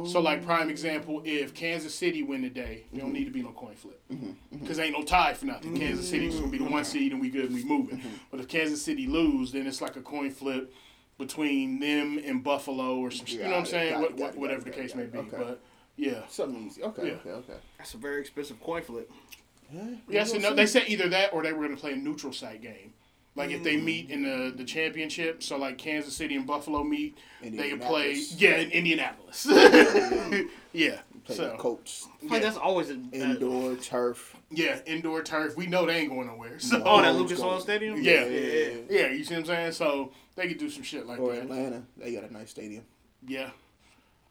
So 0.08 0.20
like 0.20 0.44
prime 0.46 0.70
example, 0.70 1.22
if 1.26 1.54
Kansas 1.54 1.94
City 1.94 2.24
win 2.24 2.42
today, 2.42 2.84
you 2.92 3.02
don't 3.02 3.14
need 3.14 3.26
to 3.26 3.32
be 3.32 3.42
no 3.44 3.52
coin 3.52 3.76
flip 3.76 4.02
because 4.52 4.80
ain't 4.80 4.98
no 4.98 5.04
tie 5.04 5.34
for 5.34 5.46
nothing. 5.46 5.78
Kansas 5.78 6.10
City's 6.10 6.36
gonna 6.36 6.48
be 6.52 6.58
the 6.58 6.64
one 6.66 6.84
seed 6.86 7.12
and 7.12 7.22
we 7.22 7.30
good 7.30 7.46
and 7.46 7.54
we 7.56 7.64
moving. 7.64 8.02
But 8.32 8.40
if 8.40 8.48
Kansas 8.48 8.82
City 8.82 9.08
lose, 9.08 9.52
then 9.52 9.68
it's 9.68 9.82
like 9.82 9.96
a 9.96 10.02
coin 10.02 10.32
flip 10.32 10.74
between 11.18 11.80
them 11.80 12.20
and 12.26 12.44
Buffalo 12.44 12.98
or 12.98 13.10
some. 13.12 13.26
You 13.28 13.44
know 13.44 13.50
what 13.52 13.58
I'm 13.60 13.66
saying? 13.66 13.94
got 13.94 14.02
What, 14.02 14.10
got 14.18 14.20
what, 14.20 14.36
whatever 14.38 14.66
got 14.66 14.74
the 14.74 14.82
case 14.82 14.96
may 14.96 15.06
be. 15.06 15.18
Okay. 15.20 15.38
But 15.38 15.62
yeah. 15.98 16.28
Something 16.28 16.66
easy. 16.68 16.84
Okay, 16.84 17.08
Yeah. 17.08 17.14
okay, 17.14 17.30
okay. 17.32 17.54
That's 17.78 17.94
a 17.94 17.98
very 17.98 18.20
expensive 18.22 18.60
coin 18.62 18.84
flip. 18.84 19.10
Yes 20.10 20.34
and 20.34 20.42
We'll 20.42 20.52
no. 20.52 20.56
They 20.56 20.66
see. 20.66 20.80
said 20.80 20.90
either 20.90 21.10
that 21.10 21.34
or 21.34 21.42
they 21.44 21.54
were 21.54 21.64
going 21.64 21.76
to 21.76 21.80
play 21.82 21.94
a 21.94 21.96
neutral 21.96 22.34
site 22.34 22.62
game. 22.62 22.94
Like 23.36 23.52
if 23.52 23.60
Mm. 23.62 23.64
they 23.66 23.78
meet 23.78 24.10
in 24.10 24.24
the 24.24 24.54
the 24.56 24.64
championship, 24.64 25.44
so 25.44 25.58
like 25.58 25.78
Kansas 25.78 26.16
City 26.16 26.36
and 26.36 26.48
Buffalo 26.48 26.84
meet, 26.84 27.18
they 27.42 27.70
can 27.70 27.80
play. 27.80 28.14
Yeah, 28.38 28.58
in 28.58 28.72
Indianapolis. 28.72 29.46
yeah. 30.72 31.00
Play 31.26 31.36
So 31.38 31.50
the 31.50 31.58
Colts. 31.58 32.08
Like 32.22 32.34
Yeah. 32.34 32.40
that's 32.40 32.58
always 32.58 32.92
a, 32.92 32.94
uh, 32.94 32.98
Indoor 33.12 33.76
turf. 33.78 34.36
yeah, 34.52 34.78
indoor 34.86 35.24
turf. 35.24 35.58
We 35.58 35.66
know 35.66 35.88
they 35.88 35.96
ain't 36.02 36.10
going 36.10 36.28
nowhere. 36.28 36.60
So 36.60 36.84
Oh, 36.86 37.02
that 37.02 37.16
Lucas 37.16 37.42
Oil 37.42 37.60
Stadium. 37.60 38.00
Yeah. 38.00 38.26
yeah. 38.28 38.68
yeah, 38.92 39.08
you 39.10 39.24
see 39.24 39.34
what 39.34 39.40
I'm 39.40 39.46
saying? 39.48 39.72
So 39.72 40.12
they 40.36 40.48
could 40.48 40.60
do 40.60 40.70
some 40.70 40.84
shit 40.84 41.08
like 41.08 41.18
Or 41.20 41.34
that. 41.34 41.42
Atlanta. 41.42 41.82
They 41.98 42.14
got 42.14 42.30
a 42.30 42.32
nice 42.32 42.52
stadium. 42.52 42.84
Yeah. 43.28 43.50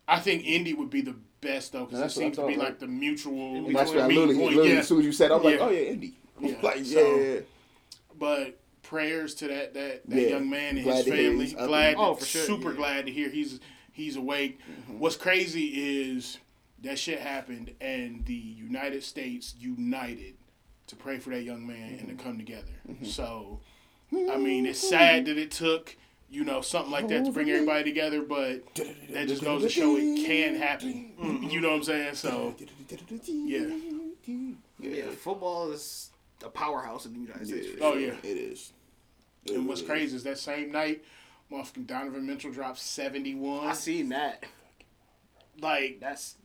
I 0.06 0.20
think 0.20 0.44
Indy 0.46 0.72
would 0.72 0.90
be 0.90 1.00
the 1.00 1.16
best 1.40 1.72
though 1.72 1.84
because 1.86 1.98
it 1.98 2.02
That's 2.02 2.16
what 2.16 2.22
seems 2.22 2.36
to 2.36 2.46
be 2.46 2.54
like 2.54 2.68
like- 2.68 2.78
the 2.78 2.86
mutual. 2.86 3.72
That's 3.72 3.90
what 3.90 3.98
I 3.98 4.06
literally, 4.06 4.36
literally 4.36 4.72
Yeah. 4.74 4.78
as 4.78 4.86
soon 4.86 5.00
as 5.00 5.06
you 5.06 5.12
said, 5.12 5.32
I'm 5.32 5.42
like, 5.42 5.58
oh 5.60 5.70
yeah, 5.70 5.80
Indy. 5.80 6.14
Yeah. 6.40 6.54
like 6.62 6.76
yeah, 6.76 6.84
So- 6.84 7.16
yeah, 7.16 7.32
yeah. 7.34 7.40
but 8.16 8.60
prayers 8.84 9.34
to 9.36 9.48
that 9.48 9.74
that, 9.74 10.08
that 10.08 10.22
Yeah. 10.22 10.28
young 10.28 10.48
man 10.48 10.76
and 10.76 10.84
Glad 10.84 11.04
his 11.04 11.14
family. 11.14 11.46
Glad, 11.52 11.96
Oh, 11.98 12.14
for 12.14 12.24
sure, 12.24 12.42
super 12.42 12.70
yeah. 12.70 12.76
glad 12.76 13.06
to 13.06 13.12
hear 13.12 13.28
he's 13.28 13.58
he's 13.92 14.16
awake. 14.16 14.60
Mm-hmm. 14.60 14.98
What's 15.00 15.16
crazy 15.16 16.10
is 16.10 16.38
that 16.82 16.98
shit 16.98 17.18
happened, 17.18 17.72
and 17.80 18.24
the 18.26 18.34
United 18.34 19.02
States 19.02 19.54
united 19.58 20.34
to 20.86 20.96
pray 20.96 21.18
for 21.18 21.30
that 21.30 21.42
young 21.42 21.66
man 21.66 21.90
and 21.90 22.00
to 22.00 22.14
mm-hmm. 22.14 22.16
come 22.18 22.38
together. 22.38 22.72
Mm-hmm. 22.88 23.06
So, 23.06 23.60
I 24.12 24.36
mean, 24.36 24.66
it's 24.66 24.78
sad 24.78 25.24
that 25.26 25.38
it 25.38 25.50
took 25.50 25.96
you 26.30 26.44
know 26.44 26.60
something 26.60 26.92
like 26.92 27.08
that 27.08 27.24
to 27.24 27.32
bring 27.32 27.48
everybody 27.50 27.84
together, 27.84 28.22
but 28.22 28.62
that 29.10 29.28
just 29.28 29.42
goes 29.42 29.62
to 29.62 29.68
show 29.68 29.96
it 29.96 30.26
can 30.26 30.56
happen. 30.56 31.12
You 31.50 31.60
know 31.60 31.70
what 31.70 31.76
I'm 31.76 31.84
saying? 31.84 32.14
So, 32.16 32.54
yeah. 33.28 33.70
Yeah, 34.80 35.10
football 35.10 35.70
is 35.72 36.10
a 36.44 36.48
powerhouse 36.48 37.06
in 37.06 37.14
the 37.14 37.20
United 37.20 37.46
States. 37.46 37.66
for 37.78 37.84
Oh, 37.84 37.94
yeah. 37.94 38.14
It 38.22 38.36
is. 38.36 38.72
It 39.46 39.52
and 39.52 39.66
what's 39.66 39.82
really 39.82 39.94
crazy 40.00 40.16
is 40.16 40.24
that 40.24 40.38
same 40.38 40.72
night, 40.72 41.04
motherfucking 41.50 41.86
Donovan 41.86 42.26
Mitchell 42.26 42.52
dropped 42.52 42.78
71. 42.78 43.66
I 43.66 43.72
seen 43.74 44.08
that. 44.10 44.44
Like, 45.60 45.98
That's 46.00 46.36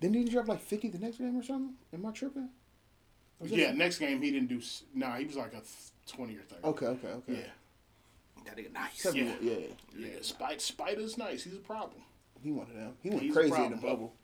Didn't 0.00 0.16
he 0.16 0.24
drop 0.28 0.48
like 0.48 0.60
50 0.62 0.88
the 0.88 0.98
next 0.98 1.18
game 1.18 1.36
or 1.38 1.42
something? 1.42 1.74
Am 1.92 2.06
I 2.06 2.10
tripping? 2.12 2.48
Was 3.38 3.52
it- 3.52 3.58
yeah, 3.58 3.72
next 3.72 3.98
game 3.98 4.20
he 4.22 4.30
didn't 4.30 4.48
do. 4.48 4.58
s- 4.58 4.84
Nah, 4.94 5.16
he 5.16 5.24
was 5.26 5.36
like 5.36 5.52
a 5.54 5.62
20 6.06 6.36
or 6.36 6.42
30. 6.42 6.64
Okay, 6.64 6.86
okay, 6.86 7.08
okay. 7.08 7.32
Yeah, 7.32 8.44
that 8.44 8.56
nigga 8.56 8.72
nice. 8.72 9.00
Seven- 9.00 9.26
Yeah. 9.26 9.34
yeah. 9.42 9.66
yeah. 9.98 10.08
Spider, 10.22 10.58
Spider's 10.60 11.18
nice. 11.18 11.42
He's 11.44 11.54
a 11.54 11.58
problem. 11.58 12.02
He 12.42 12.50
one 12.52 12.66
of 12.68 12.74
them. 12.74 12.96
He 13.02 13.10
went 13.10 13.22
He's 13.22 13.34
crazy 13.34 13.62
in 13.62 13.70
the 13.72 13.76
bubble. 13.76 14.14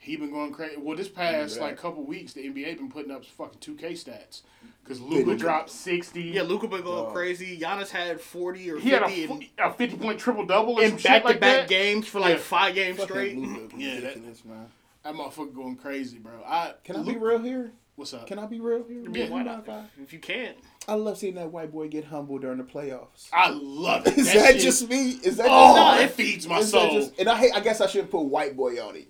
He 0.00 0.16
been 0.16 0.30
going 0.30 0.52
crazy. 0.52 0.76
Well, 0.78 0.96
this 0.96 1.08
past 1.08 1.56
Remember 1.56 1.60
like 1.72 1.76
couple 1.76 2.04
weeks, 2.04 2.32
the 2.32 2.46
NBA 2.48 2.76
been 2.78 2.88
putting 2.90 3.10
up 3.10 3.24
fucking 3.24 3.58
2K 3.60 3.92
stats 3.92 4.42
because 4.82 5.00
Big 5.00 5.26
Luka 5.26 5.36
dropped 5.36 5.70
60. 5.70 6.22
Yeah, 6.22 6.42
Luka 6.42 6.68
been 6.68 6.82
going 6.82 7.06
Oh. 7.08 7.10
crazy. 7.10 7.58
Giannis 7.58 7.88
had 7.90 8.20
forty 8.20 8.70
or 8.70 8.78
he 8.78 8.90
had 8.90 9.02
a, 9.02 9.08
fifty 9.08 9.26
fu- 9.26 9.34
in, 9.34 9.46
a 9.58 9.72
50 9.72 9.96
point 9.96 10.18
triple 10.20 10.46
double 10.46 10.78
in 10.78 10.96
back 10.96 11.24
to 11.24 11.34
back 11.34 11.68
games 11.68 12.06
for 12.06 12.20
like 12.20 12.36
Yeah. 12.36 12.42
five 12.42 12.74
games 12.74 12.98
Fucking 12.98 13.12
straight. 13.12 13.36
Luka, 13.38 13.74
Yeah, 13.76 14.00
that- 14.00 14.16
man. 14.46 14.66
That 15.04 15.14
motherfucker 15.14 15.54
going 15.54 15.76
crazy, 15.76 16.18
bro. 16.18 16.32
I 16.46 16.74
Can 16.84 16.96
I 16.96 16.98
Luka- 17.00 17.12
be 17.18 17.24
real 17.24 17.38
here? 17.38 17.72
What's 17.96 18.14
up? 18.14 18.28
Can 18.28 18.38
I 18.38 18.46
be 18.46 18.60
real 18.60 18.84
here? 18.84 19.02
Yeah, 19.10 19.28
why 19.28 19.38
You 19.38 19.44
not? 19.44 19.66
mind 19.66 19.88
If 20.00 20.12
you 20.12 20.20
can't, 20.20 20.56
I 20.86 20.92
I 20.92 20.94
love 20.94 21.18
seeing 21.18 21.34
that 21.34 21.50
white 21.50 21.72
boy 21.72 21.88
get 21.88 22.04
humbled 22.04 22.42
during 22.42 22.58
the 22.58 22.64
playoffs. 22.64 23.28
I 23.32 23.50
love 23.50 24.06
it. 24.06 24.16
Is 24.16 24.26
That 24.26 24.34
that 24.36 24.52
shit- 24.54 24.62
just 24.62 24.88
me? 24.88 25.10
Is 25.24 25.36
that 25.38 25.46
Oh, 25.50 25.96
just, 25.98 26.04
it 26.04 26.10
feeds 26.14 26.46
my 26.46 26.62
soul. 26.62 26.92
just- 26.92 27.18
and 27.18 27.28
I 27.28 27.36
hate. 27.36 27.52
I 27.54 27.60
guess 27.60 27.80
I 27.80 27.86
shouldn't 27.88 28.10
put 28.12 28.20
white 28.22 28.56
boy 28.56 28.80
on 28.80 28.94
it. 28.96 29.08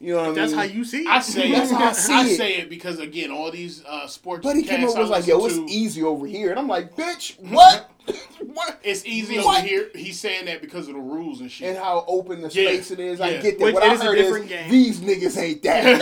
You 0.00 0.12
know 0.12 0.18
what 0.18 0.22
I 0.22 0.26
mean? 0.26 0.34
that's 0.36 0.52
how 0.52 0.62
you 0.62 0.84
see 0.84 1.00
it. 1.00 1.06
I 1.08 1.20
say 1.20 1.50
That's 1.50 1.70
it. 1.72 1.74
how 1.74 1.88
I 1.88 1.92
see 1.92 2.12
I 2.12 2.24
it. 2.24 2.36
say 2.36 2.54
it 2.58 2.70
because 2.70 3.00
again, 3.00 3.32
all 3.32 3.50
these 3.50 3.84
uh, 3.84 4.06
sports. 4.06 4.44
But 4.44 4.54
he 4.54 4.62
came 4.62 4.80
casts 4.80 4.94
up 4.94 5.02
was 5.02 5.10
like, 5.10 5.26
"Yo, 5.26 5.44
it's 5.44 5.56
to, 5.56 5.64
easy 5.66 6.02
over 6.04 6.24
here," 6.26 6.50
and 6.50 6.58
I'm 6.58 6.68
like, 6.68 6.94
"Bitch, 6.94 7.36
what? 7.50 7.90
what?" 8.40 8.78
It's 8.84 9.04
easy 9.04 9.38
What? 9.38 9.58
over 9.58 9.66
here. 9.66 9.90
He's 9.96 10.20
saying 10.20 10.44
that 10.46 10.60
because 10.60 10.86
of 10.86 10.94
the 10.94 11.00
rules 11.00 11.40
and 11.40 11.50
shit. 11.50 11.70
And 11.70 11.78
how 11.78 12.04
open 12.06 12.40
the 12.42 12.48
Yeah, 12.48 12.68
space 12.70 12.92
it 12.92 13.00
is. 13.00 13.20
I 13.20 13.38
get 13.38 13.58
that. 13.58 13.64
Which 13.64 13.74
what 13.74 13.82
I 13.82 13.94
is 13.94 14.00
heard 14.02 14.18
is 14.18 14.44
game. 14.48 14.70
these 14.70 15.00
niggas 15.00 15.36
ain't 15.36 15.62
that. 15.64 16.00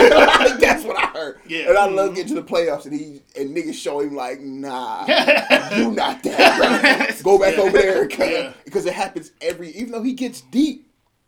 Like, 0.50 0.60
that's 0.60 0.84
what 0.84 0.98
I 1.02 1.06
heard. 1.18 1.40
Yeah. 1.48 1.70
And 1.70 1.78
I 1.78 1.86
love 1.88 2.14
getting 2.14 2.34
to 2.36 2.40
the 2.42 2.46
playoffs 2.46 2.84
and 2.84 2.92
he 2.94 3.22
and 3.34 3.56
niggas 3.56 3.74
show 3.74 4.00
him 4.00 4.14
like, 4.14 4.40
nah, 4.40 5.06
you 5.74 5.90
not 5.92 6.22
that. 6.22 7.18
Bro. 7.22 7.38
Go 7.38 7.42
back 7.42 7.56
Yeah. 7.56 7.62
over 7.62 7.78
there 7.78 8.08
Yeah. 8.10 8.52
because 8.66 8.84
it 8.84 8.92
happens 8.92 9.32
every. 9.40 9.70
Even 9.70 9.92
though 9.92 10.02
he 10.02 10.12
gets 10.12 10.42
deep, 10.42 10.85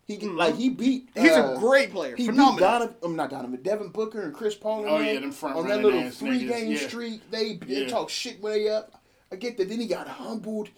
he 0.09 0.17
can 0.17 0.35
like 0.35 0.55
he 0.55 0.69
beat. 0.69 1.07
He's 1.13 1.31
uh, 1.33 1.53
a 1.55 1.59
great 1.59 1.91
player. 1.91 2.15
He 2.15 2.23
beat 2.23 2.31
Phenomenal. 2.31 2.59
Donovan, 2.59 2.95
um, 3.03 3.15
not 3.15 3.29
Donovan, 3.29 3.61
Devin 3.61 3.89
Booker 3.89 4.23
and 4.23 4.33
Chris 4.33 4.55
Paul. 4.55 4.83
Oh, 4.87 4.97
yeah, 4.97 5.19
them 5.19 5.31
front 5.31 5.55
on 5.55 5.67
that 5.67 5.83
little 5.83 6.09
three 6.09 6.47
game 6.47 6.71
yeah. 6.71 6.79
streak. 6.79 7.29
They, 7.29 7.57
they 7.57 7.81
Yeah. 7.83 7.87
talk 7.89 8.09
shit 8.09 8.41
way 8.41 8.67
up. 8.69 8.99
I 9.31 9.35
get 9.35 9.55
that. 9.57 9.69
Then 9.69 9.79
he 9.79 9.85
got 9.85 10.07
humbled 10.07 10.69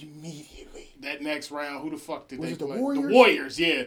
immediately. 0.00 0.88
that 1.00 1.20
next 1.20 1.50
round, 1.50 1.82
who 1.84 1.90
the 1.90 1.98
fuck 1.98 2.28
did 2.28 2.38
Was 2.38 2.48
they 2.48 2.52
it 2.54 2.58
the 2.60 2.64
play? 2.66 2.78
Warriors? 2.80 3.06
The 3.06 3.12
Warriors, 3.14 3.60
yeah. 3.60 3.82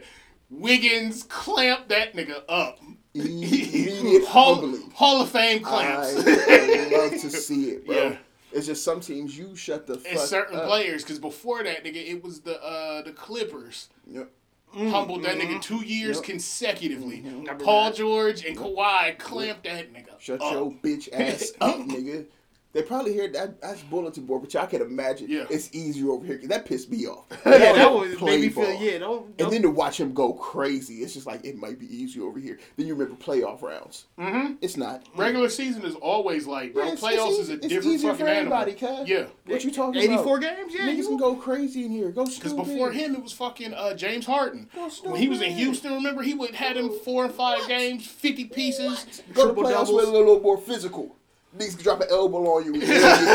Wiggins 0.50 1.24
clamped 1.24 1.88
that 1.88 2.14
nigga 2.14 2.42
up. 2.48 2.78
Immediate 3.12 4.24
Hall, 4.28 4.54
humbling. 4.54 4.90
Hall 4.92 5.20
of 5.20 5.30
Fame 5.30 5.64
clamps. 5.64 6.14
I, 6.16 6.20
I 6.30 6.96
love 6.96 7.10
to 7.10 7.28
see 7.30 7.70
it, 7.70 7.86
bro. 7.86 7.96
Yeah. 7.96 8.16
It's 8.52 8.66
just 8.66 8.84
some 8.84 9.00
teams 9.00 9.36
you 9.36 9.56
shut 9.56 9.88
the 9.88 9.96
fuck 9.96 10.12
and 10.12 10.20
certain 10.20 10.58
up. 10.60 10.68
players, 10.68 11.02
because 11.02 11.18
before 11.18 11.64
that, 11.64 11.84
nigga, 11.84 11.96
it 11.96 12.22
was 12.22 12.42
the 12.42 12.62
uh, 12.62 13.02
the 13.02 13.10
Clippers. 13.12 13.88
Yep. 14.06 14.30
Mm-hmm. 14.74 14.88
Humbled 14.88 15.22
that 15.24 15.36
nigga 15.36 15.50
mm-hmm. 15.50 15.60
two 15.60 15.84
years 15.84 16.16
Yep. 16.16 16.24
consecutively. 16.24 17.18
Mm-hmm. 17.18 17.40
Remember 17.40 17.64
Paul 17.64 17.90
that. 17.90 17.96
George 17.96 18.44
and 18.44 18.56
Kawhi 18.56 19.18
clamped 19.18 19.64
that 19.64 19.92
nigga. 19.92 20.18
Shut 20.18 20.40
up. 20.40 20.52
your 20.52 20.70
bitch 20.82 21.08
ass 21.12 21.52
up, 21.60 21.76
nigga. 21.80 22.26
They 22.72 22.82
probably 22.82 23.12
hear 23.12 23.28
that 23.28 23.60
that's 23.60 23.82
bulletin 23.82 24.24
board, 24.24 24.40
but 24.42 24.54
y'all 24.54 24.66
can 24.66 24.80
imagine 24.80 25.26
Yeah. 25.28 25.44
it's 25.50 25.68
easier 25.74 26.10
over 26.10 26.24
here. 26.24 26.38
'cause 26.38 26.48
That 26.48 26.64
pissed 26.64 26.90
me 26.90 27.06
off. 27.06 27.24
Yeah, 27.44 27.72
that 27.74 27.92
was 27.92 28.14
play 28.14 28.38
me 28.40 28.48
feel. 28.48 28.72
Yeah, 28.80 28.98
don't. 28.98 29.26
And 29.26 29.36
don't 29.36 29.50
then 29.50 29.62
to 29.62 29.70
watch 29.70 30.00
him 30.00 30.14
go 30.14 30.32
crazy, 30.32 30.96
it's 31.02 31.12
just 31.12 31.26
like 31.26 31.44
it 31.44 31.56
might 31.56 31.78
be 31.78 31.86
easier 31.94 32.24
over 32.24 32.38
here. 32.38 32.58
Then 32.76 32.86
you 32.86 32.94
remember 32.94 33.22
playoff 33.22 33.60
rounds. 33.62 34.06
Mm-hmm. 34.18 34.54
It's 34.62 34.76
not. 34.78 35.02
Regular 35.16 35.50
season 35.50 35.84
is 35.84 35.94
always 35.96 36.46
like, 36.46 36.72
bro. 36.72 36.84
Yeah, 36.84 36.92
it's- 36.94 37.02
Playoffs 37.04 37.30
it's 37.30 37.38
is 37.40 37.50
a 37.50 37.52
it's 37.54 37.66
different 37.68 37.94
easier 37.94 38.10
fucking 38.12 38.26
for 38.26 38.32
animal. 38.32 38.64
cuz. 38.74 39.08
Yeah. 39.08 39.26
What 39.46 39.64
you 39.64 39.70
talking 39.70 40.02
about? 40.02 40.14
eighty-four 40.14 40.38
games. 40.38 40.72
Yeah, 40.74 40.80
Niggas 40.86 40.96
you 40.96 41.08
can 41.08 41.16
go 41.18 41.34
crazy 41.34 41.84
in 41.84 41.90
here. 41.90 42.10
Go 42.10 42.24
Because 42.24 42.54
before 42.54 42.90
him, 42.92 43.14
it 43.14 43.22
was 43.22 43.32
fucking 43.32 43.74
uh, 43.74 43.94
James 43.94 44.24
Harden. 44.26 44.70
When 45.02 45.16
he 45.20 45.28
was 45.28 45.40
in. 45.42 45.52
Houston, 45.52 45.92
remember 45.92 46.22
he 46.22 46.32
would 46.32 46.54
had 46.54 46.76
him 46.78 46.90
four 47.04 47.24
and 47.26 47.34
five 47.34 47.58
What? 47.60 47.68
games, 47.68 48.06
fifty 48.06 48.46
pieces. 48.46 49.22
Go 49.34 49.52
to 49.52 49.60
playoffs 49.60 49.94
with 49.94 50.06
a 50.06 50.10
little 50.10 50.40
more 50.40 50.56
physical. 50.56 51.16
Niggas 51.56 51.74
can 51.76 51.82
drop 51.82 52.00
an 52.00 52.06
elbow 52.10 52.38
on 52.56 52.64
you. 52.64 52.72
And 52.74 52.82
you 52.82 52.88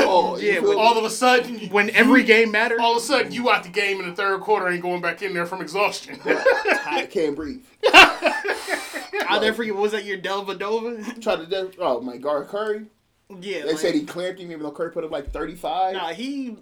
oh, 0.07 0.37
you 0.37 0.47
Yeah, 0.47 0.59
feel 0.61 0.71
me? 0.73 0.79
All 0.79 0.97
of 0.97 1.03
a 1.05 1.09
sudden, 1.09 1.59
when 1.69 1.89
every 1.91 2.23
game 2.23 2.51
mattered. 2.51 2.79
all 2.79 2.93
of 2.93 2.97
a 2.97 3.05
sudden, 3.05 3.31
you 3.31 3.49
out 3.51 3.63
the 3.63 3.69
game 3.69 3.99
in 3.99 4.09
the 4.09 4.15
third 4.15 4.41
quarter, 4.41 4.67
ain't 4.69 4.81
going 4.81 5.01
back 5.01 5.21
in 5.21 5.33
there 5.35 5.45
from 5.45 5.61
exhaustion. 5.61 6.19
I 6.25 7.07
can't 7.11 7.35
breathe. 7.35 7.63
I'll 9.29 9.41
never 9.41 9.53
forget. 9.57 9.73
What 9.75 9.81
was 9.83 9.91
that 9.91 10.03
year, 10.05 10.17
Dellavedova? 10.17 11.21
Tried 11.21 11.37
to 11.37 11.45
death. 11.45 11.75
Oh 11.79 12.01
my 12.01 12.17
God, 12.17 12.47
Curry. 12.47 12.85
yeah, 13.39 13.61
They 13.61 13.67
like, 13.71 13.77
said 13.77 13.93
he 13.93 14.03
clamped 14.05 14.39
him 14.39 14.51
even 14.51 14.63
though 14.63 14.71
Curry 14.71 14.91
put 14.91 15.03
up 15.03 15.11
like 15.11 15.31
thirty 15.31 15.55
five. 15.55 15.93
Nah, 15.93 16.09
he 16.13 16.57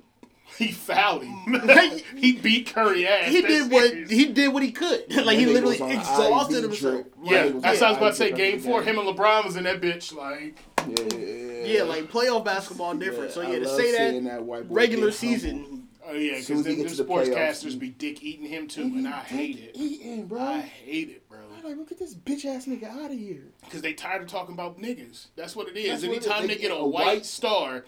he 0.58 0.72
fouled 0.72 1.24
him. 1.24 1.62
he 2.18 2.34
beat 2.34 2.74
Curry 2.74 3.08
ass. 3.08 3.30
he 3.30 3.42
did 3.42 3.72
what 3.72 3.90
series. 3.90 4.10
he 4.10 4.26
did 4.26 4.54
what 4.54 4.64
he 4.64 4.72
could. 4.72 5.14
like 5.26 5.38
he 5.38 5.46
literally 5.46 5.76
exhausted 5.82 6.64
himself. 6.64 7.06
Yeah, 7.24 7.44
Right. 7.44 7.62
that's 7.62 7.82
what 7.82 7.88
I 7.88 7.90
was 7.92 7.98
about 7.98 8.10
to 8.12 8.16
say. 8.16 8.32
Game 8.32 8.60
four, 8.60 8.82
him 8.84 8.98
and 9.00 9.08
LeBron 9.08 9.46
was 9.46 9.56
in 9.56 9.64
that 9.66 9.80
bitch. 9.82 10.14
Like, 10.14 10.58
Yeah, 10.88 11.18
yeah, 11.18 11.66
Yeah, 11.66 11.84
like 11.84 12.12
playoff 12.12 12.44
basketball 12.46 12.94
different. 12.96 13.32
so 13.32 13.42
I 13.42 13.52
yeah, 13.52 13.60
to 13.60 13.66
love 13.68 13.78
say 13.80 13.92
that, 13.92 14.24
that 14.26 14.44
white 14.44 14.68
boy 14.68 14.76
regular 14.76 15.10
get 15.12 15.20
humble. 15.20 15.36
season, 15.36 15.88
Oh 16.08 16.14
yeah, 16.14 16.34
because 16.40 16.52
as 16.52 16.58
he 16.58 16.64
them, 16.64 16.76
gets 16.84 16.98
them 16.98 16.98
to 16.98 17.04
the 17.04 17.10
playoffs, 17.20 17.36
sportscasters 17.36 17.72
he- 17.72 17.78
be 17.78 17.90
dick 17.90 18.24
eating 18.24 18.46
him 18.46 18.68
too, 18.68 18.84
He 18.90 18.98
and 19.00 19.08
I 19.08 19.20
hate 19.22 19.58
it. 19.60 19.72
Eating, 19.74 20.28
bro. 20.28 20.40
I 20.42 20.60
hate 20.62 21.10
it, 21.10 21.28
bro. 21.28 21.40
I'm 21.58 21.64
like, 21.64 21.78
look 21.78 21.92
at 21.92 21.98
this 21.98 22.14
bitch 22.14 22.46
ass 22.46 22.66
nigga 22.68 22.84
out 22.90 23.12
of 23.12 23.18
here. 23.18 23.46
Because 23.64 23.82
they 23.82 23.94
tired 23.94 24.22
of 24.22 24.28
talking 24.28 24.54
about 24.54 24.80
niggas. 24.80 25.28
That's 25.36 25.56
what 25.56 25.68
it 25.68 25.76
is. 25.78 26.02
That's 26.02 26.04
what 26.04 26.14
it 26.14 26.18
is. 26.20 26.26
They 26.48 26.48
they 26.56 26.62
get 26.62 26.72
a, 26.72 26.76
a 26.76 26.88
white, 26.88 27.06
white- 27.08 27.26
star, 27.26 27.86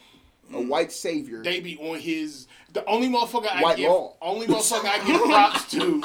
A 0.52 0.60
white 0.62 0.92
savior. 0.92 1.44
they 1.44 1.60
be 1.60 1.78
on 1.78 2.00
his. 2.00 2.48
The 2.74 2.84
only 2.86 3.08
motherfucker 3.08 3.50
I 3.52 3.62
White 3.62 3.78
give, 3.78 3.90
law. 3.92 4.16
only 4.22 4.48
motherfucker 4.48 4.86
I 4.86 5.06
give 5.06 5.22
props 5.26 5.70
to 5.72 6.04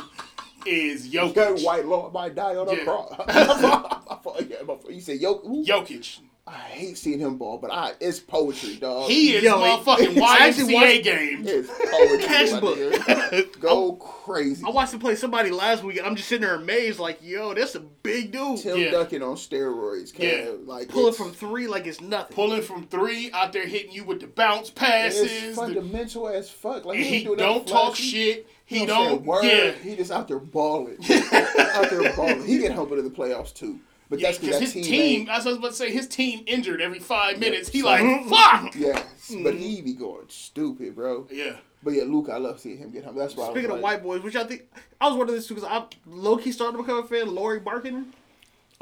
is 0.67 1.11
That 1.11 1.35
Jokic. 1.35 1.65
white 1.65 1.87
law 1.87 2.11
might 2.11 2.35
die 2.35 2.57
on 2.57 2.69
a 2.69 2.75
Yeah. 2.77 2.85
cross. 2.85 3.15
yeah, 4.49 4.93
you 4.95 5.01
said 5.01 5.19
yo. 5.21 5.39
who? 5.39 5.65
Jokic. 5.65 6.19
I 6.53 6.57
hate 6.57 6.99
seeing 6.99 7.19
him 7.19 7.39
ball, 7.39 7.57
but 7.57 7.71
I 7.73 7.93
it's 7.99 8.21
poetry, 8.21 8.77
dog. 8.77 9.09
He 9.09 9.35
is 9.35 9.43
Yo, 9.43 9.59
motherfucking 9.59 10.15
YMCA 10.15 11.03
game. 11.03 11.45
It's 11.47 11.69
poetry. 11.69 12.23
Textbook. 12.25 12.79
my 12.79 12.85
nigga. 12.85 13.61
Go 13.61 13.93
crazy. 13.95 14.63
I 14.67 14.69
watched 14.71 14.93
him 14.93 15.01
play 15.01 15.15
somebody 15.17 15.51
last 15.51 15.83
week, 15.83 15.97
and 15.97 16.07
I'm 16.07 16.15
just 16.15 16.29
sitting 16.29 16.47
there 16.47 16.55
amazed, 16.57 16.99
like, 17.01 17.21
yo, 17.23 17.55
that's 17.55 17.75
a 17.75 17.81
big 17.81 18.33
dude. 18.33 18.59
Tim 18.59 18.77
Yeah. 18.79 18.91
Duncan 18.91 19.23
on 19.23 19.37
steroids, 19.37 20.13
Yeah. 20.19 20.31
Kev. 20.31 20.67
Like 20.67 20.89
Pull 20.89 21.07
it 21.07 21.11
it's- 21.11 21.17
from 21.17 21.33
three 21.33 21.67
like 21.69 21.87
it's 21.87 22.03
nothing. 22.03 22.35
Pulling 22.35 22.61
from 22.63 22.87
three, 22.87 23.31
out 23.33 23.55
there 23.55 23.67
hitting 23.67 23.93
you 23.93 24.05
with 24.05 24.21
the 24.21 24.27
bounce 24.27 24.69
It's 24.69 24.79
passes. 24.79 25.31
the- 25.49 25.55
fundamental 25.55 26.29
as 26.29 26.51
fuck. 26.51 26.85
Like 26.85 26.99
and 26.99 27.07
he, 27.07 27.19
he 27.25 27.35
don't 27.35 27.67
talk 27.67 27.97
shit. 27.97 28.47
He, 28.67 28.81
He 28.81 28.87
don't. 28.87 29.09
say 29.09 29.13
a 29.15 29.17
word. 29.17 29.45
Yeah. 29.45 29.71
He 29.73 29.97
just 29.97 30.11
out 30.11 30.29
there 30.29 30.39
balling. 30.39 30.97
out 31.33 31.89
there 31.91 32.13
balling. 32.15 32.45
He 32.47 32.59
get 32.59 32.73
humbled 32.73 32.99
in 32.99 33.05
the 33.05 33.11
playoffs 33.11 33.55
too. 33.55 33.81
But 34.13 34.21
Yeah, 34.21 34.29
that's 34.29 34.41
because 34.41 34.59
because 34.59 34.73
that 34.75 34.79
his 34.79 34.87
team. 34.89 35.25
team, 35.25 35.31
I 35.31 35.39
was 35.39 35.57
about 35.57 35.69
to 35.69 35.73
say, 35.73 35.91
his 35.91 36.07
team 36.07 36.45
injured 36.47 36.83
every 36.83 36.99
five 36.99 37.39
minutes. 37.39 37.71
He 37.71 37.81
So- 37.81 37.87
like, 37.87 38.25
fuck. 38.29 38.75
Yes, 38.75 39.07
but 39.43 39.55
he 39.55 39.81
mm. 39.81 39.85
be 39.87 39.95
going 39.95 40.27
stupid, 40.29 40.95
bro. 40.95 41.27
Yeah. 41.31 41.57
But 41.83 41.95
yeah, 41.95 42.03
Luke, 42.05 42.29
I 42.31 42.37
love 42.37 42.61
seeing 42.61 42.77
him 42.77 42.91
get 42.91 43.05
humbled. 43.05 43.25
That's 43.25 43.35
why. 43.35 43.45
I 43.45 43.49
was 43.49 43.55
Speaking 43.55 43.71
of 43.71 43.77
like, 43.81 43.83
white 43.83 44.03
boys, 44.03 44.23
which 44.23 44.37
I 44.37 44.45
think 44.45 44.69
I 45.01 45.09
was 45.09 45.17
wondering 45.17 45.39
this 45.39 45.47
too, 45.47 45.55
because 45.55 45.67
I 45.67 45.87
low 46.05 46.37
key 46.37 46.53
started 46.53 46.77
to 46.77 46.83
become 46.83 46.99
a 46.99 47.07
fan. 47.07 47.35
Lauri 47.35 47.61
Markkanen. 47.61 48.09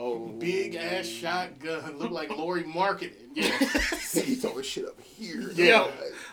oh, 0.01 0.27
Big 0.27 0.75
ass 0.75 1.07
shotgun. 1.07 1.97
Look 1.97 2.11
like 2.11 2.31
Lauri 2.31 2.65
Markkanen. 2.65 3.13
Yeah. 3.33 3.57
he 4.21 4.35
throwing 4.35 4.65
shit 4.65 4.85
up 4.85 5.01
here. 5.01 5.53
Yeah. 5.55 5.79
dog. 5.79 5.91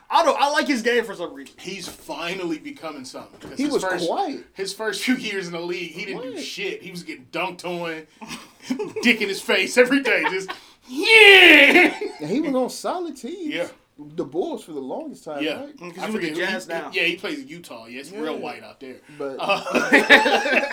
I 0.09 0.23
don't. 0.23 0.39
I 0.39 0.49
like 0.51 0.67
his 0.67 0.81
game 0.81 1.03
for 1.03 1.15
some 1.15 1.33
reason. 1.33 1.55
He's 1.59 1.87
finally 1.87 2.57
becoming 2.59 3.03
something. 3.05 3.39
'Cause 3.49 3.57
He 3.57 3.65
his 3.65 3.73
was 3.73 3.83
first, 3.83 4.07
quiet. 4.07 4.45
His 4.53 4.73
first 4.73 5.03
few 5.03 5.15
years 5.15 5.47
in 5.47 5.53
the 5.53 5.59
league, 5.59 5.91
he 5.91 6.05
didn't 6.05 6.21
do 6.21 6.39
shit. 6.41 6.81
He 6.81 6.91
was 6.91 7.03
getting 7.03 7.25
dunked 7.31 7.65
on, 7.65 8.07
dick 9.03 9.21
in 9.21 9.27
his 9.27 9.41
face 9.41 9.77
every 9.77 10.01
day. 10.01 10.23
Just, 10.29 10.49
yeah. 10.87 11.99
And 12.21 12.29
he 12.29 12.39
was 12.41 12.53
on 12.55 12.69
solid 12.69 13.17
teams. 13.17 13.53
Yeah. 13.53 13.67
The 13.99 14.23
Bulls 14.25 14.63
for 14.63 14.73
the 14.73 14.79
longest 14.79 15.23
time, 15.23 15.43
Yeah. 15.43 15.59
right? 15.61 15.73
Because 15.75 15.97
I 16.03 16.05
he 16.07 16.13
with 16.13 16.21
the 16.21 16.29
forget 16.29 16.49
Jazz 16.51 16.67
he, 16.67 16.71
now. 16.73 16.91
Yeah, 16.93 17.03
he 17.03 17.15
plays 17.15 17.39
in 17.39 17.47
Utah. 17.47 17.87
Yeah, 17.87 17.99
it's 18.01 18.11
real 18.11 18.37
white 18.37 18.61
out 18.63 18.79
there. 18.79 18.97
But 19.17 19.37
Uh, 19.39 19.63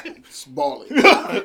it's 0.04 0.44
balling. 0.44 0.88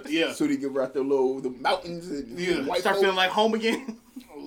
yeah. 0.10 0.34
So 0.34 0.46
they 0.46 0.58
get 0.58 0.72
right 0.74 0.94
there, 0.94 1.04
little 1.04 1.40
the 1.40 1.52
mountains 1.52 2.10
and 2.10 2.38
Yeah. 2.38 2.62
white 2.66 2.82
Start 2.82 2.98
folk. 2.98 3.04
feeling 3.04 3.16
like 3.16 3.30
home 3.32 3.54
again. 3.54 3.98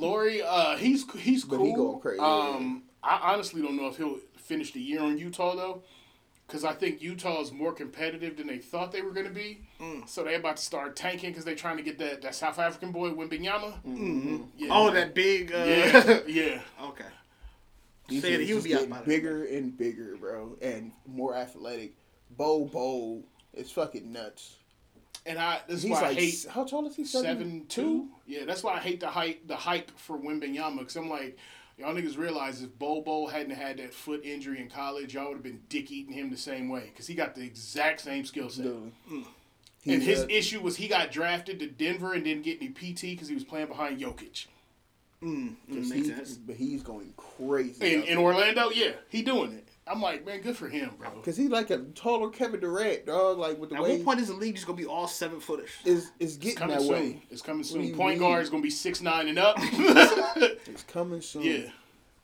Lauri, 0.03 0.42
uh, 0.42 0.76
he's 0.76 1.11
he's 1.12 1.44
But 1.44 1.61
he 1.61 1.72
going 1.72 2.00
crazy, 2.00 2.20
Um, 2.20 2.82
I 3.03 3.32
honestly 3.32 3.62
don't 3.62 3.76
know 3.76 3.88
if 3.88 3.96
he'll 3.96 4.18
finish 4.36 4.72
the 4.72 4.80
year 4.80 5.00
on 5.00 5.18
Utah 5.18 5.55
though, 5.55 5.82
because 6.46 6.64
I 6.64 6.72
think 6.72 7.00
Utah 7.00 7.40
is 7.40 7.53
more 7.53 7.72
competitive 7.72 8.36
than 8.36 8.46
they 8.46 8.59
thought 8.59 8.92
they 8.92 9.03
were 9.03 9.12
going 9.12 9.26
to 9.26 9.32
be. 9.32 9.61
Mm. 9.80 10.09
So 10.09 10.24
they're 10.24 10.38
about 10.38 10.59
to 10.59 10.62
start 10.62 10.96
tanking 10.96 11.30
because 11.30 11.44
they're 11.44 11.55
trying 11.55 11.76
to 11.78 11.82
get 11.82 11.98
that, 11.98 12.22
that 12.22 12.34
South 12.34 12.59
African 12.59 12.92
boy 12.92 13.11
Wembanyama. 13.11 13.82
Mm-hmm. 13.84 14.42
Yeah. 14.57 14.68
oh, 14.70 14.90
that 14.90 15.14
big. 15.14 15.53
Uh, 15.53 15.64
yeah, 15.64 16.20
yeah. 16.26 16.61
okay. 16.82 17.05
These 18.09 18.22
Said 18.22 18.32
niggas 18.32 18.44
he 18.44 18.55
would 18.55 18.62
just 18.62 18.64
be 18.64 18.74
out 18.74 18.88
getting 18.88 19.05
bigger 19.05 19.44
and 19.44 19.76
bigger, 19.76 20.16
bro, 20.20 20.57
and 20.61 20.92
more 21.07 21.34
athletic. 21.36 21.94
Bol 22.36 22.66
Bol 22.66 23.22
is 23.55 23.70
fucking 23.70 24.11
nuts. 24.11 24.57
And 25.24 25.38
I 25.38 25.60
this 25.68 25.78
is 25.78 25.82
He's 25.84 25.92
why 25.92 26.00
like 26.00 26.10
I 26.16 26.20
hate 26.20 26.46
how 26.50 26.64
tall 26.64 26.86
is 26.86 26.96
he? 26.96 27.04
seven 27.04 27.66
two. 27.68 28.08
Yeah, 28.26 28.44
that's 28.44 28.62
why 28.62 28.74
I 28.74 28.80
hate 28.80 29.00
the 29.00 29.08
hype 29.08 29.46
the 29.46 29.56
hype 29.56 29.90
for 29.98 30.18
Wembanyama 30.18 30.78
because 30.80 30.96
I'm 30.96 31.08
like. 31.10 31.38
Y'all 31.78 31.94
niggas 31.94 32.18
realize 32.18 32.62
if 32.62 32.78
Bol 32.78 33.00
Bol 33.00 33.26
hadn't 33.28 33.54
had 33.56 33.78
that 33.78 33.94
foot 33.94 34.22
injury 34.26 34.60
in 34.60 34.68
college, 34.68 35.14
y'all 35.14 35.28
would 35.28 35.36
have 35.36 35.42
been 35.42 35.62
dick 35.70 35.90
eating 35.90 36.12
him 36.12 36.28
the 36.30 36.36
same 36.36 36.68
way 36.68 36.90
because 36.92 37.06
he 37.06 37.14
got 37.14 37.34
the 37.34 37.40
exact 37.42 38.02
same 38.02 38.26
skill 38.26 38.50
set. 38.50 38.66
Literally. 38.66 38.92
And 39.86 40.02
his 40.02 40.20
uh, 40.20 40.26
issue 40.28 40.60
was 40.60 40.76
he 40.76 40.86
got 40.86 41.10
drafted 41.10 41.58
to 41.60 41.66
Denver 41.66 42.12
and 42.12 42.22
didn't 42.24 42.42
get 42.44 42.58
any 42.60 42.68
PT 42.68 43.00
because 43.02 43.26
he 43.26 43.34
was 43.34 43.42
playing 43.42 43.68
behind 43.68 43.98
Jokic. 43.98 44.46
Mm, 45.22 45.54
Cause 45.66 45.88
makes 45.88 46.08
he- 46.08 46.14
sense. 46.14 46.32
But 46.34 46.56
he's 46.56 46.82
going 46.82 47.14
crazy. 47.16 47.94
In, 47.94 48.02
in 48.04 48.18
Orlando, 48.18 48.68
yeah, 48.70 48.92
he 49.08 49.22
doing 49.22 49.52
it. 49.52 49.61
I'm 49.87 50.01
like, 50.01 50.24
man, 50.24 50.41
good 50.43 50.57
for 50.57 50.68
him, 50.68 50.93
bro. 50.97 51.11
Because 51.11 51.37
he's 51.37 51.49
like 51.51 51.70
a 51.70 51.78
taller 51.78 52.30
Kevin 52.30 52.61
Durant, 52.61 53.07
dog. 53.07 53.39
Like 53.39 53.59
with 53.59 53.70
the 53.70 53.76
At 53.76 53.83
way 53.83 53.97
what 53.97 54.05
point 54.05 54.20
is 54.20 54.28
the 54.28 54.35
league 54.35 54.55
just 54.55 54.66
gonna 54.66 54.76
be 54.78 54.87
all 54.87 55.09
seven 55.09 55.41
footers? 55.41 55.70
is 55.85 56.05
is 56.05 56.11
It's 56.20 56.37
getting 56.37 56.59
coming 56.59 56.76
that 56.76 56.83
soon. 56.83 56.93
way. 56.93 57.22
It's 57.30 57.43
coming 57.43 57.64
soon. 57.64 57.83
you 57.85 57.95
Point 57.95 58.20
mean? 58.20 58.28
guard 58.28 58.43
is 58.45 58.51
gonna 58.51 58.62
be 58.62 58.70
six 58.70 59.01
nine 59.01 59.28
and 59.28 59.39
up. 59.39 59.57
It's 60.66 60.85
coming 60.85 61.20
soon. 61.20 61.43
yeah, 61.43 61.70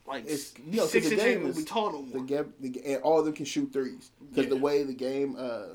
Like 0.07 0.25
It's 0.27 0.55
you 0.59 0.77
know 0.77 0.83
'cause 0.83 0.93
six 0.93 1.07
the 1.09 1.13
inch 1.15 1.23
game 1.23 1.33
ain't 1.33 1.43
gonna 1.43 1.55
be 1.55 1.65
tall 1.65 1.93
no 1.93 2.03
the 2.05 2.19
more. 2.19 2.25
game, 2.27 2.55
the, 2.61 2.81
and 2.87 3.03
all 3.03 3.19
of 3.19 3.25
them 3.25 3.35
can 3.35 3.45
shoot 3.45 3.73
threes 3.73 4.11
because 4.31 4.49
the 4.49 4.57
way 4.57 4.83
the 4.85 4.95
game, 4.95 5.35
uh, 5.39 5.75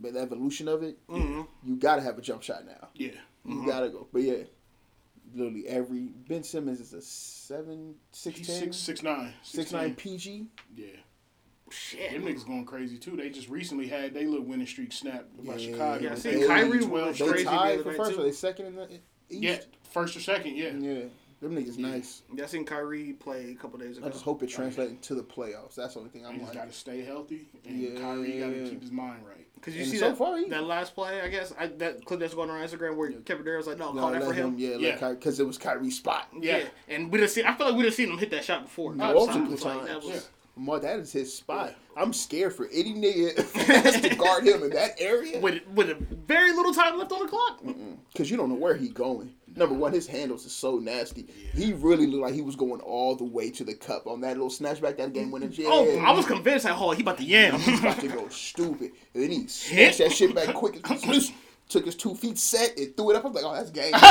the 0.00 0.18
evolution 0.18 0.68
of 0.68 0.82
it, 0.82 0.96
Mm-hmm. 1.08 1.42
you 1.64 1.76
gotta 1.76 2.02
have 2.02 2.18
a 2.18 2.22
jump 2.22 2.42
shot 2.42 2.64
now. 2.66 2.88
yeah. 2.94 3.10
You 3.44 3.64
gotta 3.66 3.88
go. 3.90 4.06
But 4.12 4.22
yeah, 4.22 4.42
literally 5.34 5.66
every 5.68 6.08
Ben 6.28 6.42
Simmons 6.42 6.80
is 6.80 6.92
a 6.94 7.02
seven 7.02 7.94
six 8.12 8.38
He's 8.38 8.46
ten 8.46 8.56
six 8.62 8.76
six 8.76 9.02
nine. 9.02 9.32
six 9.42 9.72
nine 9.72 9.94
PG. 9.94 10.46
Yeah. 10.74 10.86
Shit. 11.70 12.12
Them 12.12 12.22
niggas 12.22 12.46
going 12.46 12.64
crazy 12.64 12.96
too. 12.98 13.16
They 13.16 13.28
just 13.30 13.48
recently 13.48 13.88
had 13.88 14.14
they 14.14 14.24
little 14.24 14.44
winning 14.46 14.66
streak 14.66 14.92
snapped 14.92 15.36
by 15.44 15.54
Yeah. 15.56 15.58
Chicago. 15.72 16.04
Yeah, 16.04 16.12
I 16.12 16.14
They 16.14 16.20
seen 16.20 16.38
lead 16.40 16.46
Kyrie 16.48 16.78
12 16.78 16.90
was 17.08 17.18
They 17.18 17.24
crazy 17.26 17.44
straight. 17.44 17.44
the 17.44 17.50
tied 17.50 17.82
for 17.82 17.92
first. 17.92 18.10
too. 18.12 18.20
Are 18.20 18.24
they 18.24 18.32
second 18.32 18.66
in 18.66 18.74
the 18.76 18.88
East? 18.92 19.02
Yeah, 19.28 19.58
first 19.90 20.16
or 20.16 20.20
second, 20.20 20.56
yeah. 20.56 20.70
Yeah. 20.70 21.00
Them 21.42 21.54
niggas 21.54 21.76
Yeah. 21.78 21.88
nice. 21.90 22.22
Yeah, 22.34 22.44
I 22.44 22.46
seen 22.46 22.64
Kyrie 22.64 23.12
play 23.14 23.50
a 23.50 23.54
couple 23.56 23.78
days 23.78 23.98
ago. 23.98 24.06
I 24.06 24.10
just 24.10 24.22
hope 24.24 24.42
it 24.42 24.46
translates 24.48 24.92
into 24.92 25.14
the 25.16 25.22
playoffs. 25.24 25.74
That's 25.74 25.94
the 25.94 26.00
only 26.00 26.10
thing 26.10 26.24
I'm 26.24 26.34
He's 26.34 26.44
like. 26.44 26.54
got 26.54 26.66
to 26.68 26.72
stay 26.72 27.02
healthy, 27.02 27.48
and 27.66 27.78
Yeah. 27.78 28.00
Kyrie 28.00 28.38
got 28.38 28.46
to 28.50 28.70
keep 28.70 28.80
his 28.80 28.90
mind 28.92 29.26
right. 29.26 29.46
Cause 29.60 29.74
you 29.74 29.82
And 29.82 29.90
see 29.90 29.96
so 29.96 30.10
that, 30.10 30.18
far, 30.18 30.38
he- 30.38 30.48
that 30.50 30.64
last 30.64 30.94
play, 30.94 31.20
I 31.20 31.28
guess 31.28 31.52
I, 31.58 31.66
that 31.66 32.04
clip 32.04 32.20
that's 32.20 32.34
going 32.34 32.50
on 32.50 32.60
Instagram 32.60 32.94
where 32.96 33.10
Kevin 33.10 33.44
Durant's 33.44 33.66
like, 33.66 33.78
"No, 33.78 33.90
No, 33.92 34.00
call 34.02 34.12
that 34.12 34.22
for 34.22 34.32
him." 34.32 34.54
Yeah, 34.58 34.76
Yeah. 34.76 35.10
because 35.10 35.40
it 35.40 35.46
was 35.46 35.58
Kyrie's 35.58 35.96
spot. 35.96 36.28
Yeah. 36.40 36.58
Yeah. 36.58 36.64
and 36.88 37.10
we 37.10 37.18
done 37.18 37.26
seen. 37.28 37.46
I 37.46 37.54
feel 37.54 37.66
like 37.68 37.76
we 37.76 37.82
done 37.82 37.90
seen 37.92 38.10
him 38.10 38.18
hit 38.18 38.30
that 38.30 38.44
shot 38.44 38.62
before. 38.64 38.94
No, 38.94 39.08
So 39.08 39.14
multiple 39.26 39.52
it's 39.54 39.64
like, 39.64 39.78
times. 39.78 39.88
that 39.88 40.02
was- 40.04 40.28
Yeah. 40.56 40.62
More, 40.64 40.80
that 40.80 40.98
is 41.00 41.12
his 41.12 41.32
spot. 41.34 41.74
I'm 41.96 42.12
scared 42.12 42.54
for 42.54 42.66
any 42.72 42.94
nigga 42.94 43.36
has 43.84 44.00
to 44.00 44.14
guard 44.16 44.46
him 44.46 44.62
in 44.62 44.70
that 44.70 45.00
area 45.00 45.40
With 45.40 45.66
with 45.68 45.88
a 45.90 45.94
very 46.26 46.52
little 46.52 46.72
time 46.74 46.98
left 46.98 47.12
on 47.12 47.20
the 47.20 47.28
clock. 47.28 47.60
because 48.12 48.30
you 48.30 48.36
don't 48.36 48.48
know 48.48 48.54
where 48.54 48.74
he 48.74 48.88
going. 48.88 49.32
Number 49.54 49.74
one, 49.74 49.92
his 49.94 50.06
handles 50.06 50.44
is 50.44 50.52
so 50.52 50.76
nasty. 50.76 51.26
He 51.54 51.72
really 51.72 52.06
looked 52.06 52.22
like 52.22 52.34
he 52.34 52.42
was 52.42 52.56
going 52.56 52.80
all 52.82 53.16
the 53.16 53.24
way 53.24 53.50
to 53.52 53.64
the 53.64 53.72
cup 53.74 54.06
on 54.06 54.20
that 54.20 54.32
little 54.36 54.50
snatchback 54.50 54.98
that 54.98 55.14
game 55.14 55.30
winning. 55.30 55.50
Yeah, 55.52 55.68
Oh, 55.70 55.98
I 56.00 56.10
was 56.12 56.26
convinced 56.26 56.64
that 56.66 56.76
oh 56.78 56.90
he 56.90 57.00
about 57.02 57.16
to 57.18 57.24
yam. 57.24 57.58
he's 57.60 57.80
about 57.80 57.98
to 58.00 58.08
go 58.08 58.28
stupid, 58.28 58.92
and 59.14 59.22
then 59.22 59.30
he 59.30 59.46
snatched 59.46 59.98
that 59.98 60.12
shit 60.12 60.34
back 60.34 60.54
quick. 60.54 60.82
Took 61.68 61.84
his 61.86 61.96
two 61.96 62.14
feet 62.14 62.38
set 62.38 62.76
and 62.78 62.96
threw 62.96 63.10
it 63.10 63.16
up. 63.16 63.24
I'm 63.24 63.32
like, 63.32 63.44
oh, 63.44 63.54
that's 63.54 63.70
game. 63.70 63.92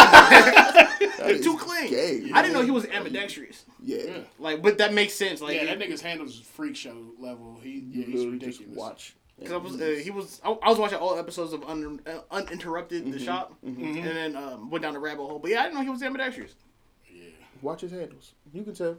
That 1.18 1.32
is 1.32 1.41
Too 1.45 1.58
clean. 1.58 1.89
game. 1.89 2.32
I 2.36 2.41
didn't 2.41 2.53
know 2.53 2.62
he 2.62 2.72
was 2.72 2.86
ambidextrous. 2.86 3.64
Yeah. 3.82 3.97
Yeah. 4.06 4.18
Like, 4.39 4.62
but 4.62 4.78
that 4.80 4.93
makes 4.93 5.14
sense. 5.14 5.41
Like, 5.41 5.56
Yeah, 5.56 5.66
that 5.66 5.80
nigga's 5.80 6.01
handles 6.01 6.39
freak 6.39 6.76
show 6.76 6.95
level. 7.20 7.58
He 7.64 7.84
yeah, 7.91 8.06
he's 8.06 8.16
Literally 8.16 8.39
just 8.39 8.60
ridiculous. 8.60 8.78
watch. 8.78 9.16
Cause 9.41 9.51
I 9.51 9.58
was, 9.58 9.82
uh, 9.82 9.99
he 10.03 10.12
was, 10.12 10.39
I, 10.45 10.51
I 10.51 10.70
was 10.70 10.78
watching 10.78 10.97
all 10.97 11.18
episodes 11.18 11.51
of 11.53 11.64
Un, 11.64 11.99
uh, 12.06 12.20
Uninterrupted, 12.32 13.03
Mm-hmm. 13.03 13.12
the 13.12 13.20
shop, 13.20 13.53
and 13.64 14.03
then 14.06 14.36
um, 14.36 14.70
went 14.70 14.82
down 14.84 14.93
the 14.93 14.99
rabbit 14.99 15.26
hole. 15.26 15.39
But 15.39 15.51
yeah, 15.51 15.60
I 15.62 15.64
didn't 15.64 15.76
know 15.76 15.82
he 15.84 15.89
was 15.89 16.03
ambidextrous. 16.03 16.53
Yeah, 17.10 17.24
Watch 17.62 17.82
his 17.82 17.91
handles. 17.91 18.34
You 18.53 18.64
can 18.64 18.74
tell. 18.76 18.97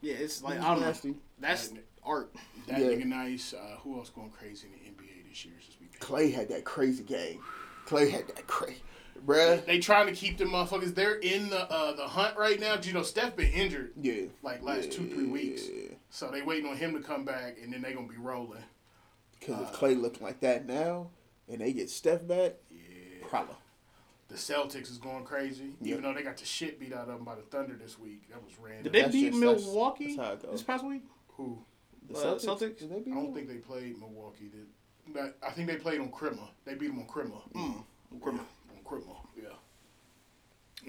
Yeah, 0.00 0.14
it's 0.14 0.42
like 0.42 0.56
He's 0.56 0.64
I 0.64 0.68
don't 0.68 0.80
know. 0.80 0.86
nasty. 0.86 1.14
That's 1.40 1.72
art. 2.04 2.32
that 2.68 2.78
Yeah. 2.80 2.86
nigga 2.88 3.04
nice. 3.06 3.52
Uh, 3.54 3.76
who 3.80 3.98
else 3.98 4.08
going 4.10 4.30
crazy 4.30 4.68
in 4.68 4.72
the 4.72 4.90
NBA 5.04 5.28
this 5.28 5.44
year? 5.44 5.54
This 5.58 5.76
weekend? 5.80 6.00
Clay 6.00 6.30
had 6.30 6.48
that 6.50 6.64
crazy 6.64 7.02
game. 7.02 7.40
Clay 7.86 8.10
had 8.10 8.28
that 8.28 8.46
crazy, 8.46 8.82
bruh. 9.24 9.64
They 9.64 9.78
trying 9.78 10.06
to 10.08 10.12
keep 10.12 10.36
them 10.38 10.50
motherfuckers. 10.50 10.94
They're 10.94 11.14
in 11.18 11.48
the 11.48 11.60
uh, 11.70 11.94
the 11.94 12.06
hunt 12.06 12.36
right 12.36 12.60
now. 12.60 12.76
You 12.82 12.92
know, 12.92 13.02
Steph 13.02 13.34
been 13.36 13.50
injured 13.52 13.92
Yeah. 14.00 14.26
like 14.42 14.62
last 14.62 14.92
two 14.92 15.08
three 15.08 15.26
weeks, 15.26 15.62
Yeah. 15.72 15.94
so 16.10 16.30
they 16.30 16.42
waiting 16.42 16.68
on 16.68 16.76
him 16.76 16.92
to 16.94 17.00
come 17.00 17.24
back, 17.24 17.56
and 17.62 17.72
then 17.72 17.80
they 17.82 17.92
gonna 17.94 18.06
be 18.08 18.16
rolling. 18.18 18.62
Because 19.40 19.62
if 19.62 19.72
Clay 19.72 19.94
looking 19.94 20.22
like 20.26 20.40
that 20.40 20.66
now, 20.66 21.10
and 21.48 21.60
they 21.60 21.72
get 21.72 21.88
Steph 21.88 22.26
back, 22.26 22.54
Yeah, 22.70 23.26
problem. 23.28 23.56
the 24.28 24.34
Celtics 24.34 24.90
is 24.90 24.98
going 24.98 25.24
crazy. 25.24 25.74
Yeah. 25.80 25.92
Even 25.92 26.02
though 26.02 26.14
they 26.14 26.22
got 26.22 26.36
the 26.38 26.44
shit 26.44 26.80
beat 26.80 26.92
out 26.92 27.02
of 27.02 27.14
them 27.14 27.24
by 27.24 27.36
the 27.36 27.42
Thunder 27.42 27.74
this 27.80 27.98
week, 27.98 28.28
that 28.30 28.42
was 28.42 28.52
random. 28.58 28.82
Did 28.84 28.92
they 28.92 29.02
That's 29.02 29.12
beat 29.12 29.28
just- 29.28 29.38
Milwaukee 29.40 30.16
that's 30.16 30.26
how 30.28 30.32
it 30.34 30.42
goes. 30.42 30.50
this 30.52 30.62
past 30.62 30.84
week? 30.84 31.02
Who? 31.36 31.58
The 32.08 32.18
Uh, 32.18 32.34
Celtics? 32.38 32.78
Did 32.78 32.90
they 32.90 33.00
beat 33.00 33.12
I 33.12 33.14
don't 33.14 33.24
them? 33.26 33.34
think 33.34 33.48
they 33.48 33.56
played 33.58 33.98
Milwaukee. 34.00 34.48
Did 34.48 34.66
but 35.12 35.36
I 35.46 35.50
think 35.52 35.68
they 35.68 35.76
played 35.76 36.00
on 36.00 36.10
Crimma. 36.10 36.48
They 36.64 36.74
beat 36.74 36.88
them 36.88 36.98
on 37.00 37.06
Crimma. 37.06 37.40
Mm. 37.54 37.84
Yeah, 38.12 38.28
on 38.28 38.40
Crimma, 38.84 39.16
yeah. 39.36 39.48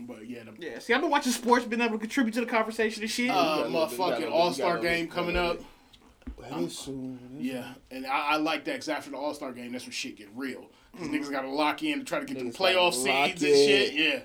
But 0.07 0.27
yeah, 0.27 0.43
the 0.43 0.53
Yeah, 0.59 0.79
see, 0.79 0.93
I've 0.93 1.01
been 1.01 1.09
watching 1.09 1.31
sports, 1.31 1.65
been 1.65 1.81
able 1.81 1.93
to 1.93 1.99
contribute 1.99 2.33
to 2.35 2.41
the 2.41 2.45
conversation 2.45 3.01
and 3.03 3.11
shit. 3.11 3.29
uh, 3.29 3.33
got 3.33 3.65
a 3.65 3.69
little 3.69 3.85
bit, 3.87 3.91
you 3.93 3.97
got 3.97 4.11
a 4.11 4.15
motherfucking 4.25 4.31
All 4.31 4.47
bit, 4.49 4.55
Star 4.55 4.67
you 4.67 4.73
got 4.75 4.79
a 4.79 4.81
little 4.81 4.83
game 4.97 5.07
coming 5.07 5.35
you 5.35 5.41
got 5.41 5.55
a 5.55 5.59
up. 5.59 6.51
little 6.51 6.69
soon. 6.69 7.37
Yeah, 7.39 7.73
and 7.91 8.05
I, 8.05 8.19
I 8.33 8.35
like 8.37 8.65
that 8.65 8.73
because 8.73 8.89
after 8.89 9.09
the 9.11 9.17
All 9.17 9.33
Star 9.33 9.51
game, 9.51 9.71
that's 9.71 9.85
when 9.85 9.91
shit 9.91 10.17
get 10.17 10.29
real. 10.35 10.65
'Cause 10.97 11.07
niggas 11.09 11.29
got 11.31 11.41
to 11.41 11.49
lock 11.49 11.83
in 11.83 11.99
to 11.99 12.05
try 12.05 12.19
to 12.19 12.25
get 12.25 12.37
Niggas 12.37 12.53
the 12.53 12.57
playoff 12.57 12.91
gotta 13.05 13.11
lock 13.19 13.27
seeds 13.29 13.43
and 13.43 13.53
shit. 13.55 13.93
Yeah, 13.93 14.19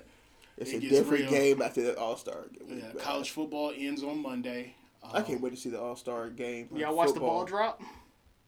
It's 0.57 0.71
It 0.71 0.77
a 0.77 0.89
different 0.89 1.23
real. 1.23 1.31
game 1.31 1.61
after 1.61 1.81
the 1.83 1.97
All 1.99 2.17
Star. 2.17 2.45
game. 2.51 2.79
yeah. 2.83 2.99
College 3.01 3.29
football 3.31 3.73
ends 3.75 4.03
on 4.03 4.19
Monday. 4.21 4.75
I 5.03 5.21
can't 5.21 5.41
wait 5.41 5.51
to 5.51 5.57
see 5.57 5.69
the 5.69 5.79
All 5.81 5.95
Star 5.95 6.29
game. 6.29 6.69
Y'all 6.75 6.95
watch 6.95 7.13
the 7.13 7.19
ball 7.19 7.45
drop? 7.45 7.81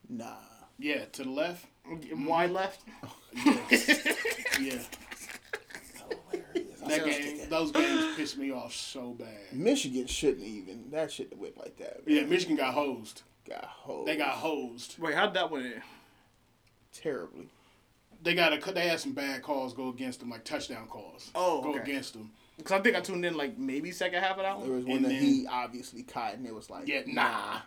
Nah. 0.09 0.37
Yeah, 0.77 1.05
to 1.05 1.23
the 1.23 1.29
left. 1.29 1.65
Mm-hmm. 1.89 2.25
Wide 2.25 2.51
left? 2.51 2.81
Yeah, 3.35 3.53
that 6.87 7.05
game, 7.05 7.49
those 7.49 7.71
games 7.71 8.15
pissed 8.15 8.37
me 8.37 8.51
off 8.51 8.73
so 8.73 9.11
bad. 9.11 9.27
Michigan 9.53 10.07
shouldn't 10.07 10.45
even. 10.45 10.89
That 10.91 11.11
shouldn't 11.11 11.37
went 11.39 11.57
like 11.57 11.77
that. 11.77 12.05
man. 12.07 12.15
Yeah, 12.15 12.23
Michigan 12.23 12.55
got 12.55 12.73
hosed. 12.73 13.23
Got 13.47 13.63
hosed. 13.65 14.07
They 14.07 14.17
got 14.17 14.31
hosed. 14.35 14.97
Wait, 14.99 15.13
how'd 15.15 15.33
that 15.35 15.51
one 15.51 15.65
end? 15.65 15.81
terribly. 16.93 17.47
They 18.23 18.33
got 18.33 18.53
a. 18.53 18.73
They 18.73 18.87
had 18.87 18.99
some 18.99 19.11
bad 19.13 19.43
calls 19.43 19.73
go 19.73 19.89
against 19.89 20.19
them, 20.21 20.29
like 20.29 20.43
touchdown 20.45 20.87
calls. 20.87 21.29
Oh, 21.35 21.61
go 21.61 21.71
okay. 21.71 21.79
against 21.79 22.13
them. 22.13 22.31
Because 22.57 22.71
I 22.71 22.79
think 22.79 22.95
I 22.95 23.01
tuned 23.01 23.25
in 23.25 23.35
like 23.35 23.57
maybe 23.57 23.91
second 23.91 24.23
half 24.23 24.37
of 24.37 24.43
that 24.43 24.59
There 24.61 24.69
one. 24.69 24.75
was 24.77 24.85
one 24.85 24.95
And 24.97 25.05
that 25.05 25.09
then- 25.09 25.21
he 25.21 25.45
obviously 25.45 26.03
caught, 26.03 26.35
and 26.35 26.45
it 26.47 26.55
was 26.55 26.69
like, 26.69 26.87
Yeah, 26.87 27.01
nah. 27.05 27.59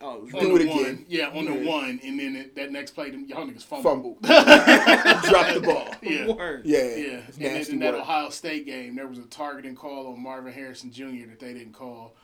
Oh, 0.00 0.20
On 0.20 0.28
Do 0.28 0.58
the 0.58 0.64
it 0.64 0.68
one, 0.68 0.78
again. 0.78 1.04
Yeah, 1.08 1.28
on 1.30 1.44
the 1.46 1.68
one, 1.68 1.98
and 2.04 2.20
then 2.20 2.36
it, 2.36 2.54
that 2.54 2.70
next 2.70 2.92
play, 2.92 3.10
them 3.10 3.24
y'all 3.28 3.44
niggas 3.44 3.64
fumbled. 3.64 3.84
fumble, 3.84 4.18
drop 4.22 5.54
the 5.54 5.60
ball. 5.64 5.88
Yeah. 6.02 6.26
Word. 6.32 6.62
Yeah, 6.64 6.78
Yeah, 6.78 7.20
It's 7.28 7.38
and 7.38 7.46
then 7.46 7.66
in 7.70 7.78
that. 7.80 7.94
Ohio 7.94 8.30
State 8.30 8.64
game, 8.66 8.94
there 8.94 9.08
was 9.08 9.18
a 9.18 9.22
targeting 9.22 9.74
call 9.74 10.06
on 10.12 10.22
Marvin 10.22 10.52
Harrison 10.52 10.92
Jr. 10.92 11.26
that 11.30 11.40
they 11.40 11.52
didn't 11.52 11.72
call. 11.72 12.14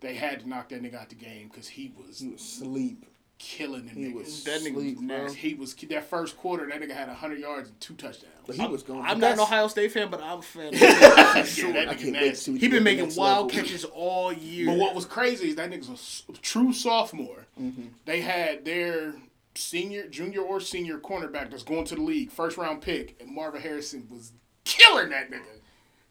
They 0.00 0.14
had 0.14 0.40
to 0.40 0.48
knock 0.48 0.68
that 0.68 0.80
nigga 0.82 0.94
out 0.94 1.08
the 1.08 1.16
game 1.16 1.48
because 1.48 1.66
he 1.68 1.92
was 1.96 2.20
He 2.20 2.28
was 2.28 2.40
asleep. 2.40 3.04
Killing 3.38 3.86
them 3.86 3.96
He 3.96 4.04
niggas. 4.06 4.14
was 4.14 4.44
That 4.44 4.60
nigga 4.60 4.74
was 4.74 4.84
asleep, 4.84 5.00
nasty. 5.00 5.38
he 5.38 5.54
was 5.54 5.74
that 5.74 6.08
first 6.08 6.36
quarter. 6.36 6.66
That 6.68 6.80
nigga 6.80 6.92
had 6.94 7.08
hundred 7.08 7.40
yards 7.40 7.68
and 7.70 7.80
two 7.80 7.94
touchdowns. 7.94 8.32
But 8.46 8.56
he 8.56 8.66
was 8.66 8.82
going. 8.82 9.02
I'm 9.04 9.18
not 9.20 9.32
an 9.34 9.40
Ohio 9.40 9.68
State 9.68 9.92
fan, 9.92 10.10
but 10.10 10.20
I'm 10.22 10.38
a 10.38 10.42
fan. 10.42 10.72
yeah, 10.72 11.42
For 11.42 11.72
that. 11.72 11.88
I 11.88 11.94
nigga 11.94 11.98
can't 11.98 12.00
wait 12.00 12.00
to 12.04 12.10
nasty. 12.12 12.52
He 12.52 12.58
do 12.58 12.70
been 12.70 12.84
making 12.84 13.14
wild 13.16 13.46
level. 13.46 13.48
catches 13.50 13.84
all 13.86 14.32
year. 14.32 14.66
But 14.66 14.78
what 14.78 14.94
was 14.94 15.04
crazy 15.06 15.48
is 15.48 15.56
that 15.56 15.70
nigga's 15.70 15.88
a 15.88 15.92
s- 15.92 16.22
true 16.42 16.72
sophomore. 16.72 17.46
Mm-hmm. 17.60 17.86
They 18.04 18.20
had 18.20 18.64
their 18.64 19.14
senior, 19.54 20.08
junior, 20.08 20.40
or 20.42 20.60
senior 20.60 20.98
cornerback 20.98 21.50
that's 21.50 21.62
going 21.62 21.84
to 21.86 21.94
the 21.94 22.02
league, 22.02 22.30
first 22.30 22.56
round 22.56 22.82
pick, 22.82 23.16
and 23.20 23.34
Marvin 23.34 23.60
Harrison 23.62 24.06
was 24.10 24.32
killing 24.64 25.10
that 25.10 25.30
nigga. 25.30 25.42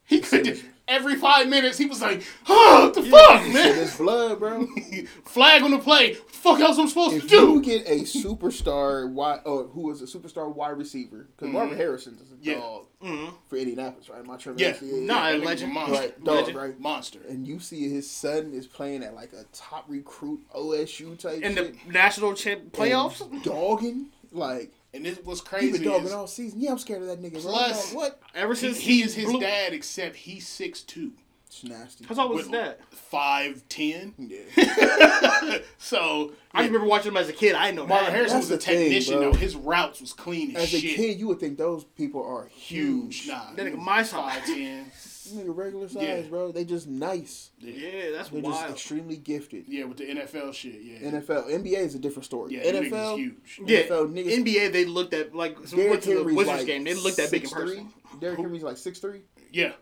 He 0.05 0.19
could 0.19 0.61
every 0.85 1.15
five 1.15 1.47
minutes 1.47 1.77
he 1.77 1.85
was 1.85 2.01
like, 2.01 2.23
"Oh, 2.47 2.85
what 2.85 2.93
the 2.93 3.03
fuck, 3.03 3.41
man!" 3.53 3.79
it's 3.79 3.97
blood, 3.97 4.37
bro. 4.39 4.67
Flag 5.25 5.63
on 5.63 5.71
the 5.71 5.79
play. 5.79 6.13
Fuck 6.13 6.59
else 6.59 6.77
I'm 6.77 6.87
supposed 6.89 7.15
if 7.15 7.29
to 7.29 7.35
you 7.35 7.61
do? 7.61 7.61
get 7.61 7.87
a 7.87 8.01
superstar 8.01 9.09
wide, 9.09 9.39
or 9.45 9.63
who 9.65 9.89
is 9.91 10.01
a 10.01 10.05
superstar 10.05 10.53
wide 10.53 10.77
receiver, 10.77 11.27
because 11.35 11.51
Marvin 11.53 11.77
Harrison 11.77 12.17
is 12.21 12.31
a 12.31 12.35
dog 12.59 12.85
Mm-hmm. 13.01 13.15
Yeah. 13.15 13.25
dog 13.25 13.33
for 13.47 13.55
Indianapolis, 13.57 14.09
right? 14.09 14.25
My 14.25 14.37
term 14.37 14.55
Yeah, 14.57 14.73
nigga's 14.73 14.81
a 14.81 15.45
legend. 15.45 15.73
monster. 15.73 15.93
right, 15.99 16.23
dog, 16.23 16.35
Legend. 16.35 16.57
right? 16.57 16.79
monster. 16.79 17.19
And 17.29 17.47
you 17.47 17.59
see 17.59 17.89
his 17.89 18.09
son 18.09 18.51
is 18.53 18.67
playing 18.67 19.03
at 19.03 19.13
like 19.15 19.31
a 19.33 19.43
top 19.53 19.85
recruit 19.87 20.41
OSU 20.55 21.17
type 21.17 21.41
in 21.41 21.55
the 21.55 21.73
national 21.87 22.33
champ 22.33 22.71
playoffs. 22.73 23.21
And 23.21 23.41
dogging 23.43 24.07
like 24.31 24.73
And 24.93 25.03
this 25.05 25.19
was 25.23 25.41
crazy. 25.41 25.65
he 25.65 25.71
crazy. 25.71 25.83
been 25.83 25.91
dogging 25.93 26.07
is 26.07 26.13
all 26.13 26.27
season. 26.27 26.61
Yeah, 26.61 26.71
I'm 26.71 26.77
scared 26.77 27.01
of 27.01 27.07
that 27.07 27.21
nigga. 27.21 27.41
Plus- 27.41 27.91
I'm 27.91 27.95
what? 27.95 28.21
Ever 28.35 28.53
since 28.55 28.77
he 28.79 29.01
is 29.01 29.15
his 29.15 29.25
blew- 29.25 29.39
dad, 29.39 29.73
except 29.73 30.15
he's 30.15 30.47
six 30.47 30.81
two, 30.81 31.11
It's 31.53 31.63
nasty. 31.63 32.05
How 32.05 32.15
tall 32.15 32.29
was 32.29 32.49
that? 32.49 32.79
five 32.91 33.63
ten. 33.69 34.13
Yeah. 34.17 34.39
So 35.77 36.31
I 36.53 36.65
remember 36.65 36.87
watching 36.87 37.11
him 37.11 37.17
as 37.17 37.29
a 37.29 37.33
kid. 37.33 37.55
I 37.55 37.71
know 37.71 37.85
Marvin 37.85 38.05
that. 38.07 38.13
Harrison 38.13 38.37
That's 38.39 38.49
was 38.49 38.51
a 38.51 38.55
the 38.57 38.61
thing, 38.63 38.79
technician 38.85 39.19
though. 39.19 39.33
His 39.33 39.55
routes 39.55 40.01
was 40.01 40.13
clean 40.13 40.55
as, 40.55 40.63
As 40.63 40.73
a 40.75 40.79
shit. 40.79 40.95
kid, 40.95 41.19
you 41.19 41.27
would 41.27 41.39
think 41.39 41.57
those 41.57 41.83
people 41.83 42.23
are 42.23 42.45
huge. 42.47 43.21
huge. 43.23 43.27
Nah, 43.27 43.53
That 43.55 43.65
nigga 43.67 43.77
my 43.77 44.01
size. 44.03 44.33
five 44.35 44.45
ten. 44.45 44.85
Nigga, 45.33 45.55
regular 45.55 45.87
size, 45.87 46.03
Yeah. 46.03 46.21
bro. 46.29 46.51
They 46.51 46.65
just 46.65 46.87
nice. 46.87 47.51
Yeah, 47.59 48.11
that's 48.11 48.29
They're 48.29 48.41
just 48.41 48.69
extremely 48.69 49.17
gifted. 49.17 49.65
Yeah, 49.67 49.85
with 49.85 49.97
the 49.97 50.05
NFL 50.05 50.53
shit. 50.53 50.81
Yeah, 50.81 51.11
NFL, 51.11 51.49
NBA 51.49 51.77
is 51.77 51.95
a 51.95 51.99
different 51.99 52.25
story. 52.25 52.55
yeah, 52.55 52.71
them 52.71 52.83
niggas 52.85 52.91
NFL, 52.91 53.17
huge. 53.17 53.61
Yeah, 53.65 53.79
NFL 53.83 54.13
niggas- 54.13 54.43
NBA 54.43 54.71
they 54.73 54.85
looked 54.85 55.13
at 55.13 55.33
like 55.35 55.57
so 55.65 55.77
we 55.77 55.83
Derrick 55.83 55.91
went 55.91 56.03
to 56.03 56.15
the 56.15 56.23
Wizards 56.35 56.47
like 56.59 56.65
game. 56.67 56.83
They 56.83 56.93
looked 56.93 57.17
that 57.17 57.31
big 57.31 57.43
in 57.43 57.49
6'3". 57.49 57.53
person. 57.53 57.93
Derrick 58.19 58.39
Henry's 58.39 58.63
like 58.63 58.77
six 58.77 58.99
three, 58.99 59.21
Yeah, 59.51 59.73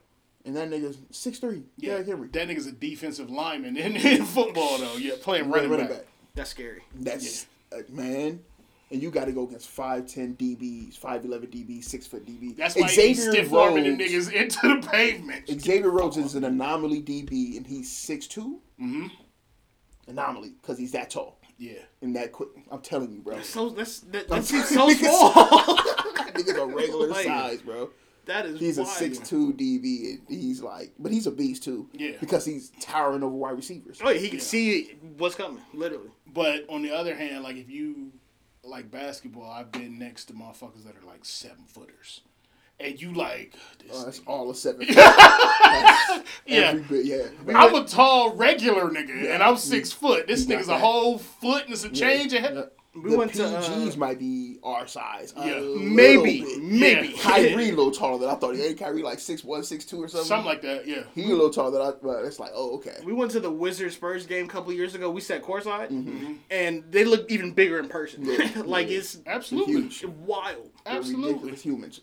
and 0.45 0.55
that 0.55 0.69
nigga's 0.69 0.97
six 1.11 1.39
three. 1.39 1.63
yeah. 1.77 1.91
Derrick 1.91 2.07
Henry, 2.07 2.27
That 2.29 2.47
nigga's 2.47 2.67
a 2.67 2.71
defensive 2.71 3.29
lineman 3.29 3.77
in, 3.77 3.95
in 3.97 4.25
football 4.25 4.77
though. 4.77 4.95
Yeah, 4.95 5.13
playing 5.21 5.49
running, 5.49 5.87
back. 5.87 6.05
That's 6.35 6.49
scary. 6.49 6.81
That's 6.95 7.45
uh, 7.71 7.81
man, 7.89 8.41
and 8.89 9.01
you 9.01 9.11
got 9.11 9.25
to 9.25 9.31
go 9.31 9.43
against 9.47 9.69
five 9.69 10.07
ten 10.07 10.35
DBs, 10.35 10.97
five 10.97 11.23
eleven 11.25 11.49
DBs, 11.49 11.83
six 11.85 12.07
foot 12.07 12.25
DBs. 12.25 12.57
That's 12.57 12.75
why 12.75 12.87
he's 12.89 13.21
stiff 13.29 13.53
arming 13.53 13.83
them 13.83 13.97
niggas 13.97 14.31
into 14.33 14.75
the 14.81 14.87
pavement. 14.87 15.47
Xavier 15.49 15.89
Rhodes 15.89 16.17
is 16.17 16.35
an 16.35 16.43
anomaly 16.43 17.01
DB, 17.01 17.57
and 17.57 17.67
he's 17.67 17.91
six 17.91 18.27
Mm-hmm. 18.27 19.07
Anomaly, 20.07 20.53
because 20.61 20.77
he's 20.77 20.91
that 20.93 21.09
tall 21.09 21.39
Yeah, 21.57 21.73
and 22.01 22.15
that 22.15 22.31
quick. 22.31 22.49
I'm 22.71 22.81
telling 22.81 23.11
you, 23.11 23.21
bro. 23.21 23.41
So 23.41 23.69
that's 23.69 23.99
that, 23.99 24.27
that 24.29 24.43
seems 24.43 24.67
so 24.69 24.89
small. 24.89 25.31
Nigga's 25.31 26.57
a 26.57 26.65
regular 26.65 27.13
size, 27.13 27.61
bro. 27.61 27.91
That 28.31 28.45
is 28.45 28.59
He's 28.59 28.77
a 28.77 28.85
six 28.85 29.17
two 29.19 29.53
DB, 29.53 30.19
and 30.19 30.21
he's 30.27 30.61
like, 30.61 30.93
but 30.99 31.11
he's 31.11 31.27
a 31.27 31.31
beast 31.31 31.63
too. 31.63 31.89
Yeah. 31.93 32.11
because 32.19 32.45
he's 32.45 32.71
towering 32.79 33.23
over 33.23 33.35
wide 33.35 33.51
receivers. 33.57 33.99
Oh 34.03 34.09
yeah, 34.09 34.19
he 34.19 34.29
can 34.29 34.37
Yeah. 34.39 34.43
see 34.43 34.95
what's 35.17 35.35
coming, 35.35 35.61
literally. 35.73 36.09
but 36.33 36.65
on 36.69 36.81
the 36.81 36.91
other 36.91 37.15
hand, 37.15 37.43
like 37.43 37.57
if 37.57 37.69
you 37.69 38.11
like 38.63 38.91
basketball, 38.91 39.49
I've 39.49 39.71
been 39.71 39.97
next 39.99 40.25
to 40.25 40.33
motherfuckers 40.33 40.83
that 40.85 40.95
are 40.95 41.05
like 41.07 41.23
seven 41.25 41.65
footers, 41.67 42.21
and 42.79 43.01
you 43.01 43.11
like 43.13 43.53
this. 43.79 43.91
Oh, 43.93 44.05
that's 44.05 44.19
nigga. 44.19 44.27
all 44.27 44.49
a 44.51 44.55
seven. 44.55 44.87
Yeah. 46.45 46.73
bit, 46.73 47.05
yeah. 47.05 47.27
I'm 47.55 47.73
a 47.75 47.85
tall 47.85 48.35
regular 48.35 48.89
nigga, 48.89 49.33
and 49.33 49.41
I'm 49.43 49.57
six 49.57 49.91
foot. 49.91 50.27
This 50.27 50.41
You 50.41 50.49
got 50.49 50.59
nigga's 50.61 50.67
a 50.69 50.77
whole 50.79 51.17
foot 51.17 51.67
and 51.67 51.77
some 51.77 51.93
change. 51.93 52.33
ahead. 52.33 52.69
Yeah. 52.93 53.01
We 53.03 53.09
the 53.11 53.17
went 53.17 53.33
to, 53.35 53.43
PGs 53.43 53.93
uh, 53.95 53.97
might 53.97 54.19
be 54.19 54.57
our 54.63 54.85
size. 54.85 55.33
Yeah. 55.37 55.61
Maybe, 55.79 56.41
bit. 56.41 56.61
maybe. 56.61 57.07
Yeah. 57.09 57.21
Kyrie 57.21 57.69
a 57.69 57.75
little 57.75 57.89
taller 57.91 58.19
than 58.19 58.29
I 58.29 58.35
thought. 58.35 58.53
Ain't 58.55 58.77
Kyrie 58.77 59.01
like 59.01 59.19
six 59.19 59.45
one, 59.45 59.63
six 59.63 59.85
two 59.85 60.03
or 60.03 60.09
something? 60.09 60.27
Something 60.27 60.45
like 60.45 60.61
that, 60.63 60.85
yeah. 60.85 61.03
he 61.15 61.23
a 61.23 61.27
little 61.27 61.49
taller 61.51 61.71
than 61.71 61.81
I. 61.81 61.91
But 62.03 62.25
it's 62.25 62.37
like, 62.39 62.51
oh, 62.53 62.75
okay. 62.75 62.97
We 63.05 63.13
went 63.13 63.31
to 63.31 63.39
the 63.39 63.49
Wizards 63.51 63.95
Spurs 63.95 64.25
game 64.25 64.45
a 64.45 64.49
couple 64.49 64.73
years 64.73 64.93
ago. 64.93 65.09
We 65.09 65.21
sat 65.21 65.41
courtside, 65.41 65.89
Mm-hmm. 65.89 66.33
and 66.49 66.83
they 66.91 67.05
look 67.05 67.31
even 67.31 67.53
bigger 67.53 67.79
in 67.79 67.87
person. 67.87 68.25
Yeah. 68.25 68.51
like 68.65 68.89
Yeah. 68.89 68.97
it's 68.97 69.19
Absolutely. 69.25 69.73
Huge. 69.83 70.03
wild. 70.05 70.69
They're 70.85 70.95
Absolutely. 70.97 71.29
ridiculous 71.33 71.61
humans. 71.61 72.01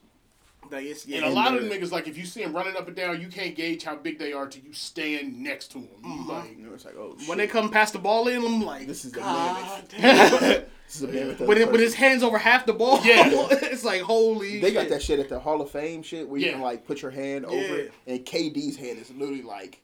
Like 0.71 0.85
it's 0.85 1.07
yeah. 1.07 1.19
And 1.19 1.27
a 1.27 1.31
lot 1.31 1.55
of 1.55 1.63
the 1.63 1.69
niggas, 1.69 1.93
like, 1.93 2.09
if 2.09 2.17
you 2.19 2.25
see 2.27 2.43
them 2.43 2.55
running 2.55 2.77
up 2.77 2.87
and 2.89 2.97
down, 2.97 3.21
you 3.21 3.29
can't 3.29 3.55
gauge 3.55 3.85
how 3.85 3.97
big 3.97 4.19
they 4.19 4.33
are 4.35 4.47
till 4.47 4.63
you 4.63 4.73
stand 4.73 5.39
next 5.43 5.69
to 5.73 5.79
them. 5.79 5.89
You 6.05 6.29
like, 6.29 6.57
You 6.59 6.67
know, 6.67 6.75
it's 6.75 6.85
like, 6.87 6.95
oh, 6.97 7.15
shit. 7.19 7.29
when 7.29 7.37
they 7.39 7.47
come 7.47 7.71
past 7.71 7.93
the 7.95 7.99
ball 7.99 8.29
in, 8.29 8.43
I'm 8.45 8.63
like, 8.63 8.87
This 8.87 9.05
is 9.07 9.13
the 9.13 9.21
God 9.21 9.57
mammoth. 9.93 10.41
damn. 10.43 10.63
This 10.89 10.97
is 10.97 11.03
a 11.03 11.09
mammoth 11.09 11.41
with, 11.41 11.59
it, 11.59 11.71
with 11.71 11.83
his 11.83 11.93
hands 11.95 12.23
over 12.23 12.39
half 12.39 12.65
the 12.65 12.73
ball, 12.73 13.01
Yeah. 13.05 13.25
it's 13.51 13.85
like 13.85 14.01
holy. 14.01 14.59
They 14.59 14.73
got 14.73 14.89
that 14.89 15.03
shit 15.03 15.19
at 15.21 15.29
the 15.29 15.39
Hall 15.39 15.61
of 15.61 15.71
Fame 15.71 16.03
shit 16.03 16.27
where 16.27 16.41
you 16.41 16.47
Yeah. 16.47 16.53
can 16.53 16.63
like 16.63 16.87
put 16.87 17.03
your 17.03 17.11
hand 17.11 17.45
over 17.45 17.77
it, 17.77 17.93
and 18.07 18.21
KD's 18.25 18.77
hand 18.77 18.99
is 18.99 19.11
literally 19.11 19.43
like. 19.43 19.83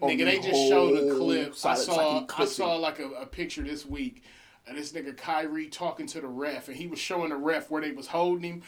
on 0.00 0.08
nigga, 0.08 0.18
the 0.18 0.24
they 0.24 0.38
just 0.40 0.66
showed 0.68 0.96
a 0.96 1.14
clip. 1.14 1.48
I 1.48 1.50
It's 1.50 1.64
like 1.64 1.78
saw, 1.78 2.26
I 2.38 2.44
saw 2.46 2.76
like 2.76 2.98
a, 3.00 3.08
a 3.10 3.26
picture 3.26 3.62
this 3.62 3.84
week, 3.84 4.22
and 4.66 4.78
this 4.78 4.92
nigga 4.92 5.14
Kyrie 5.14 5.66
talking 5.68 6.06
to 6.06 6.22
the 6.22 6.26
ref, 6.28 6.68
and 6.68 6.76
he 6.76 6.86
was 6.86 6.98
showing 6.98 7.28
the 7.28 7.36
ref 7.36 7.70
where 7.70 7.82
they 7.82 7.92
was 7.92 8.06
holding 8.06 8.42
him. 8.50 8.62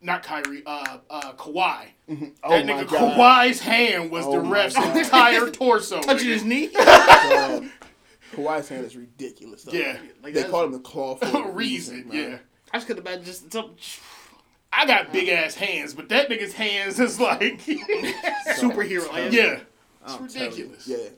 Not 0.00 0.22
Kyrie, 0.22 0.62
uh, 0.64 0.98
uh, 1.10 1.32
Kawhi. 1.32 1.86
Oh 2.08 2.14
that 2.50 2.66
my 2.66 2.72
nigga 2.84 2.88
God. 2.88 3.16
Kawhi's 3.48 3.58
hand 3.60 4.12
was 4.12 4.24
Oh 4.26 4.32
the 4.32 4.40
ref's 4.40 4.76
entire 4.76 5.50
torso. 5.50 6.00
touching 6.02 6.28
his 6.28 6.44
knee. 6.44 6.68
Dog. 8.36 8.46
Kawhi's 8.46 8.68
hand 8.68 8.84
is 8.84 8.96
ridiculous. 8.96 9.62
Though. 9.64 9.72
Yeah. 9.72 9.98
Like, 10.22 10.32
they 10.34 10.40
that's- 10.42 10.50
call 10.50 10.64
him 10.64 10.72
the 10.72 10.78
claw 10.80 11.16
for 11.16 11.26
a 11.48 11.52
reason, 11.52 12.08
man. 12.08 12.30
yeah. 12.30 12.38
I 12.72 12.76
just 12.78 12.86
could 12.86 12.98
imagine 12.98 13.24
just 13.24 13.52
some 13.52 13.70
I 14.72 14.86
got 14.86 15.12
big 15.12 15.28
ass 15.30 15.54
hands, 15.54 15.94
but 15.94 16.08
that 16.10 16.28
nigga's 16.28 16.52
hands 16.52 17.00
is 17.00 17.18
like, 17.18 17.60
superhero. 18.56 19.10
Like, 19.10 19.32
yeah, 19.32 19.60
it's 20.04 20.14
I'm 20.14 20.24
ridiculous. 20.24 20.86
Yeah. 20.86 21.08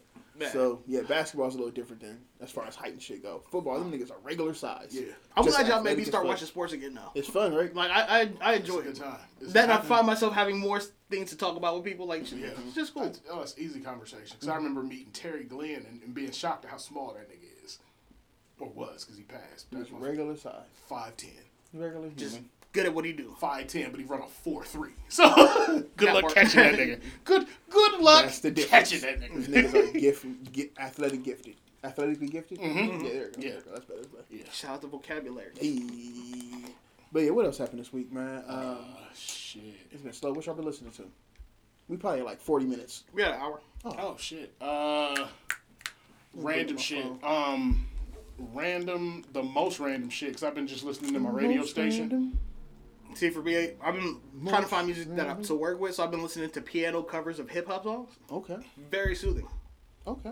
Man. 0.41 0.51
So 0.51 0.83
yeah, 0.87 1.03
basketball's 1.03 1.55
a 1.55 1.59
little 1.59 1.71
different 1.71 2.01
than 2.01 2.19
as 2.41 2.51
far 2.51 2.67
as 2.67 2.75
height 2.75 2.93
and 2.93 3.03
shit 3.03 3.23
go. 3.23 3.43
Football, 3.51 3.79
them 3.79 3.93
niggas 3.93 4.11
are 4.11 4.19
regular 4.23 4.55
size. 4.55 4.89
Yeah. 4.91 5.13
I'm 5.37 5.45
Just 5.45 5.59
glad 5.59 5.69
y'all 5.69 5.83
made 5.83 5.99
me 5.99 6.05
start 6.05 6.27
watching 6.27 6.47
sports 6.47 6.73
again 6.73 6.95
now. 6.95 7.13
It's 7.15 7.29
fun, 7.29 7.55
right? 7.55 7.75
Like 7.75 7.91
I, 7.91 8.23
I, 8.23 8.33
I 8.41 8.55
enjoy 8.55 8.79
It's 8.79 8.87
a 8.87 8.89
it. 8.89 8.95
good 8.95 9.03
time. 9.03 9.19
It's 9.43 9.53
Then 9.53 9.71
I 9.71 9.79
find 9.83 10.07
myself 10.07 10.33
having 10.33 10.59
more 10.59 10.81
things 11.11 11.29
to 11.31 11.37
talk 11.37 11.57
about 11.57 11.75
with 11.77 11.85
people. 11.85 12.07
Like, 12.07 12.33
you. 12.33 12.39
Yeah. 12.39 12.49
it's 12.67 12.75
just 12.75 12.95
cool. 12.95 13.05
It's, 13.05 13.21
oh, 13.31 13.43
it's 13.43 13.59
easy 13.59 13.81
conversation. 13.81 14.29
Because 14.31 14.49
I 14.49 14.53
mm-hmm. 14.53 14.65
remember 14.65 14.83
meeting 14.83 15.13
Terry 15.13 15.45
Glenn 15.45 15.85
and, 15.87 16.03
and 16.03 16.15
being 16.15 16.31
shocked 16.31 16.65
at 16.65 16.71
how 16.71 16.79
small 16.79 17.13
that 17.13 17.29
nigga 17.29 17.65
is. 17.65 17.79
Or 18.59 18.69
was, 18.69 19.05
because 19.05 19.19
he 19.19 19.25
passed. 19.25 19.67
It's 19.73 19.91
regular 19.91 20.37
size. 20.37 20.65
5'10. 20.91 21.29
Regular 21.73 22.09
Just 22.17 22.41
good 22.73 22.87
at 22.87 22.95
what 22.95 23.05
he 23.05 23.13
do. 23.13 23.35
five 23.39 23.67
ten, 23.69 23.91
but 23.91 24.01
he 24.01 24.07
run 24.07 24.21
a 24.23 24.27
four 24.27 24.65
three. 24.65 24.91
So 25.09 25.29
good 25.97 26.09
That 26.09 26.15
luck 26.15 26.23
works. 26.25 26.35
catching 26.35 26.61
that 26.61 26.75
nigga. 26.75 27.01
Good 27.25 27.47
good 27.69 28.01
luck 28.01 28.25
That's 28.25 28.41
the 28.41 28.51
difference. 28.51 28.91
catching 28.91 29.21
that 29.21 29.35
These 29.35 29.49
nigga. 29.49 29.71
niggas 29.73 29.89
are 29.97 29.99
gift, 29.99 30.53
get, 30.53 30.73
athletic 30.79 31.23
gifted. 31.23 31.55
Athletically 31.83 32.29
gifted? 32.29 32.59
Mhm. 32.61 32.65
Yeah, 32.65 32.73
there 32.75 32.87
you 32.87 33.01
go. 33.01 33.09
Yeah. 33.09 33.31
There 33.39 33.55
you 33.55 33.61
go. 33.61 33.71
That's 33.73 33.85
better. 33.87 34.01
That's 34.01 34.07
better. 34.09 34.25
Yeah. 34.31 34.43
Shout 34.53 34.71
out 34.73 34.81
to 34.83 34.87
vocabulary. 34.89 35.51
Hey. 35.59 35.81
But 37.13 37.23
yeah, 37.25 37.31
what 37.31 37.47
else 37.47 37.59
happened 37.59 37.81
this 37.81 37.93
week, 37.93 38.13
man? 38.13 38.45
Um, 38.47 38.57
Uh, 38.57 38.77
shit. 39.17 39.63
it's 39.91 40.03
been 40.03 40.13
slow. 40.13 40.33
What 40.33 40.47
y'all 40.47 40.55
been 40.55 40.65
listening 40.67 40.93
to? 40.93 41.05
We 41.89 41.97
probably 41.97 42.21
at 42.21 42.27
like 42.27 42.41
40 42.41 42.67
minutes. 42.67 43.05
We 43.13 43.23
had 43.23 43.33
an 43.35 43.41
hour. 43.41 43.61
Oh 43.85 44.17
shit. 44.19 44.53
Uh, 44.61 45.27
random 46.35 46.77
shit. 46.77 47.05
phone. 47.05 47.19
Um, 47.25 47.87
random. 48.53 49.25
The 49.33 49.43
most 49.43 49.79
random 49.81 50.11
shit. 50.11 50.33
Cause 50.33 50.43
I've 50.43 50.55
been 50.55 50.67
just 50.67 50.85
listening 50.85 51.13
to 51.15 51.21
my 51.21 51.31
radio 51.31 51.59
Most 51.59 51.71
station. 51.71 52.09
random. 52.09 52.39
See, 53.15 53.31
for 53.31 53.43
me, 53.43 53.71
I've 53.83 53.95
been 53.95 54.21
trying 54.47 54.63
to 54.63 54.69
find 54.69 54.87
music 54.87 55.15
that 55.17 55.29
I, 55.29 55.35
to 55.35 55.55
work 55.55 55.81
with, 55.81 55.97
so 55.97 56.05
I've 56.05 56.13
been 56.13 56.23
listening 56.23 56.49
to 56.51 56.61
piano 56.61 57.03
covers 57.03 57.41
of 57.41 57.51
hip 57.51 57.67
hop 57.67 57.83
songs. 57.83 58.11
Okay. 58.31 58.57
Very 58.91 59.15
soothing. 59.17 59.49
Okay. 60.07 60.31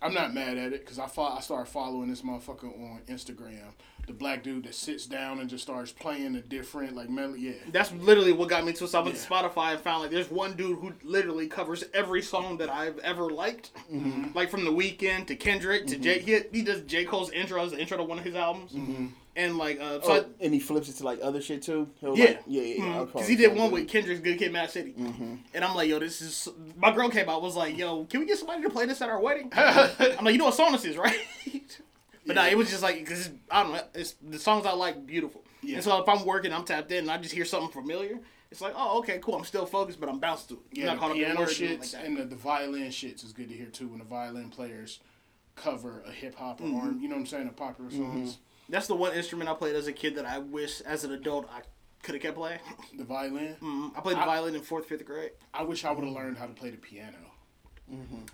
I'm 0.00 0.14
not 0.14 0.32
mad 0.34 0.56
at 0.56 0.72
it 0.72 0.80
because 0.80 0.98
I 0.98 1.06
fo- 1.06 1.22
I 1.36 1.40
started 1.40 1.70
following 1.70 2.08
this 2.08 2.22
motherfucker 2.22 2.64
on 2.64 3.00
Instagram. 3.08 3.72
The 4.06 4.12
black 4.12 4.44
dude 4.44 4.64
that 4.64 4.74
sits 4.76 5.04
down 5.06 5.40
and 5.40 5.50
just 5.50 5.64
starts 5.64 5.90
playing 5.90 6.36
a 6.36 6.40
different 6.40 6.94
like 6.94 7.10
melody. 7.10 7.40
Yeah. 7.42 7.52
That's 7.72 7.90
literally 7.92 8.32
what 8.32 8.48
got 8.48 8.64
me 8.64 8.72
to. 8.74 8.86
So 8.86 9.00
I 9.00 9.02
went 9.02 9.16
to 9.16 9.28
Spotify 9.28 9.72
and 9.72 9.80
found 9.80 10.02
like 10.02 10.12
there's 10.12 10.30
one 10.30 10.54
dude 10.56 10.78
who 10.78 10.92
literally 11.02 11.48
covers 11.48 11.82
every 11.92 12.22
song 12.22 12.56
that 12.58 12.70
I've 12.70 12.98
ever 13.00 13.30
liked, 13.30 13.72
Mm-hmm. 13.92 14.26
like 14.34 14.48
from 14.50 14.64
The 14.64 14.70
Weeknd 14.70 15.26
to 15.26 15.34
Kendrick 15.36 15.86
to 15.88 15.96
J. 15.98 16.20
He, 16.20 16.38
he 16.52 16.62
does 16.62 16.82
J 16.82 17.04
Cole's 17.04 17.30
intro 17.32 17.62
as 17.64 17.72
the 17.72 17.80
intro 17.80 17.96
to 17.96 18.04
one 18.04 18.18
of 18.18 18.24
his 18.24 18.36
albums, 18.36 18.72
Mm-hmm. 18.72 19.06
and 19.34 19.58
like 19.58 19.80
uh, 19.80 20.00
so 20.00 20.06
So, 20.06 20.12
I, 20.14 20.18
Oh, 20.20 20.24
and 20.40 20.54
he 20.54 20.60
flips 20.60 20.88
it 20.88 20.92
to 20.98 21.04
like 21.04 21.18
other 21.22 21.40
shit 21.42 21.62
too. 21.62 21.88
He'll 22.00 22.16
Yeah. 22.16 22.24
Like, 22.26 22.42
yeah, 22.46 22.62
yeah, 22.62 22.84
yeah. 22.84 22.94
I'll 22.96 23.06
because 23.06 23.22
follow 23.22 23.26
he 23.26 23.36
did 23.36 23.56
one 23.56 23.70
with 23.72 23.88
Kendrick's 23.88 24.20
Good 24.20 24.38
Kid, 24.38 24.52
Mad 24.52 24.70
City, 24.70 24.92
Mm-hmm. 24.96 25.34
and 25.52 25.64
I'm 25.64 25.74
like, 25.74 25.88
yo, 25.88 25.98
this 25.98 26.20
is 26.22 26.48
my 26.76 26.92
girl 26.94 27.08
came 27.10 27.28
out 27.28 27.42
was 27.42 27.56
like, 27.56 27.76
yo, 27.76 28.04
can 28.04 28.20
we 28.20 28.26
get 28.26 28.38
somebody 28.38 28.62
to 28.62 28.70
play 28.70 28.86
this 28.86 29.02
at 29.02 29.08
our 29.08 29.20
wedding? 29.20 29.50
I'm 29.56 30.24
like, 30.24 30.32
you 30.32 30.38
know 30.38 30.44
what 30.46 30.54
song 30.54 30.70
this 30.72 30.84
is, 30.84 30.96
right? 30.96 31.16
but 32.26 32.36
nah, 32.36 32.46
it 32.46 32.56
was 32.58 32.70
just 32.70 32.82
like 32.82 32.98
because 32.98 33.30
I 33.50 33.62
don't 33.62 33.72
know, 33.72 33.82
it's 33.94 34.14
the 34.22 34.38
songs 34.38 34.66
I 34.66 34.72
like 34.72 35.06
beautiful, 35.06 35.44
Yeah. 35.62 35.76
and 35.76 35.84
so 35.84 36.00
if 36.02 36.08
I'm 36.08 36.24
working, 36.26 36.52
I'm 36.52 36.64
tapped 36.64 36.90
in, 36.92 36.98
and 36.98 37.10
I 37.10 37.18
just 37.18 37.34
hear 37.34 37.44
something 37.44 37.70
familiar. 37.70 38.18
It's 38.50 38.60
like, 38.60 38.74
oh, 38.76 38.98
okay, 39.00 39.18
cool. 39.20 39.34
I'm 39.34 39.44
still 39.44 39.66
focused, 39.66 39.98
but 39.98 40.08
I'm 40.08 40.20
bounced 40.20 40.48
to 40.50 40.54
it. 40.54 40.60
Yeah, 40.78 40.84
not 40.86 40.94
the 40.94 41.00
caught 41.00 41.10
up 41.10 41.16
in 41.16 41.24
piano 41.24 41.40
and 41.40 41.48
shits 41.50 41.94
like 41.94 42.04
and 42.06 42.16
the, 42.16 42.24
the 42.24 42.36
violin 42.36 42.88
shits 42.88 43.24
is 43.24 43.32
good 43.32 43.48
to 43.48 43.54
hear 43.56 43.66
too 43.66 43.88
when 43.88 43.98
the 43.98 44.04
violin 44.04 44.50
players 44.50 45.00
cover 45.56 46.02
a 46.06 46.12
hip 46.12 46.36
hop 46.36 46.60
or 46.60 46.64
Mm-hmm. 46.64 46.86
R- 46.86 46.92
you 46.92 47.08
know 47.08 47.14
what 47.16 47.20
I'm 47.22 47.26
saying, 47.26 47.48
a 47.48 47.52
popular 47.52 47.90
songs. 47.90 48.38
That's 48.68 48.86
the 48.86 48.94
one 48.94 49.14
instrument 49.14 49.48
I 49.50 49.54
played 49.54 49.74
as 49.74 49.86
a 49.88 49.92
kid 49.92 50.14
that 50.16 50.26
I 50.26 50.38
wish, 50.38 50.80
as 50.82 51.02
an 51.04 51.12
adult, 51.12 51.48
I 51.52 51.62
could 52.02 52.14
have 52.14 52.22
kept 52.22 52.36
playing. 52.36 52.60
The 52.96 53.04
violin. 53.04 53.56
Mm, 53.62 53.96
I 53.96 54.00
played 54.00 54.16
the 54.16 54.22
I- 54.22 54.26
violin 54.26 54.54
in 54.54 54.62
fourth, 54.62 54.86
fifth 54.86 55.04
grade. 55.04 55.30
I 55.52 55.62
wish 55.64 55.84
I 55.84 55.90
would 55.90 56.04
have 56.04 56.12
learned 56.12 56.36
how 56.38 56.46
to 56.46 56.52
play 56.52 56.70
the 56.70 56.76
piano. 56.76 57.16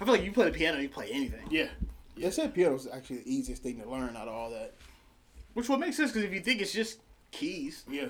I 0.01 0.05
feel 0.05 0.15
like 0.15 0.25
you 0.25 0.33
play 0.33 0.47
the 0.47 0.57
piano, 0.57 0.79
you 0.79 0.89
play 0.89 1.09
anything. 1.11 1.47
Yeah. 1.51 1.69
They 2.17 2.31
said 2.31 2.55
piano 2.55 2.75
is 2.77 2.87
actually 2.93 3.19
the 3.19 3.35
easiest 3.35 3.63
thing 3.63 3.81
to 3.81 3.89
learn 3.89 4.17
out 4.17 4.29
of 4.29 4.35
all 4.35 4.51
that, 4.51 4.75
Which 5.55 5.69
would 5.69 5.81
make 5.81 5.95
sense 5.95 6.11
because 6.13 6.25
if 6.25 6.33
you 6.33 6.41
think 6.41 6.61
it's 6.61 6.73
just 6.73 7.01
keys, 7.31 7.85
Yeah. 7.91 8.07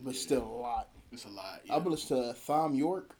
but 0.00 0.14
still 0.14 0.42
a 0.44 0.56
lot. 0.60 0.88
It's 1.12 1.24
a 1.24 1.28
lot. 1.28 1.60
I've 1.70 1.82
been 1.82 1.92
listening 1.92 2.22
to 2.24 2.34
Thom 2.38 2.74
Yorke. 2.74 3.14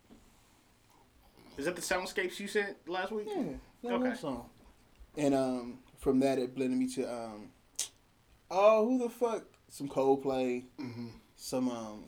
is 1.56 1.64
that 1.66 1.76
the 1.76 1.82
soundscapes 1.82 2.38
you 2.40 2.48
sent 2.48 2.76
last 2.88 3.12
week? 3.12 3.28
Yeah, 3.34 3.42
that 3.82 3.92
Okay. 3.92 4.08
okay. 4.08 4.18
song. 4.18 4.48
And 5.16 5.34
um, 5.34 5.78
from 5.98 6.18
that, 6.20 6.38
it 6.38 6.54
blended 6.54 6.78
me 6.78 6.88
to 6.94 7.04
um, 7.12 7.50
oh, 8.50 8.84
who 8.88 8.98
the 8.98 9.08
fuck? 9.08 9.44
Some 9.68 9.88
Coldplay. 9.88 10.64
hmm 10.78 11.06
Some 11.36 11.68
um, 11.70 12.04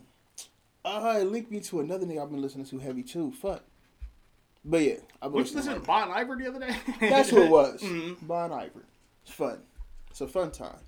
oh, 0.85 1.19
it 1.19 1.23
linked 1.25 1.51
me 1.51 1.59
to 1.61 1.79
another 1.79 2.05
nigga 2.05 2.21
I've 2.23 2.29
been 2.31 2.41
listening 2.41 2.65
to 2.67 2.79
heavy 2.79 3.03
too. 3.03 3.31
Fuck. 3.31 3.63
But 4.69 4.81
yeah, 4.83 4.95
been 5.21 5.31
Which 5.31 5.53
listening. 5.53 5.79
To 5.79 5.85
Bon 5.87 6.11
Iver 6.11 6.35
the 6.35 6.47
other 6.49 6.59
day? 6.59 6.75
That's 7.09 7.29
who 7.29 7.41
it 7.43 7.49
was. 7.49 7.81
Mhm. 7.81 8.27
Bon 8.27 8.51
Iver. 8.51 8.85
It's 9.23 9.31
fun. 9.33 9.59
It's 10.11 10.19
a 10.21 10.27
fun 10.27 10.51
time. 10.51 10.79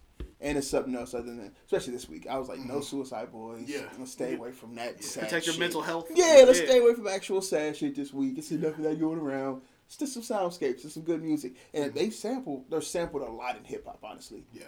And 0.41 0.57
it's 0.57 0.67
something 0.69 0.95
else 0.95 1.13
other 1.13 1.25
than, 1.25 1.51
especially 1.65 1.93
this 1.93 2.07
week. 2.07 2.25
I 2.29 2.37
was 2.37 2.47
like, 2.47 2.59
no 2.59 2.79
Suicide 2.81 3.31
Boys. 3.31 3.63
Yeah. 3.67 3.81
Let's 3.97 4.11
stay 4.11 4.35
away 4.35 4.51
from 4.51 4.75
that. 4.75 5.03
Sad 5.03 5.23
Protect 5.23 5.45
your 5.45 5.53
shit. 5.53 5.59
mental 5.59 5.81
health. 5.81 6.09
Yeah, 6.13 6.43
let's 6.45 6.59
stay 6.59 6.79
away 6.79 6.93
from 6.93 7.07
actual 7.07 7.41
sad 7.41 7.75
shit 7.75 7.95
this 7.95 8.13
week. 8.13 8.37
It's 8.37 8.51
enough 8.51 8.77
of 8.77 8.83
that 8.83 8.99
going 8.99 9.19
around. 9.19 9.61
It's 9.85 9.97
just 9.97 10.13
some 10.13 10.23
soundscapes. 10.23 10.85
It's 10.85 10.93
some 10.93 11.03
good 11.03 11.21
music. 11.23 11.55
And 11.73 11.93
they 11.93 12.09
sampled, 12.09 12.65
they're 12.69 12.79
sampled 12.81 13.23
a 13.23 13.31
lot 13.31 13.57
in 13.57 13.63
hip 13.65 13.85
hop, 13.85 13.99
honestly. 14.03 14.43
Yeah. 14.53 14.63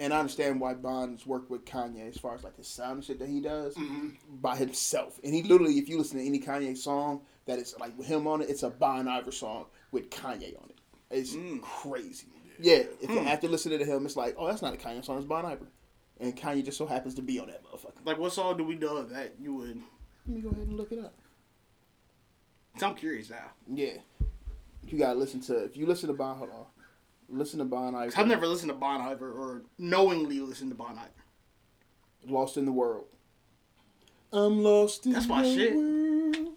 And 0.00 0.14
I 0.14 0.18
understand 0.20 0.60
why 0.60 0.74
Bond's 0.74 1.26
worked 1.26 1.50
with 1.50 1.64
Kanye 1.64 2.08
as 2.08 2.16
far 2.16 2.34
as 2.34 2.44
like 2.44 2.56
his 2.56 2.68
sound 2.68 3.04
shit 3.04 3.18
that 3.18 3.28
he 3.28 3.40
does 3.40 3.74
hmm 3.76 4.08
by 4.40 4.56
himself. 4.56 5.18
And 5.24 5.34
he 5.34 5.42
literally, 5.42 5.78
if 5.78 5.88
you 5.88 5.98
listen 5.98 6.18
to 6.18 6.24
any 6.24 6.38
Kanye 6.38 6.76
song 6.76 7.22
that 7.46 7.58
is 7.58 7.74
like 7.80 7.96
with 7.98 8.06
him 8.06 8.26
on 8.26 8.40
it, 8.40 8.48
it's 8.48 8.62
a 8.62 8.70
Bon 8.70 9.08
Iver 9.08 9.32
song 9.32 9.66
with 9.90 10.10
Kanye 10.10 10.56
on 10.62 10.70
it. 10.70 10.78
It's 11.10 11.36
crazy. 11.62 12.28
Yeah, 12.60 12.82
if 13.00 13.10
after 13.10 13.48
listening 13.48 13.78
to 13.78 13.78
listen 13.78 13.78
to 13.78 13.84
him, 13.84 14.06
it's 14.06 14.16
like, 14.16 14.34
oh, 14.38 14.46
that's 14.46 14.62
not 14.62 14.74
a 14.74 14.76
Kanye 14.76 15.04
song, 15.04 15.16
it's 15.16 15.26
Bon 15.26 15.44
Iver. 15.44 15.66
And 16.20 16.36
Kanye 16.36 16.64
just 16.64 16.78
so 16.78 16.86
happens 16.86 17.14
to 17.14 17.22
be 17.22 17.38
on 17.38 17.48
that 17.48 17.64
motherfucker. 17.64 18.04
Like, 18.04 18.18
what 18.18 18.32
song 18.32 18.56
do 18.56 18.64
we 18.64 18.74
know 18.74 19.02
that 19.02 19.34
you 19.40 19.54
would? 19.54 19.80
Let 20.26 20.36
me 20.36 20.40
go 20.42 20.50
ahead 20.50 20.66
and 20.66 20.76
look 20.76 20.92
it 20.92 20.98
up. 20.98 21.14
i 22.80 22.84
I'm 22.84 22.94
curious 22.94 23.30
now. 23.30 23.50
Yeah. 23.72 23.98
You 24.86 24.98
gotta 24.98 25.18
listen 25.18 25.40
to 25.42 25.64
if 25.64 25.76
you 25.76 25.86
listen 25.86 26.08
to 26.08 26.14
Bon 26.14 26.36
hold 26.36 26.50
on. 26.50 26.66
Listen 27.28 27.58
to 27.58 27.64
Bon 27.64 27.94
Iver. 27.94 28.10
'Cause 28.10 28.18
I've 28.20 28.26
never 28.26 28.46
listened 28.46 28.70
to 28.70 28.76
Bon 28.78 29.00
Iver 29.00 29.30
or 29.32 29.62
knowingly 29.78 30.40
listened 30.40 30.70
to 30.70 30.74
Bon 30.76 30.96
Iver. 30.98 31.10
Lost 32.26 32.56
in 32.56 32.64
the 32.64 32.72
World. 32.72 33.06
I'm 34.32 34.62
lost 34.62 35.06
in 35.06 35.12
That's 35.12 35.26
my 35.26 35.42
the 35.42 35.54
shit. 35.54 35.74
world. 35.74 36.54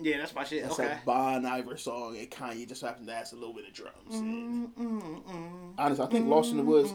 Yeah, 0.00 0.18
that's 0.18 0.34
my 0.34 0.44
shit. 0.44 0.62
That's 0.62 0.78
okay. 0.78 0.92
a 0.92 1.00
Bon 1.06 1.44
Iver 1.46 1.76
song 1.76 2.16
and 2.16 2.28
Kanye 2.30 2.68
just 2.68 2.82
happened 2.82 3.06
to 3.08 3.14
add 3.14 3.30
a 3.32 3.36
little 3.36 3.54
bit 3.54 3.66
of 3.66 3.72
drums. 3.72 4.14
in. 4.14 4.68
Mm-mm-mm. 4.70 5.74
Honestly, 5.78 6.04
I 6.04 6.08
think 6.08 6.28
Lost 6.28 6.50
in 6.50 6.56
the 6.56 6.64
Woods 6.64 6.90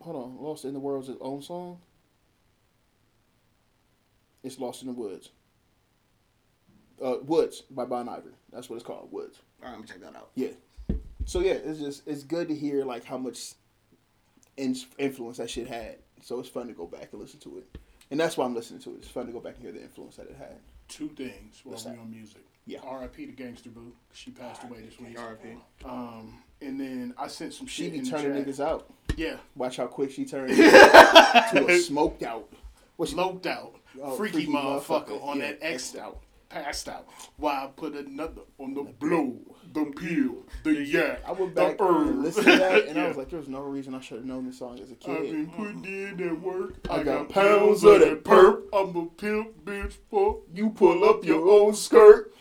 hold 0.00 0.16
on, 0.16 0.38
Lost 0.42 0.64
in 0.64 0.72
the 0.74 0.80
World's 0.80 1.08
his 1.08 1.16
own 1.20 1.40
song. 1.42 1.80
It's 4.42 4.58
Lost 4.58 4.82
in 4.82 4.88
the 4.88 4.94
Woods. 4.94 5.30
Uh, 7.02 7.16
Woods 7.24 7.62
by 7.70 7.84
Bon 7.84 8.08
Iver. 8.08 8.34
That's 8.52 8.68
what 8.70 8.76
it's 8.76 8.84
called, 8.84 9.10
Woods. 9.10 9.40
All 9.60 9.66
right, 9.68 9.72
let 9.72 9.80
me 9.80 9.86
check 9.86 10.00
that 10.00 10.14
out. 10.16 10.30
Yeah. 10.34 10.50
So 11.26 11.40
yeah, 11.40 11.52
it's 11.54 11.80
just 11.80 12.06
it's 12.06 12.22
good 12.22 12.48
to 12.48 12.54
hear 12.54 12.84
like 12.84 13.04
how 13.04 13.18
much 13.18 13.52
in- 14.56 14.76
influence 14.98 15.38
that 15.38 15.50
shit 15.50 15.66
had. 15.68 15.96
So 16.22 16.40
it's 16.40 16.48
fun 16.48 16.66
to 16.68 16.72
go 16.72 16.86
back 16.86 17.08
and 17.12 17.20
listen 17.20 17.40
to 17.40 17.58
it, 17.58 17.78
and 18.10 18.18
that's 18.18 18.36
why 18.36 18.44
I'm 18.44 18.54
listening 18.54 18.80
to 18.82 18.90
it. 18.94 18.98
It's 18.98 19.08
fun 19.08 19.26
to 19.26 19.32
go 19.32 19.40
back 19.40 19.54
and 19.54 19.62
hear 19.62 19.72
the 19.72 19.82
influence 19.82 20.16
that 20.16 20.26
it 20.26 20.36
had. 20.38 20.56
Two 20.88 21.08
things 21.08 21.60
while 21.64 21.72
What's 21.72 21.84
we 21.84 21.92
that? 21.92 21.98
on 22.00 22.10
music. 22.10 22.42
Yeah. 22.66 22.78
R.I.P. 22.82 23.26
to 23.26 23.32
Gangsta 23.32 23.72
Boo. 23.72 23.92
She 24.12 24.30
passed 24.30 24.62
away 24.64 24.80
this 24.80 24.98
week. 24.98 25.18
R.I.P. 25.18 25.50
Um, 25.84 26.42
and 26.62 26.80
then 26.80 27.12
I 27.18 27.28
sent 27.28 27.52
some 27.52 27.66
She 27.66 27.90
be 27.90 28.00
turning 28.02 28.42
niggas 28.42 28.58
out. 28.58 28.86
Yeah. 29.16 29.36
Watch 29.54 29.76
how 29.76 29.86
quick 29.86 30.10
she 30.12 30.24
turned 30.24 30.48
to 30.56 31.66
a 31.68 31.78
smoked 31.78 32.22
out. 32.22 32.48
What's 32.96 33.12
Loped 33.12 33.46
out. 33.46 33.74
Oh, 34.00 34.16
freaky, 34.16 34.32
freaky 34.46 34.52
motherfucker, 34.52 35.08
motherfucker. 35.08 35.24
on 35.24 35.38
Yeah, 35.40 35.50
that 35.52 35.58
X 35.62 35.94
out. 35.96 36.20
Passed 36.54 36.88
out. 36.88 37.08
Why 37.36 37.64
I 37.64 37.66
put 37.74 37.94
another 37.94 38.42
on 38.58 38.74
the 38.74 38.84
blow, 38.84 39.36
the 39.72 39.86
pill, 39.86 40.44
the 40.62 40.84
yak, 40.84 41.20
I 41.26 41.32
went 41.32 41.54
the 41.56 41.60
back 41.60 41.80
and 41.80 42.22
listened 42.22 42.46
to 42.46 42.56
that, 42.58 42.86
and 42.86 42.96
I 43.00 43.08
was 43.08 43.16
like, 43.16 43.28
"There's 43.28 43.48
no 43.48 43.62
reason 43.62 43.92
I 43.94 44.00
should 44.00 44.18
have 44.18 44.26
known 44.26 44.46
this 44.46 44.58
song 44.58 44.78
as 44.80 44.90
a 44.90 44.92
I've 44.92 45.00
kid." 45.00 45.32
been 45.32 45.50
putting 45.50 45.84
in 45.84 46.16
that 46.18 46.40
work. 46.40 46.74
I 46.88 46.94
I, 46.94 47.02
got 47.02 47.28
got 47.28 47.28
pounds 47.30 47.82
of 47.82 47.98
that 48.00 48.22
perp. 48.22 48.62
I'm 48.72 48.94
a 48.96 49.06
pimp, 49.06 49.64
bitch. 49.64 49.94
Fuck. 50.10 50.42
You 50.54 50.70
pull 50.70 51.04
up 51.04 51.24
your 51.24 51.48
own 51.50 51.74
skirt. 51.74 52.32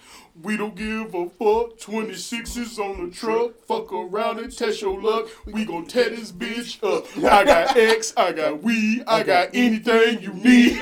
We 0.41 0.57
don't 0.57 0.75
give 0.75 1.13
a 1.13 1.29
fuck. 1.29 1.77
26s 1.77 2.79
on 2.79 3.09
the 3.09 3.15
truck. 3.15 3.63
Fuck 3.65 3.93
around 3.93 4.39
and 4.39 4.55
test 4.55 4.81
your 4.81 4.99
luck. 4.99 5.27
We 5.45 5.63
gon' 5.63 5.85
tear 5.85 6.09
this 6.09 6.31
bitch 6.31 6.83
up. 6.83 7.05
I 7.17 7.43
got 7.43 7.77
X, 7.77 8.13
I 8.17 8.31
got 8.31 8.63
weed, 8.63 9.03
I 9.05 9.21
got 9.21 9.49
anything 9.53 10.23
you 10.23 10.33
need. 10.33 10.81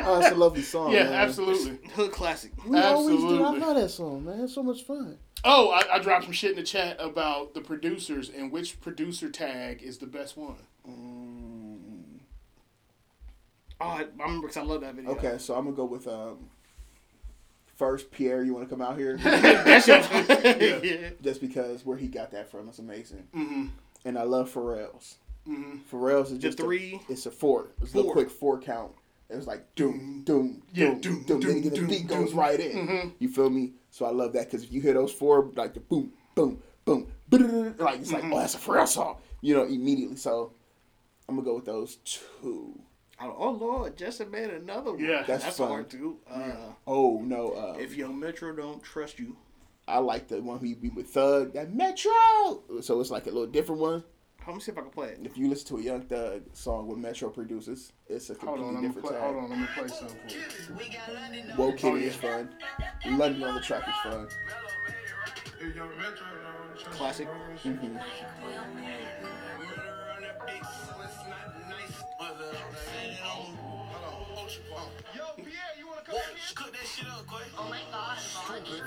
Oh, 0.00 0.20
it's 0.20 0.30
a 0.30 0.34
lovely 0.34 0.62
song. 0.62 0.92
yeah, 0.92 1.04
man. 1.04 1.12
absolutely. 1.12 1.78
Hood 1.92 2.12
classic. 2.12 2.52
We 2.64 2.78
always 2.78 3.16
do. 3.16 3.42
I 3.42 3.48
Absolutely. 3.48 3.60
love 3.60 3.76
that 3.76 3.88
song, 3.90 4.24
man. 4.24 4.40
It's 4.40 4.54
so 4.54 4.62
much 4.62 4.84
fun. 4.84 5.18
Oh, 5.44 5.70
I, 5.70 5.96
I 5.96 5.98
dropped 5.98 6.24
some 6.24 6.32
shit 6.32 6.52
in 6.52 6.56
the 6.56 6.62
chat 6.62 6.96
about 6.98 7.54
the 7.54 7.60
producers 7.60 8.30
and 8.30 8.50
which 8.50 8.80
producer 8.80 9.28
tag 9.28 9.82
is 9.82 9.98
the 9.98 10.06
best 10.06 10.36
one. 10.36 10.56
Oh, 13.80 13.86
I, 13.86 14.02
I 14.02 14.06
remember 14.18 14.48
because 14.48 14.56
I 14.56 14.62
love 14.62 14.80
that 14.80 14.94
video. 14.94 15.10
Okay, 15.12 15.36
so 15.38 15.54
I'm 15.54 15.64
gonna 15.64 15.76
go 15.76 15.84
with 15.84 16.06
um. 16.08 16.50
First, 17.78 18.10
Pierre, 18.10 18.42
you 18.42 18.52
want 18.54 18.68
to 18.68 18.74
come 18.74 18.82
out 18.82 18.98
here? 18.98 19.16
that 19.22 19.84
shit. 19.84 20.84
yeah. 20.84 21.10
Just 21.22 21.40
because 21.40 21.86
where 21.86 21.96
he 21.96 22.08
got 22.08 22.32
that 22.32 22.50
from 22.50 22.68
is 22.68 22.78
amazing, 22.80 23.26
Mm-hmm. 23.34 23.66
and 24.04 24.18
I 24.18 24.24
love 24.24 24.52
Pharrell's. 24.52 25.16
Mm-hmm. 25.48 25.78
Pharrell's 25.90 26.32
is 26.32 26.38
The 26.38 26.48
just 26.48 26.58
a- 26.60 26.62
three. 26.64 27.00
it's 27.08 27.24
a 27.26 27.30
four. 27.30 27.68
It's 27.80 27.94
a 27.94 27.96
little 27.96 28.12
quick 28.12 28.30
four 28.30 28.58
count. 28.60 28.90
It 29.30 29.36
was 29.36 29.46
like 29.46 29.74
doom, 29.76 30.22
doom, 30.26 30.62
Yeah, 30.74 30.94
doom, 30.94 31.00
doom, 31.00 31.22
doom. 31.24 31.40
doom, 31.40 31.52
Then 31.52 31.62
the 31.70 31.76
doom, 31.76 31.86
beat 31.86 32.06
doom. 32.08 32.24
goes 32.24 32.32
right 32.34 32.58
in. 32.58 32.88
Mhm. 32.88 33.12
You 33.20 33.28
feel 33.28 33.48
me? 33.48 33.72
So 33.90 34.04
I 34.06 34.10
love 34.10 34.32
that 34.32 34.46
because 34.46 34.64
if 34.64 34.72
you 34.72 34.80
hear 34.80 34.94
those 34.94 35.12
four, 35.12 35.48
like 35.54 35.74
the 35.74 35.80
boom, 35.80 36.12
boom, 36.34 36.60
boom, 36.84 37.06
like 37.78 38.00
it's 38.00 38.10
like 38.12 38.24
oh 38.24 38.38
that's 38.38 38.54
a 38.54 38.58
Pharrell 38.58 38.88
song, 38.88 39.18
you 39.40 39.54
know, 39.54 39.62
immediately. 39.64 40.16
So 40.16 40.52
I'm 41.28 41.36
gonna 41.36 41.44
go 41.44 41.54
with 41.56 41.66
those 41.66 41.96
two. 42.04 42.78
Oh, 43.20 43.34
oh 43.36 43.50
Lord, 43.50 43.96
just 43.96 44.24
made 44.28 44.50
another 44.50 44.92
one. 44.92 45.00
Yeah. 45.00 45.16
that's, 45.18 45.26
That's 45.28 45.44
that's 45.44 45.56
fun. 45.58 45.68
hard 45.68 45.90
too. 45.90 46.18
Uh, 46.30 46.52
Oh 46.86 47.20
no, 47.24 47.50
uh, 47.52 47.76
If 47.78 47.94
your 47.96 48.10
Metro 48.10 48.54
don't 48.54 48.82
trust 48.82 49.18
you, 49.18 49.36
I 49.88 49.98
like 49.98 50.28
the 50.28 50.40
one 50.40 50.60
he 50.60 50.74
be 50.74 50.88
with 50.90 51.08
Thug, 51.08 51.52
that 51.54 51.74
Metro. 51.74 52.12
So 52.80 53.00
it's 53.00 53.10
like 53.10 53.24
a 53.26 53.30
little 53.30 53.46
different 53.46 53.80
one. 53.80 54.04
let 54.46 54.54
me 54.54 54.60
see 54.60 54.70
if 54.72 54.78
I 54.78 54.82
can 54.82 54.90
play 54.90 55.08
it. 55.08 55.20
If 55.24 55.36
you 55.36 55.48
listen 55.48 55.66
to 55.68 55.78
a 55.78 55.82
Young 55.82 56.02
Thug 56.02 56.42
song 56.52 56.86
with 56.86 56.98
Metro 56.98 57.28
producers, 57.30 57.92
it's 58.06 58.30
a 58.30 58.34
completely 58.34 58.64
Hold 58.64 58.76
completely 58.76 58.76
on, 58.76 58.82
let 58.82 58.82
me 58.82 58.88
different 58.88 59.08
play. 59.08 59.16
tag. 59.16 59.22
Hold 59.24 59.44
on, 59.44 59.50
let 59.50 59.58
me 59.58 59.66
play 59.76 59.88
something 59.88 60.18
for 60.76 61.42
you. 61.42 61.54
Whoa 61.56 61.72
Kitty 61.72 61.88
Oh, 61.88 61.94
yeah. 61.96 62.06
is 62.06 62.16
fun. 62.16 62.48
London 63.18 63.42
on 63.44 63.54
the 63.56 63.60
track 63.60 63.88
is 63.88 63.94
fun. 64.12 64.28
Classic. 66.92 67.28
Oh 77.58 77.68
my 77.68 77.78
god, 77.92 78.18
Sonny. 78.18 78.82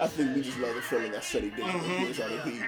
I 0.00 0.06
think 0.08 0.34
we 0.34 0.42
just 0.42 0.58
love 0.58 0.74
the 0.74 0.82
feeling 0.82 1.12
that 1.12 1.22
Sonny 1.22 1.50
did. 1.50 1.60
Mm-hmm. 1.60 2.22
on 2.22 2.30
the 2.30 2.42
beat. 2.50 2.62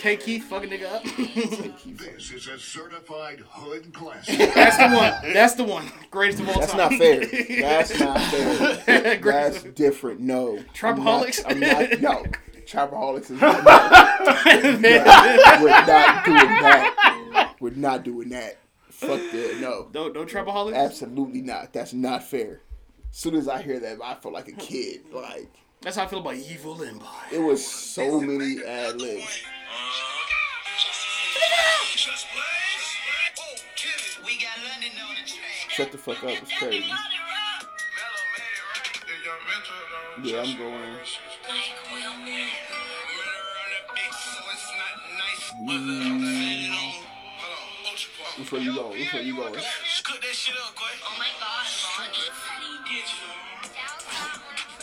Tay 0.00 0.16
Keith, 0.16 0.44
fucking 0.44 0.70
nigga 0.70 0.90
up. 0.90 1.04
This 1.04 2.30
is 2.32 2.48
a 2.48 2.58
certified 2.58 3.40
hood 3.40 3.92
classic. 3.92 4.38
That's 4.54 4.78
the 4.78 4.88
one. 4.88 5.32
That's 5.34 5.54
the 5.54 5.64
one. 5.64 5.92
Greatest 6.10 6.40
of 6.40 6.48
all 6.48 6.60
That's 6.60 6.72
time. 6.72 6.98
That's 6.98 8.00
not 8.00 8.20
fair. 8.30 8.46
That's 8.80 8.80
not 8.80 8.82
fair. 8.84 9.18
That's 9.18 9.62
different. 9.64 10.20
No. 10.20 10.64
Trapaholics? 10.74 11.42
I'm 11.46 11.60
not, 11.60 11.92
I'm 11.92 12.00
not 12.00 12.24
no. 12.24 12.32
Trapaholics 12.70 13.30
is 13.32 13.40
not, 13.40 13.64
we're 15.60 15.70
not 15.86 16.24
doing 16.24 16.36
that. 16.62 17.54
We're 17.58 17.70
not 17.72 18.04
doing 18.04 18.28
that. 18.28 18.58
Fuck 18.90 19.18
that. 19.32 19.58
No. 19.60 19.88
Don't 19.90 20.14
don't 20.14 20.28
trapaholics. 20.30 20.76
Absolutely 20.76 21.42
not. 21.42 21.72
That's 21.72 21.92
not 21.92 22.22
fair. 22.22 22.60
As 23.10 23.16
soon 23.16 23.34
as 23.34 23.48
I 23.48 23.60
hear 23.60 23.80
that, 23.80 23.98
I 24.04 24.14
feel 24.14 24.32
like 24.32 24.46
a 24.46 24.52
kid. 24.52 25.00
Like 25.12 25.50
That's 25.80 25.96
how 25.96 26.04
I 26.04 26.06
feel 26.06 26.20
about 26.20 26.36
Evil 26.36 26.80
Empire. 26.80 27.26
it 27.32 27.40
was 27.40 27.66
so 27.66 28.20
many 28.20 28.62
ad 28.64 29.00
libs. 29.00 29.42
We 34.24 34.38
got 34.38 34.56
London 34.62 34.90
on 35.08 35.14
the 35.16 35.28
track. 35.28 35.70
Shut 35.70 35.90
the 35.90 35.98
fuck 35.98 36.22
up. 36.22 36.30
It's 36.42 36.56
crazy. 36.56 36.84
Yeah, 40.22 40.42
I'm 40.42 40.56
going. 40.56 40.96
Which 48.38 48.52
way 48.52 48.60
you 48.60 48.74
going? 48.74 48.90
Which 48.98 49.12
way 49.12 49.22
you 49.22 49.36
going? 49.36 49.54
Oh 49.54 49.60
my 51.18 51.26
god, 51.40 51.66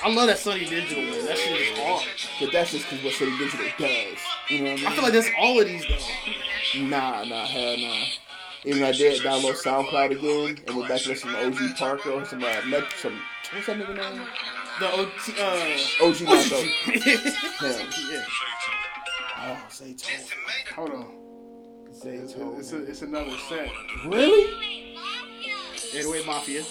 I 0.04 0.14
love 0.14 0.28
that 0.28 0.38
Sonny 0.38 0.66
Digital 0.66 1.04
man. 1.04 1.26
That 1.26 1.38
shit 1.38 1.60
is 1.60 1.78
hard. 1.80 2.06
But 2.40 2.52
that's 2.52 2.72
just 2.72 2.90
because 2.90 3.04
what 3.04 3.14
City 3.14 3.38
Digital 3.38 3.66
does. 3.80 4.18
You 4.50 4.60
know 4.60 4.72
what 4.72 4.74
I 4.74 4.76
mean? 4.76 4.86
I 4.88 4.92
feel 4.92 5.04
like 5.04 5.14
that's 5.14 5.30
all 5.40 5.60
of 5.60 5.68
these 5.68 5.86
though. 5.88 6.82
Nah, 6.82 7.24
nah, 7.24 7.46
hell 7.46 7.78
nah. 7.78 8.06
Even 8.66 8.84
I 8.84 8.92
did 8.92 9.22
download 9.22 9.56
SoundCloud 9.56 10.12
again 10.12 10.64
and 10.68 10.76
went 10.78 10.90
back 10.90 11.02
to 11.02 11.16
some 11.16 11.34
OG 11.36 11.78
Parker 11.78 12.12
or 12.12 12.26
some 12.26 12.44
uh, 12.44 12.62
Met, 12.68 12.84
some 12.98 13.20
what's 13.54 13.68
that 13.68 13.78
nigga 13.78 13.96
name? 13.96 14.28
The 14.80 14.92
OT, 14.92 15.34
uh, 15.40 16.06
OG 16.06 16.22
Mato. 16.22 16.62
Him. 16.62 17.88
yeah. 18.12 18.26
Oh, 19.40 19.68
Zaytoven. 19.70 20.74
Hold 20.76 20.90
on. 20.92 21.08
It's, 21.90 22.04
Zaytoven. 22.04 22.60
it's, 22.60 22.74
a, 22.74 22.84
it's 22.84 23.02
another 23.04 23.38
set. 23.50 23.70
Really? 24.06 24.98
808 25.94 26.26
Mafia. 26.26 26.64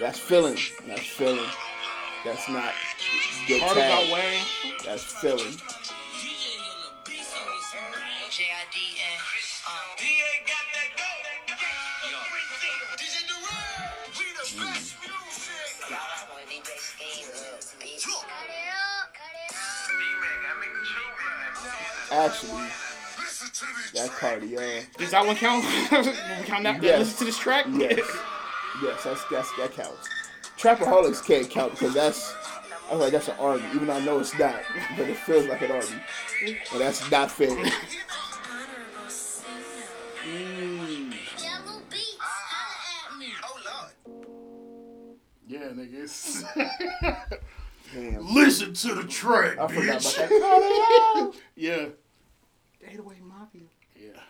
That's 0.00 0.18
feeling. 0.18 0.56
That's 0.86 1.06
feeling. 1.06 1.50
That's 2.24 2.48
not 2.48 2.72
good 3.46 3.60
Hard 3.60 3.76
about 3.76 4.02
tag. 4.02 4.12
Wayne. 4.12 4.74
That's 4.84 5.04
feeling. 5.04 5.56
J-I-D-N. 8.30 9.20
Um, 9.68 10.00
Actually, 22.10 22.66
that 23.94 24.10
cardio. 24.10 24.96
Does 24.96 25.10
that 25.12 25.24
one 25.24 25.36
count? 25.36 25.64
When 25.64 26.04
we 26.40 26.44
count 26.44 26.64
that? 26.64 26.82
Yes. 26.82 26.98
Listen 26.98 27.18
to 27.18 27.24
this 27.24 27.38
track. 27.38 27.66
Yes. 27.70 28.00
Yes, 28.82 29.04
that's, 29.04 29.24
that's 29.30 29.56
that 29.56 29.72
counts. 29.72 30.08
Trapaholics 30.56 31.24
can't 31.24 31.48
count 31.48 31.72
because 31.72 31.94
that's 31.94 32.34
I 32.90 32.94
was 32.94 33.00
like 33.02 33.12
that's 33.12 33.28
an 33.28 33.36
army, 33.38 33.62
even 33.74 33.86
though 33.86 33.94
I 33.94 34.04
know 34.04 34.18
it's 34.18 34.36
not, 34.36 34.60
but 34.96 35.08
it 35.08 35.16
feels 35.18 35.46
like 35.46 35.62
an 35.62 35.70
army. 35.70 36.02
And 36.72 36.80
that's 36.80 37.08
not 37.10 37.30
fair. 37.30 37.50
Oh, 43.42 43.88
yeah, 45.46 45.70
nigga. 45.70 47.40
It's 47.92 48.12
Damn. 48.16 48.34
Listen 48.34 48.72
to 48.74 48.94
the 48.94 49.04
track, 49.04 49.58
I 49.58 49.66
forgot 49.68 49.84
about 49.84 50.00
bitch. 50.02 50.16
that 50.16 50.30
cardio. 50.30 51.34
Yeah. 51.56 51.86
808 52.86 53.22
Mafia. 53.24 53.60
Yeah. 53.96 54.20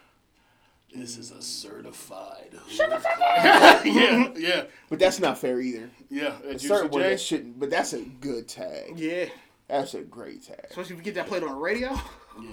This 0.95 1.17
is 1.19 1.31
a 1.31 1.41
certified. 1.41 2.53
yeah, 2.79 4.33
yeah, 4.37 4.65
But 4.89 4.99
that's 4.99 5.21
not 5.21 5.39
fair 5.39 5.61
either. 5.61 5.89
yeah. 6.11 6.37
A 6.45 6.53
Juicy 6.53 6.67
certain 6.69 6.91
one 6.91 7.03
J. 7.03 7.11
that 7.11 7.21
shouldn't, 7.21 7.61
but 7.61 7.71
that's 7.71 7.93
a 7.93 8.01
good 8.01 8.49
tag. 8.49 8.99
Yeah. 8.99 9.27
That's 9.69 9.95
a 9.95 10.01
great 10.01 10.45
tag. 10.45 10.67
Especially 10.69 10.95
if 10.95 10.99
you 10.99 11.05
get 11.05 11.15
that 11.15 11.27
played 11.29 11.43
on 11.45 11.51
the 11.51 11.55
radio. 11.55 11.97
Yeah, 12.41 12.49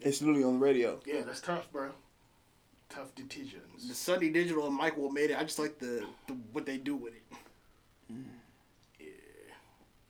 It's 0.00 0.20
literally 0.22 0.44
on 0.44 0.58
the 0.58 0.64
radio. 0.64 0.98
yeah. 1.06 1.20
That's 1.24 1.40
tough, 1.40 1.70
bro. 1.70 1.90
Tough 2.88 3.14
decisions. 3.14 3.52
The 3.52 3.76
decisions. 3.76 3.98
Sonny 3.98 4.30
Digital 4.30 4.66
and 4.66 4.74
Mike 4.76 4.96
WiLL 4.96 5.12
Made-It. 5.12 5.36
I 5.38 5.42
just 5.42 5.58
like 5.58 5.78
the, 5.78 6.04
the 6.26 6.32
what 6.52 6.64
they 6.66 6.78
do 6.78 6.96
with 6.96 7.14
it. 7.14 7.22
Mm. 8.12 8.24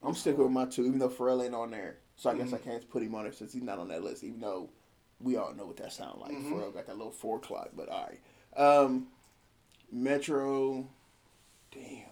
I'm 0.03 0.15
sticking 0.15 0.43
with 0.43 0.53
my 0.53 0.65
two, 0.67 0.85
even 0.87 0.99
though 0.99 1.09
Pharrell 1.09 1.45
ain't 1.45 1.55
on 1.55 1.71
there. 1.71 1.99
So 2.17 2.31
I 2.31 2.35
guess 2.35 2.53
I 2.53 2.59
can't 2.59 2.89
put 2.91 3.03
him 3.03 3.15
on 3.15 3.25
there 3.25 3.33
since 3.33 3.53
he's 3.53 3.63
not 3.63 3.79
on 3.79 3.89
that 3.89 4.03
list, 4.03 4.25
even 4.25 4.41
though 4.41 4.71
we 5.21 5.37
all 5.37 5.53
know 5.55 5.67
what 5.67 5.77
that 5.79 5.93
sound 5.93 6.21
like. 6.21 6.33
Pharrell 6.33 6.73
got 6.75 6.87
that 6.87 6.97
little 6.97 7.13
four 7.13 7.37
o'clock, 7.37 7.71
but 7.77 7.89
all 7.89 8.09
right. 8.09 8.21
Um, 8.61 9.09
Metro, 9.93 10.87
damn. 11.73 12.05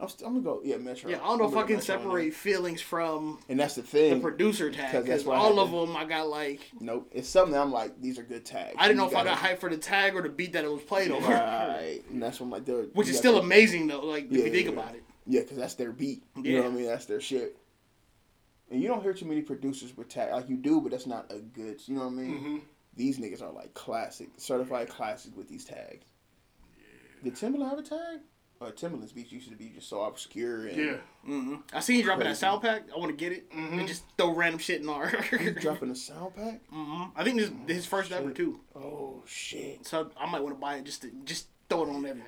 I'm, 0.00 0.08
st- 0.08 0.28
I'm 0.28 0.34
gonna 0.40 0.44
go, 0.44 0.60
yeah, 0.62 0.76
Metro. 0.76 1.10
Yeah, 1.10 1.16
I 1.16 1.26
don't 1.26 1.38
know 1.38 1.48
if 1.48 1.56
I 1.56 1.62
can 1.66 1.76
Metro 1.76 1.94
on 1.96 2.00
there. 2.02 2.08
separate 2.10 2.34
feelings 2.34 2.80
from 2.80 3.40
And 3.48 3.58
that's 3.58 3.74
the 3.74 3.82
thing. 3.82 4.14
the 4.14 4.20
producer 4.20 4.70
tag 4.70 5.02
because 5.04 5.26
all 5.26 5.58
of 5.58 5.72
them 5.72 5.96
I 5.96 6.04
got 6.04 6.28
like 6.28 6.60
Nope, 6.78 7.08
it's 7.10 7.28
something 7.28 7.52
that 7.52 7.60
I'm 7.62 7.72
like, 7.72 8.00
these 8.00 8.16
are 8.18 8.22
good 8.22 8.44
tags. 8.44 8.76
I 8.78 8.86
didn't 8.86 8.98
know 8.98 9.08
if 9.08 9.16
I 9.16 9.24
got 9.24 9.38
hyped 9.38 9.58
for 9.58 9.68
the 9.68 9.76
tag 9.76 10.14
or 10.14 10.22
the 10.22 10.28
beat 10.28 10.52
that 10.52 10.64
it 10.64 10.70
was 10.70 10.82
played 10.82 11.10
over, 11.10 11.26
Right, 11.26 12.00
and 12.10 12.22
that's 12.22 12.38
what 12.38 12.46
I'm 12.46 12.50
like, 12.66 12.90
which 12.94 13.08
is 13.08 13.18
still 13.18 13.38
amazing 13.38 13.88
though. 13.88 14.04
Like 14.04 14.28
Yeah, 14.30 14.38
if 14.40 14.44
you 14.46 14.52
think 14.52 14.66
yeah. 14.66 14.72
about 14.80 14.94
it, 14.94 15.02
Yeah, 15.30 15.42
because 15.42 15.58
that's 15.58 15.74
their 15.74 15.92
beat. 15.92 16.24
You 16.36 16.42
Yeah. 16.42 16.56
know 16.58 16.62
what 16.64 16.72
I 16.72 16.76
mean? 16.76 16.86
That's 16.86 17.04
their 17.06 17.20
shit. 17.20 17.56
And 18.70 18.82
you 18.82 18.88
don't 18.88 19.02
hear 19.02 19.12
too 19.14 19.26
many 19.26 19.42
producers 19.42 19.96
with 19.96 20.08
tag 20.08 20.32
like 20.32 20.48
you 20.48 20.56
do, 20.56 20.80
but 20.80 20.90
that's 20.90 21.06
not 21.06 21.30
a 21.30 21.38
good. 21.38 21.80
You 21.86 21.94
know 21.96 22.00
what 22.04 22.08
I 22.08 22.16
mean? 22.16 22.34
Mm-hmm. 22.38 22.56
These 22.96 23.18
niggas 23.18 23.42
are 23.42 23.52
like 23.52 23.74
classic, 23.74 24.28
certified 24.38 24.88
classic 24.88 25.36
with 25.36 25.48
these 25.48 25.64
tags. 25.64 26.06
Did 27.22 27.34
Timbaland 27.34 27.70
have 27.70 27.78
a 27.78 27.82
tag? 27.82 28.20
Uh, 28.60 28.72
Timbaland's 28.72 29.12
beats 29.12 29.30
used 29.30 29.48
to 29.50 29.54
be 29.56 29.68
just 29.68 29.88
so 29.88 30.02
obscure 30.02 30.66
and 30.66 30.76
Yeah. 30.76 30.96
hmm 31.24 31.56
I 31.72 31.78
seen 31.80 31.98
you 31.98 32.02
dropping 32.02 32.24
that 32.24 32.36
sound 32.36 32.60
pack. 32.60 32.84
I 32.94 32.98
want 32.98 33.10
to 33.10 33.16
get 33.16 33.32
it 33.32 33.46
and 33.52 33.86
just 33.86 34.02
throw 34.16 34.34
random 34.34 34.58
shit 34.58 34.80
in 34.82 34.88
our. 34.88 35.08
He's 35.08 35.54
dropping 35.60 35.90
a 35.90 35.94
sound 35.94 36.34
pack. 36.34 36.60
hmm 36.70 37.04
I 37.14 37.22
think 37.22 37.36
this 37.38 37.50
is 37.50 37.54
his 37.68 37.86
first 37.86 38.10
ever 38.12 38.32
too, 38.32 38.60
Oh 38.74 39.22
shit! 39.26 39.86
so 39.86 40.10
I 40.18 40.28
might 40.28 40.42
want 40.42 40.56
to 40.56 40.60
buy 40.60 40.76
it 40.76 40.84
just 40.84 41.02
to 41.02 41.10
just 41.24 41.46
throw 41.70 41.84
it 41.84 41.88
on 41.90 42.04
everything. 42.04 42.24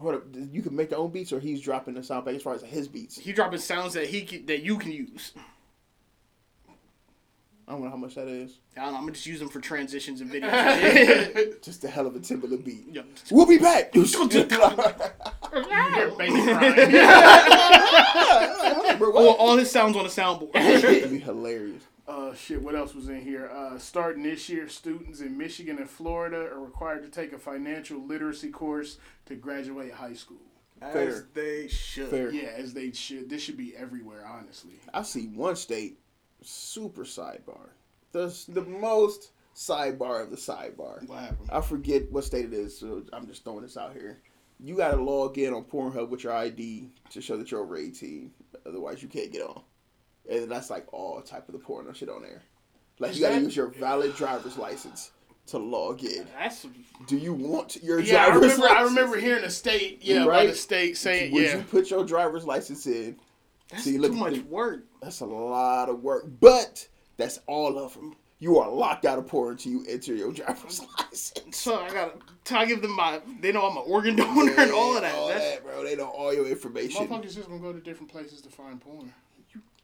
Hold 0.00 0.14
up, 0.16 0.22
you 0.50 0.60
can 0.60 0.74
make 0.74 0.90
your 0.90 1.00
own 1.00 1.10
beats, 1.10 1.32
or 1.32 1.38
he's 1.38 1.60
dropping 1.60 1.94
the 1.94 2.02
sound 2.02 2.26
pack 2.26 2.34
as 2.34 2.42
far 2.42 2.54
as 2.54 2.62
his 2.62 2.88
beats. 2.88 3.16
He 3.16 3.32
dropping 3.32 3.60
sounds 3.60 3.94
that 3.94 4.06
he 4.08 4.22
can, 4.22 4.44
that 4.46 4.62
you 4.62 4.76
can 4.76 4.90
use. 4.90 5.32
I 7.66 7.72
don't 7.72 7.82
know 7.82 7.88
how 7.88 7.96
much 7.96 8.16
that 8.16 8.28
is. 8.28 8.58
I 8.76 8.80
don't 8.80 8.92
know. 8.92 8.98
I'm 8.98 9.04
gonna 9.04 9.12
just 9.12 9.26
use 9.26 9.38
them 9.38 9.48
for 9.48 9.58
transitions 9.60 10.20
and 10.20 10.30
videos. 10.30 11.62
Just 11.62 11.82
a 11.84 11.88
hell 11.88 12.06
of 12.06 12.14
a 12.14 12.18
Timbaland 12.18 12.62
beat. 12.62 12.84
Yeah. 12.92 13.02
We'll 13.30 13.46
be 13.46 13.56
back. 13.56 13.94
Baby 16.18 16.42
crying. 16.42 16.94
Or 19.00 19.34
all 19.36 19.56
his 19.56 19.70
sounds 19.70 19.96
on 19.96 20.02
the 20.02 20.10
soundboard. 20.10 20.54
It'd 20.54 21.10
be 21.10 21.18
hilarious. 21.18 21.82
Uh, 22.06 22.34
shit. 22.34 22.62
What 22.62 22.74
else 22.74 22.94
was 22.94 23.08
in 23.08 23.22
here? 23.22 23.48
Uh, 23.48 23.78
starting 23.78 24.22
this 24.22 24.48
year, 24.48 24.68
students 24.68 25.20
in 25.20 25.38
Michigan 25.38 25.78
and 25.78 25.88
Florida 25.88 26.48
are 26.52 26.60
required 26.60 27.02
to 27.02 27.08
take 27.08 27.32
a 27.32 27.38
financial 27.38 27.98
literacy 27.98 28.50
course 28.50 28.98
to 29.26 29.34
graduate 29.34 29.92
high 29.92 30.12
school. 30.12 30.36
As 30.82 31.24
they 31.32 31.68
should. 31.68 32.10
Fair. 32.10 32.30
Yeah, 32.30 32.50
as 32.56 32.74
they 32.74 32.92
should. 32.92 33.30
This 33.30 33.40
should 33.42 33.56
be 33.56 33.74
everywhere, 33.74 34.26
honestly. 34.26 34.74
I 34.92 35.02
see 35.02 35.28
one 35.28 35.56
state 35.56 35.98
super 36.42 37.04
sidebar. 37.04 37.70
The 38.12 38.36
the 38.48 38.62
most 38.62 39.30
sidebar 39.54 40.22
of 40.22 40.30
the 40.30 40.36
sidebar. 40.36 41.08
What 41.08 41.20
happened? 41.20 41.48
I 41.50 41.60
forget 41.62 42.10
what 42.12 42.24
state 42.24 42.44
it 42.44 42.52
is, 42.52 42.76
so 42.76 43.02
I'm 43.12 43.26
just 43.26 43.44
throwing 43.44 43.62
this 43.62 43.76
out 43.76 43.94
here. 43.94 44.20
You 44.60 44.76
gotta 44.76 45.02
log 45.02 45.38
in 45.38 45.54
on 45.54 45.64
Pornhub 45.64 46.10
with 46.10 46.24
your 46.24 46.34
ID 46.34 46.90
to 47.10 47.20
show 47.20 47.36
that 47.38 47.50
you're 47.50 47.60
over 47.60 47.76
18. 47.76 48.30
Otherwise, 48.66 49.02
you 49.02 49.08
can't 49.08 49.32
get 49.32 49.42
on. 49.42 49.62
And 50.30 50.50
that's 50.50 50.70
like 50.70 50.92
all 50.92 51.20
type 51.20 51.48
of 51.48 51.52
the 51.52 51.58
porno 51.58 51.92
shit 51.92 52.08
on 52.08 52.22
there. 52.22 52.42
Like 52.98 53.12
Is 53.12 53.18
you 53.18 53.24
gotta 53.24 53.36
that- 53.36 53.42
use 53.42 53.56
your 53.56 53.68
valid 53.68 54.14
driver's 54.16 54.56
license 54.56 55.10
to 55.46 55.58
log 55.58 56.02
in. 56.04 56.26
That's 56.38 56.66
Do 57.06 57.16
you 57.18 57.34
want 57.34 57.82
your 57.82 58.00
Yeah, 58.00 58.22
I 58.22 58.30
driver's 58.30 58.52
remember. 58.52 58.68
I 58.74 58.82
remember 58.82 59.16
hearing 59.20 59.44
a 59.44 59.50
state. 59.50 59.98
Yeah, 60.02 60.24
by 60.24 60.30
Right? 60.30 60.48
the 60.48 60.54
state 60.54 60.96
saying. 60.96 61.32
Would 61.34 61.42
Yeah. 61.42 61.56
you 61.58 61.62
put 61.64 61.90
your 61.90 62.04
driver's 62.04 62.44
license 62.46 62.86
in? 62.86 63.16
that's 63.68 63.84
See, 63.84 63.92
too 63.96 63.98
look- 64.02 64.12
much 64.12 64.38
work. 64.44 64.84
That's 65.02 65.20
a 65.20 65.26
lot 65.26 65.88
of 65.90 66.02
work, 66.02 66.24
but 66.40 66.88
that's 67.18 67.40
all 67.46 67.78
of 67.78 67.94
them. 67.94 68.16
You 68.38 68.58
are 68.58 68.70
locked 68.70 69.04
out 69.06 69.18
of 69.18 69.26
porn 69.26 69.52
until 69.52 69.72
you 69.72 69.84
enter 69.88 70.14
your 70.14 70.32
driver's 70.40 70.80
license. 70.98 71.56
So 71.58 71.76
I 71.80 71.90
gotta, 71.90 72.12
I 72.50 72.64
give 72.66 72.80
them 72.82 72.92
my. 72.96 73.20
They 73.40 73.52
know 73.52 73.66
I'm 73.66 73.76
an 73.76 73.84
organ 73.86 74.16
donor 74.16 74.52
and 74.56 74.70
all 74.72 74.96
of 74.96 75.02
that. 75.02 75.14
All 75.14 75.28
That's, 75.28 75.44
that, 75.56 75.64
bro. 75.64 75.82
They 75.84 75.96
know 75.96 76.08
all 76.08 76.32
your 76.32 76.46
information. 76.46 77.06
Motherfuckers 77.06 77.34
just 77.34 77.48
gonna 77.48 77.60
go 77.60 77.72
to 77.72 77.80
different 77.80 78.10
places 78.10 78.40
to 78.42 78.50
find 78.50 78.80
porn. 78.80 79.12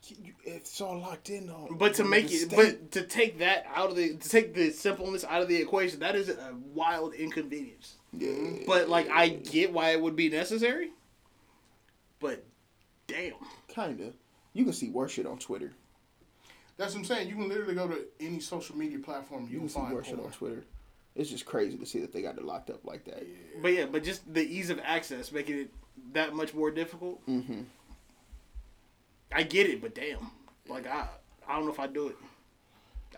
You, 0.05 0.17
you, 0.25 0.33
it's 0.45 0.81
all 0.81 0.99
locked 0.99 1.31
in 1.31 1.47
though. 1.47 1.69
But 1.73 1.95
to 1.95 2.05
make 2.05 2.27
it, 2.27 2.51
state- 2.51 2.57
but 2.57 2.91
to 2.93 3.03
take 3.03 3.39
that 3.41 3.67
out 3.75 3.91
of 3.91 3.97
the, 3.97 4.17
to 4.17 4.29
take 4.29 4.55
the 4.55 4.71
simpleness 4.71 5.25
out 5.25 5.43
of 5.43 5.49
the 5.49 5.57
equation, 5.57 6.01
that 6.01 6.17
is 6.17 6.29
a 6.31 6.55
wild 6.75 7.15
inconvenience. 7.15 7.95
yeah, 8.13 8.33
But 8.67 8.89
like, 8.89 9.09
I 9.11 9.29
get 9.29 9.73
why 9.73 9.91
it 9.91 10.01
would 10.01 10.17
be 10.17 10.29
necessary. 10.31 10.91
But, 12.19 12.45
damn. 13.07 13.35
kinda. 13.69 14.13
You 14.53 14.65
can 14.65 14.73
see 14.73 14.89
worse 14.91 15.13
shit 15.13 15.27
on 15.27 15.39
Twitter. 15.39 15.73
That's 16.77 16.95
what 16.95 17.01
I'm 17.01 17.05
saying. 17.05 17.29
You 17.29 17.35
can 17.35 17.49
literally 17.49 17.75
go 17.75 17.87
to 17.89 18.07
any 18.21 18.41
social 18.41 18.77
media 18.77 18.99
platform. 18.99 19.45
You, 19.45 19.49
You 19.49 19.59
can 19.59 19.61
can 19.61 19.69
see 19.69 19.81
find 19.81 19.95
worse 19.95 20.07
shit 20.07 20.19
on 20.19 20.31
Twitter. 20.33 20.65
It's 21.15 21.29
just 21.29 21.45
crazy 21.45 21.77
to 21.77 21.85
see 21.87 22.01
that 22.01 22.13
they 22.13 22.23
got 22.23 22.39
it 22.39 22.45
locked 22.45 22.71
up 22.71 22.85
like 22.85 23.05
that. 23.05 23.23
But 23.61 23.75
yeah, 23.75 23.87
but 23.87 24.03
just 24.05 24.33
the 24.33 24.43
ease 24.43 24.71
of 24.71 24.81
access 24.83 25.31
making 25.33 25.59
it 25.59 25.71
that 26.13 26.35
much 26.35 26.55
more 26.55 26.71
difficult. 26.71 27.25
Mm-hmm. 27.29 27.63
I 29.32 29.44
get 29.44 29.69
it, 29.69 29.81
but 29.81 29.94
damn, 29.94 30.31
like 30.69 30.86
I, 30.86 31.07
I 31.48 31.57
don't 31.57 31.65
know 31.66 31.73
if 31.73 31.81
I 31.81 31.86
do 31.86 32.09
it. 32.09 32.16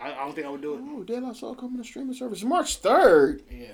I, 0.01 0.13
I 0.13 0.25
don't 0.25 0.35
think 0.35 0.47
I 0.47 0.51
would 0.51 0.63
do 0.63 0.75
it. 0.75 0.81
Oh, 0.83 1.03
De 1.03 1.21
La 1.21 1.33
Soul 1.33 1.55
coming 1.55 1.79
to 1.79 1.85
streaming 1.85 2.15
service 2.15 2.43
March 2.43 2.77
third. 2.77 3.43
Yeah. 3.51 3.69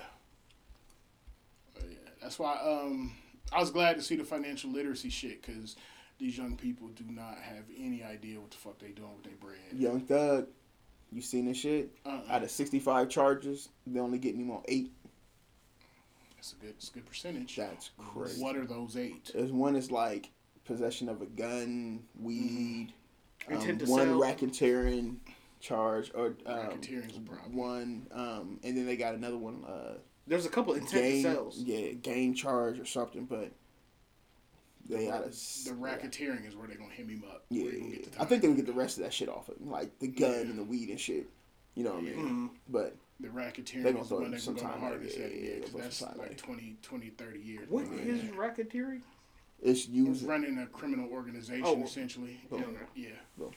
But 1.75 1.85
yeah. 1.91 2.11
That's 2.21 2.39
why 2.39 2.59
um, 2.63 3.13
I 3.53 3.61
was 3.61 3.71
glad 3.71 3.97
to 3.97 4.03
see 4.03 4.17
the 4.17 4.25
financial 4.25 4.71
literacy 4.71 5.11
shit 5.11 5.43
because 5.43 5.77
these 6.19 6.37
young 6.37 6.57
people 6.57 6.89
do 6.89 7.05
not 7.09 7.39
have 7.39 7.65
any 7.77 8.03
idea 8.03 8.41
what 8.41 8.51
the 8.51 8.57
fuck 8.57 8.79
they 8.79 8.89
doing 8.89 9.15
with 9.17 9.25
their 9.25 9.37
bread. 9.37 9.59
Young 9.73 10.01
Thug, 10.01 10.49
you 11.11 11.23
seen 11.23 11.47
this 11.47 11.57
shit? 11.57 11.91
Uh-uh. 12.05 12.33
Out 12.33 12.43
of 12.43 12.51
sixty 12.51 12.79
five 12.79 13.09
charges, 13.09 13.69
they 13.87 14.01
only 14.01 14.19
getting 14.19 14.41
him 14.41 14.51
on 14.51 14.63
eight. 14.67 14.93
That's 16.37 16.53
a 16.53 16.57
good, 16.57 16.71
it's 16.71 16.91
a 16.91 16.93
good 16.93 17.07
percentage. 17.07 17.57
That's 17.57 17.91
crazy. 17.99 18.43
What 18.43 18.57
are 18.57 18.67
those 18.67 18.97
eight? 18.97 19.31
There's 19.35 19.51
one 19.51 19.75
is 19.75 19.91
like 19.91 20.31
possession 20.73 21.09
of 21.09 21.21
a 21.23 21.27
gun, 21.27 22.05
weed, 22.21 22.93
um, 23.49 23.55
Intent 23.55 23.81
to 23.81 23.87
one 23.87 24.07
sell. 24.07 24.21
racketeering 24.21 25.17
charge, 25.61 26.13
or 26.15 26.37
um, 26.47 26.57
Racketeering's 26.59 27.17
a 27.17 27.21
problem. 27.21 27.57
one, 27.57 28.07
um, 28.13 28.61
and 28.63 28.77
then 28.77 28.87
they 28.87 28.97
got 28.97 29.15
another 29.15 29.39
one, 29.39 29.65
uh, 29.65 29.95
There's 30.27 30.47
a 30.47 30.51
couple 30.51 30.75
intent 30.75 31.03
gang, 31.03 31.23
sales. 31.23 31.59
yeah, 31.59 31.93
gang 31.93 32.35
charge 32.35 32.79
or 32.79 32.85
something, 32.85 33.25
but 33.25 33.51
they 34.89 35.07
got 35.07 35.23
a 35.23 35.29
The 35.31 35.75
racketeering 35.79 36.47
is 36.47 36.55
where 36.55 36.69
they're 36.69 36.77
gonna 36.77 36.93
him 36.93 37.09
him 37.09 37.25
up. 37.29 37.45
Yeah, 37.51 37.65
Where 37.65 37.73
he 37.73 37.79
gonna 37.81 37.91
get 37.97 38.13
the 38.13 38.23
I 38.23 38.25
think 38.27 38.43
they 38.43 38.49
would 38.49 38.57
get 38.59 38.67
the 38.67 38.73
rest 38.73 38.99
of 38.99 39.05
that 39.05 39.13
shit 39.13 39.29
off 39.29 39.49
of 39.49 39.57
him, 39.59 39.71
like 39.71 39.99
the 39.99 40.09
gun 40.09 40.33
and 40.35 40.59
the 40.59 40.65
weed 40.65 40.91
and 40.91 41.01
shit. 41.01 41.27
You 41.75 41.85
know 41.85 41.91
what 41.93 41.99
I 42.01 42.03
mean? 42.03 42.15
Mm-hmm. 42.17 42.47
But 42.69 42.97
The 43.21 43.29
racketeering 43.29 43.83
They 43.83 43.93
gonna 43.93 44.01
is 44.03 44.09
the 44.09 44.15
throw 44.17 44.21
one 44.23 44.31
that's 44.33 44.45
some 44.45 44.55
going 44.55 44.67
to 44.67 44.73
time 44.73 44.81
go 44.81 44.87
the 44.87 44.87
at 44.87 44.93
it. 44.93 44.99
hardest 44.99 45.19
Yeah, 45.19 45.25
at 45.25 45.31
it. 45.33 45.37
yeah, 45.37 45.43
Yeah, 45.45 45.51
they'll 45.55 45.63
'cause 45.63 45.71
put 45.73 45.83
that's 45.83 46.19
like 46.19 46.31
at 46.33 46.39
20, 46.39 46.77
20, 46.83 47.09
30 47.11 47.41
years. 47.41 47.69
What 47.71 47.85
Yeah. 47.87 48.13
is 48.13 48.23
racketeering? 48.31 49.03
It's 49.63 49.81
It's 49.81 49.89
using 49.89 50.29
running 50.29 50.59
a 50.59 50.67
criminal 50.67 51.11
organization 51.11 51.65
Oh. 51.67 51.83
essentially. 51.83 52.41
Oh. 52.53 52.63
Yeah. 52.95 53.09
Yeah 53.37 53.51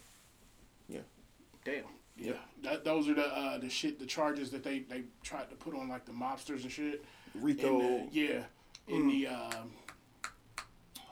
damn. 1.63 1.83
Yeah, 2.17 2.33
that, 2.63 2.83
those 2.83 3.09
are 3.09 3.15
the 3.15 3.25
uh, 3.25 3.57
the 3.57 3.69
shit, 3.69 3.97
the 3.97 4.05
charges 4.05 4.51
that 4.51 4.63
they, 4.63 4.79
they 4.79 5.03
tried 5.23 5.49
to 5.49 5.55
put 5.55 5.73
on 5.73 5.87
like 5.87 6.05
the 6.05 6.11
mobsters 6.11 6.63
and 6.63 6.71
shit. 6.71 7.03
Rico. 7.33 7.79
In 7.79 7.79
the, 7.79 8.07
yeah, 8.11 8.43
in 8.87 9.03
mm. 9.03 9.11
the 9.11 9.27
um, 9.27 9.71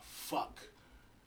fuck, 0.03 0.59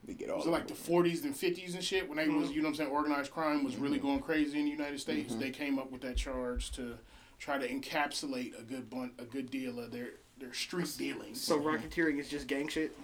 They 0.04 0.12
get 0.14 0.30
all 0.30 0.36
was 0.36 0.46
it 0.46 0.50
like 0.50 0.68
the 0.68 0.74
forties 0.74 1.24
and 1.24 1.34
fifties 1.34 1.74
and 1.74 1.82
shit 1.82 2.08
when 2.08 2.18
they 2.18 2.28
was 2.28 2.44
mm-hmm. 2.44 2.54
you 2.54 2.62
know 2.62 2.68
what 2.68 2.72
I'm 2.72 2.76
saying 2.76 2.90
organized 2.90 3.32
crime 3.32 3.64
was 3.64 3.76
really 3.76 3.98
mm-hmm. 3.98 4.06
going 4.06 4.20
crazy 4.20 4.58
in 4.58 4.66
the 4.66 4.70
United 4.70 5.00
States. 5.00 5.32
Mm-hmm. 5.32 5.40
They 5.40 5.50
came 5.50 5.78
up 5.78 5.90
with 5.90 6.02
that 6.02 6.16
charge 6.16 6.70
to 6.72 6.98
try 7.38 7.58
to 7.58 7.66
encapsulate 7.66 8.58
a 8.60 8.62
good 8.62 8.88
bun- 8.88 9.12
a 9.18 9.24
good 9.24 9.50
deal 9.50 9.80
of 9.80 9.90
their 9.90 10.10
their 10.38 10.52
street 10.52 10.94
dealings. 10.96 11.40
So 11.40 11.58
racketeering 11.58 12.20
is 12.20 12.28
just 12.28 12.46
gang 12.46 12.68
shit. 12.68 12.96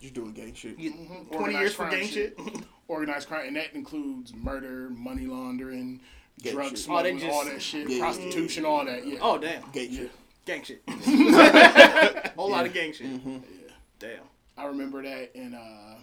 Just 0.00 0.14
doing 0.14 0.32
gang 0.32 0.54
shit. 0.54 0.78
You- 0.78 0.92
Mhm. 0.92 1.06
Twenty 1.28 1.36
Organized 1.36 1.60
years 1.60 1.74
for 1.74 1.88
gang 1.90 2.06
shit. 2.08 2.38
organized 2.88 3.28
crime, 3.28 3.48
and 3.48 3.56
that 3.56 3.74
includes 3.74 4.32
murder, 4.34 4.90
money 4.90 5.26
laundering, 5.26 6.00
Gang 6.42 6.52
drug 6.54 6.76
shit. 6.76 6.86
Oh, 6.90 7.02
they 7.02 7.10
smuggling, 7.18 7.30
all 7.30 7.44
that 7.46 7.62
shit, 7.62 7.88
Yeah, 7.88 7.96
yeah, 7.96 8.02
prostitution, 8.02 8.64
all 8.64 8.84
that. 8.84 9.06
Yeah. 9.06 9.18
oh 9.22 9.38
damn, 9.38 9.70
Gang 9.72 9.90
shit. 9.92 10.10
gang 10.44 10.62
shit. 10.62 10.82
Whole 12.36 12.50
lot 12.50 12.66
of 12.66 12.72
gang 12.74 12.92
shit. 12.92 13.06
Mm-hmm. 13.06 13.38
Damn. 13.98 14.20
I 14.58 14.64
remember 14.66 15.02
that 15.02 15.34
in 15.34 15.54
uh 15.54 15.96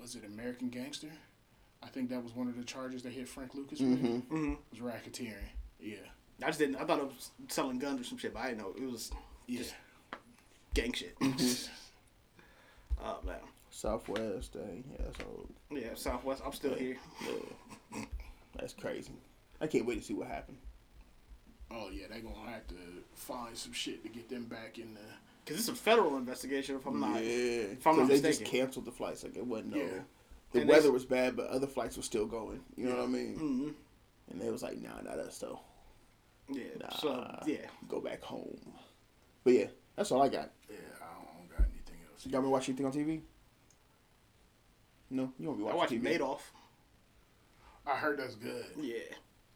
was 0.00 0.14
it 0.14 0.24
American 0.24 0.68
Gangster? 0.68 1.10
I 1.82 1.88
think 1.88 2.10
that 2.10 2.22
was 2.22 2.34
one 2.34 2.48
of 2.48 2.56
the 2.56 2.64
charges 2.64 3.02
that 3.02 3.12
hit 3.12 3.28
Frank 3.28 3.54
Lucas 3.54 3.80
with. 3.80 4.02
Mm-hmm. 4.02 4.54
Was 4.70 4.80
racketeering. 4.80 5.34
Yeah. 5.80 5.96
I 6.42 6.46
just 6.46 6.58
didn't. 6.58 6.76
I 6.76 6.84
thought 6.84 6.98
it 6.98 7.04
was 7.06 7.30
selling 7.48 7.78
guns 7.78 8.00
or 8.00 8.04
some 8.04 8.18
shit, 8.18 8.34
but 8.34 8.40
I 8.40 8.48
didn't 8.48 8.58
know 8.60 8.74
it 8.76 8.90
was 8.90 9.10
Yeah. 9.46 9.62
Gang 10.76 10.92
shit. 10.92 11.18
Mm-hmm. 11.20 11.72
oh 13.04 13.18
man. 13.26 13.36
Southwest 13.70 14.52
thing. 14.52 14.84
Yeah, 14.92 15.04
that's 15.06 15.20
old. 15.28 15.48
Yeah, 15.70 15.94
Southwest. 15.94 16.42
I'm 16.44 16.52
still 16.52 16.74
here. 16.74 16.96
Yeah. 17.22 18.04
That's 18.58 18.72
crazy. 18.72 19.12
I 19.60 19.66
can't 19.66 19.84
wait 19.86 19.98
to 19.98 20.02
see 20.04 20.14
what 20.14 20.28
happened. 20.28 20.58
Oh 21.70 21.88
yeah, 21.92 22.06
they're 22.08 22.20
gonna 22.20 22.50
have 22.50 22.66
to 22.68 22.74
find 23.14 23.56
some 23.56 23.72
shit 23.72 24.02
to 24.02 24.08
get 24.08 24.28
them 24.28 24.44
back 24.44 24.78
in 24.78 24.94
the 24.94 25.00
Cause 25.46 25.58
it's 25.60 25.68
a 25.68 25.74
federal 25.74 26.16
investigation. 26.16 26.76
If 26.76 26.86
I'm 26.86 26.98
not. 27.00 27.14
yeah, 27.22 27.28
if 27.76 27.86
I'm 27.86 27.96
not 27.98 28.06
because 28.08 28.22
they 28.22 28.30
just 28.30 28.40
mistaken. 28.40 28.60
canceled 28.66 28.84
the 28.84 28.92
flights. 28.92 29.22
Like 29.24 29.36
it 29.36 29.46
wasn't 29.46 29.74
no. 29.74 29.80
Yeah. 29.82 29.88
The 30.52 30.60
And 30.60 30.70
weather 30.70 30.90
was 30.92 31.04
bad, 31.04 31.36
but 31.36 31.48
other 31.48 31.66
flights 31.66 31.96
were 31.96 32.02
still 32.02 32.26
going. 32.26 32.60
You 32.76 32.88
know 32.88 32.96
what 32.96 33.04
I 33.04 33.06
mean? 33.08 33.36
Mhm. 33.38 33.74
And 34.32 34.40
they 34.40 34.50
was 34.50 34.62
like, 34.62 34.80
"Nah, 34.80 35.00
not 35.02 35.18
us 35.18 35.38
though. 35.38 35.60
Yeah. 36.48 36.64
Nah, 36.80 36.96
So 36.96 37.40
yeah. 37.46 37.66
go 37.88 38.00
back 38.00 38.22
home." 38.22 38.58
But 39.44 39.52
yeah, 39.52 39.66
that's 39.96 40.10
all 40.12 40.22
I 40.22 40.28
got. 40.28 40.50
Yeah, 40.70 40.76
I 41.00 41.38
don't 41.38 41.48
got 41.50 41.66
anything 42.26 42.32
else. 42.32 42.32
Y'all 42.32 42.42
been 42.42 42.50
watching 42.50 42.72
anything 42.78 42.86
on 42.86 42.92
TV? 42.92 43.20
No, 45.10 45.32
you 45.38 45.46
won't 45.48 45.58
be 45.58 45.64
I 45.64 45.74
watching 45.74 46.02
watched 46.02 46.14
TV. 46.14 46.20
Madoff. 46.20 46.40
I 47.86 47.96
heard 47.96 48.18
that's 48.18 48.34
good. 48.34 48.66
Yeah. 48.80 48.98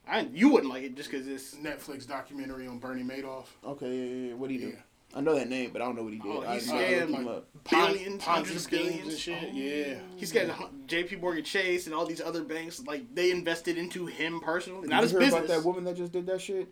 I 0.09 0.21
you 0.33 0.49
wouldn't 0.51 0.73
like 0.73 0.83
it 0.85 0.97
just 0.97 1.11
because 1.11 1.27
it's. 1.27 1.55
Netflix 1.57 2.07
documentary 2.07 2.67
on 2.67 2.79
Bernie 2.79 3.03
Madoff. 3.03 3.47
Okay, 3.65 3.95
yeah, 3.95 4.29
yeah. 4.29 4.35
What 4.35 4.49
do 4.49 4.55
he 4.55 4.61
do? 4.61 4.77
I 5.13 5.21
know 5.21 5.35
that 5.35 5.49
name, 5.49 5.71
but 5.73 5.83
I 5.83 5.87
don't 5.87 5.97
know 5.97 6.05
what 6.05 6.13
he 6.13 6.21
did. 6.21 6.29
Oh, 6.31 6.43
I 6.47 6.61
he 6.61 6.67
didn't 6.71 7.11
know 7.11 7.19
I 7.19 7.23
scammed, 7.23 7.27
like, 7.27 7.37
up. 7.37 7.49
Billions, 7.69 8.23
Ponzi 8.23 8.27
hundreds 8.27 8.65
of 8.65 8.71
billions. 8.71 9.09
and 9.09 9.19
shit. 9.19 9.39
Oh, 9.43 9.53
yeah. 9.53 9.95
He's 10.17 10.31
got 10.31 10.87
J.P. 10.87 11.17
Morgan 11.17 11.43
Chase 11.45 11.87
and 11.87 11.95
all 11.95 12.07
these 12.07 12.21
other 12.21 12.45
banks. 12.45 12.81
Like 12.87 13.13
they 13.13 13.33
invested 13.33 13.77
into 13.77 14.07
him 14.07 14.41
personally, 14.41 14.87
not 14.87 14.99
you 14.99 15.03
his 15.03 15.11
hear 15.11 15.21
business. 15.21 15.39
about 15.45 15.49
that 15.49 15.65
woman 15.65 15.83
that 15.85 15.97
just 15.97 16.13
did 16.13 16.27
that 16.27 16.41
shit? 16.41 16.69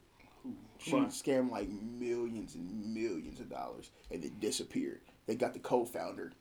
She 0.78 0.92
What? 0.92 1.08
scammed 1.08 1.50
like 1.50 1.68
millions 1.68 2.54
and 2.54 2.94
millions 2.94 3.40
of 3.40 3.50
dollars 3.50 3.90
and 4.12 4.22
then 4.22 4.30
disappeared. 4.38 5.00
They 5.28 5.36
got 5.36 5.52
the 5.52 5.60
co-founder, 5.60 6.32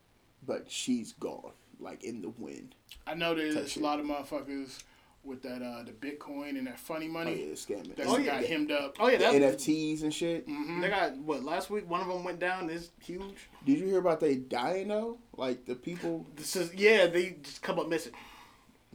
but 0.48 0.72
she's 0.72 1.12
gone, 1.14 1.52
like 1.80 2.04
in 2.04 2.22
the 2.24 2.30
wind. 2.30 2.74
I 3.06 3.14
know 3.14 3.36
there's 3.36 3.78
a 3.78 3.80
lot 3.82 4.00
of 4.00 4.06
motherfuckers 4.08 4.82
with 5.24 5.42
that 5.44 5.62
uh 5.62 5.84
the 5.84 5.92
Bitcoin 5.92 6.58
and 6.58 6.68
that 6.68 6.80
funny 6.80 7.08
Oh 7.10 7.12
money 7.12 7.48
yeah, 7.50 7.54
scamming. 7.54 7.96
that 7.98 8.08
Oh, 8.08 8.18
yeah. 8.18 8.40
got 8.40 8.46
hemmed 8.46 8.72
up. 8.72 8.96
Oh 8.98 9.10
yeah, 9.10 9.18
The 9.18 9.40
that, 9.40 9.58
NFTs 9.58 10.04
and 10.04 10.14
shit. 10.14 10.48
Mm-hmm. 10.48 10.80
they 10.80 10.88
got 10.90 11.18
what 11.18 11.44
last 11.44 11.70
week. 11.70 11.88
One 11.90 12.00
of 12.02 12.08
them 12.08 12.24
went 12.24 12.40
down. 12.40 12.70
Is 12.70 12.92
huge. 13.04 13.50
Did 13.66 13.78
you 13.80 13.86
hear 13.88 14.00
about 14.00 14.22
they 14.22 14.36
dying 14.36 14.88
though? 14.88 15.18
Like 15.36 15.66
the 15.66 15.76
people, 15.76 16.26
This 16.38 16.56
is 16.56 16.74
yeah. 16.74 17.08
They 17.08 17.36
just 17.44 17.62
come 17.62 17.78
up 17.78 17.90
missing. 17.90 18.14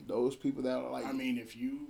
those 0.06 0.34
people 0.34 0.62
that 0.62 0.74
are 0.78 0.90
like, 0.90 1.04
I 1.04 1.12
mean, 1.12 1.36
if 1.36 1.54
you 1.54 1.80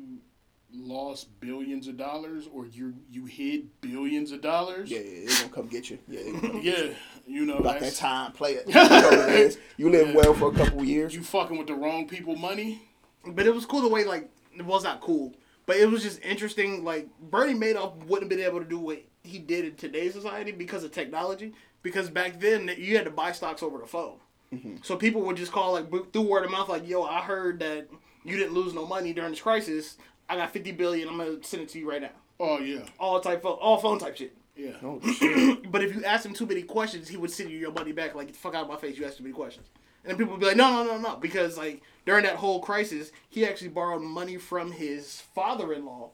lost 0.74 1.28
billions 1.40 1.89
of 1.89 1.97
dollars 1.97 2.49
or 2.53 2.66
you 2.66 2.94
you 3.11 3.24
hid 3.27 3.69
billions 3.81 4.32
of 4.32 4.40
dollars. 4.40 4.90
Yeah, 4.90 5.01
yeah, 5.01 5.27
they're 5.27 5.36
gonna 5.36 5.53
come 5.53 5.66
get 5.69 5.90
you. 5.90 5.99
Yeah, 6.09 6.20
they 6.23 6.61
Yeah, 6.61 6.94
you 7.27 7.44
know 7.44 7.59
about 7.59 7.81
that 7.81 7.94
time, 7.94 8.32
play 8.32 8.53
it. 8.55 8.66
You, 8.69 8.74
know 8.74 9.44
what. 9.44 9.59
You 9.77 9.90
live 9.90 10.15
well 10.15 10.35
for 10.35 10.51
a 10.51 10.55
couple 10.55 10.85
years. 10.85 11.15
you 11.15 11.23
fucking 11.23 11.57
with 11.57 11.66
the 11.66 11.74
wrong 11.74 12.09
people 12.09 12.36
money. 12.36 12.82
But 13.24 13.47
it 13.47 13.55
was 13.55 13.66
cool 13.66 13.82
the 13.82 13.89
way 13.89 14.05
like 14.05 14.31
it 14.57 14.65
was 14.65 14.85
not 14.85 15.01
cool, 15.01 15.35
but 15.66 15.77
it 15.77 15.90
was 15.90 16.03
just 16.03 16.20
interesting. 16.23 16.85
Like 16.85 17.09
Bernie 17.20 17.55
Madoff 17.55 17.97
wouldn't 18.07 18.23
have 18.23 18.39
been 18.39 18.47
able 18.47 18.61
to 18.61 18.69
do 18.69 18.78
what 18.78 19.03
he 19.23 19.39
did 19.39 19.65
in 19.65 19.74
today's 19.77 20.15
society 20.15 20.53
because 20.53 20.85
of 20.85 20.93
technology. 20.93 21.53
Because 21.82 22.11
back 22.11 22.39
then 22.39 22.70
you 22.77 22.97
had 22.97 23.05
to 23.07 23.11
buy 23.11 23.32
stocks 23.32 23.62
over 23.62 23.78
the 23.78 23.86
phone, 23.86 24.19
mm-hmm. 24.53 24.77
so 24.82 24.97
people 24.97 25.23
would 25.23 25.36
just 25.36 25.51
call 25.51 25.73
like 25.73 25.90
through 26.12 26.23
word 26.23 26.44
of 26.44 26.51
mouth, 26.51 26.69
like, 26.69 26.89
"Yo, 26.89 27.03
I 27.03 27.20
heard 27.20 27.59
that 27.59 27.89
you 28.24 28.36
didn't 28.36 28.55
lose 28.55 28.74
no 28.74 28.86
money 28.86 29.12
during 29.12 29.31
this 29.31 29.40
crisis. 29.40 29.97
I 30.32 30.36
got 30.36 30.50
fifty 30.52 30.72
billion. 30.72 31.09
I'm 31.09 31.18
gonna 31.18 31.42
send 31.42 31.62
it 31.62 31.68
to 31.70 31.78
you 31.78 31.88
right 31.88 32.00
now." 32.02 32.10
Oh 32.40 32.59
yeah, 32.59 32.80
All 32.98 33.20
type 33.20 33.42
phone, 33.42 33.59
all 33.60 33.76
phone 33.78 33.98
type 33.98 34.16
shit. 34.16 34.34
yeah. 34.56 34.72
Oh 34.82 35.00
shit! 35.18 35.70
But 35.70 35.84
if 35.84 35.94
you 35.94 36.04
ask 36.04 36.24
him 36.24 36.34
too 36.34 36.46
many 36.46 36.62
questions, 36.62 37.09
he 37.09 37.16
would 37.16 37.30
send 37.30 37.50
you 37.50 37.59
your 37.59 37.72
money 37.72 37.92
back. 37.92 38.14
Like, 38.14 38.28
"Get 38.28 38.32
the 38.34 38.38
fuck 38.40 38.54
out 38.54 38.62
of 38.62 38.68
my 38.68 38.76
face! 38.76 38.98
You 38.98 39.04
asked 39.06 39.18
too 39.18 39.24
many 39.24 39.34
questions." 39.34 39.66
And 40.04 40.10
then 40.10 40.18
people 40.18 40.32
would 40.32 40.40
be 40.40 40.46
like, 40.46 40.56
"No, 40.56 40.82
no, 40.82 40.84
no, 40.84 40.98
no," 40.98 41.16
because 41.16 41.56
like 41.56 41.82
during 42.06 42.24
that 42.24 42.36
whole 42.36 42.60
crisis, 42.60 43.12
he 43.28 43.46
actually 43.46 43.68
borrowed 43.68 44.02
money 44.02 44.36
from 44.38 44.72
his 44.72 45.20
father-in-law, 45.34 46.10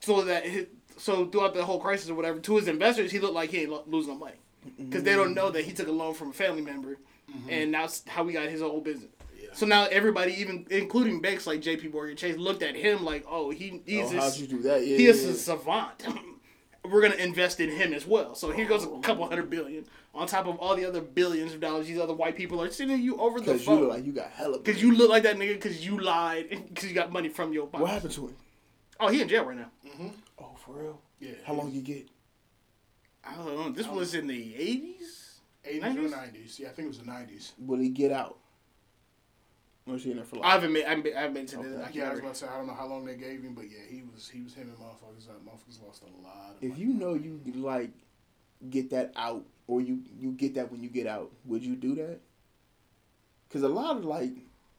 so 0.00 0.22
that 0.22 0.46
his, 0.46 0.66
so 0.96 1.26
throughout 1.26 1.54
the 1.54 1.64
whole 1.64 1.80
crisis 1.80 2.08
or 2.10 2.14
whatever, 2.14 2.38
to 2.38 2.56
his 2.56 2.68
investors, 2.68 3.10
he 3.10 3.18
looked 3.18 3.34
like 3.34 3.50
he 3.50 3.62
ain't 3.62 3.70
lo- 3.70 3.84
losing 3.86 4.12
no 4.12 4.18
money 4.18 4.36
because 4.78 5.02
they 5.02 5.14
don't 5.14 5.34
know 5.34 5.50
that 5.50 5.64
he 5.64 5.72
took 5.72 5.88
a 5.88 5.92
loan 5.92 6.14
from 6.14 6.30
a 6.30 6.32
family 6.32 6.62
member, 6.62 6.98
mm-hmm. 7.30 7.50
and 7.50 7.74
that's 7.74 8.06
how 8.06 8.24
he 8.26 8.32
got 8.32 8.48
his 8.48 8.60
whole 8.60 8.80
business. 8.80 9.10
So 9.54 9.66
now 9.66 9.84
everybody, 9.86 10.32
even 10.34 10.66
including 10.70 11.20
banks 11.20 11.46
like 11.46 11.60
J.P. 11.60 11.88
Morgan 11.88 12.16
Chase, 12.16 12.36
looked 12.36 12.62
at 12.62 12.74
him 12.74 13.04
like, 13.04 13.24
"Oh, 13.28 13.50
he 13.50 13.82
he's 13.86 14.06
Oh, 14.06 14.08
this- 14.10 14.22
how'd 14.22 14.36
you 14.36 14.46
do 14.46 14.62
that? 14.62 14.86
Yeah, 14.86 14.96
he 14.96 15.06
is 15.06 15.24
yeah. 15.24 15.30
a 15.30 15.34
savant. 15.34 16.06
We're 16.84 17.00
gonna 17.02 17.14
invest 17.14 17.60
in 17.60 17.70
him 17.70 17.92
as 17.92 18.06
well. 18.06 18.34
So 18.34 18.50
here 18.50 18.66
goes 18.66 18.84
a 18.84 18.88
couple 19.00 19.24
hundred 19.28 19.48
billion 19.50 19.84
on 20.14 20.26
top 20.26 20.46
of 20.48 20.56
all 20.58 20.74
the 20.74 20.84
other 20.84 21.00
billions 21.00 21.52
of 21.54 21.60
dollars 21.60 21.86
these 21.86 21.98
other 22.00 22.12
white 22.12 22.34
people 22.36 22.60
are 22.60 22.70
sending 22.70 23.00
you 23.00 23.16
over 23.18 23.38
the 23.38 23.46
Because 23.52 23.60
you 23.60 23.66
phone. 23.66 23.80
look 23.82 23.90
like 23.90 24.04
you 24.04 24.12
got 24.12 24.30
hella. 24.30 24.58
Because 24.58 24.82
you 24.82 24.92
look 24.94 25.08
like 25.08 25.22
that 25.22 25.36
nigga 25.36 25.54
because 25.54 25.86
you 25.86 26.00
lied 26.00 26.48
because 26.50 26.88
you 26.88 26.94
got 26.94 27.12
money 27.12 27.28
from 27.28 27.52
your 27.52 27.66
pocket. 27.68 27.82
What 27.82 27.90
happened 27.92 28.12
to 28.14 28.26
him? 28.28 28.36
Oh, 28.98 29.08
he 29.08 29.20
in 29.20 29.28
jail 29.28 29.44
right 29.44 29.56
now. 29.56 29.70
Mm-hmm. 29.86 30.08
Oh, 30.40 30.56
for 30.64 30.72
real? 30.74 31.00
Yeah. 31.20 31.32
How 31.44 31.54
long 31.54 31.70
you 31.70 31.82
get? 31.82 32.08
I 33.24 33.34
don't 33.36 33.46
know. 33.56 33.70
This 33.70 33.86
was 33.86 34.14
in 34.14 34.26
the 34.26 34.54
eighties. 34.56 35.38
80s 35.64 35.80
90s? 35.80 35.96
or 35.98 36.16
90s. 36.16 36.58
Yeah, 36.58 36.68
I 36.68 36.70
think 36.72 36.86
it 36.86 36.88
was 36.88 36.98
the 36.98 37.04
90s. 37.04 37.52
Will 37.60 37.78
he 37.78 37.88
get 37.90 38.10
out? 38.10 38.38
Or 39.86 39.96
is 39.96 40.04
he 40.04 40.10
in 40.12 40.16
there 40.16 40.24
for 40.24 40.44
I 40.44 40.50
haven't 40.52 40.72
been. 40.72 40.84
I 40.86 40.90
haven't 40.90 41.02
been, 41.04 41.16
I 41.16 41.20
haven't 41.22 41.34
been 41.34 41.46
to 41.46 41.56
the 41.56 41.62
Okay. 41.62 41.68
Yeah, 41.70 41.74
I 41.76 41.80
was 41.80 41.86
documentary. 41.86 42.18
about 42.20 42.34
to 42.34 42.40
say 42.40 42.46
I 42.48 42.56
don't 42.56 42.66
know 42.68 42.74
how 42.74 42.86
long 42.86 43.04
they 43.04 43.16
gave 43.16 43.42
him, 43.42 43.54
but 43.54 43.64
yeah, 43.70 43.78
he 43.88 44.02
was 44.14 44.28
he 44.28 44.40
was 44.42 44.54
him 44.54 44.68
and 44.68 44.76
motherfuckers. 44.78 45.28
Uh, 45.28 45.32
motherfuckers 45.44 45.84
lost 45.84 46.02
a 46.02 46.22
lot. 46.22 46.56
Of 46.56 46.62
If 46.62 46.70
money. 46.70 46.80
you 46.82 46.88
know 46.94 47.14
you 47.14 47.40
like 47.56 47.90
get 48.70 48.90
that 48.90 49.12
out, 49.16 49.44
or 49.66 49.80
you 49.80 50.02
you 50.18 50.30
get 50.32 50.54
that 50.54 50.70
when 50.70 50.82
you 50.82 50.88
get 50.88 51.06
out, 51.08 51.32
would 51.44 51.64
you 51.64 51.74
do 51.74 51.96
that? 51.96 52.20
Because 53.48 53.64
a 53.64 53.68
lot 53.68 53.96
of 53.96 54.04
like, 54.04 54.32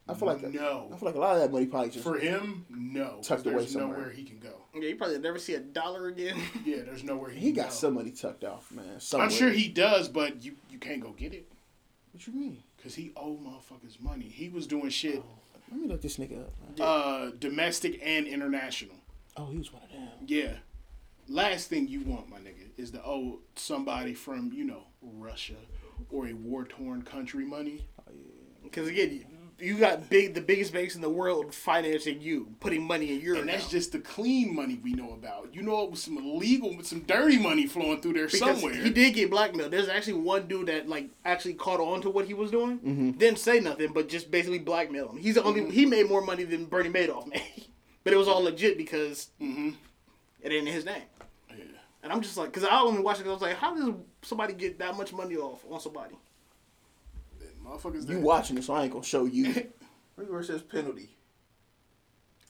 I 0.08 0.14
feel 0.14 0.26
like 0.26 0.42
No. 0.52 0.90
I 0.92 0.96
feel 0.96 1.06
like 1.06 1.14
a 1.14 1.20
lot 1.20 1.36
of 1.36 1.42
that 1.42 1.52
money 1.52 1.66
probably 1.66 1.90
just 1.90 2.02
for 2.04 2.18
him, 2.18 2.64
no 2.70 3.20
Tucked 3.22 3.46
away 3.46 3.66
somewhere. 3.66 3.98
nowhere 3.98 4.10
he 4.10 4.24
can 4.24 4.38
go. 4.38 4.54
Yeah, 4.74 4.88
you 4.88 4.96
probably 4.96 5.18
never 5.18 5.38
see 5.38 5.54
a 5.54 5.60
dollar 5.60 6.08
again. 6.08 6.36
Yeah, 6.64 6.78
there's 6.84 7.04
nowhere 7.04 7.30
he, 7.30 7.40
he 7.40 7.46
can 7.52 7.56
got 7.64 7.68
go. 7.68 7.74
some 7.74 7.94
money 7.94 8.10
tucked 8.10 8.42
off, 8.44 8.72
man. 8.72 8.98
Somewhere. 9.00 9.26
I'm 9.28 9.32
sure 9.32 9.50
he 9.50 9.68
does, 9.68 10.08
but 10.08 10.42
you 10.42 10.54
you 10.70 10.78
can't 10.78 11.00
go 11.02 11.10
get 11.12 11.32
it 11.34 11.46
What 12.12 12.26
you 12.26 12.32
mean? 12.32 12.62
Because 12.84 12.94
he 12.96 13.12
owed 13.16 13.42
motherfuckers 13.42 13.98
money. 13.98 14.26
He 14.26 14.50
was 14.50 14.66
doing 14.66 14.90
shit, 14.90 15.22
Let 15.72 15.80
me 15.80 15.88
look 15.88 16.02
this 16.02 16.18
nigga 16.18 16.42
up. 16.42 16.52
Man. 16.78 16.86
uh, 16.86 17.30
domestic 17.38 17.98
and 18.04 18.26
international. 18.26 18.96
Oh, 19.38 19.46
he 19.46 19.56
was 19.56 19.72
one 19.72 19.82
of 19.84 19.88
them. 19.90 20.08
Yeah. 20.26 20.56
Last 21.26 21.70
thing 21.70 21.88
you 21.88 22.02
want, 22.02 22.28
my 22.28 22.36
nigga, 22.36 22.68
is 22.76 22.90
to 22.90 23.02
owe 23.02 23.38
somebody 23.56 24.12
from 24.12 24.52
you 24.52 24.64
know 24.64 24.82
Russia 25.00 25.54
or 26.10 26.26
a 26.26 26.34
war 26.34 26.64
torn 26.66 27.00
country 27.00 27.46
money. 27.46 27.86
Because 28.62 28.88
again, 28.88 29.24
you 29.58 29.78
got 29.78 30.08
big 30.10 30.34
the 30.34 30.40
biggest 30.40 30.72
banks 30.72 30.94
in 30.96 31.00
the 31.00 31.08
world 31.08 31.54
financing 31.54 32.20
you, 32.20 32.48
putting 32.60 32.82
money 32.86 33.12
in 33.14 33.20
your 33.20 33.36
And 33.36 33.48
that's 33.48 33.68
just 33.68 33.92
the 33.92 33.98
clean 34.00 34.54
money 34.54 34.80
we 34.82 34.92
know 34.92 35.12
about. 35.12 35.54
You 35.54 35.62
know, 35.62 35.82
it 35.84 35.90
was 35.90 36.02
some 36.02 36.18
illegal, 36.18 36.76
some 36.82 37.00
dirty 37.00 37.38
money 37.38 37.66
flowing 37.66 38.00
through 38.00 38.14
there 38.14 38.26
Because 38.26 38.40
somewhere. 38.40 38.74
He 38.74 38.90
did 38.90 39.14
get 39.14 39.30
blackmailed. 39.30 39.70
There's 39.70 39.88
actually 39.88 40.14
one 40.14 40.46
dude 40.48 40.66
that 40.68 40.88
like 40.88 41.10
actually 41.24 41.54
caught 41.54 41.80
on 41.80 42.00
to 42.02 42.10
what 42.10 42.26
he 42.26 42.34
was 42.34 42.50
doing. 42.50 42.78
Mm-hmm. 42.80 43.10
Didn't 43.12 43.38
say 43.38 43.60
nothing, 43.60 43.92
but 43.92 44.08
just 44.08 44.30
basically 44.30 44.58
blackmailed 44.58 45.10
him. 45.12 45.16
He's 45.18 45.36
the 45.36 45.42
only 45.44 45.70
he 45.70 45.86
made 45.86 46.08
more 46.08 46.20
money 46.20 46.44
than 46.44 46.66
Bernie 46.66 46.90
Madoff 46.90 47.26
made, 47.30 47.66
but 48.02 48.12
it 48.12 48.16
was 48.16 48.28
all 48.28 48.42
legit 48.42 48.76
because 48.76 49.28
Mhm. 49.40 49.74
it 50.42 50.52
ain't 50.52 50.66
in 50.68 50.74
his 50.74 50.84
name. 50.84 51.02
Yeah. 51.50 51.64
And 52.02 52.12
I'm 52.12 52.20
just 52.20 52.36
like, 52.36 52.48
because 52.52 52.64
I 52.64 52.80
only 52.80 53.00
watched 53.02 53.20
it. 53.20 53.24
'cause 53.24 53.30
I 53.30 53.34
was 53.34 53.42
like, 53.42 53.56
how 53.56 53.74
does 53.74 53.94
somebody 54.22 54.52
get 54.54 54.78
that 54.80 54.96
much 54.96 55.12
money 55.12 55.36
off 55.36 55.64
on 55.70 55.80
somebody? 55.80 56.16
Motherfuckers, 57.64 58.08
You 58.08 58.16
that- 58.16 58.20
watching 58.20 58.56
this, 58.56 58.66
so 58.66 58.74
I 58.74 58.84
ain't 58.84 58.92
gonna 58.92 59.04
show 59.04 59.24
you. 59.24 59.52
Look 60.16 60.30
where 60.30 60.40
it 60.40 60.44
says 60.46 60.62
penalty. 60.62 61.10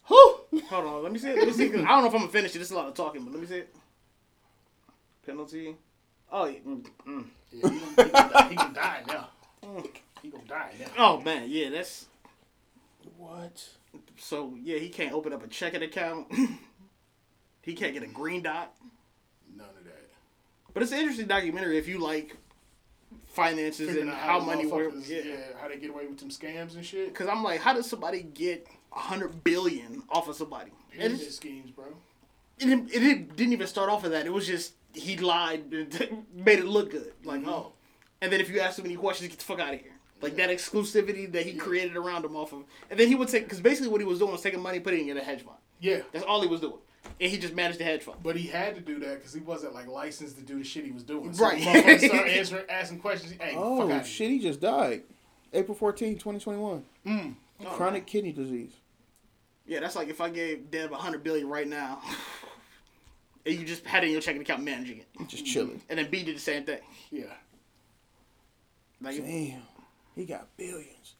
Whew! 0.08 0.40
Hold 0.68 0.84
on, 0.84 1.02
let 1.02 1.12
me 1.12 1.18
see 1.18 1.30
it. 1.30 1.38
Let 1.38 1.46
me 1.46 1.52
see. 1.52 1.70
'cause 1.70 1.80
I 1.80 1.88
don't 1.88 2.02
know 2.02 2.08
if 2.08 2.14
I'm 2.14 2.20
gonna 2.20 2.32
finish 2.32 2.54
it. 2.54 2.58
This 2.58 2.68
is 2.68 2.72
a 2.72 2.76
lot 2.76 2.88
of 2.88 2.94
talking, 2.94 3.24
but 3.24 3.32
let 3.32 3.40
me 3.40 3.46
see 3.46 3.56
it. 3.58 3.74
Penalty. 5.24 5.76
Oh, 6.30 6.46
yeah. 6.46 6.58
mm, 6.66 6.84
mm. 7.06 7.24
Yeah, 7.52 7.68
he, 7.70 7.78
gonna, 7.78 7.88
he, 7.88 7.94
gonna 7.94 8.28
die, 8.32 8.48
he 8.50 8.54
gonna 8.56 8.74
die 8.74 9.02
now. 9.06 9.28
He 10.22 10.28
gonna 10.30 10.44
die 10.46 10.72
now. 10.80 10.86
oh 10.98 11.20
man, 11.20 11.44
yeah, 11.48 11.70
that's 11.70 12.06
What? 13.16 13.66
so. 14.18 14.54
Yeah, 14.60 14.78
he 14.78 14.88
can't 14.88 15.12
open 15.12 15.32
up 15.32 15.44
a 15.44 15.48
checking 15.48 15.82
account. 15.82 16.26
he 17.62 17.74
can't 17.74 17.94
get 17.94 18.02
a 18.02 18.06
green 18.08 18.42
dot. 18.42 18.74
None 19.56 19.66
of 19.68 19.84
that. 19.84 20.10
But 20.74 20.82
it's 20.82 20.92
an 20.92 20.98
interesting 20.98 21.26
documentary 21.28 21.78
if 21.78 21.86
you 21.88 21.98
like 21.98 22.36
finances 23.34 23.86
Figuring 23.88 24.08
and 24.08 24.16
how 24.16 24.40
money 24.40 24.66
works. 24.66 25.08
Yeah. 25.08 25.22
yeah, 25.24 25.36
how 25.60 25.68
they 25.68 25.76
get 25.76 25.90
away 25.90 26.06
with 26.06 26.20
some 26.20 26.30
scams 26.30 26.74
and 26.74 26.84
shit. 26.84 27.08
Because 27.08 27.28
I'm 27.28 27.42
like, 27.42 27.60
how 27.60 27.74
does 27.74 27.88
somebody 27.88 28.22
get 28.22 28.66
a 28.94 28.98
hundred 28.98 29.42
billion 29.44 30.02
off 30.10 30.28
of 30.28 30.36
somebody? 30.36 30.70
Pyramid 30.92 31.32
schemes, 31.32 31.70
bro. 31.70 31.86
it, 32.58 32.64
didn't- 32.66 32.92
it 32.92 33.36
didn't 33.36 33.52
even 33.52 33.66
start 33.66 33.90
off 33.90 34.04
of 34.04 34.12
that. 34.12 34.26
It 34.26 34.32
was 34.32 34.46
just 34.46 34.74
he 34.94 35.16
lied 35.16 35.72
and 35.72 36.24
made 36.34 36.60
it 36.60 36.66
look 36.66 36.90
good. 36.92 37.12
Like 37.24 37.40
Mm-hmm. 37.40 37.48
oh, 37.50 37.72
and 38.20 38.32
then 38.32 38.40
if 38.40 38.48
you 38.48 38.60
ask 38.60 38.78
him 38.78 38.84
any 38.86 38.96
questions, 38.96 39.28
get 39.30 39.38
the 39.38 39.44
fuck 39.44 39.58
out 39.60 39.74
of 39.74 39.80
here. 39.80 39.90
Like 40.22 40.36
that 40.36 40.48
exclusivity 40.48 41.30
that 41.32 41.44
he 41.44 41.52
created 41.54 41.96
around 41.96 42.24
him 42.24 42.34
off 42.36 42.52
of, 42.54 42.62
and 42.90 42.98
then 42.98 43.08
he 43.08 43.14
would 43.14 43.28
take 43.28 43.42
because 43.44 43.60
basically 43.60 43.88
what 43.90 44.00
he 44.00 44.06
was 44.06 44.20
doing 44.20 44.32
was 44.32 44.40
taking 44.40 44.60
money, 44.62 44.80
putting 44.80 45.08
it 45.08 45.10
in 45.10 45.16
a 45.18 45.22
hedge 45.24 45.42
fund. 45.44 45.58
Yeah. 45.80 46.00
That's 46.12 46.24
all 46.24 46.40
he 46.40 46.46
was 46.48 46.60
doing, 46.60 46.78
and 47.20 47.30
he 47.30 47.38
just 47.38 47.54
managed 47.54 47.78
the 47.80 47.84
hedge 47.84 48.02
fund. 48.02 48.18
But 48.22 48.36
he 48.36 48.46
had 48.48 48.74
to 48.74 48.80
do 48.80 48.98
that 49.00 49.18
because 49.18 49.32
he 49.32 49.40
wasn't 49.40 49.74
like 49.74 49.86
licensed 49.86 50.36
to 50.36 50.42
do 50.42 50.58
the 50.58 50.64
shit 50.64 50.84
he 50.84 50.90
was 50.92 51.02
doing. 51.04 51.32
Right. 51.32 51.62
So 51.62 51.68
motherfuckers 51.70 52.06
started 52.08 52.32
answering, 52.38 52.64
asking 52.68 52.98
questions. 53.00 53.34
Hey, 53.40 53.54
Oh 53.56 53.90
out 53.90 54.06
shit! 54.06 54.30
He 54.30 54.38
just 54.40 54.60
died. 54.60 55.02
April 55.52 55.76
14, 55.76 56.14
2021. 56.14 56.84
Mm. 57.06 57.34
Chronic 57.64 58.06
kidney 58.06 58.32
disease. 58.32 58.72
Yeah, 59.66 59.80
that's 59.80 59.96
like 59.96 60.08
if 60.08 60.20
I 60.20 60.28
gave 60.28 60.70
Deb 60.70 60.92
a 60.92 60.96
hundred 60.96 61.22
billion 61.22 61.48
right 61.48 61.68
now, 61.68 62.02
and 63.46 63.54
you 63.54 63.64
just 63.64 63.86
had 63.86 64.02
it 64.02 64.08
in 64.08 64.12
your 64.12 64.20
checking 64.20 64.42
account 64.42 64.62
managing 64.62 64.98
it, 64.98 65.06
Just 65.28 65.46
chilling. 65.46 65.80
and 65.88 65.98
then 65.98 66.10
B 66.10 66.22
did 66.22 66.36
the 66.36 66.40
same 66.40 66.64
thing. 66.64 66.80
Yeah. 67.10 67.24
Like 69.00 69.16
Damn. 69.18 69.62
He 70.14 70.24
got 70.24 70.48
billions. 70.56 71.14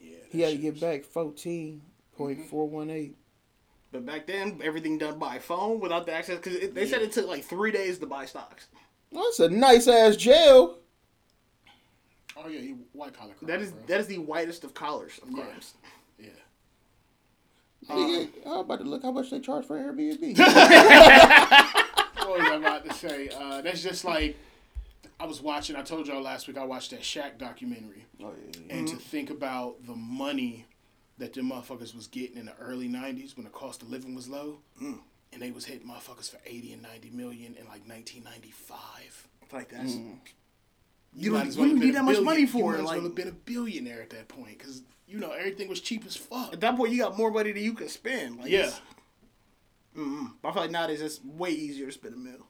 Yeah. 0.00 0.16
He 0.30 0.40
had 0.42 0.52
to 0.52 0.58
get 0.58 0.80
back 0.80 1.04
fourteen 1.04 1.82
point 2.16 2.46
four 2.48 2.68
one 2.68 2.90
eight. 2.90 3.16
But 3.96 4.04
back 4.04 4.26
then, 4.26 4.60
everything 4.62 4.98
done 4.98 5.18
by 5.18 5.38
phone 5.38 5.80
without 5.80 6.04
the 6.04 6.12
access. 6.12 6.36
Because 6.36 6.68
they 6.74 6.86
said 6.86 7.00
it 7.00 7.12
took 7.12 7.26
like 7.26 7.44
three 7.44 7.72
days 7.72 7.98
to 8.00 8.06
buy 8.06 8.26
stocks. 8.26 8.66
That's 9.10 9.40
a 9.40 9.48
nice 9.48 9.88
ass 9.88 10.16
jail. 10.16 10.76
Oh 12.36 12.46
yeah, 12.46 12.74
white 12.92 13.14
collar 13.16 13.32
crime. 13.32 13.48
That 13.48 13.62
is 13.62 13.70
bro. 13.70 13.80
that 13.86 14.00
is 14.00 14.06
the 14.06 14.18
whitest 14.18 14.64
of 14.64 14.74
collars 14.74 15.18
of 15.22 15.30
Yeah. 15.30 15.44
crimes. 15.44 15.74
yeah. 16.18 16.28
Nigga, 17.88 18.28
I'm 18.44 18.52
about 18.58 18.80
to 18.80 18.84
look 18.84 19.02
how 19.02 19.12
much 19.12 19.30
they 19.30 19.40
charge 19.40 19.64
for 19.64 19.78
Airbnb. 19.78 20.36
What 22.26 22.40
was 22.40 22.50
I 22.50 22.54
about 22.56 22.84
to 22.84 22.92
say? 22.92 23.28
Uh, 23.28 23.62
that's 23.62 23.82
just 23.82 24.04
like 24.04 24.36
I 25.18 25.24
was 25.24 25.40
watching. 25.40 25.74
I 25.76 25.82
told 25.82 26.06
y'all 26.06 26.20
last 26.20 26.48
week 26.48 26.58
I 26.58 26.64
watched 26.64 26.90
that 26.90 27.00
Shaq 27.00 27.38
documentary, 27.38 28.04
oh 28.22 28.32
yeah. 28.68 28.76
and 28.76 28.88
to 28.88 28.96
think 28.96 29.30
about 29.30 29.86
the 29.86 29.94
money 29.94 30.66
that 31.18 31.32
them 31.32 31.50
motherfuckers 31.50 31.94
was 31.94 32.06
getting 32.06 32.36
in 32.36 32.46
the 32.46 32.56
early 32.60 32.88
'90s 32.88 33.36
when 33.36 33.44
the 33.44 33.50
cost 33.50 33.82
of 33.82 33.90
living 33.90 34.14
was 34.14 34.28
low, 34.28 34.58
Mm. 34.82 34.98
and 35.32 35.42
they 35.42 35.50
was 35.50 35.64
hitting 35.64 35.86
motherfuckers 35.88 36.30
for 36.30 36.38
80 36.46 36.72
and 36.74 36.82
90 36.82 37.10
million 37.10 37.54
in 37.54 37.66
like 37.66 37.86
1995. 37.88 39.28
Like 39.52 39.70
that's 39.70 39.92
mm-hmm. 39.92 40.14
You, 41.18 41.22
You 41.24 41.30
might 41.32 41.38
don't- 41.38 41.48
as 41.48 41.56
you 41.56 41.60
well 41.62 41.68
don't 41.70 41.76
have 41.76 41.80
been 41.80 41.88
need 41.88 41.94
that 41.96 42.04
much 42.04 42.12
billion- 42.16 42.24
money 42.24 42.46
for 42.46 42.58
you 42.58 42.64
it, 42.64 42.72
might 42.72 42.78
as 42.78 42.84
like- 42.84 42.96
well 42.96 43.04
have 43.06 43.14
been 43.14 43.28
a 43.28 43.32
billionaire 43.32 44.02
at 44.02 44.10
that 44.10 44.28
point 44.28 44.58
because 44.58 44.82
you 45.08 45.18
know 45.18 45.30
everything 45.30 45.68
was 45.68 45.80
cheap 45.80 46.04
as 46.04 46.16
fuck. 46.16 46.52
at 46.52 46.60
that 46.60 46.76
point 46.76 46.92
you 46.92 46.98
got 46.98 47.16
more 47.16 47.30
money 47.30 47.52
than 47.52 47.62
you 47.62 47.72
can 47.72 47.88
spend. 47.88 48.38
Like, 48.38 48.50
Yeah. 48.50 48.70
Mm-hmm. 49.96 50.26
But 50.42 50.48
I 50.48 50.52
feel 50.52 50.62
like 50.62 50.70
nowadays 50.70 51.00
it's 51.00 51.24
way 51.24 51.50
easier 51.50 51.86
to 51.86 51.92
spend 51.92 52.14
a 52.14 52.18
mill. 52.18 52.46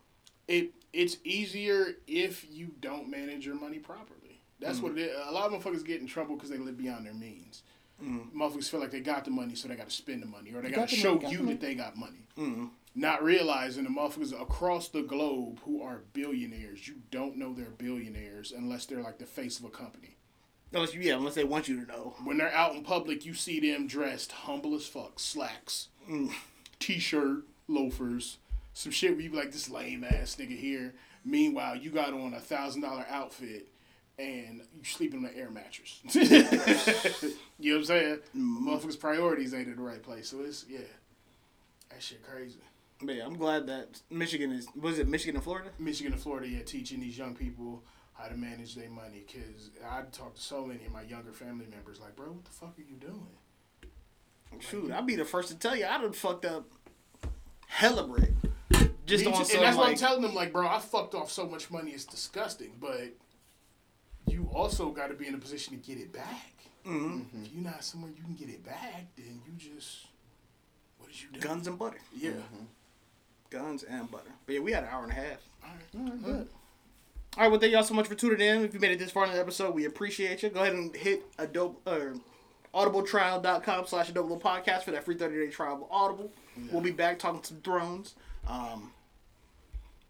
it 0.48 0.72
it's 0.92 1.18
easier 1.24 1.96
if 2.06 2.46
you 2.50 2.68
don't 2.80 3.10
manage 3.10 3.44
your 3.44 3.54
money 3.56 3.78
properly. 3.78 4.40
That's 4.58 4.78
mm. 4.78 4.82
what 4.84 4.92
it 4.92 4.98
is. 4.98 5.16
A 5.28 5.30
lot 5.32 5.52
of 5.52 5.62
motherfuckers 5.62 5.84
get 5.84 6.00
in 6.00 6.06
trouble 6.06 6.34
because 6.36 6.48
they 6.48 6.56
live 6.56 6.78
beyond 6.78 7.04
their 7.04 7.12
means. 7.14 7.62
Mm-hmm. 8.02 8.40
Motherfuckers 8.40 8.68
feel 8.68 8.80
like 8.80 8.90
they 8.90 9.00
got 9.00 9.24
the 9.24 9.30
money, 9.30 9.54
so 9.54 9.68
they 9.68 9.74
got 9.74 9.88
to 9.88 9.94
spend 9.94 10.22
the 10.22 10.26
money, 10.26 10.52
or 10.54 10.60
they 10.60 10.70
got 10.70 10.80
got 10.80 10.88
to 10.90 10.96
the 10.96 11.00
show 11.00 11.14
money, 11.14 11.30
you 11.30 11.38
the 11.38 11.44
that 11.46 11.60
they 11.60 11.74
got 11.74 11.96
money. 11.96 12.28
Mm-hmm. 12.38 12.66
Not 12.94 13.22
realizing 13.22 13.84
the 13.84 13.90
motherfuckers 13.90 14.40
across 14.40 14.88
the 14.88 15.02
globe 15.02 15.60
who 15.64 15.82
are 15.82 16.02
billionaires, 16.12 16.86
you 16.86 16.96
don't 17.10 17.36
know 17.36 17.52
they're 17.52 17.66
billionaires 17.66 18.52
unless 18.56 18.86
they're 18.86 19.02
like 19.02 19.18
the 19.18 19.26
face 19.26 19.58
of 19.58 19.64
a 19.64 19.70
company. 19.70 20.16
Unless 20.72 20.94
you, 20.94 21.00
yeah, 21.00 21.14
unless 21.14 21.34
they 21.34 21.44
want 21.44 21.68
you 21.68 21.84
to 21.84 21.86
know. 21.86 22.14
When 22.24 22.38
they're 22.38 22.52
out 22.52 22.74
in 22.74 22.82
public, 22.82 23.24
you 23.24 23.34
see 23.34 23.60
them 23.60 23.86
dressed 23.86 24.32
humble 24.32 24.74
as 24.74 24.86
fuck, 24.86 25.18
slacks, 25.20 25.88
mm. 26.10 26.32
t-shirt, 26.80 27.44
loafers, 27.68 28.38
some 28.74 28.92
shit 28.92 29.12
where 29.12 29.20
you 29.20 29.30
be 29.30 29.36
like 29.36 29.52
this 29.52 29.70
lame 29.70 30.04
ass 30.04 30.36
nigga 30.36 30.58
here. 30.58 30.94
Meanwhile, 31.24 31.76
you 31.76 31.90
got 31.90 32.12
on 32.12 32.34
a 32.34 32.40
thousand 32.40 32.82
dollar 32.82 33.06
outfit 33.08 33.68
and 34.18 34.62
you 34.76 34.84
sleeping 34.84 35.20
on 35.20 35.26
an 35.26 35.32
air 35.36 35.50
mattress. 35.50 36.00
you 36.14 37.72
know 37.72 37.76
what 37.76 37.80
I'm 37.80 37.84
saying? 37.84 38.18
Mm-hmm. 38.36 38.68
Motherfuckers' 38.68 38.98
priorities 38.98 39.52
ain't 39.52 39.68
in 39.68 39.76
the 39.76 39.82
right 39.82 40.02
place. 40.02 40.28
So 40.28 40.40
it's 40.40 40.64
yeah, 40.68 40.80
that 41.90 42.02
shit 42.02 42.22
crazy. 42.22 42.60
But 43.02 43.16
yeah, 43.16 43.26
I'm 43.26 43.36
glad 43.36 43.66
that 43.66 44.00
Michigan 44.10 44.52
is. 44.52 44.68
Was 44.74 44.98
it 44.98 45.08
Michigan 45.08 45.36
and 45.36 45.44
Florida? 45.44 45.70
Michigan 45.78 46.12
and 46.12 46.22
Florida, 46.22 46.48
yeah, 46.48 46.62
teaching 46.62 47.00
these 47.00 47.18
young 47.18 47.34
people 47.34 47.82
how 48.14 48.28
to 48.28 48.36
manage 48.36 48.74
their 48.74 48.88
money. 48.88 49.24
Cause 49.32 49.70
I 49.86 50.02
talked 50.12 50.36
to 50.36 50.42
so 50.42 50.64
many 50.64 50.86
of 50.86 50.92
my 50.92 51.02
younger 51.02 51.32
family 51.32 51.66
members, 51.70 52.00
like, 52.00 52.16
bro, 52.16 52.28
what 52.28 52.44
the 52.44 52.50
fuck 52.50 52.74
are 52.78 52.82
you 52.82 52.96
doing? 52.96 53.26
Shoot, 54.60 54.90
I'll 54.90 55.02
be 55.02 55.16
the 55.16 55.24
first 55.24 55.48
to 55.48 55.58
tell 55.58 55.76
you 55.76 55.84
I 55.84 55.98
done 55.98 56.12
fucked 56.12 56.46
up 56.46 56.66
hella 57.66 58.06
bread. 58.06 58.34
Just 59.04 59.26
on 59.26 59.44
some 59.44 59.58
and 59.58 59.66
that's 59.66 59.76
what 59.76 59.90
I'm 59.90 59.96
telling 59.96 60.22
them, 60.22 60.34
like, 60.34 60.52
bro, 60.52 60.66
I 60.66 60.80
fucked 60.80 61.14
off 61.14 61.30
so 61.30 61.46
much 61.46 61.70
money, 61.70 61.92
it's 61.92 62.04
disgusting. 62.04 62.72
But 62.80 63.14
you 64.26 64.48
also 64.54 64.90
got 64.90 65.08
to 65.08 65.14
be 65.14 65.26
in 65.26 65.34
a 65.34 65.38
position 65.38 65.78
to 65.80 65.86
get 65.88 65.98
it 66.00 66.12
back. 66.12 66.52
Mm-hmm. 66.86 67.44
If 67.44 67.52
you're 67.52 67.64
not 67.64 67.82
somewhere 67.84 68.10
you 68.16 68.22
can 68.22 68.34
get 68.34 68.48
it 68.48 68.64
back, 68.64 69.06
then 69.16 69.40
you 69.46 69.52
just 69.56 70.06
what 70.98 71.10
did 71.10 71.20
you 71.22 71.28
do? 71.32 71.40
guns 71.40 71.66
and 71.66 71.78
butter. 71.78 71.98
Yeah. 72.16 72.30
Guns 73.50 73.82
and 73.84 74.10
butter. 74.10 74.30
But 74.46 74.54
yeah, 74.54 74.60
we 74.60 74.72
had 74.72 74.84
an 74.84 74.90
hour 74.90 75.02
and 75.04 75.12
a 75.12 75.14
half. 75.14 75.38
All 75.64 75.70
right. 75.70 75.80
All 75.96 76.10
right, 76.12 76.22
good. 76.24 76.48
All 77.36 77.42
right, 77.42 77.50
well, 77.50 77.60
thank 77.60 77.72
y'all 77.72 77.82
so 77.82 77.92
much 77.94 78.06
for 78.08 78.14
tuning 78.14 78.40
in. 78.40 78.64
If 78.64 78.72
you 78.72 78.80
made 78.80 78.92
it 78.92 78.98
this 78.98 79.10
far 79.10 79.26
in 79.26 79.32
the 79.32 79.38
episode, 79.38 79.74
we 79.74 79.84
appreciate 79.84 80.42
you. 80.42 80.48
Go 80.48 80.62
ahead 80.62 80.72
and 80.74 80.94
hit 80.96 81.22
a 81.38 81.46
dope 81.46 81.82
or 81.86 82.14
audibletrial.com 82.74 83.86
slash 83.86 84.08
a 84.08 84.12
dope 84.12 84.28
little 84.30 84.40
podcast 84.40 84.82
for 84.84 84.90
that 84.92 85.04
free 85.04 85.16
30 85.16 85.46
day 85.46 85.50
trial 85.50 85.74
of 85.74 85.84
Audible. 85.90 86.32
We'll 86.72 86.80
be 86.82 86.92
back 86.92 87.18
talking 87.18 87.42
some 87.42 87.60
thrones. 87.60 88.14
Um, 88.46 88.92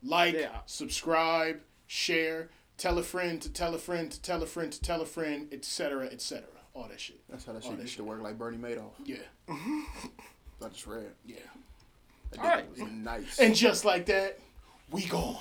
Like, 0.05 0.35
Yeah. 0.35 0.59
subscribe, 0.67 1.61
share, 1.89 2.51
tell 2.77 2.99
a 2.99 3.03
friend 3.03 3.41
to 3.43 3.51
tell 3.51 3.75
a 3.75 3.79
friend 3.79 4.11
to 4.11 4.21
tell 4.21 4.43
a 4.43 4.47
friend 4.47 4.73
to 4.73 4.81
tell 4.81 5.01
a 5.01 5.07
friend, 5.07 5.49
etc., 5.53 6.07
etc. 6.07 6.45
All 6.75 6.89
that 6.89 7.01
shit. 7.01 7.21
That's 7.29 7.45
how 7.45 7.53
that 7.53 7.65
All 7.65 7.71
shit 7.71 7.79
that 7.79 7.85
used 7.85 7.97
to 7.97 8.05
work 8.05 8.23
like 8.23 8.39
Bernie 8.39 8.59
Madoff. 8.59 8.93
Yeah. 9.05 9.17
I 9.49 10.69
just 10.71 10.87
read. 10.87 11.13
Yeah. 11.25 11.37
That 12.33 12.41
All 12.41 12.47
right. 12.47 12.71
was 12.71 12.81
nice. 12.81 13.39
And 13.39 13.55
just 13.55 13.85
like 13.85 14.07
that, 14.07 14.39
we 14.91 15.07
gone. 15.07 15.39